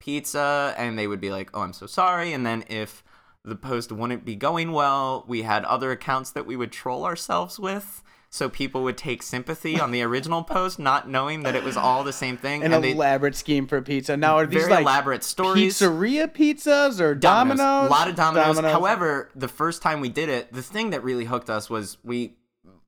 pizza. 0.00 0.74
And 0.76 0.98
they 0.98 1.06
would 1.06 1.20
be 1.20 1.30
like, 1.30 1.48
oh, 1.54 1.60
I'm 1.60 1.72
so 1.72 1.86
sorry. 1.86 2.32
And 2.32 2.44
then 2.44 2.64
if 2.68 3.04
the 3.44 3.54
post 3.54 3.92
wouldn't 3.92 4.24
be 4.24 4.34
going 4.34 4.72
well, 4.72 5.24
we 5.28 5.42
had 5.42 5.64
other 5.64 5.92
accounts 5.92 6.32
that 6.32 6.44
we 6.44 6.56
would 6.56 6.72
troll 6.72 7.04
ourselves 7.04 7.60
with. 7.60 8.02
So 8.30 8.48
people 8.48 8.82
would 8.82 8.98
take 8.98 9.22
sympathy 9.22 9.78
on 9.78 9.92
the 9.92 10.02
original 10.02 10.42
post, 10.56 10.80
not 10.80 11.08
knowing 11.08 11.44
that 11.44 11.54
it 11.54 11.62
was 11.62 11.76
all 11.76 12.02
the 12.02 12.12
same 12.12 12.36
thing. 12.36 12.64
An 12.64 12.72
and 12.72 12.82
they 12.82 12.90
elaborate 12.90 13.36
scheme 13.36 13.68
for 13.68 13.80
pizza. 13.80 14.16
Now 14.16 14.38
are 14.38 14.46
these 14.48 14.62
very 14.62 14.72
like 14.72 14.82
elaborate 14.82 15.22
stories. 15.22 15.78
pizzeria 15.78 16.26
pizzas 16.26 17.00
or 17.00 17.14
Domino's? 17.14 17.86
A 17.86 17.90
lot 17.90 18.08
of 18.08 18.16
Domino's. 18.16 18.58
However, 18.58 19.30
the 19.36 19.46
first 19.46 19.82
time 19.82 20.00
we 20.00 20.08
did 20.08 20.28
it, 20.28 20.52
the 20.52 20.62
thing 20.62 20.90
that 20.90 21.04
really 21.04 21.26
hooked 21.26 21.48
us 21.48 21.70
was 21.70 21.98
we, 22.02 22.34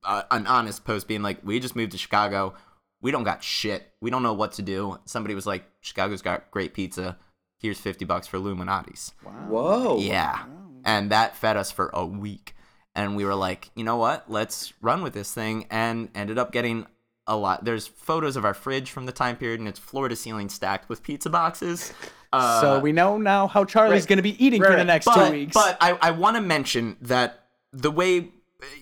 uh, 0.03 0.23
an 0.31 0.45
honest 0.47 0.83
post 0.83 1.07
being 1.07 1.21
like, 1.21 1.39
we 1.45 1.61
just 1.61 1.77
moved 1.77 1.93
to 1.93 1.97
Chicago. 1.97 2.55
We 3.01 3.11
don't 3.11 3.23
got 3.23 3.43
shit. 3.43 3.91
We 4.01 4.09
don't 4.09 4.23
know 4.23 4.33
what 4.33 4.53
to 4.53 4.61
do. 4.61 4.99
Somebody 5.05 5.35
was 5.35 5.47
like, 5.47 5.63
Chicago's 5.81 6.21
got 6.21 6.51
great 6.51 6.73
pizza. 6.73 7.17
Here's 7.57 7.79
50 7.79 8.05
bucks 8.05 8.27
for 8.27 8.39
Lou 8.39 8.55
Malnati's. 8.55 9.13
Wow. 9.23 9.31
Whoa. 9.47 9.99
Yeah. 9.99 10.45
And 10.85 11.11
that 11.11 11.35
fed 11.35 11.57
us 11.57 11.71
for 11.71 11.89
a 11.93 12.05
week. 12.05 12.55
And 12.95 13.15
we 13.15 13.25
were 13.25 13.35
like, 13.35 13.69
you 13.75 13.83
know 13.83 13.97
what? 13.97 14.29
Let's 14.29 14.73
run 14.81 15.01
with 15.01 15.13
this 15.13 15.33
thing. 15.33 15.65
And 15.69 16.09
ended 16.15 16.37
up 16.37 16.51
getting 16.51 16.87
a 17.29 17.37
lot. 17.37 17.63
There's 17.63 17.87
photos 17.87 18.35
of 18.35 18.43
our 18.43 18.53
fridge 18.53 18.91
from 18.91 19.05
the 19.05 19.11
time 19.11 19.37
period, 19.37 19.59
and 19.59 19.69
it's 19.69 19.79
floor 19.79 20.09
to 20.09 20.15
ceiling 20.15 20.49
stacked 20.49 20.89
with 20.89 21.03
pizza 21.03 21.29
boxes. 21.29 21.93
Uh, 22.31 22.61
so 22.61 22.79
we 22.79 22.91
know 22.91 23.17
now 23.17 23.47
how 23.47 23.65
Charlie's 23.65 24.03
right. 24.03 24.09
going 24.09 24.17
to 24.17 24.21
be 24.21 24.45
eating 24.45 24.61
for 24.61 24.75
the 24.75 24.83
next 24.83 25.05
but, 25.05 25.29
two 25.29 25.31
weeks. 25.31 25.51
But 25.51 25.77
I, 25.81 25.97
I 25.99 26.11
want 26.11 26.35
to 26.35 26.41
mention 26.41 26.95
that 27.01 27.45
the 27.73 27.89
way, 27.89 28.29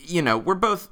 you 0.01 0.21
know, 0.21 0.37
we're 0.37 0.55
both, 0.55 0.89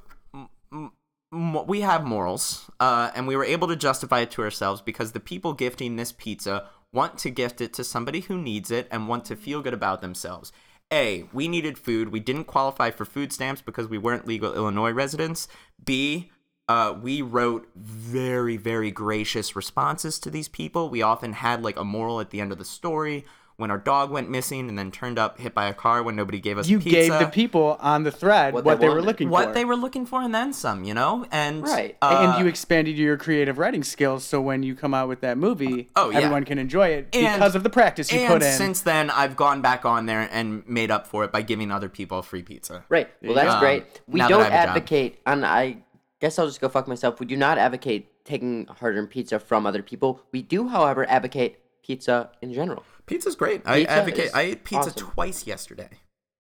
we 1.36 1.82
have 1.82 2.06
morals, 2.06 2.70
uh, 2.80 3.12
and 3.16 3.28
we 3.28 3.36
were 3.36 3.44
able 3.44 3.68
to 3.68 3.76
justify 3.76 4.22
it 4.22 4.32
to 4.32 4.42
ourselves 4.42 4.82
because 4.82 5.12
the 5.12 5.20
people 5.20 5.54
gifting 5.54 5.96
this 5.96 6.12
pizza 6.12 6.70
want 6.94 7.18
to 7.20 7.30
gift 7.30 7.62
it 7.62 7.74
to 7.74 7.84
somebody 7.84 8.22
who 8.22 8.38
needs 8.38 8.72
it 8.72 8.88
and 8.90 9.08
want 9.08 9.26
to 9.26 9.36
feel 9.36 9.62
good 9.62 9.74
about 9.74 10.02
themselves. 10.02 10.52
A, 10.92 11.26
we 11.34 11.48
needed 11.48 11.78
food. 11.78 12.10
We 12.10 12.20
didn't 12.20 12.46
qualify 12.46 12.92
for 12.92 13.06
food 13.06 13.34
stamps 13.34 13.62
because 13.62 13.88
we 13.88 13.98
weren't 13.98 14.28
legal 14.28 14.54
Illinois 14.54 14.92
residents. 14.92 15.48
B, 15.84 16.32
uh, 16.68 16.96
we 17.00 17.22
wrote 17.22 17.68
very, 17.76 18.58
very 18.58 18.92
gracious 18.92 19.56
responses 19.56 20.20
to 20.20 20.30
these 20.30 20.48
people. 20.48 20.90
We 20.90 21.02
often 21.02 21.34
had 21.34 21.64
like 21.64 21.78
a 21.78 21.84
moral 21.84 22.22
at 22.22 22.30
the 22.30 22.40
end 22.40 22.52
of 22.52 22.58
the 22.58 22.66
story 22.66 23.26
when 23.58 23.72
our 23.72 23.78
dog 23.78 24.12
went 24.12 24.30
missing 24.30 24.68
and 24.68 24.78
then 24.78 24.92
turned 24.92 25.18
up 25.18 25.40
hit 25.40 25.54
by 25.54 25.68
a 25.68 25.74
car 25.74 26.04
when 26.04 26.16
nobody 26.16 26.40
gave 26.40 26.58
us 26.58 26.68
you 26.68 26.78
pizza. 26.80 26.90
gave 26.90 27.20
the 27.20 27.28
people 27.28 27.78
on 27.80 28.04
the 28.04 28.12
thread 28.12 28.54
What 28.54 28.66
what, 28.66 28.80
they 28.80 28.86
they, 28.86 28.90
were 28.90 28.96
wanted. 28.96 29.06
looking 29.08 29.30
what 29.30 29.48
for. 29.50 29.54
they 29.54 29.64
were 29.66 29.76
looking 29.78 30.06
for 30.06 30.22
and 30.22 30.36
then 30.36 30.52
some, 30.52 30.84
you 30.84 30.94
know? 30.94 31.26
And 31.32 31.64
Right. 31.64 31.96
uh, 32.02 32.34
and 32.36 32.44
you 32.44 32.48
expanded 32.50 32.98
your 32.98 33.16
creative 33.18 33.58
writing 33.58 33.84
skills 33.84 34.26
so 34.26 34.42
when 34.42 34.62
you 34.64 34.76
come 34.76 34.94
out 34.94 35.08
with 35.08 35.22
that 35.22 35.38
movie, 35.38 35.90
Oh, 35.96 36.10
yeah. 36.10 36.18
everyone 36.18 36.44
can 36.44 36.58
enjoy 36.60 36.90
it 36.90 37.10
And- 37.14 37.36
because 37.40 37.56
of 37.56 37.64
the 37.64 37.70
practice 37.70 38.12
you 38.12 38.20
and 38.20 38.28
put 38.34 38.44
in. 38.44 38.52
since 38.52 38.82
then, 38.82 39.10
I've 39.10 39.36
gone 39.38 39.62
back 39.62 39.86
on 39.86 40.06
there 40.06 40.28
and 40.32 40.68
made 40.68 40.92
up 40.92 41.08
for 41.08 41.24
it 41.24 41.32
by 41.32 41.42
giving 41.42 41.72
other 41.72 41.88
people 41.90 42.22
free 42.22 42.44
pizza. 42.44 42.84
Right. 42.90 43.10
Well, 43.22 43.36
that's 43.36 43.54
go. 43.56 43.60
great. 43.62 44.02
We 44.08 44.20
don't 44.20 44.34
I 44.34 44.44
have 44.44 44.48
a 44.48 44.50
job. 44.50 44.70
advocate, 44.70 45.20
and 45.26 45.46
I 45.46 45.78
guess 46.20 46.38
I'll 46.40 46.48
just 46.48 46.60
go 46.60 46.68
fuck 46.70 46.88
myself. 46.88 47.20
We 47.22 47.26
do 47.26 47.38
not 47.38 47.58
advocate 47.58 48.24
taking 48.26 48.66
hard-earned 48.80 49.10
pizza 49.12 49.40
from 49.40 49.66
other 49.66 49.82
people. 49.84 50.22
We 50.32 50.42
do, 50.42 50.68
however, 50.68 51.06
advocate 51.10 51.60
pizza 51.84 52.32
in 52.42 52.52
general. 52.54 52.84
Pizza's 53.06 53.36
great. 53.36 53.62
I 53.66 53.84
advocate. 53.84 54.32
I 54.34 54.42
ate 54.42 54.64
pizza 54.64 54.90
awesome. 54.90 55.08
twice 55.10 55.46
yesterday. 55.48 55.90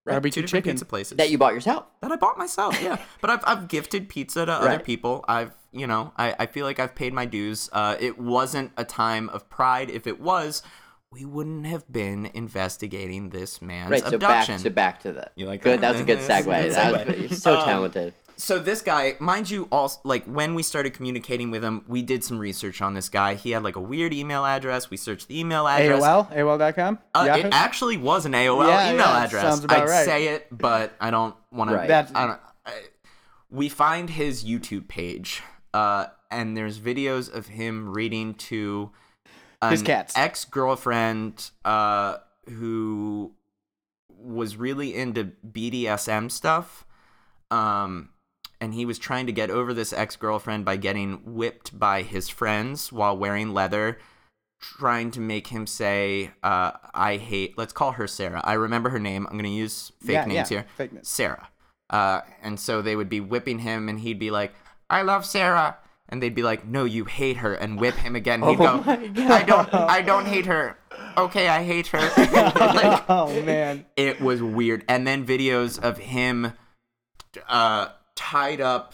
Barbecue 0.05 0.41
Two 0.43 0.45
different 0.45 0.63
chicken. 0.65 0.75
pizza 0.75 0.85
places 0.85 1.17
That 1.17 1.31
you 1.31 1.37
bought 1.39 1.53
yourself. 1.55 1.85
that 2.01 2.11
I 2.11 2.15
bought 2.15 2.37
myself. 2.37 2.79
Yeah, 2.81 2.97
but 3.21 3.29
I've 3.31 3.43
I've 3.45 3.67
gifted 3.67 4.07
pizza 4.07 4.45
to 4.45 4.51
other 4.51 4.79
people. 4.79 5.25
I've 5.27 5.51
you 5.71 5.87
know 5.87 6.13
I 6.17 6.35
I 6.39 6.45
feel 6.45 6.65
like 6.65 6.79
I've 6.79 6.93
paid 6.95 7.11
my 7.13 7.25
dues. 7.25 7.69
Uh, 7.73 7.95
it 7.99 8.19
wasn't 8.19 8.71
a 8.77 8.85
time 8.85 9.29
of 9.29 9.49
pride. 9.49 9.89
If 9.89 10.05
it 10.05 10.19
was, 10.21 10.61
we 11.11 11.25
wouldn't 11.25 11.65
have 11.65 11.91
been 11.91 12.29
investigating 12.35 13.29
this 13.31 13.61
man's 13.63 13.89
Right. 13.89 14.03
So 14.03 14.13
abduction. 14.15 14.55
back 14.57 14.63
to 14.63 14.69
back 14.69 14.99
to 15.01 15.13
that. 15.13 15.31
You 15.35 15.47
like 15.47 15.63
good? 15.63 15.79
that? 15.79 15.81
That 15.81 15.91
was 15.93 16.01
a 16.01 16.03
good 16.03 16.19
That's 16.27 16.45
a 16.45 16.49
segue. 16.49 16.61
good 16.63 16.71
That 16.73 16.93
segue. 16.93 17.07
was, 17.07 17.19
you're 17.31 17.39
so 17.39 17.57
Um, 17.59 17.65
talented. 17.65 18.13
So 18.37 18.59
this 18.59 18.81
guy, 18.81 19.15
mind 19.19 19.49
you, 19.49 19.67
also 19.71 19.99
like 20.03 20.25
when 20.25 20.55
we 20.55 20.63
started 20.63 20.93
communicating 20.93 21.51
with 21.51 21.63
him, 21.63 21.83
we 21.87 22.01
did 22.01 22.23
some 22.23 22.37
research 22.37 22.81
on 22.81 22.93
this 22.93 23.09
guy. 23.09 23.35
He 23.35 23.51
had 23.51 23.63
like 23.63 23.75
a 23.75 23.81
weird 23.81 24.13
email 24.13 24.45
address. 24.45 24.89
We 24.89 24.97
searched 24.97 25.27
the 25.27 25.39
email 25.39 25.67
address. 25.67 26.01
AOL? 26.03 26.31
AOL.com? 26.35 26.99
Uh, 27.13 27.23
Yahoo? 27.27 27.47
it 27.47 27.53
actually 27.53 27.97
was 27.97 28.25
an 28.25 28.33
AOL 28.33 28.67
Yeah, 28.67 28.91
email 28.91 29.05
yeah, 29.05 29.23
address. 29.23 29.41
sounds 29.43 29.63
about 29.63 29.79
I'd 29.83 29.89
right. 29.89 30.05
say 30.05 30.27
it, 30.29 30.47
but 30.51 30.93
I 30.99 31.11
don't 31.11 31.35
want 31.51 31.71
Right. 31.71 31.83
to. 31.83 31.87
That's- 31.87 32.11
I 32.15 32.27
don't. 32.27 32.39
I, 32.65 32.73
we 33.49 33.69
find 33.69 34.09
his 34.09 34.43
YouTube 34.43 34.87
page, 34.87 35.41
uh, 35.73 36.07
and 36.31 36.57
there's 36.57 36.79
videos 36.79 37.33
of 37.33 37.47
him 37.47 37.93
reading 37.93 38.33
to 38.35 38.91
His 39.69 39.81
cats. 39.81 40.13
ex 40.17 40.43
girlfriend 40.45 41.51
uh, 41.63 42.17
who 42.49 43.33
was 44.09 44.57
really 44.57 44.95
into 44.95 45.31
BDSM 45.47 46.29
stuff. 46.31 46.85
Um, 47.51 48.09
and 48.61 48.73
he 48.73 48.85
was 48.85 48.97
trying 48.99 49.25
to 49.27 49.31
get 49.31 49.49
over 49.49 49.73
this 49.73 49.93
ex 49.93 50.15
girlfriend 50.15 50.65
by 50.65 50.77
getting 50.77 51.21
whipped 51.23 51.77
by 51.77 52.01
his 52.01 52.29
friends 52.29 52.91
while 52.91 53.17
wearing 53.17 53.53
leather, 53.53 53.97
trying 54.61 55.11
to 55.11 55.19
make 55.19 55.47
him 55.47 55.67
say, 55.67 56.31
uh, 56.43 56.71
I 56.93 57.17
hate, 57.17 57.57
let's 57.57 57.73
call 57.73 57.93
her 57.93 58.07
Sarah. 58.07 58.41
I 58.43 58.53
remember 58.53 58.89
her 58.89 58.99
name. 58.99 59.25
I'm 59.27 59.33
going 59.33 59.43
to 59.45 59.49
use 59.49 59.91
fake 59.99 60.13
Yeah, 60.13 60.25
names 60.25 60.51
yeah, 60.51 60.57
here. 60.61 60.65
fake 60.77 60.93
names. 60.93 61.07
Sarah. 61.07 61.49
Uh, 61.89 62.21
and 62.41 62.59
so 62.59 62.81
they 62.81 62.95
would 62.95 63.09
be 63.09 63.19
whipping 63.19 63.59
him, 63.59 63.89
and 63.89 63.99
he'd 63.99 64.17
be 64.19 64.31
like, 64.31 64.53
I 64.89 65.01
love 65.03 65.25
Sarah. 65.25 65.77
And 66.07 66.21
they'd 66.21 66.35
be 66.35 66.43
like, 66.43 66.65
No, 66.67 66.85
you 66.85 67.05
hate 67.05 67.37
her, 67.37 67.55
and 67.55 67.79
whip 67.79 67.95
him 67.95 68.15
again. 68.15 68.41
He'd 68.43 68.59
Oh 68.59 68.81
go. 68.83 68.91
I 68.91 69.41
don't, 69.43 69.73
I 69.73 70.01
don't 70.03 70.25
hate 70.27 70.45
her. 70.45 70.77
Okay, 71.17 71.47
I 71.47 71.63
hate 71.63 71.87
her. 71.87 71.97
like, 72.17 73.03
oh, 73.09 73.41
man. 73.41 73.85
it 73.97 74.21
was 74.21 74.41
weird. 74.41 74.85
And 74.87 75.07
then 75.07 75.25
videos 75.25 75.79
of 75.79 75.97
him 75.97 76.53
uh, 77.49 77.87
tied 78.15 78.61
up 78.61 78.93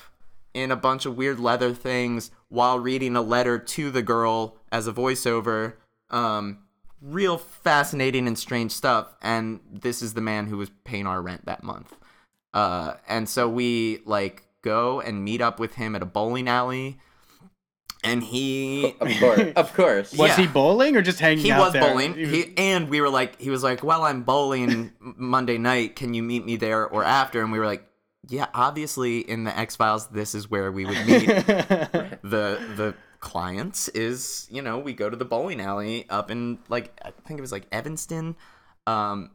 in 0.53 0.71
a 0.71 0.75
bunch 0.75 1.05
of 1.05 1.15
weird 1.15 1.39
leather 1.39 1.73
things 1.73 2.31
while 2.49 2.79
reading 2.79 3.15
a 3.15 3.21
letter 3.21 3.57
to 3.57 3.89
the 3.91 4.01
girl 4.01 4.57
as 4.71 4.87
a 4.87 4.91
voiceover. 4.93 5.73
Um, 6.09 6.59
real 7.01 7.37
fascinating 7.37 8.27
and 8.27 8.37
strange 8.37 8.71
stuff. 8.71 9.07
And 9.21 9.59
this 9.71 10.01
is 10.01 10.13
the 10.13 10.21
man 10.21 10.47
who 10.47 10.57
was 10.57 10.69
paying 10.83 11.07
our 11.07 11.21
rent 11.21 11.45
that 11.45 11.63
month. 11.63 11.95
Uh, 12.53 12.95
and 13.07 13.29
so 13.29 13.47
we 13.47 14.01
like 14.05 14.43
go 14.61 14.99
and 14.99 15.23
meet 15.23 15.41
up 15.41 15.59
with 15.59 15.75
him 15.75 15.95
at 15.95 16.01
a 16.01 16.05
bowling 16.05 16.49
alley. 16.49 16.97
And 18.03 18.23
he 18.23 18.95
Of 18.99 19.09
course. 19.19 19.53
Of 19.55 19.73
course. 19.73 20.11
Was 20.13 20.29
Yeah. 20.31 20.35
he 20.37 20.47
bowling 20.47 20.97
or 20.97 21.01
just 21.01 21.19
hanging 21.19 21.43
he 21.45 21.51
out 21.51 21.59
was 21.61 21.73
there? 21.73 21.81
bowling. 21.83 22.13
He 22.15 22.21
was- 22.21 22.29
He, 22.31 22.53
and 22.57 22.89
we 22.89 22.99
were 22.99 23.09
like, 23.09 23.39
he 23.39 23.49
was 23.49 23.63
like, 23.63 23.83
well, 23.83 24.03
I'm 24.03 24.23
bowling 24.23 24.91
Monday 24.99 25.57
night. 25.59 25.95
Can 25.95 26.13
you 26.13 26.23
meet 26.23 26.43
me 26.45 26.55
there 26.57 26.85
or 26.87 27.03
after? 27.03 27.41
And 27.41 27.51
we 27.51 27.59
were 27.59 27.65
like, 27.67 27.87
yeah, 28.27 28.47
obviously 28.53 29.19
in 29.19 29.43
the 29.43 29.57
X 29.57 29.75
Files, 29.75 30.07
this 30.07 30.35
is 30.35 30.49
where 30.49 30.71
we 30.71 30.85
would 30.85 31.05
meet 31.07 31.25
the 31.27 32.13
the 32.23 32.95
clients. 33.19 33.87
Is 33.89 34.47
you 34.51 34.61
know 34.61 34.79
we 34.79 34.93
go 34.93 35.09
to 35.09 35.15
the 35.17 35.25
bowling 35.25 35.59
alley 35.61 36.05
up 36.09 36.29
in 36.29 36.59
like 36.69 36.91
I 37.03 37.11
think 37.25 37.39
it 37.39 37.41
was 37.41 37.51
like 37.51 37.65
Evanston, 37.71 38.35
um, 38.85 39.31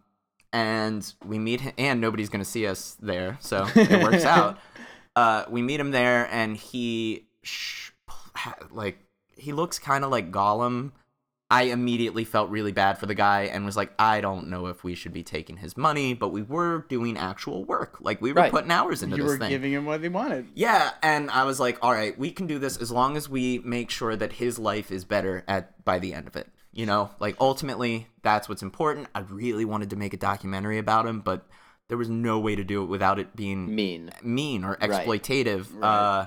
and 0.53 1.13
we 1.25 1.39
meet 1.39 1.61
him. 1.63 1.73
And 1.79 2.01
nobody's 2.01 2.29
gonna 2.29 2.45
see 2.45 2.67
us 2.67 2.97
there, 3.01 3.39
so 3.41 3.67
it 3.75 4.03
works 4.03 4.25
out. 4.37 4.59
Uh, 5.17 5.45
we 5.49 5.63
meet 5.63 5.81
him 5.81 5.91
there, 5.91 6.29
and 6.31 6.57
he 6.57 7.27
sh- 7.43 7.91
like 8.71 8.99
he 9.37 9.53
looks 9.53 9.79
kind 9.79 10.05
of 10.05 10.11
like 10.11 10.31
Gollum. 10.31 10.93
I 11.49 11.65
immediately 11.65 12.25
felt 12.25 12.51
really 12.51 12.73
bad 12.73 12.99
for 12.99 13.07
the 13.07 13.15
guy 13.15 13.43
and 13.43 13.65
was 13.65 13.77
like, 13.77 13.93
I 14.01 14.21
don't 14.21 14.49
know 14.49 14.67
if 14.67 14.83
we 14.83 14.97
should 14.97 15.13
be 15.13 15.23
taking 15.23 15.59
his 15.59 15.77
money, 15.77 16.13
but 16.13 16.31
we 16.31 16.43
were 16.43 16.85
doing 16.89 17.17
actual 17.17 17.65
work. 17.65 17.99
Like 18.01 18.21
we 18.21 18.33
were 18.33 18.41
Right. 18.41 18.51
putting 18.51 18.73
hours 18.73 19.05
into 19.05 19.17
you 19.17 19.23
this 19.23 19.31
were 19.33 19.39
thing. 19.39 19.51
giving 19.51 19.73
him 19.73 19.85
what 19.87 20.03
he 20.03 20.09
wanted. 20.09 20.49
Yeah, 20.55 20.91
and 21.05 21.31
I 21.31 21.45
was 21.45 21.61
like, 21.61 21.79
all 21.83 21.93
right, 21.93 22.19
we 22.19 22.33
can 22.33 22.49
do 22.49 22.59
this 22.59 22.77
as 22.79 22.91
long 22.91 23.17
as 23.17 23.29
we 23.29 23.61
make 23.61 23.91
sure 23.91 24.17
that 24.17 24.33
his 24.33 24.59
life 24.59 24.91
is 24.91 25.05
better 25.05 25.45
at 25.47 25.85
by 25.85 26.01
the 26.01 26.15
end 26.15 26.27
of 26.27 26.35
it. 26.35 26.49
You 26.73 26.85
know, 26.85 27.11
like 27.21 27.37
ultimately 27.41 28.09
that's 28.23 28.49
what's 28.49 28.63
important. 28.63 29.07
I 29.15 29.21
really 29.21 29.65
wanted 29.65 29.91
to 29.91 29.97
make 29.97 30.15
a 30.15 30.19
documentary 30.19 30.79
about 30.79 31.07
him, 31.07 31.21
but 31.21 31.47
there 31.89 31.97
was 31.97 32.09
no 32.09 32.41
way 32.41 32.57
to 32.57 32.65
do 32.65 32.83
it 32.83 32.87
without 32.87 33.21
it 33.21 33.37
being 33.37 33.73
Mean. 33.73 34.11
mean 34.21 34.65
or 34.65 34.77
exploitative. 34.79 35.69
Right. 35.73 35.89
Uh, 35.89 36.27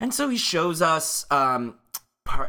and 0.00 0.12
so 0.12 0.28
he 0.28 0.36
shows 0.36 0.82
us 0.82 1.24
um, 1.30 1.76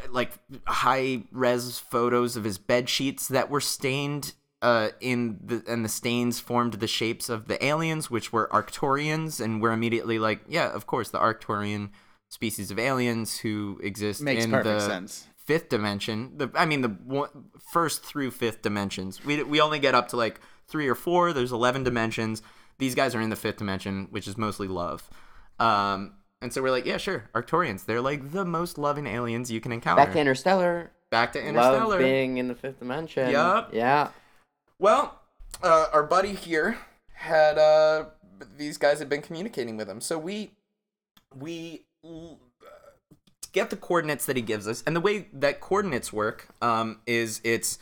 like 0.09 0.31
high 0.67 1.23
res 1.31 1.79
photos 1.79 2.35
of 2.35 2.43
his 2.43 2.57
bed 2.57 2.89
sheets 2.89 3.27
that 3.27 3.49
were 3.49 3.61
stained. 3.61 4.33
Uh, 4.61 4.89
in 4.99 5.37
the 5.45 5.63
and 5.67 5.85
the 5.85 5.89
stains 5.89 6.39
formed 6.39 6.73
the 6.75 6.87
shapes 6.87 7.29
of 7.29 7.47
the 7.47 7.63
aliens, 7.63 8.09
which 8.09 8.33
were 8.33 8.47
Arcturians, 8.51 9.39
and 9.39 9.61
we're 9.61 9.73
immediately 9.73 10.17
like, 10.17 10.39
yeah, 10.47 10.73
of 10.73 10.87
course, 10.87 11.09
the 11.11 11.19
Arcturian 11.19 11.89
species 12.29 12.71
of 12.71 12.79
aliens 12.79 13.37
who 13.39 13.79
exist 13.83 14.21
Makes 14.23 14.45
in 14.45 14.51
perfect 14.51 14.79
the 14.79 14.79
sense. 14.79 15.27
fifth 15.35 15.69
dimension. 15.69 16.37
The 16.37 16.49
I 16.55 16.65
mean 16.65 16.81
the 16.81 16.89
one, 16.89 17.29
first 17.71 18.03
through 18.03 18.31
fifth 18.31 18.63
dimensions. 18.63 19.23
We 19.23 19.43
we 19.43 19.61
only 19.61 19.77
get 19.77 19.93
up 19.93 20.07
to 20.09 20.17
like 20.17 20.39
three 20.67 20.87
or 20.87 20.95
four. 20.95 21.31
There's 21.31 21.51
eleven 21.51 21.83
dimensions. 21.83 22.41
These 22.79 22.95
guys 22.95 23.13
are 23.13 23.21
in 23.21 23.29
the 23.29 23.35
fifth 23.35 23.57
dimension, 23.57 24.07
which 24.09 24.27
is 24.27 24.35
mostly 24.35 24.67
love. 24.67 25.07
Um, 25.59 26.15
and 26.41 26.53
so 26.53 26.61
we're 26.61 26.71
like, 26.71 26.85
yeah, 26.85 26.97
sure, 26.97 27.29
Arcturians. 27.33 27.85
They're 27.85 28.01
like 28.01 28.31
the 28.31 28.45
most 28.45 28.77
loving 28.77 29.07
aliens 29.07 29.51
you 29.51 29.61
can 29.61 29.71
encounter. 29.71 30.03
Back 30.03 30.13
to 30.13 30.19
Interstellar. 30.19 30.91
Back 31.09 31.33
to 31.33 31.39
Interstellar. 31.39 31.87
Love 31.87 31.99
being 31.99 32.37
in 32.37 32.47
the 32.47 32.55
fifth 32.55 32.79
dimension. 32.79 33.29
Yup. 33.29 33.73
Yeah. 33.73 34.09
Well, 34.79 35.21
uh, 35.63 35.87
our 35.93 36.03
buddy 36.03 36.33
here 36.33 36.77
had 37.13 37.57
uh, 37.57 38.05
these 38.57 38.77
guys 38.77 38.99
had 38.99 39.09
been 39.09 39.21
communicating 39.21 39.77
with 39.77 39.89
him, 39.89 40.01
so 40.01 40.17
we 40.17 40.51
we 41.33 41.85
uh, 42.03 42.35
get 43.51 43.69
the 43.69 43.77
coordinates 43.77 44.25
that 44.25 44.35
he 44.35 44.41
gives 44.41 44.67
us, 44.67 44.83
and 44.85 44.95
the 44.95 45.01
way 45.01 45.27
that 45.33 45.61
coordinates 45.61 46.11
work 46.11 46.49
um, 46.61 46.99
is 47.07 47.41
it's 47.43 47.79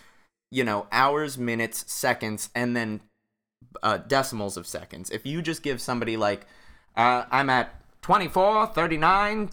you 0.51 0.63
know 0.63 0.88
hours, 0.91 1.38
minutes, 1.38 1.91
seconds, 1.91 2.49
and 2.53 2.75
then 2.75 3.01
uh, 3.81 3.97
decimals 3.97 4.57
of 4.57 4.67
seconds. 4.67 5.09
If 5.09 5.25
you 5.25 5.41
just 5.41 5.63
give 5.63 5.81
somebody 5.81 6.15
like 6.17 6.45
uh, 6.95 7.25
I'm 7.31 7.49
at 7.49 7.82
24, 8.03 8.67
39, 8.67 9.49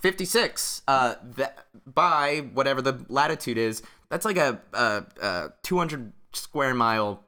56, 0.00 0.82
uh, 0.88 1.14
that, 1.36 1.66
by 1.84 2.48
whatever 2.54 2.80
the 2.80 3.04
latitude 3.08 3.58
is, 3.58 3.82
that's 4.08 4.24
like 4.24 4.36
a, 4.36 4.60
a, 4.72 5.04
a 5.20 5.52
200 5.62 6.12
square 6.32 6.74
mile 6.74 7.24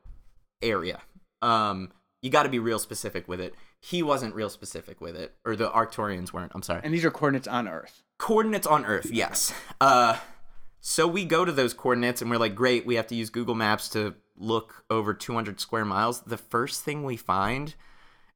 area. 0.62 1.01
Um, 1.42 1.90
you 2.22 2.30
got 2.30 2.44
to 2.44 2.48
be 2.48 2.59
real 2.59 2.78
specific 2.78 3.28
with 3.28 3.40
it. 3.40 3.55
He 3.80 4.02
wasn't 4.02 4.34
real 4.34 4.51
specific 4.51 5.01
with 5.01 5.16
it, 5.16 5.34
or 5.44 5.56
the 5.56 5.68
Arcturians 5.70 6.32
weren't. 6.32 6.52
I'm 6.55 6.62
sorry. 6.62 6.82
And 6.84 6.94
these 6.94 7.05
are 7.05 7.10
coordinates 7.10 7.48
on 7.48 7.66
Earth. 7.66 8.02
Coordinates 8.18 8.66
on 8.66 8.84
Earth, 8.84 9.10
yes. 9.10 9.52
Uh, 9.80 10.18
so 10.80 11.06
we 11.06 11.24
go 11.24 11.44
to 11.44 11.52
those 11.52 11.74
coordinates 11.74 12.22
and 12.22 12.30
we're 12.30 12.38
like, 12.38 12.55
great, 12.55 12.86
we 12.86 12.94
have 12.94 13.06
to 13.09 13.14
use 13.14 13.30
Google 13.30 13.55
Maps 13.55 13.88
to 13.90 14.14
look 14.36 14.84
over 14.88 15.14
200 15.14 15.60
square 15.60 15.84
miles. 15.84 16.20
The 16.20 16.36
first 16.36 16.82
thing 16.82 17.05
we 17.05 17.16
find 17.16 17.74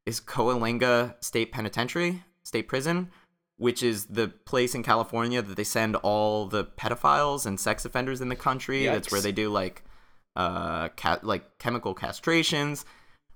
is 0.05 0.19
Coalinga 0.21 1.15
State 1.23 1.51
Penitentiary, 1.51 2.23
State 2.43 2.67
Prison, 2.67 3.09
which 3.57 3.81
is 3.81 4.05
the 4.05 4.27
place 4.27 4.75
in 4.75 4.83
California 4.83 5.41
that 5.41 5.55
they 5.55 5.63
send 5.63 5.95
all 5.97 6.45
the 6.45 6.65
pedophiles 6.65 7.45
and 7.45 7.59
sex 7.59 7.85
offenders 7.85 8.21
in 8.21 8.29
the 8.29 8.35
country. 8.35 8.85
That's 8.85 9.11
where 9.11 9.21
they 9.21 9.31
do 9.31 9.49
like 9.49 9.83
uh 10.35 10.89
ca- 10.89 11.19
like 11.23 11.57
chemical 11.57 11.95
castrations. 11.95 12.83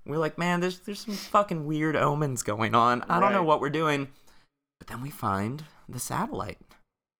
We're 0.06 0.18
like, 0.18 0.38
man, 0.38 0.60
there's 0.60 0.80
there's 0.80 1.00
some 1.00 1.14
fucking 1.14 1.66
weird 1.66 1.96
omens 1.96 2.42
going 2.42 2.74
on. 2.74 3.02
I 3.08 3.20
don't 3.20 3.32
know 3.32 3.42
what 3.42 3.60
we're 3.60 3.70
doing. 3.70 4.08
But 4.78 4.88
then 4.88 5.02
we 5.02 5.10
find 5.10 5.64
the 5.88 5.98
satellite. 5.98 6.58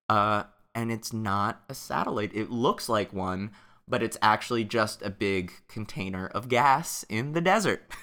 Uh 0.09 0.45
and 0.75 0.93
it's 0.93 1.13
not 1.13 1.63
a 1.69 1.75
satellite. 1.75 2.31
It 2.35 2.51
looks 2.51 2.89
like 2.89 3.13
one, 3.13 3.51
but 3.89 4.03
it's 4.03 4.19
actually 4.23 4.65
just 4.65 5.03
a 5.03 5.11
big 5.11 5.53
container 5.69 6.27
of 6.29 6.49
gas 6.49 7.05
in 7.09 7.33
the 7.33 7.41
desert. 7.41 7.91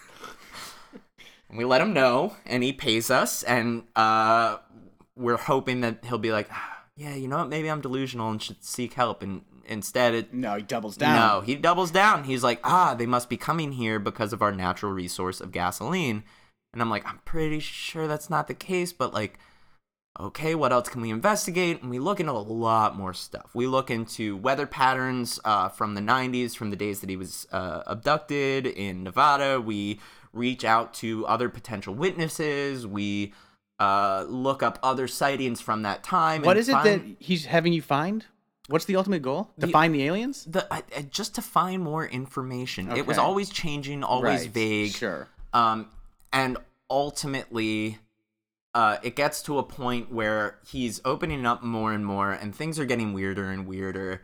And 1.50 1.58
we 1.58 1.66
let 1.66 1.82
him 1.82 1.94
know, 1.94 2.36
and 2.46 2.62
he 2.64 2.74
pays 2.74 3.10
us, 3.10 3.44
and 3.44 3.84
uh, 3.96 4.58
we're 5.16 5.38
hoping 5.38 5.82
that 5.82 6.04
he'll 6.06 6.18
be 6.18 6.32
like, 6.32 6.48
"Ah, 6.52 6.78
yeah, 6.98 7.14
you 7.16 7.28
know 7.28 7.38
what? 7.38 7.50
Maybe 7.50 7.70
I'm 7.70 7.80
delusional 7.80 8.32
and 8.32 8.42
should 8.42 8.64
seek 8.64 8.94
help. 8.94 9.22
And 9.22 9.44
instead, 9.66 10.16
it 10.16 10.34
No, 10.34 10.56
he 10.56 10.64
doubles 10.64 10.98
down. 10.98 11.16
no, 11.16 11.42
he 11.42 11.56
doubles 11.56 11.92
down. 11.92 12.24
He's 12.24 12.44
like, 12.44 12.60
ah, 12.64 12.96
they 12.96 13.06
must 13.06 13.30
be 13.30 13.38
coming 13.38 13.74
here 13.74 14.00
because 14.00 14.34
of 14.34 14.42
our 14.42 14.52
natural 14.52 14.92
resource 14.92 15.40
of 15.40 15.52
gasoline. 15.52 16.24
And 16.74 16.82
I'm 16.82 16.90
like, 16.90 17.08
I'm 17.08 17.20
pretty 17.24 17.60
sure 17.60 18.08
that's 18.08 18.30
not 18.30 18.48
the 18.48 18.54
case, 18.56 18.92
but 18.94 19.14
like, 19.14 19.38
okay, 20.20 20.56
what 20.56 20.74
else 20.74 20.90
can 20.90 21.02
we 21.02 21.12
investigate? 21.12 21.84
And 21.84 21.92
we 21.92 22.00
look 22.00 22.20
into 22.20 22.32
a 22.32 22.34
lot 22.34 22.98
more 22.98 23.14
stuff. 23.14 23.52
We 23.54 23.68
look 23.68 23.92
into 23.92 24.36
weather 24.36 24.66
patterns 24.66 25.40
uh, 25.46 25.70
from 25.70 25.94
the 25.94 26.02
90s, 26.02 26.56
from 26.56 26.72
the 26.72 26.76
days 26.76 27.02
that 27.02 27.10
he 27.12 27.16
was 27.16 27.48
uh, 27.52 27.84
abducted 27.86 28.66
in 28.66 29.04
Nevada. 29.04 29.62
We 29.62 30.00
reach 30.38 30.64
out 30.64 30.94
to 30.96 31.26
other 31.28 31.50
potential 31.50 31.94
witnesses. 31.94 32.86
We 32.88 33.34
uh, 33.80 34.26
look 34.28 34.64
up 34.64 34.80
other 34.84 35.08
sightings 35.08 35.62
from 35.62 35.82
that 35.84 36.04
time. 36.04 36.42
What 36.44 36.58
is 36.58 36.70
it 36.70 36.74
that 36.84 37.02
he's 37.20 37.46
having 37.46 37.74
you 37.74 37.82
find? 37.82 38.26
What's 38.70 38.86
the 38.86 38.96
ultimate 38.98 39.22
goal? 39.22 39.50
To 39.60 39.66
The- 39.66 39.72
find 39.72 39.94
the 39.96 40.04
aliens? 40.04 40.44
the 40.46 40.68
I, 40.74 40.84
I- 40.96 41.02
just 41.04 41.36
to 41.36 41.42
find 41.42 41.82
more 41.84 42.06
information. 42.06 42.92
It 42.92 43.06
was 43.08 43.18
always 43.18 43.50
changing, 43.50 44.04
always 44.04 44.42
Right, 44.42 44.50
vague. 44.52 44.92
Sure. 44.92 45.28
Um, 45.54 45.88
and 46.34 46.58
ultimately, 46.90 48.00
uh, 48.76 48.98
it 49.02 49.16
gets 49.16 49.42
to 49.44 49.58
a 49.58 49.64
point 49.64 50.12
where 50.12 50.60
he's 50.68 51.00
opening 51.06 51.46
up 51.46 51.64
more 51.64 51.94
and 51.94 52.06
more, 52.06 52.32
and 52.32 52.54
things 52.54 52.78
are 52.80 52.86
getting 52.86 53.14
weirder 53.14 53.50
and 53.50 53.66
weirder. 53.66 54.22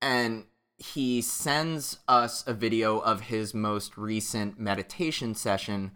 And 0.00 0.44
he 0.82 1.22
sends 1.22 1.98
us 2.08 2.42
a 2.46 2.52
video 2.52 2.98
of 2.98 3.22
his 3.22 3.54
most 3.54 3.96
recent 3.96 4.58
meditation 4.58 5.34
session, 5.34 5.92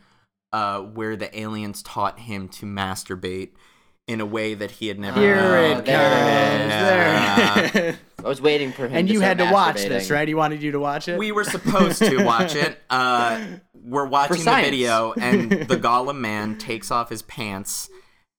uh, 0.52 0.80
where 0.80 1.16
the 1.16 1.36
aliens 1.38 1.82
taught 1.82 2.20
him 2.20 2.48
to 2.48 2.66
masturbate 2.66 3.50
in 4.06 4.20
a 4.20 4.26
way 4.26 4.54
that 4.54 4.70
he 4.72 4.86
had 4.88 4.98
never. 4.98 5.20
Here 5.20 5.34
done. 5.34 5.70
it 5.72 5.74
comes. 5.76 5.88
Yeah. 5.88 7.70
There. 7.70 7.98
I 8.24 8.28
was 8.28 8.40
waiting 8.40 8.72
for 8.72 8.86
him. 8.86 8.96
and 8.96 9.08
to 9.08 9.14
you 9.14 9.20
start 9.20 9.38
had 9.38 9.48
to 9.48 9.52
watch 9.52 9.76
this, 9.76 10.10
right? 10.10 10.26
He 10.26 10.34
wanted 10.34 10.62
you 10.62 10.72
to 10.72 10.80
watch 10.80 11.08
it. 11.08 11.18
We 11.18 11.32
were 11.32 11.44
supposed 11.44 11.98
to 11.98 12.24
watch 12.24 12.54
it. 12.54 12.78
Uh, 12.88 13.44
we're 13.74 14.06
watching 14.06 14.44
the 14.44 14.54
video, 14.56 15.12
and 15.12 15.50
the 15.68 15.76
Gollum 15.76 16.18
man 16.18 16.56
takes 16.56 16.90
off 16.90 17.08
his 17.08 17.22
pants, 17.22 17.90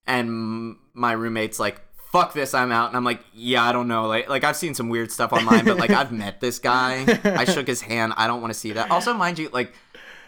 and 0.06 0.76
my 0.94 1.12
roommate's 1.12 1.60
like, 1.60 1.82
"Fuck 2.12 2.34
this, 2.34 2.54
I'm 2.54 2.72
out." 2.72 2.88
And 2.90 2.98
I'm 2.98 3.04
like, 3.04 3.22
"Yeah, 3.34 3.64
I 3.64 3.72
don't 3.72 3.88
know. 3.88 4.08
Like, 4.08 4.30
like 4.30 4.44
I've 4.44 4.56
seen 4.56 4.74
some 4.74 4.90
weird 4.90 5.12
stuff 5.12 5.32
online, 5.34 5.66
but 5.66 5.78
like 5.78 5.90
I've 5.92 6.12
met 6.12 6.40
this 6.42 6.60
guy. 6.60 7.06
I 7.24 7.46
shook 7.54 7.68
his 7.68 7.82
hand. 7.82 8.14
I 8.18 8.28
don't 8.28 8.42
want 8.42 8.54
to 8.54 8.60
see 8.60 8.72
that. 8.74 8.90
Also, 8.92 9.14
mind 9.14 9.40
you, 9.40 9.50
like 9.50 9.74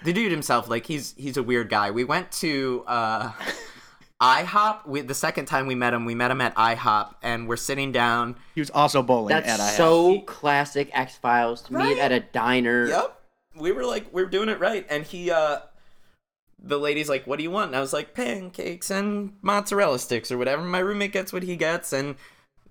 the 0.04 0.14
dude 0.14 0.32
himself, 0.32 0.70
like 0.70 0.86
he's 0.86 1.14
he's 1.18 1.38
a 1.38 1.44
weird 1.44 1.70
guy. 1.70 1.92
We 1.92 2.04
went 2.04 2.32
to. 2.34 2.84
uh 2.88 3.32
IHOP. 4.22 4.86
We, 4.86 5.00
the 5.02 5.14
second 5.14 5.46
time 5.46 5.66
we 5.66 5.76
met 5.76 5.94
him, 5.94 6.04
we 6.04 6.14
met 6.14 6.30
him 6.30 6.42
at 6.42 6.54
IHOP, 6.56 7.16
and 7.24 7.48
we're 7.48 7.56
sitting 7.56 7.94
down. 7.94 8.36
he 8.54 8.60
was 8.60 8.70
also 8.70 9.02
bowling 9.02 9.30
That's 9.30 9.48
at 9.48 9.60
IHOP. 9.62 9.78
so 9.78 10.20
classic 10.22 10.90
X 10.92 11.16
Files 11.16 11.62
to 11.64 11.74
Right? 11.74 11.90
meet 11.96 12.00
at 12.00 12.12
a 12.12 12.20
diner. 12.20 12.88
Yep. 12.88 13.16
We 13.56 13.72
were 13.72 13.86
like, 13.86 14.12
we're 14.14 14.26
doing 14.26 14.50
it 14.50 14.60
right. 14.60 14.86
And 14.90 15.06
he, 15.06 15.32
uh, 15.32 15.60
the 16.62 16.78
lady's 16.78 17.10
like, 17.10 17.26
what 17.26 17.38
do 17.38 17.44
you 17.44 17.52
want? 17.52 17.68
And 17.68 17.76
I 17.76 17.82
was 17.82 17.94
like, 17.94 18.14
pancakes 18.14 18.92
and 18.92 19.34
mozzarella 19.42 20.00
sticks 20.00 20.32
or 20.32 20.38
whatever. 20.38 20.64
My 20.64 20.80
roommate 20.80 21.14
gets 21.14 21.32
what 21.32 21.44
he 21.44 21.56
gets. 21.56 21.94
And 21.94 22.16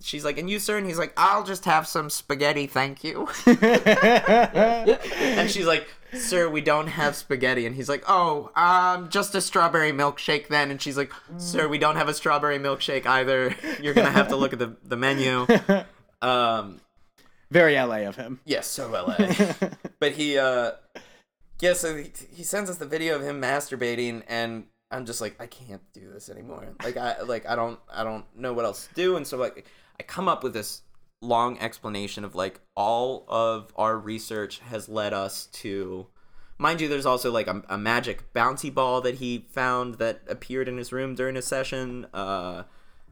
she's 0.00 0.24
like, 0.24 0.38
and 0.38 0.50
you, 0.50 0.58
sir? 0.58 0.76
And 0.76 0.86
he's 0.86 0.98
like, 0.98 1.12
I'll 1.16 1.44
just 1.44 1.64
have 1.64 1.86
some 1.86 2.10
spaghetti, 2.10 2.66
thank 2.66 3.04
you. 3.04 3.28
and 3.46 5.50
she's 5.50 5.66
like, 5.66 5.88
sir, 6.12 6.48
we 6.48 6.60
don't 6.60 6.86
have 6.86 7.16
spaghetti. 7.16 7.66
And 7.66 7.74
he's 7.74 7.88
like, 7.88 8.04
oh, 8.08 8.50
um, 8.56 9.08
just 9.08 9.34
a 9.34 9.40
strawberry 9.40 9.92
milkshake 9.92 10.48
then. 10.48 10.70
And 10.70 10.80
she's 10.80 10.96
like, 10.96 11.12
sir, 11.38 11.68
we 11.68 11.78
don't 11.78 11.96
have 11.96 12.08
a 12.08 12.14
strawberry 12.14 12.58
milkshake 12.58 13.06
either. 13.06 13.54
You're 13.80 13.94
going 13.94 14.06
to 14.06 14.12
have 14.12 14.28
to 14.28 14.36
look 14.36 14.52
at 14.52 14.58
the, 14.58 14.76
the 14.84 14.96
menu. 14.96 15.46
Um, 16.20 16.80
Very 17.52 17.76
LA 17.76 18.08
of 18.08 18.16
him. 18.16 18.40
Yes, 18.44 18.66
so 18.66 18.90
LA. 18.90 19.68
but 20.00 20.10
he, 20.10 20.36
uh, 20.36 20.72
yeah, 21.60 21.72
so 21.72 21.96
he, 21.96 22.10
he 22.32 22.42
sends 22.42 22.70
us 22.70 22.76
the 22.76 22.86
video 22.86 23.16
of 23.16 23.22
him 23.22 23.40
masturbating, 23.40 24.22
and 24.28 24.64
I'm 24.90 25.06
just 25.06 25.20
like, 25.20 25.40
I 25.40 25.46
can't 25.46 25.82
do 25.92 26.10
this 26.12 26.28
anymore. 26.28 26.68
Like, 26.82 26.96
I, 26.96 27.22
like, 27.22 27.48
I 27.48 27.56
don't, 27.56 27.78
I 27.92 28.04
don't 28.04 28.24
know 28.36 28.52
what 28.52 28.64
else 28.64 28.86
to 28.86 28.94
do, 28.94 29.16
and 29.16 29.26
so 29.26 29.36
like, 29.36 29.66
I 29.98 30.02
come 30.02 30.28
up 30.28 30.42
with 30.42 30.54
this 30.54 30.82
long 31.20 31.58
explanation 31.58 32.24
of 32.24 32.34
like 32.36 32.60
all 32.76 33.24
of 33.28 33.72
our 33.76 33.98
research 33.98 34.60
has 34.60 34.88
led 34.88 35.12
us 35.12 35.46
to. 35.46 36.06
Mind 36.58 36.80
you, 36.80 36.88
there's 36.88 37.06
also 37.06 37.30
like 37.30 37.46
a, 37.46 37.62
a 37.68 37.78
magic 37.78 38.32
bouncy 38.32 38.72
ball 38.72 39.00
that 39.00 39.16
he 39.16 39.46
found 39.50 39.94
that 39.96 40.22
appeared 40.28 40.68
in 40.68 40.76
his 40.76 40.92
room 40.92 41.14
during 41.14 41.36
a 41.36 41.42
session. 41.42 42.06
Uh, 42.12 42.64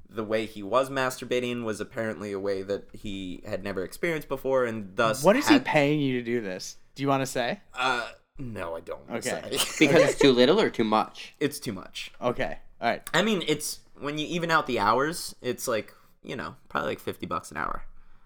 the 0.09 0.25
way 0.25 0.47
he 0.47 0.63
was 0.63 0.89
masturbating 0.89 1.65
was 1.65 1.81
apparently 1.81 2.33
a 2.33 2.39
way 2.39 2.63
that 2.63 2.89
he 2.93 3.43
had 3.47 3.63
never 3.63 3.85
experienced 3.85 4.29
before, 4.29 4.65
and 4.65 4.97
thus 4.97 5.23
What 5.23 5.37
is 5.37 5.49
he 5.49 5.59
paying 5.59 6.01
you 6.01 6.19
to 6.19 6.25
do 6.25 6.41
this? 6.41 6.77
Do 6.95 7.03
you 7.03 7.09
want 7.09 7.23
to 7.23 7.27
say? 7.27 7.61
Uh, 7.75 8.09
no, 8.39 8.77
I 8.77 8.81
don't. 8.81 9.01
Okay. 9.11 9.21
say. 9.59 9.59
Because 9.87 10.03
it's 10.11 10.19
too 10.21 10.33
little 10.33 10.61
or 10.61 10.71
too 10.71 10.85
much. 10.85 11.35
it's 11.41 11.59
too 11.59 11.73
much. 11.73 12.13
Okay. 12.21 12.59
All 12.81 12.89
right. 12.89 13.09
I 13.15 13.23
mean, 13.23 13.43
it's 13.47 13.81
when 13.99 14.19
you 14.19 14.27
even 14.27 14.51
out 14.51 14.67
the 14.67 14.79
hours, 14.79 15.35
it's 15.43 15.67
like 15.67 15.93
you 16.23 16.37
know 16.37 16.57
probably 16.69 16.91
like 16.91 17.01
fifty 17.01 17.27
bucks 17.27 17.51
an 17.51 17.57
hour, 17.57 17.85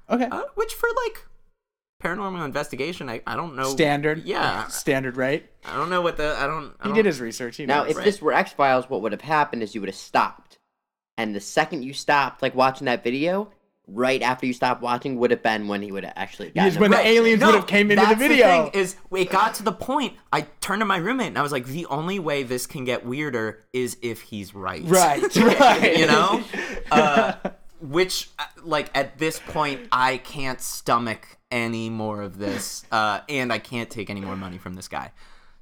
Okay. 0.08 0.24
uh, 0.30 0.44
which 0.54 0.74
for 0.74 0.88
like 1.06 1.26
paranormal 2.02 2.44
investigation, 2.44 3.08
I, 3.10 3.20
I 3.26 3.36
don't 3.36 3.54
know 3.56 3.64
Standard. 3.70 4.24
Yeah, 4.24 4.66
Standard 4.68 5.16
right? 5.16 5.48
I 5.64 5.76
don't 5.76 5.90
know 5.90 6.00
what 6.00 6.16
the 6.16 6.34
I 6.38 6.46
don't. 6.46 6.74
I 6.80 6.84
He 6.84 6.88
don't, 6.88 6.94
did 6.96 7.06
his 7.06 7.20
research. 7.20 7.56
He 7.58 7.66
Now, 7.66 7.82
knows. 7.82 7.90
if 7.92 7.96
right. 7.98 8.04
this 8.04 8.20
were 8.22 8.32
X 8.32 8.52
Files, 8.52 8.88
what 8.88 9.02
would 9.02 9.12
have 9.12 9.20
happened 9.20 9.62
is 9.62 9.74
you 9.74 9.80
would 9.82 9.88
have 9.90 9.96
stopped, 9.96 10.58
and 11.18 11.34
the 11.34 11.40
second 11.40 11.82
you 11.84 11.92
stopped, 11.92 12.42
like 12.42 12.54
watching 12.54 12.86
that 12.86 13.04
video, 13.04 13.50
right 13.92 14.22
after 14.22 14.46
you 14.46 14.52
stopped 14.52 14.82
watching, 14.82 15.16
would 15.18 15.30
have 15.30 15.42
been 15.42 15.68
when 15.68 15.82
he 15.82 15.92
would 15.92 16.04
have 16.04 16.12
actually. 16.16 16.50
Because 16.50 16.74
gotten 16.74 16.90
when 16.90 16.92
a- 17.00 17.02
the 17.02 17.08
aliens 17.08 17.44
would 17.44 17.54
have 17.54 17.66
came 17.66 17.90
into 17.90 18.02
the 18.02 18.08
that's 18.08 18.20
video. 18.20 18.70
thing 18.70 18.80
is, 18.80 18.96
it 19.12 19.30
got 19.30 19.54
to 19.54 19.62
the 19.62 19.72
point. 19.72 20.14
I 20.32 20.42
turned 20.60 20.80
to 20.80 20.86
my 20.86 20.96
roommate 20.98 21.28
and 21.28 21.38
I 21.38 21.42
was 21.42 21.52
like, 21.52 21.66
"The 21.66 21.86
only 21.86 22.18
way 22.18 22.42
this 22.42 22.66
can 22.66 22.84
get 22.84 23.04
weirder 23.04 23.64
is 23.72 23.96
if 24.02 24.22
he's 24.22 24.54
right." 24.54 24.82
Right. 24.84 25.22
Right. 25.36 25.96
you 25.98 26.06
know. 26.06 26.42
Uh, 26.90 27.34
which 27.80 28.30
uh, 28.38 28.44
like 28.64 28.90
at 28.96 29.16
this 29.18 29.38
point 29.38 29.80
I 29.92 30.16
can't 30.18 30.60
stomach 30.60 31.38
any 31.52 31.88
more 31.88 32.20
of 32.22 32.36
this, 32.38 32.84
uh, 32.90 33.20
and 33.28 33.52
I 33.52 33.58
can't 33.58 33.88
take 33.88 34.10
any 34.10 34.20
more 34.20 34.34
money 34.36 34.58
from 34.58 34.74
this 34.74 34.88
guy. 34.88 35.12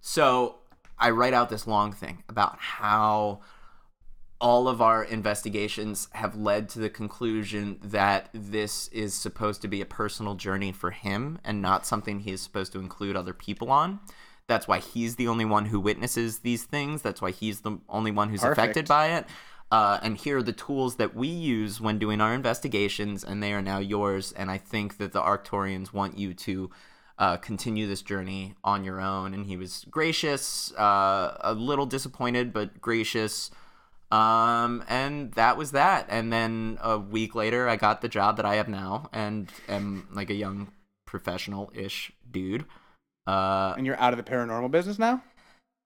So 0.01 0.57
I 0.99 1.11
write 1.11 1.35
out 1.35 1.49
this 1.51 1.67
long 1.67 1.93
thing 1.93 2.23
about 2.29 2.57
how 2.59 3.41
all 4.40 4.69
of 4.69 4.81
our 4.81 5.02
investigations 5.02 6.09
have 6.12 6.36
led 6.36 6.69
to 6.69 6.78
the 6.78 6.89
conclusion 6.89 7.78
that 7.82 8.28
this 8.32 8.89
is 8.89 9.12
supposed 9.15 9.62
to 9.62 9.69
be 9.69 9.81
a 9.81 9.86
personal 9.86 10.35
journey 10.35 10.70
for 10.70 10.93
him 10.93 11.39
and 11.44 11.60
not 11.60 11.85
something 11.85 12.20
he 12.20 12.32
is 12.32 12.40
supposed 12.40 12.73
to 12.73 12.78
include 12.78 13.16
other 13.16 13.32
people 13.32 13.70
on. 13.70 13.98
That's 14.47 14.69
why 14.69 14.78
he's 14.78 15.16
the 15.16 15.28
only 15.28 15.44
one 15.44 15.66
who 15.66 15.81
witnesses 15.81 16.39
these 16.39 16.65
things. 16.65 17.02
That's 17.02 17.20
why 17.20 17.32
he's 17.32 17.60
the 17.60 17.78
only 17.89 18.10
one 18.10 18.31
who's 18.31 18.44
affected 18.44 18.86
by 18.86 19.09
it. 19.09 19.27
Uh, 19.70 19.98
and 20.02 20.16
here 20.16 20.39
are 20.39 20.43
the 20.43 20.52
tools 20.52 20.97
that 20.97 21.15
we 21.15 21.28
use 21.28 21.81
when 21.81 21.98
doing 21.98 22.23
our 22.23 22.32
investigations, 22.32 23.23
and 23.23 23.43
they 23.43 23.52
are 23.52 23.60
now 23.60 23.78
yours. 23.78 24.32
And 24.32 24.51
I 24.51 24.56
think 24.56 24.97
that 24.97 25.12
the 25.12 25.20
Arcturians 25.20 25.93
want 25.93 26.16
you 26.16 26.32
to 26.32 26.70
uh, 27.19 27.36
continue 27.36 27.86
this 27.86 28.01
journey 28.01 28.55
on 28.65 28.85
your 28.85 29.01
own. 29.01 29.35
And 29.35 29.44
he 29.44 29.59
was 29.59 29.85
gracious, 29.90 30.73
uh, 30.74 31.36
a 31.40 31.52
little 31.52 31.86
disappointed, 31.86 32.52
but 32.52 32.81
gracious. 32.81 33.51
Um, 34.10 34.85
and 34.89 35.32
that 35.35 35.56
was 35.56 35.72
that. 35.72 36.06
And 36.09 36.32
then 36.32 36.78
a 36.82 36.98
week 36.98 37.35
later, 37.35 37.68
I 37.68 37.76
got 37.76 38.01
the 38.01 38.09
job 38.09 38.36
that 38.39 38.47
I 38.47 38.55
have 38.56 38.68
now, 38.68 39.09
and 39.12 39.51
am 39.68 40.09
like 40.12 40.30
a 40.30 40.35
young 40.35 40.72
professional-ish 41.06 42.12
dude. 42.30 42.64
Uh, 43.26 43.74
And 43.76 43.85
you're 43.86 43.98
out 44.01 44.12
of 44.12 44.16
the 44.16 44.30
paranormal 44.30 44.70
business 44.70 44.98
now? 44.98 45.22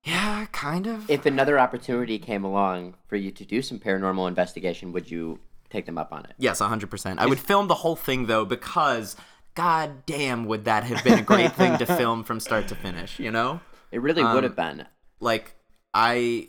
yeah, 0.05 0.47
kind 0.53 0.87
of. 0.87 1.09
If 1.11 1.27
another 1.27 1.59
opportunity 1.59 2.19
came 2.19 2.45
along 2.45 2.95
for 3.09 3.17
you 3.17 3.31
to 3.33 3.45
do 3.45 3.63
some 3.63 3.79
paranormal 3.79 4.27
investigation, 4.29 4.93
would 4.93 5.11
you 5.11 5.39
take 5.71 5.87
them 5.87 5.97
up 5.99 6.13
on 6.13 6.25
it? 6.25 6.33
Yes, 6.39 6.61
100%. 6.61 7.19
I 7.19 7.27
would 7.27 7.39
film 7.41 7.69
the 7.69 7.75
whole 7.77 7.97
thing 7.97 8.27
though 8.27 8.45
because 8.45 9.17
god 9.55 10.05
damn 10.07 10.45
would 10.47 10.65
that 10.65 10.85
have 10.85 11.03
been 11.05 11.19
a 11.19 11.23
great 11.23 11.53
thing 11.55 11.79
to 11.79 11.87
film 12.01 12.25
from 12.25 12.41
start 12.41 12.69
to 12.69 12.75
finish, 12.75 13.19
you 13.21 13.31
know? 13.31 13.61
It 13.91 14.01
really 14.03 14.23
Um, 14.23 14.35
would 14.35 14.45
have 14.45 14.57
been. 14.57 14.87
Like 15.21 15.55
I 15.95 16.49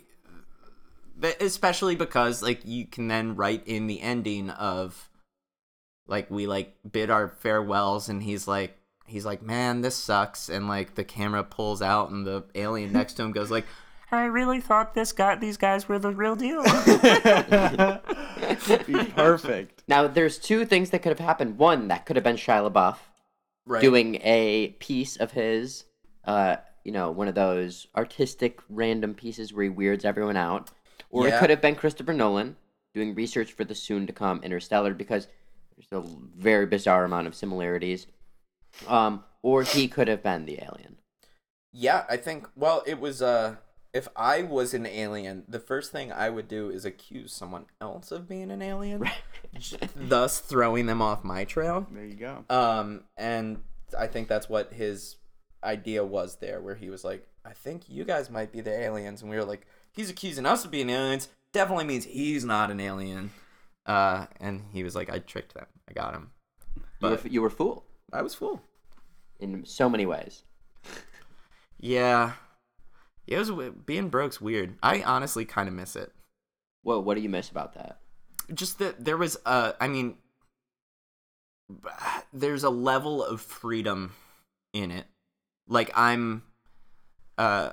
especially 1.22 1.96
because 1.96 2.42
like 2.42 2.60
you 2.64 2.86
can 2.86 3.08
then 3.08 3.36
write 3.36 3.62
in 3.66 3.86
the 3.86 4.00
ending 4.00 4.50
of 4.50 5.10
like 6.06 6.30
we 6.30 6.46
like 6.46 6.74
bid 6.90 7.10
our 7.10 7.28
farewells 7.28 8.08
and 8.08 8.22
he's 8.22 8.46
like 8.46 8.78
he's 9.06 9.24
like, 9.24 9.42
"Man, 9.42 9.80
this 9.80 9.96
sucks." 9.96 10.48
And 10.48 10.68
like 10.68 10.94
the 10.94 11.04
camera 11.04 11.44
pulls 11.44 11.82
out 11.82 12.10
and 12.10 12.26
the 12.26 12.44
alien 12.54 12.92
next 12.92 13.14
to 13.14 13.22
him 13.22 13.32
goes 13.32 13.50
like, 13.50 13.66
"I 14.10 14.24
really 14.24 14.60
thought 14.60 14.94
this 14.94 15.12
guy 15.12 15.36
these 15.36 15.56
guys 15.56 15.88
were 15.88 15.98
the 15.98 16.12
real 16.12 16.36
deal." 16.36 16.62
Be 18.86 19.04
perfect. 19.12 19.82
Now, 19.88 20.06
there's 20.06 20.38
two 20.38 20.64
things 20.64 20.90
that 20.90 21.02
could 21.02 21.10
have 21.10 21.18
happened. 21.18 21.58
One, 21.58 21.88
that 21.88 22.06
could 22.06 22.16
have 22.16 22.24
been 22.24 22.36
Shia 22.36 22.70
LaBeouf 22.70 22.96
right. 23.66 23.80
doing 23.80 24.16
a 24.22 24.68
piece 24.78 25.16
of 25.16 25.32
his, 25.32 25.84
uh, 26.24 26.56
you 26.84 26.92
know, 26.92 27.10
one 27.10 27.28
of 27.28 27.34
those 27.34 27.86
artistic 27.96 28.60
random 28.68 29.14
pieces 29.14 29.52
where 29.52 29.64
he 29.64 29.70
weirds 29.70 30.04
everyone 30.04 30.36
out. 30.36 30.70
Or 31.14 31.28
it 31.28 31.38
could 31.38 31.50
have 31.50 31.60
been 31.60 31.76
Christopher 31.76 32.12
Nolan 32.12 32.56
doing 32.92 33.14
research 33.14 33.52
for 33.52 33.64
the 33.64 33.74
soon 33.74 34.06
to 34.06 34.12
come 34.12 34.42
Interstellar 34.42 34.94
because 34.94 35.28
there's 35.76 36.04
a 36.04 36.08
very 36.36 36.66
bizarre 36.66 37.04
amount 37.04 37.26
of 37.26 37.34
similarities. 37.34 38.06
Um, 38.88 39.24
or 39.42 39.62
he 39.62 39.88
could 39.88 40.08
have 40.08 40.22
been 40.22 40.44
the 40.46 40.58
alien. 40.62 40.96
Yeah, 41.72 42.04
I 42.08 42.16
think 42.16 42.48
well, 42.56 42.82
it 42.86 42.98
was 43.00 43.22
uh 43.22 43.56
if 43.92 44.08
I 44.16 44.42
was 44.42 44.74
an 44.74 44.86
alien, 44.86 45.44
the 45.48 45.60
first 45.60 45.92
thing 45.92 46.10
I 46.10 46.30
would 46.30 46.48
do 46.48 46.68
is 46.68 46.84
accuse 46.84 47.32
someone 47.32 47.66
else 47.80 48.10
of 48.10 48.28
being 48.28 48.50
an 48.50 48.60
alien, 48.62 49.08
j- 49.58 49.78
thus 49.94 50.40
throwing 50.40 50.86
them 50.86 51.00
off 51.00 51.22
my 51.22 51.44
trail. 51.44 51.86
There 51.92 52.04
you 52.04 52.14
go. 52.14 52.44
Um 52.50 53.04
and 53.16 53.62
I 53.96 54.08
think 54.08 54.26
that's 54.28 54.48
what 54.48 54.72
his 54.72 55.16
idea 55.62 56.04
was 56.04 56.36
there 56.36 56.60
where 56.60 56.74
he 56.74 56.90
was 56.90 57.04
like, 57.04 57.26
"I 57.44 57.52
think 57.52 57.88
you 57.88 58.04
guys 58.04 58.30
might 58.30 58.52
be 58.52 58.60
the 58.60 58.72
aliens." 58.72 59.22
And 59.22 59.30
we 59.30 59.36
were 59.36 59.44
like, 59.44 59.66
"He's 59.94 60.10
accusing 60.10 60.44
us 60.46 60.64
of 60.64 60.70
being 60.70 60.90
aliens. 60.90 61.28
Definitely 61.52 61.84
means 61.84 62.04
he's 62.04 62.44
not 62.44 62.70
an 62.70 62.80
alien." 62.80 63.30
Uh 63.86 64.26
and 64.40 64.62
he 64.72 64.82
was 64.82 64.94
like, 64.94 65.10
"I 65.10 65.18
tricked 65.18 65.54
them. 65.54 65.66
I 65.88 65.92
got 65.92 66.14
him." 66.14 66.30
You 67.00 67.08
were, 67.10 67.20
you 67.28 67.42
were 67.42 67.50
fooled 67.50 67.82
I 68.12 68.22
was 68.22 68.34
fool. 68.34 68.62
in 69.40 69.64
so 69.66 69.88
many 69.90 70.06
ways. 70.06 70.44
Yeah. 71.78 72.32
It 73.26 73.38
was 73.38 73.50
being 73.86 74.08
broke's 74.08 74.40
weird. 74.40 74.76
I 74.82 75.02
honestly 75.02 75.44
kind 75.44 75.68
of 75.68 75.74
miss 75.74 75.96
it. 75.96 76.12
What 76.82 77.04
What 77.04 77.14
do 77.16 77.20
you 77.20 77.28
miss 77.28 77.50
about 77.50 77.74
that? 77.74 77.98
Just 78.52 78.78
that 78.78 79.04
there 79.04 79.16
was 79.16 79.36
uh 79.44 79.72
I 79.80 79.88
mean 79.88 80.16
there's 82.32 82.64
a 82.64 82.70
level 82.70 83.24
of 83.24 83.40
freedom 83.40 84.12
in 84.72 84.90
it. 84.90 85.06
Like 85.66 85.90
I'm 85.94 86.42
uh 87.38 87.70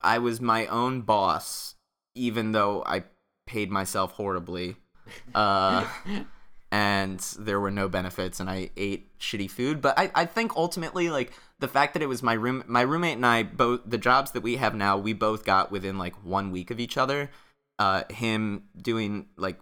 I 0.00 0.18
was 0.18 0.40
my 0.40 0.66
own 0.66 1.02
boss 1.02 1.76
even 2.16 2.52
though 2.52 2.82
I 2.86 3.04
paid 3.46 3.70
myself 3.70 4.12
horribly. 4.12 4.76
Uh 5.34 5.86
and 6.72 7.20
there 7.38 7.60
were 7.60 7.70
no 7.70 7.88
benefits 7.88 8.40
and 8.40 8.50
I 8.50 8.70
ate 8.76 9.16
shitty 9.20 9.48
food. 9.50 9.80
But 9.80 9.98
I, 9.98 10.10
I 10.14 10.24
think 10.24 10.56
ultimately 10.56 11.10
like 11.10 11.32
the 11.60 11.68
fact 11.68 11.94
that 11.94 12.02
it 12.02 12.06
was 12.06 12.22
my 12.22 12.32
room 12.32 12.64
my 12.66 12.80
roommate 12.80 13.16
and 13.16 13.26
I 13.26 13.44
both 13.44 13.82
the 13.86 13.98
jobs 13.98 14.32
that 14.32 14.42
we 14.42 14.56
have 14.56 14.74
now, 14.74 14.96
we 14.96 15.12
both 15.12 15.44
got 15.44 15.70
within 15.70 15.98
like 15.98 16.14
one 16.24 16.50
week 16.50 16.70
of 16.70 16.80
each 16.80 16.96
other. 16.96 17.30
Uh 17.78 18.02
him 18.10 18.64
doing 18.80 19.26
like 19.36 19.60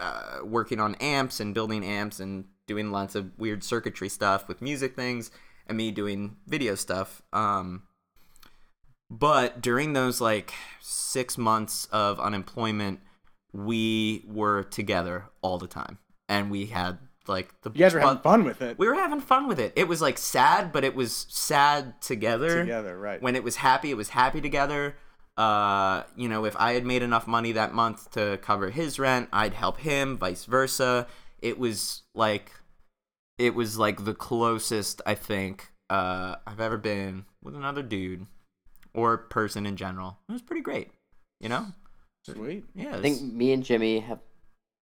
uh, 0.00 0.38
working 0.44 0.78
on 0.80 0.94
amps 0.96 1.40
and 1.40 1.54
building 1.54 1.84
amps 1.84 2.20
and 2.20 2.44
doing 2.68 2.92
lots 2.92 3.14
of 3.16 3.36
weird 3.36 3.64
circuitry 3.64 4.08
stuff 4.08 4.46
with 4.46 4.62
music 4.62 4.94
things 4.94 5.32
and 5.66 5.76
me 5.76 5.90
doing 5.90 6.36
video 6.46 6.76
stuff 6.76 7.20
um 7.32 7.82
but 9.10 9.60
during 9.60 9.92
those 9.92 10.20
like 10.20 10.52
6 10.80 11.38
months 11.38 11.86
of 11.92 12.20
unemployment 12.20 13.00
we 13.52 14.24
were 14.26 14.62
together 14.62 15.24
all 15.42 15.58
the 15.58 15.66
time 15.66 15.98
and 16.28 16.50
we 16.50 16.66
had 16.66 16.98
like 17.26 17.58
the 17.62 17.70
You 17.72 17.80
guys 17.80 17.94
were 17.94 18.00
having 18.00 18.16
fun- 18.16 18.22
fun 18.40 18.44
with 18.44 18.62
it. 18.62 18.78
we 18.78 18.86
were 18.86 18.94
having 18.94 19.20
fun 19.20 19.48
with 19.48 19.58
it 19.58 19.72
it 19.76 19.88
was 19.88 20.00
like 20.02 20.18
sad 20.18 20.72
but 20.72 20.84
it 20.84 20.94
was 20.94 21.26
sad 21.28 22.00
together 22.02 22.60
Together, 22.62 22.98
right. 22.98 23.20
when 23.22 23.36
it 23.36 23.44
was 23.44 23.56
happy, 23.56 23.90
it 23.90 23.96
was 23.96 24.10
happy 24.10 24.40
together. 24.40 24.96
Uh, 25.36 26.02
you 26.16 26.28
know, 26.28 26.44
if 26.44 26.56
I 26.56 26.72
had 26.72 26.84
made 26.84 27.00
enough 27.02 27.28
money 27.28 27.52
that 27.52 27.72
month 27.72 28.10
to 28.12 28.38
cover 28.42 28.70
his 28.70 28.98
rent, 28.98 29.28
I'd 29.32 29.54
help 29.54 29.78
him, 29.78 30.18
vice 30.18 30.44
versa. 30.46 31.06
It 31.40 31.60
was 31.60 32.02
like, 32.12 32.50
it 33.38 33.54
was 33.54 33.78
like 33.78 34.04
the 34.04 34.14
closest 34.14 35.00
I 35.06 35.14
think 35.14 35.68
uh, 35.90 36.36
I've 36.44 36.58
ever 36.58 36.76
been 36.76 37.24
with 37.40 37.54
another 37.54 37.82
dude 37.84 38.26
or 38.98 39.16
person 39.16 39.66
in 39.66 39.76
general. 39.76 40.18
It 40.28 40.32
was 40.32 40.42
pretty 40.42 40.62
great, 40.62 40.90
you 41.40 41.48
know. 41.48 41.66
Sweet. 42.26 42.64
Yeah, 42.74 42.96
I 42.96 43.00
think 43.00 43.22
me 43.22 43.52
and 43.52 43.64
Jimmy 43.64 44.00
have 44.00 44.18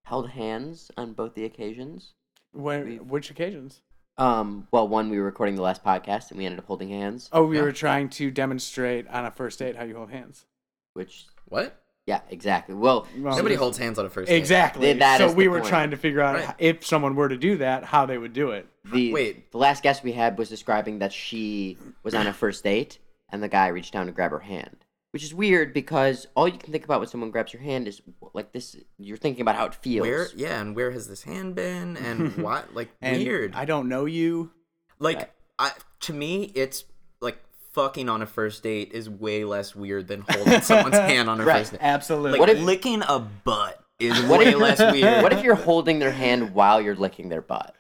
held 0.05 0.31
hands 0.31 0.91
on 0.97 1.13
both 1.13 1.35
the 1.35 1.45
occasions. 1.45 2.15
When, 2.53 3.09
which 3.09 3.31
occasions? 3.31 3.83
Um, 4.19 4.67
well, 4.73 4.89
one 4.89 5.11
we 5.11 5.19
were 5.19 5.25
recording 5.27 5.57
the 5.57 5.63
last 5.63 5.85
podcast 5.85 6.31
and 6.31 6.39
we 6.39 6.47
ended 6.47 6.59
up 6.59 6.67
holding 6.67 6.89
hands, 6.89 7.29
Oh, 7.33 7.45
we 7.45 7.57
Yeah. 7.57 7.63
were 7.65 7.73
trying 7.73 8.09
to 8.11 8.31
demonstrate 8.31 9.07
on 9.09 9.27
a 9.27 9.31
first 9.31 9.59
date 9.59 9.77
how 9.77 9.85
you 9.85 9.95
hold 9.97 10.11
hands. 10.11 10.47
which 10.95 11.27
what? 11.45 11.83
yeah, 12.07 12.21
exactly. 12.31 12.75
Well, 12.75 13.07
Well, 13.19 13.37
Nobody 13.37 13.55
holds 13.57 13.77
hands 13.77 13.99
on 13.99 14.07
a 14.07 14.09
first 14.11 14.29
date. 14.29 14.37
Exactly. 14.37 14.95
That 14.95 15.19
so 15.19 15.27
is 15.27 15.35
we 15.35 15.49
were 15.49 15.59
point. 15.59 15.69
trying 15.69 15.91
to 15.91 15.97
figure 15.99 16.23
out 16.23 16.37
Right. 16.37 16.55
if 16.59 16.87
someone 16.87 17.15
were 17.15 17.29
to 17.29 17.37
do 17.37 17.59
that, 17.59 17.85
how 17.85 18.07
they 18.07 18.17
would 18.17 18.33
do 18.33 18.53
it. 18.53 18.67
the 18.85 19.13
Wait. 19.13 19.51
the 19.53 19.59
last 19.59 19.83
guest 19.83 20.03
we 20.05 20.13
had 20.13 20.39
was 20.39 20.49
describing 20.49 21.01
that 21.01 21.13
she 21.13 21.77
was 22.05 22.15
on 22.15 22.27
a 22.29 22.33
first 22.33 22.65
date 22.65 22.99
and 23.31 23.43
the 23.43 23.49
guy 23.49 23.69
reached 23.69 23.93
down 23.93 24.07
to 24.07 24.13
grab 24.13 24.31
her 24.31 24.39
hand, 24.41 24.85
which 25.11 25.23
is 25.25 25.35
weird 25.35 25.73
because 25.75 26.27
all 26.35 26.47
you 26.49 26.59
can 26.59 26.73
think 26.73 26.85
about 26.85 27.01
when 27.01 27.09
someone 27.09 27.31
grabs 27.31 27.53
your 27.53 27.63
hand 27.63 27.89
is 27.89 28.01
like 28.35 28.53
this. 28.53 28.77
You're 28.99 29.17
thinking 29.17 29.43
about 29.43 29.57
how 29.57 29.67
it 29.67 29.75
feels. 29.75 30.07
Where? 30.07 30.29
Yeah, 30.37 30.61
and 30.61 30.75
where 30.77 30.91
has 30.91 31.09
this 31.09 31.23
hand 31.25 31.55
been? 31.55 31.97
And 31.97 32.37
what? 32.43 32.75
Like 32.75 32.91
And 33.03 33.19
weird. 33.19 33.55
I 33.55 33.65
don't 33.65 33.89
know 33.89 34.05
you. 34.05 34.53
Like 34.99 35.33
I 35.59 35.73
to 36.01 36.13
me 36.13 36.45
it's 36.55 36.85
like 37.21 37.39
fucking 37.73 38.09
on 38.09 38.23
a 38.23 38.27
first 38.27 38.63
date 38.63 38.93
is 38.93 39.09
way 39.11 39.45
less 39.45 39.75
weird 39.75 40.09
than 40.09 40.25
holding 40.29 40.61
someone's 40.63 40.95
hand 41.11 41.29
on 41.29 41.41
a 41.41 41.45
Right. 41.45 41.59
first 41.59 41.73
date. 41.73 41.81
Absolutely. 41.83 42.33
Like 42.33 42.41
What 42.41 42.51
if- 42.51 42.61
licking 42.63 43.03
a 43.09 43.19
butt 43.19 43.83
is 43.99 44.19
What 44.25 44.39
way 44.41 44.49
if- 44.49 44.57
less 44.59 44.79
weird. 44.93 45.23
What 45.23 45.33
if 45.33 45.43
you're 45.43 45.55
holding 45.55 45.99
their 45.99 46.13
hand 46.13 46.55
while 46.55 46.81
you're 46.81 46.95
licking 46.97 47.29
their 47.29 47.43
butt? 47.43 47.75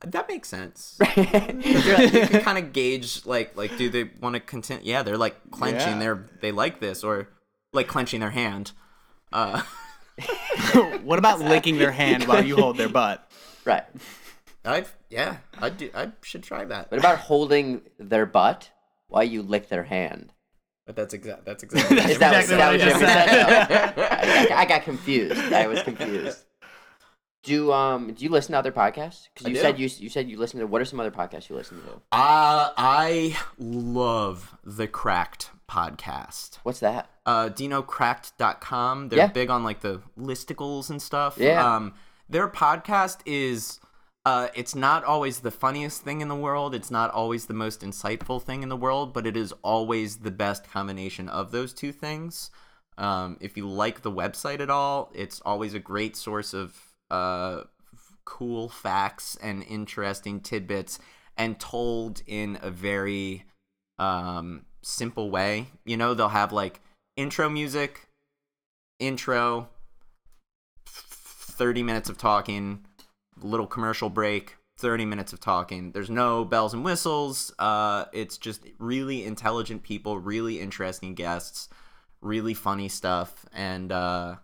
That 0.00 0.28
makes 0.28 0.48
sense. 0.48 0.98
you're- 1.16 2.04
you 2.04 2.26
can 2.26 2.40
kind 2.42 2.58
of 2.58 2.72
gauge 2.72 3.26
like 3.26 3.56
like 3.56 3.76
do 3.76 3.88
they 3.88 4.04
want 4.20 4.34
to 4.34 4.40
continue? 4.40 4.84
Yeah, 4.84 5.02
they're 5.02 5.16
like 5.16 5.50
clenching. 5.50 5.94
Yeah. 5.94 5.98
They're 5.98 6.26
they 6.40 6.52
like 6.52 6.80
this 6.80 7.02
or 7.04 7.28
like 7.72 7.88
clenching 7.88 8.20
their 8.20 8.30
hand. 8.30 8.72
Uh, 9.32 9.62
what 11.02 11.18
about 11.18 11.40
licking 11.40 11.78
their 11.78 11.92
hand 11.92 12.24
while 12.24 12.44
you 12.44 12.56
hold 12.56 12.76
their 12.76 12.88
butt? 12.88 13.30
right. 13.64 13.84
I 14.64 14.84
yeah 15.08 15.38
I 15.58 15.70
do 15.70 15.90
I 15.94 16.12
should 16.22 16.42
try 16.42 16.64
that. 16.64 16.90
What 16.90 16.98
about 16.98 17.18
holding 17.18 17.82
their 17.98 18.26
butt 18.26 18.70
while 19.08 19.24
you 19.24 19.42
lick 19.42 19.68
their 19.68 19.84
hand? 19.84 20.32
But 20.86 20.96
that's 20.96 21.14
exact 21.14 21.44
that's 21.44 21.62
exactly. 21.64 21.98
Is 21.98 22.18
that, 22.18 22.40
exactly 22.40 22.56
that 22.56 22.72
what 22.72 22.80
what 22.80 22.80
I 22.80 22.88
just 22.88 23.00
said? 23.00 23.96
No. 23.96 24.56
I, 24.56 24.60
I 24.62 24.64
got 24.64 24.82
confused. 24.82 25.52
I 25.52 25.66
was 25.66 25.82
confused. 25.82 26.44
Do 27.44 27.72
um 27.72 28.12
do 28.14 28.24
you 28.24 28.30
listen 28.30 28.52
to 28.52 28.58
other 28.58 28.72
podcasts? 28.72 29.28
Because 29.32 29.48
you 29.48 29.54
do. 29.54 29.60
said 29.60 29.78
you 29.78 29.88
you 29.98 30.08
said 30.08 30.28
you 30.28 30.38
listen 30.38 30.60
to. 30.60 30.66
What 30.66 30.82
are 30.82 30.84
some 30.84 30.98
other 31.00 31.10
podcasts 31.10 31.48
you 31.48 31.56
listen 31.56 31.80
to? 31.82 31.92
Uh, 32.12 32.72
I 32.76 33.36
love 33.58 34.56
the 34.64 34.86
Cracked 34.88 35.50
podcast. 35.68 36.58
What's 36.62 36.80
that? 36.80 37.10
Uh, 37.26 37.48
do 37.48 37.62
you 37.62 37.68
know 37.68 37.82
cracked.com? 37.82 39.08
They're 39.10 39.18
Yeah. 39.18 39.26
big 39.28 39.50
on 39.50 39.62
like 39.64 39.80
the 39.80 40.02
listicles 40.18 40.90
and 40.90 41.00
stuff. 41.00 41.36
Yeah. 41.38 41.76
Um, 41.76 41.94
their 42.28 42.48
podcast 42.48 43.20
is 43.24 43.78
uh, 44.26 44.48
it's 44.54 44.74
not 44.74 45.04
always 45.04 45.40
the 45.40 45.50
funniest 45.50 46.02
thing 46.02 46.20
in 46.20 46.28
the 46.28 46.36
world. 46.36 46.74
It's 46.74 46.90
not 46.90 47.10
always 47.12 47.46
the 47.46 47.54
most 47.54 47.80
insightful 47.82 48.42
thing 48.42 48.62
in 48.62 48.68
the 48.68 48.76
world, 48.76 49.14
but 49.14 49.26
it 49.26 49.36
is 49.36 49.52
always 49.62 50.18
the 50.18 50.30
best 50.30 50.68
combination 50.70 51.28
of 51.28 51.50
those 51.50 51.72
two 51.72 51.92
things. 51.92 52.50
Um, 52.98 53.38
if 53.40 53.56
you 53.56 53.66
like 53.68 54.02
the 54.02 54.10
website 54.10 54.60
at 54.60 54.68
all, 54.70 55.10
it's 55.14 55.40
always 55.46 55.72
a 55.72 55.78
great 55.78 56.16
source 56.16 56.52
of 56.52 56.87
uh, 57.10 57.62
cool 58.24 58.68
facts 58.68 59.36
and 59.42 59.62
interesting 59.64 60.40
tidbits 60.40 60.98
and 61.36 61.58
told 61.58 62.22
in 62.26 62.58
a 62.62 62.70
very 62.70 63.44
um, 63.98 64.66
simple 64.82 65.30
way. 65.30 65.68
You 65.84 65.96
know, 65.96 66.14
they'll 66.14 66.28
have 66.28 66.52
like 66.52 66.80
intro 67.16 67.48
music, 67.48 68.08
intro, 68.98 69.68
30 70.86 71.82
minutes 71.82 72.08
of 72.08 72.18
talking, 72.18 72.84
little 73.40 73.66
commercial 73.66 74.10
break, 74.10 74.56
30 74.78 75.04
minutes 75.04 75.32
of 75.32 75.40
talking. 75.40 75.92
There's 75.92 76.10
no 76.10 76.44
bells 76.44 76.74
and 76.74 76.84
whistles. 76.84 77.52
Uh, 77.58 78.04
it's 78.12 78.38
just 78.38 78.64
really 78.78 79.24
intelligent 79.24 79.82
people, 79.82 80.18
really 80.18 80.60
interesting 80.60 81.14
guests, 81.14 81.68
really 82.20 82.54
funny 82.54 82.88
stuff, 82.88 83.44
and 83.52 83.90
uh, 83.90 84.36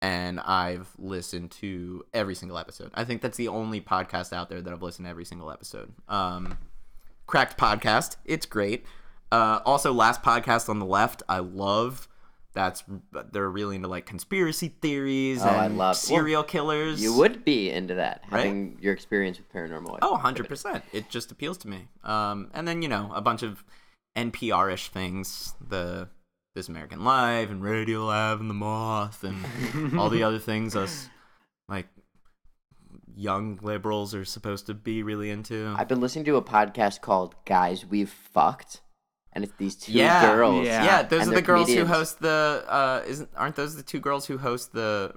and 0.00 0.38
I've 0.40 0.88
listened 0.98 1.50
to 1.52 2.04
every 2.14 2.34
single 2.34 2.58
episode. 2.58 2.90
I 2.94 3.04
think 3.04 3.20
that's 3.22 3.36
the 3.36 3.48
only 3.48 3.80
podcast 3.80 4.32
out 4.32 4.48
there 4.48 4.60
that 4.60 4.72
I've 4.72 4.82
listened 4.82 5.06
to 5.06 5.10
every 5.10 5.24
single 5.24 5.50
episode. 5.50 5.92
Um, 6.08 6.56
Cracked 7.26 7.58
podcast, 7.58 8.16
it's 8.24 8.46
great. 8.46 8.86
Uh, 9.30 9.60
also, 9.66 9.92
last 9.92 10.22
podcast 10.22 10.68
on 10.70 10.78
the 10.78 10.86
left, 10.86 11.22
I 11.28 11.40
love. 11.40 12.08
That's 12.54 12.82
they're 13.32 13.50
really 13.50 13.76
into 13.76 13.86
like 13.88 14.06
conspiracy 14.06 14.68
theories 14.80 15.42
Oh, 15.42 15.48
I 15.48 15.66
and 15.66 15.76
love- 15.76 15.96
serial 15.96 16.42
killers. 16.42 17.00
You 17.02 17.12
would 17.14 17.44
be 17.44 17.70
into 17.70 17.94
that, 17.96 18.22
Right? 18.30 18.46
having 18.46 18.78
your 18.80 18.94
experience 18.94 19.36
with 19.38 19.52
paranormal. 19.52 19.98
Oh, 20.00 20.18
100%. 20.22 20.82
It 20.92 21.10
just 21.10 21.30
appeals 21.30 21.58
to 21.58 21.68
me. 21.68 21.88
Um, 22.02 22.50
and 22.54 22.66
then, 22.66 22.80
you 22.80 22.88
know, 22.88 23.12
a 23.14 23.20
bunch 23.20 23.42
of 23.42 23.62
NPR-ish 24.16 24.88
things, 24.88 25.54
the 25.60 26.08
This 26.58 26.68
American 26.68 27.04
Life 27.04 27.50
and 27.50 27.62
Radio 27.62 28.04
Lab 28.06 28.40
and 28.40 28.50
The 28.50 28.54
Moth 28.54 29.22
and 29.22 29.96
all 29.96 30.10
the 30.10 30.24
other 30.24 30.40
things 30.40 30.74
us, 30.74 31.08
like, 31.68 31.86
young 33.14 33.60
liberals 33.62 34.12
are 34.12 34.24
supposed 34.24 34.66
to 34.66 34.74
be 34.74 35.04
really 35.04 35.30
into. 35.30 35.72
I've 35.78 35.86
been 35.86 36.00
listening 36.00 36.24
to 36.24 36.34
a 36.34 36.42
podcast 36.42 37.00
called 37.00 37.36
"Guys 37.46 37.86
We've 37.86 38.10
Fucked," 38.10 38.80
and 39.32 39.44
it's 39.44 39.52
these 39.56 39.76
two 39.76 39.92
yeah, 39.92 40.34
girls. 40.34 40.66
Yeah. 40.66 40.84
Yeah, 40.84 41.02
those 41.04 41.20
and 41.20 41.28
are 41.28 41.30
they're 41.30 41.40
the 41.42 41.46
girls 41.46 41.66
comedians. 41.66 41.88
who 41.90 41.94
host 41.94 42.18
the, 42.18 42.64
uh, 42.66 43.02
isn't, 43.06 43.30
aren't 43.36 43.54
those 43.54 43.76
the 43.76 43.84
two 43.84 44.00
girls 44.00 44.26
who 44.26 44.38
host 44.38 44.72
the, 44.72 45.14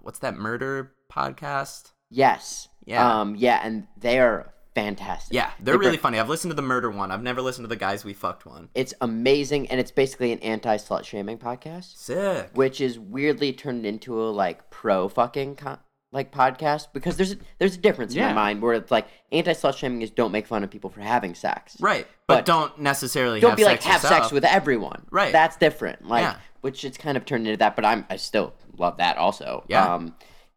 what's 0.00 0.18
that, 0.18 0.34
murder 0.34 0.94
podcast? 1.12 1.92
Yes. 2.10 2.68
Yeah. 2.84 3.20
Um. 3.20 3.36
Yeah, 3.36 3.60
and 3.62 3.86
they 4.00 4.18
are 4.18 4.52
fantastic. 4.76 5.34
Yeah, 5.34 5.50
They 5.58 5.64
they're 5.64 5.76
bring- 5.78 5.86
really 5.86 5.96
funny. 5.98 6.20
I've 6.20 6.28
listened 6.28 6.50
to 6.52 6.54
the 6.54 6.62
murder 6.62 6.90
one. 6.90 7.10
I've 7.10 7.22
never 7.22 7.40
listened 7.42 7.64
to 7.64 7.68
the 7.68 7.74
guys 7.76 8.04
we 8.04 8.12
fucked 8.12 8.46
one. 8.46 8.68
It's 8.74 8.94
amazing, 9.00 9.68
and 9.70 9.80
it's 9.80 9.90
basically 9.90 10.30
an 10.30 10.38
anti-slut 10.40 11.04
shaming 11.04 11.38
podcast, 11.38 11.96
Sick. 11.96 12.50
which 12.54 12.80
is 12.80 12.98
weirdly 12.98 13.52
turned 13.52 13.84
into 13.86 14.22
a 14.22 14.28
like 14.30 14.70
pro 14.70 15.08
fucking 15.08 15.56
co- 15.56 15.78
like 16.12 16.30
podcast 16.30 16.88
because 16.92 17.16
there's 17.16 17.32
a, 17.32 17.36
there's 17.58 17.74
a 17.74 17.78
difference 17.78 18.14
in 18.14 18.20
my 18.22 18.32
mind 18.32 18.62
where 18.62 18.74
it's 18.74 18.90
like 18.90 19.06
anti-slut 19.32 19.76
shaming 19.76 20.02
is 20.02 20.10
don't 20.10 20.30
make 20.32 20.46
fun 20.46 20.62
of 20.62 20.70
people 20.70 20.88
for 20.88 21.00
having 21.00 21.34
sex. 21.34 21.76
Right, 21.80 22.06
but, 22.28 22.36
But 22.36 22.44
don't 22.46 22.78
necessarily 22.78 23.40
Don't 23.40 23.50
have 23.50 23.56
be 23.58 23.64
like 23.64 23.82
have 23.82 24.02
yourself. 24.02 24.22
sex 24.24 24.32
with 24.32 24.44
everyone. 24.44 25.04
Right. 25.10 25.32
That's 25.32 25.56
different. 25.56 26.06
Like 26.06 26.22
Yeah. 26.22 26.36
which 26.60 26.84
it's 26.84 26.96
kind 26.96 27.16
of 27.16 27.24
turned 27.24 27.46
into 27.46 27.56
that, 27.58 27.74
but 27.76 27.84
I'm 27.84 28.06
I 28.08 28.16
still 28.16 28.54
love 28.78 28.98
that 28.98 29.16
also. 29.18 29.64
Yeah. 29.68 29.94
Um 29.94 30.14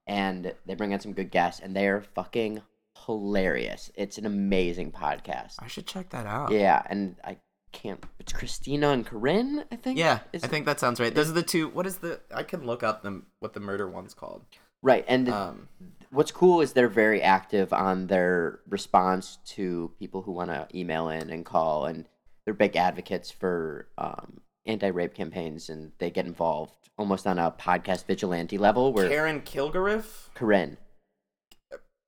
and 0.08 0.54
they 0.66 0.76
bring 0.76 0.94
on 0.94 1.00
some 1.00 1.14
good 1.14 1.30
guests 1.32 1.62
and 1.62 1.76
they're 1.76 2.02
fucking 2.16 2.62
hilarious. 3.10 3.92
It's 3.96 4.20
an 4.20 4.28
amazing 4.28 4.92
podcast. 4.92 5.56
I 5.58 5.68
should 5.68 5.88
check 5.88 6.10
that 6.12 6.28
out. 6.28 6.52
Yeah, 6.52 6.84
and 6.88 7.16
I 7.24 7.38
can't 7.72 8.04
it's 8.20 8.32
Christina 8.32 8.90
and 8.90 9.04
Corinne, 9.04 9.66
I 9.72 9.76
think. 9.78 9.98
Yeah, 9.98 10.20
Is 10.32 10.44
I 10.44 10.48
think 10.48 10.68
that 10.68 10.80
sounds 10.80 11.00
right. 11.00 11.14
Those 11.14 11.30
are 11.30 11.34
the 11.34 11.42
two. 11.42 11.70
What 11.70 11.88
is 11.88 11.98
the? 11.98 12.20
I 12.34 12.44
can 12.44 12.68
look 12.68 12.84
up 12.84 13.02
them. 13.02 13.26
What 13.40 13.54
the 13.54 13.60
murder 13.60 13.90
one's 13.90 14.14
called? 14.14 14.46
Right. 14.84 15.04
And 15.08 15.28
Um, 15.30 15.68
what's 16.12 16.32
cool 16.32 16.62
is 16.62 16.74
they're 16.74 16.88
very 16.88 17.22
active 17.24 17.74
on 17.74 18.08
their 18.08 18.60
response 18.70 19.40
to 19.56 19.92
people 19.98 20.22
who 20.22 20.32
want 20.32 20.52
to 20.52 20.68
email 20.74 21.10
in 21.10 21.32
and 21.32 21.44
call 21.44 21.86
and 21.86 22.06
they're 22.46 22.54
big 22.54 22.76
advocates 22.76 23.32
for 23.32 23.88
um, 23.98 24.42
anti-rape 24.68 25.16
campaigns 25.16 25.70
and 25.70 25.92
they 25.98 26.10
get 26.12 26.26
involved 26.26 26.74
almost 26.98 27.26
on 27.26 27.40
a 27.40 27.52
podcast 27.52 28.06
vigilante 28.06 28.58
level 28.58 28.94
where 28.94 29.10
Karen 29.10 29.42
Kilgariff. 29.42 30.30
Corinne 30.36 30.78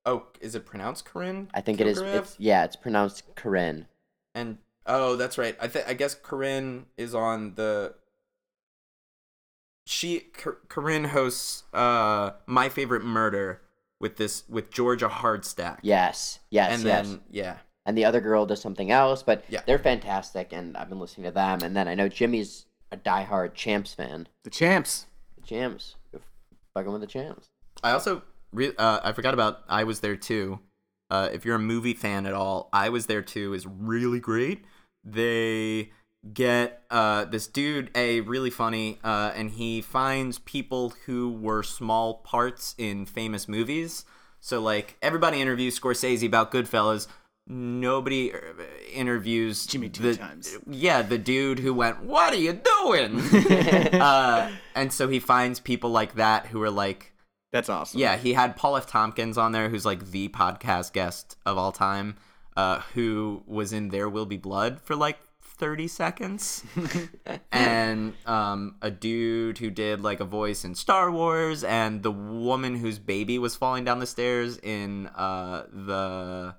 Oh, 0.04 0.26
is 0.40 0.54
it 0.54 0.66
pronounced 0.66 1.04
Corinne? 1.04 1.48
I 1.54 1.60
think 1.60 1.80
it 1.80 1.86
is 1.86 1.98
Kilgariff? 2.00 2.18
it's 2.18 2.36
yeah 2.38 2.64
it's 2.64 2.76
pronounced 2.76 3.22
Corinne 3.36 3.86
And 4.34 4.58
oh, 4.86 5.16
that's 5.16 5.38
right. 5.38 5.56
I 5.60 5.68
think 5.68 5.86
I 5.88 5.94
guess 5.94 6.14
Corinne 6.14 6.86
is 6.96 7.14
on 7.14 7.54
the. 7.54 7.94
She 9.86 10.20
Cor- 10.20 10.58
Corinne 10.68 11.04
hosts 11.04 11.64
uh 11.74 12.32
my 12.46 12.68
favorite 12.68 13.04
murder 13.04 13.62
with 14.00 14.16
this 14.16 14.44
with 14.48 14.70
Georgia 14.70 15.08
Hardstark. 15.08 15.78
yes 15.82 16.38
yes 16.50 16.72
and 16.74 16.82
yes 16.84 17.08
then 17.08 17.20
yeah, 17.30 17.56
and 17.84 17.98
the 17.98 18.04
other 18.04 18.20
girl 18.20 18.46
does 18.46 18.60
something 18.60 18.90
else 18.92 19.22
but 19.24 19.44
Yeah. 19.48 19.62
they're 19.66 19.78
fantastic 19.80 20.52
and 20.52 20.76
I've 20.76 20.88
been 20.88 21.00
listening 21.00 21.24
to 21.26 21.32
them 21.32 21.62
and 21.62 21.76
then 21.76 21.88
I 21.88 21.94
know 21.96 22.08
Jimmy's 22.08 22.66
a 22.92 22.96
diehard 22.96 23.54
Champs 23.54 23.92
fan 23.92 24.28
The 24.44 24.50
champs. 24.50 25.06
the 25.40 25.46
Champs 25.46 25.96
fucking 26.74 26.92
with 26.92 27.00
the 27.00 27.06
Champs 27.08 27.48
I 27.82 27.90
also 27.90 28.22
re- 28.52 28.74
uh, 28.76 29.00
I 29.02 29.12
forgot 29.12 29.34
about 29.34 29.62
I 29.68 29.84
was 29.84 30.00
there 30.00 30.16
too. 30.16 30.60
Uh, 31.10 31.28
if 31.32 31.44
you're 31.44 31.56
a 31.56 31.60
movie 31.60 31.94
fan 31.94 32.26
at 32.26 32.32
all, 32.32 32.68
I 32.72 32.88
was 32.88 33.06
there 33.06 33.22
too 33.22 33.52
is 33.52 33.66
really 33.66 34.20
great. 34.20 34.64
They 35.04 35.90
get 36.32 36.82
uh, 36.90 37.24
this 37.24 37.46
dude 37.46 37.90
a 37.94 38.20
really 38.20 38.50
funny, 38.50 38.98
uh, 39.02 39.32
and 39.34 39.50
he 39.50 39.80
finds 39.80 40.38
people 40.38 40.94
who 41.06 41.30
were 41.30 41.62
small 41.62 42.14
parts 42.14 42.74
in 42.78 43.06
famous 43.06 43.48
movies. 43.48 44.04
So 44.40 44.60
like 44.60 44.96
everybody 45.02 45.40
interviews 45.40 45.78
Scorsese 45.78 46.26
about 46.26 46.50
Goodfellas. 46.50 47.08
Nobody 47.46 48.32
uh, 48.32 48.38
interviews 48.94 49.66
Jimmy 49.66 49.88
two 49.88 50.02
the, 50.02 50.16
times. 50.16 50.56
Yeah, 50.70 51.02
the 51.02 51.18
dude 51.18 51.58
who 51.58 51.74
went, 51.74 52.02
"What 52.02 52.32
are 52.32 52.36
you 52.36 52.52
doing?" 52.52 53.18
uh, 54.00 54.50
and 54.74 54.92
so 54.92 55.08
he 55.08 55.18
finds 55.18 55.58
people 55.58 55.90
like 55.90 56.14
that 56.14 56.46
who 56.46 56.62
are 56.62 56.70
like 56.70 57.11
That's 57.52 57.68
awesome. 57.68 58.00
yeah, 58.00 58.16
he 58.16 58.32
had 58.32 58.56
Paul 58.56 58.78
F. 58.78 58.86
Tompkins 58.86 59.36
on 59.36 59.52
there, 59.52 59.68
who's 59.68 59.84
like 59.84 60.10
the 60.10 60.28
podcast 60.30 60.94
guest 60.94 61.36
of 61.44 61.58
all 61.58 61.70
time, 61.70 62.16
uh, 62.56 62.80
who 62.94 63.42
was 63.46 63.74
in 63.74 63.90
There 63.90 64.08
Will 64.08 64.26
Be 64.26 64.38
Blood 64.38 64.80
for 64.80 64.96
like 64.96 65.18
30 65.42 65.86
seconds. 65.86 66.64
and 67.52 68.14
um, 68.26 68.76
a 68.80 68.90
dude 68.90 69.58
who 69.58 69.70
did 69.70 70.00
like 70.00 70.20
a 70.20 70.24
voice 70.24 70.64
in 70.64 70.74
Star 70.74 71.10
Wars, 71.10 71.62
and 71.62 72.02
the 72.02 72.10
woman 72.10 72.74
whose 72.74 72.98
baby 72.98 73.38
was 73.38 73.54
falling 73.54 73.84
down 73.84 73.98
the 73.98 74.06
stairs 74.06 74.58
in 74.62 75.08
uh, 75.08 75.64
the. 75.70 76.54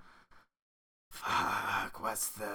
Fuck, 1.09 2.01
what's 2.01 2.29
the 2.29 2.49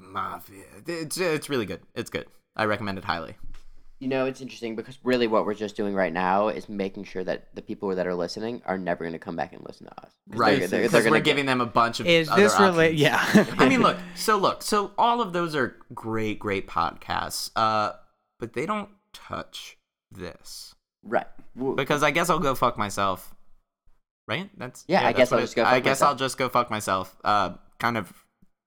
mafia? 0.00 0.64
It's, 0.86 1.18
it's 1.18 1.48
really 1.50 1.66
good. 1.66 1.80
It's 1.94 2.10
good. 2.10 2.26
I 2.54 2.64
recommend 2.64 2.98
it 2.98 3.04
highly. 3.04 3.36
You 4.00 4.06
know, 4.08 4.26
it's 4.26 4.40
interesting 4.40 4.76
because 4.76 4.96
really 5.02 5.26
what 5.26 5.44
we're 5.44 5.54
just 5.54 5.74
doing 5.76 5.92
right 5.94 6.12
now 6.12 6.48
is 6.48 6.68
making 6.68 7.02
sure 7.04 7.24
that 7.24 7.52
the 7.56 7.62
people 7.62 7.88
that 7.96 8.06
are 8.06 8.14
listening 8.14 8.62
are 8.64 8.78
never 8.78 9.02
going 9.02 9.12
to 9.12 9.18
come 9.18 9.34
back 9.34 9.52
and 9.52 9.64
listen 9.66 9.86
to 9.86 10.02
us. 10.04 10.12
Right. 10.28 10.58
they're- 10.60 10.68
they're- 10.68 10.82
Because 10.82 11.02
they're 11.02 11.10
we're 11.10 11.18
giving 11.20 11.46
them 11.46 11.60
a 11.60 11.66
bunch 11.66 11.98
of. 11.98 12.06
Is 12.06 12.28
other 12.28 12.42
this 12.42 12.60
related? 12.60 13.02
options. 13.04 13.48
Yeah. 13.48 13.54
I 13.58 13.68
mean, 13.68 13.82
look. 13.82 13.96
So 14.14 14.36
look. 14.36 14.62
So 14.62 14.92
all 14.96 15.20
of 15.20 15.32
those 15.32 15.56
are 15.56 15.74
great, 15.92 16.38
great 16.38 16.68
podcasts. 16.68 17.50
Uh, 17.56 17.92
but 18.38 18.52
they 18.52 18.66
don't 18.66 18.90
touch 19.12 19.76
this 20.12 20.74
Right. 21.02 21.26
Because 21.76 22.02
I 22.04 22.10
guess 22.12 22.30
I'll 22.30 22.38
go 22.38 22.54
fuck 22.54 22.78
myself. 22.78 23.34
Right? 24.28 24.48
That's 24.56 24.84
Yeah, 24.86 25.00
I 25.00 25.04
that's 25.12 25.16
guess 25.18 25.30
what 25.32 25.36
I'll 25.38 25.42
just 25.44 25.56
go 25.56 25.64
I 25.64 25.80
guess 25.80 26.00
myself. 26.00 26.08
I'll 26.10 26.16
just 26.16 26.38
go 26.38 26.48
fuck 26.48 26.70
myself. 26.70 27.16
Uh, 27.24 27.54
kind 27.80 27.96
of. 27.96 28.12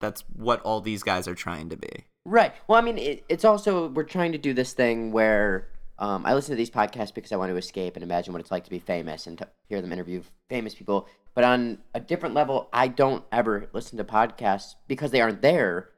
That's 0.01 0.23
what 0.35 0.61
all 0.63 0.81
these 0.81 1.03
guys 1.03 1.27
are 1.27 1.35
trying 1.35 1.69
to 1.69 1.77
be. 1.77 2.05
Right. 2.25 2.53
Well, 2.67 2.77
I 2.77 2.81
mean, 2.81 2.97
it, 2.97 3.25
it's 3.29 3.45
also, 3.45 3.87
we're 3.89 4.03
trying 4.03 4.31
to 4.33 4.37
do 4.37 4.53
this 4.53 4.73
thing 4.73 5.11
where 5.11 5.67
um, 5.99 6.25
I 6.25 6.33
listen 6.33 6.51
to 6.53 6.57
these 6.57 6.69
podcasts 6.69 7.13
because 7.13 7.31
I 7.31 7.35
want 7.35 7.51
to 7.51 7.57
escape 7.57 7.95
and 7.95 8.03
imagine 8.03 8.33
what 8.33 8.39
it's 8.39 8.51
like 8.51 8.63
to 8.65 8.69
be 8.69 8.79
famous 8.79 9.27
and 9.27 9.37
to 9.39 9.47
hear 9.69 9.81
them 9.81 9.91
interview 9.91 10.21
famous 10.49 10.75
people. 10.75 11.07
But 11.33 11.43
on 11.43 11.79
a 11.93 11.99
different 11.99 12.35
level, 12.35 12.69
I 12.73 12.87
don't 12.87 13.23
ever 13.31 13.69
listen 13.73 13.97
to 13.97 14.03
podcasts 14.03 14.75
because 14.87 15.11
they 15.11 15.21
aren't 15.21 15.41
there 15.41 15.89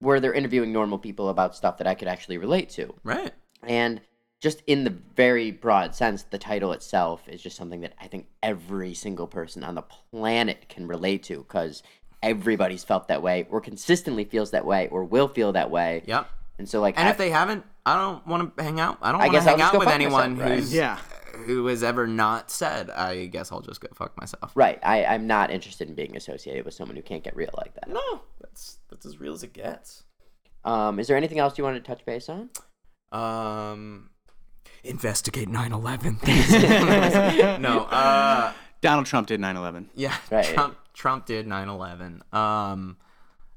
where 0.00 0.20
they're 0.20 0.34
interviewing 0.34 0.72
normal 0.72 0.98
people 0.98 1.28
about 1.28 1.56
stuff 1.56 1.78
that 1.78 1.86
I 1.86 1.94
could 1.94 2.08
actually 2.08 2.38
relate 2.38 2.68
to. 2.70 2.94
Right. 3.04 3.32
And 3.62 4.00
just 4.40 4.62
in 4.66 4.82
the 4.82 4.94
very 5.14 5.52
broad 5.52 5.94
sense, 5.94 6.24
the 6.24 6.38
title 6.38 6.72
itself 6.72 7.28
is 7.28 7.40
just 7.40 7.56
something 7.56 7.80
that 7.82 7.94
I 8.00 8.08
think 8.08 8.26
every 8.42 8.94
single 8.94 9.28
person 9.28 9.62
on 9.62 9.76
the 9.76 9.82
planet 9.82 10.68
can 10.68 10.88
relate 10.88 11.22
to 11.24 11.38
because 11.38 11.84
everybody's 12.22 12.84
felt 12.84 13.08
that 13.08 13.22
way, 13.22 13.46
or 13.50 13.60
consistently 13.60 14.24
feels 14.24 14.50
that 14.52 14.64
way, 14.64 14.88
or 14.88 15.04
will 15.04 15.28
feel 15.28 15.52
that 15.52 15.70
way. 15.70 16.02
Yep. 16.06 16.28
And 16.58 16.68
so, 16.68 16.80
like, 16.80 16.98
And 16.98 17.08
I- 17.08 17.10
if 17.10 17.18
they 17.18 17.30
haven't, 17.30 17.64
I 17.84 17.96
don't 17.96 18.24
want 18.26 18.56
to 18.56 18.62
hang 18.62 18.78
out. 18.78 18.98
I 19.02 19.10
don't 19.10 19.20
I 19.20 19.24
want 19.24 19.32
to 19.34 19.38
guess 19.38 19.46
I'll 19.48 19.56
hang 19.56 19.62
out 19.62 19.72
go 19.72 19.78
with 19.80 19.88
anyone 19.88 20.32
myself, 20.36 20.50
right? 20.50 20.58
who's 20.60 20.72
Yeah. 20.74 20.98
who 21.46 21.66
has 21.66 21.82
ever 21.82 22.06
not 22.06 22.50
said. 22.50 22.90
I 22.90 23.26
guess 23.26 23.50
I'll 23.50 23.60
just 23.62 23.80
go 23.80 23.88
fuck 23.94 24.16
myself. 24.20 24.52
right, 24.54 24.78
I, 24.84 25.04
I'm 25.04 25.26
not 25.26 25.50
interested 25.50 25.88
in 25.88 25.94
being 25.94 26.16
associated 26.16 26.64
with 26.64 26.74
someone 26.74 26.94
who 26.96 27.02
can't 27.02 27.24
get 27.24 27.34
real 27.34 27.50
like 27.56 27.74
that. 27.74 27.88
No, 27.88 28.20
that's 28.40 28.78
that's 28.90 29.04
as 29.06 29.18
real 29.18 29.32
as 29.32 29.42
it 29.42 29.52
gets. 29.52 30.04
Um, 30.64 31.00
is 31.00 31.08
there 31.08 31.16
anything 31.16 31.40
else 31.40 31.58
you 31.58 31.64
wanted 31.64 31.84
to 31.84 31.90
touch 31.92 32.04
base 32.04 32.28
on? 32.28 32.50
Um, 33.10 34.10
investigate 34.84 35.48
9/11. 35.48 36.22
no. 37.60 37.80
Uh, 37.90 38.52
Donald 38.82 39.06
Trump 39.06 39.26
did 39.28 39.40
9/11. 39.40 39.86
yeah. 39.94 40.14
Right. 40.30 40.44
Trump 40.44 40.76
Trump 40.92 41.24
did 41.26 41.46
9/11. 41.46 42.34
Um, 42.34 42.98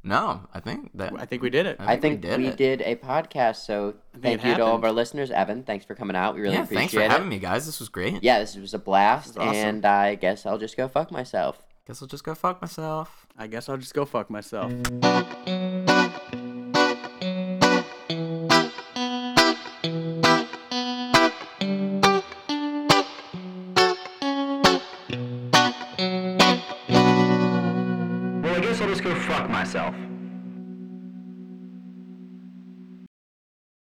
no, 0.03 0.41
I 0.53 0.59
think 0.59 0.91
that 0.93 1.13
I 1.17 1.25
think 1.25 1.41
we 1.41 1.49
did 1.49 1.65
it. 1.65 1.77
I 1.79 1.97
think 1.97 2.23
we 2.23 2.47
it. 2.47 2.57
did 2.57 2.81
a 2.83 2.95
podcast, 2.95 3.65
so 3.65 3.95
thank 4.21 4.45
it 4.45 4.47
you 4.47 4.55
to 4.55 4.63
all 4.63 4.75
of 4.75 4.83
our 4.83 4.91
listeners. 4.91 5.31
Evan, 5.31 5.63
thanks 5.63 5.83
for 5.83 5.95
coming 5.95 6.15
out. 6.15 6.35
We 6.35 6.41
really 6.41 6.53
yeah, 6.55 6.63
appreciate 6.63 6.77
it. 6.77 6.79
thanks 6.79 6.93
for 6.93 7.01
it. 7.01 7.11
having 7.11 7.27
me, 7.27 7.39
guys. 7.39 7.65
This 7.65 7.79
was 7.79 7.89
great. 7.89 8.23
Yeah, 8.23 8.39
this 8.39 8.55
was 8.55 8.75
a 8.75 8.79
blast, 8.79 9.29
was 9.29 9.37
awesome. 9.37 9.55
and 9.55 9.85
I 9.85 10.13
guess 10.15 10.45
I'll 10.45 10.59
just 10.59 10.77
go 10.77 10.87
fuck 10.87 11.11
myself. 11.11 11.61
Guess 11.87 12.01
I'll 12.03 12.07
just 12.07 12.23
go 12.23 12.35
fuck 12.35 12.61
myself. 12.61 13.25
I 13.37 13.47
guess 13.47 13.67
I'll 13.67 13.77
just 13.77 13.93
go 13.93 14.05
fuck 14.05 14.29
myself. 14.29 14.71
myself. 29.65 30.14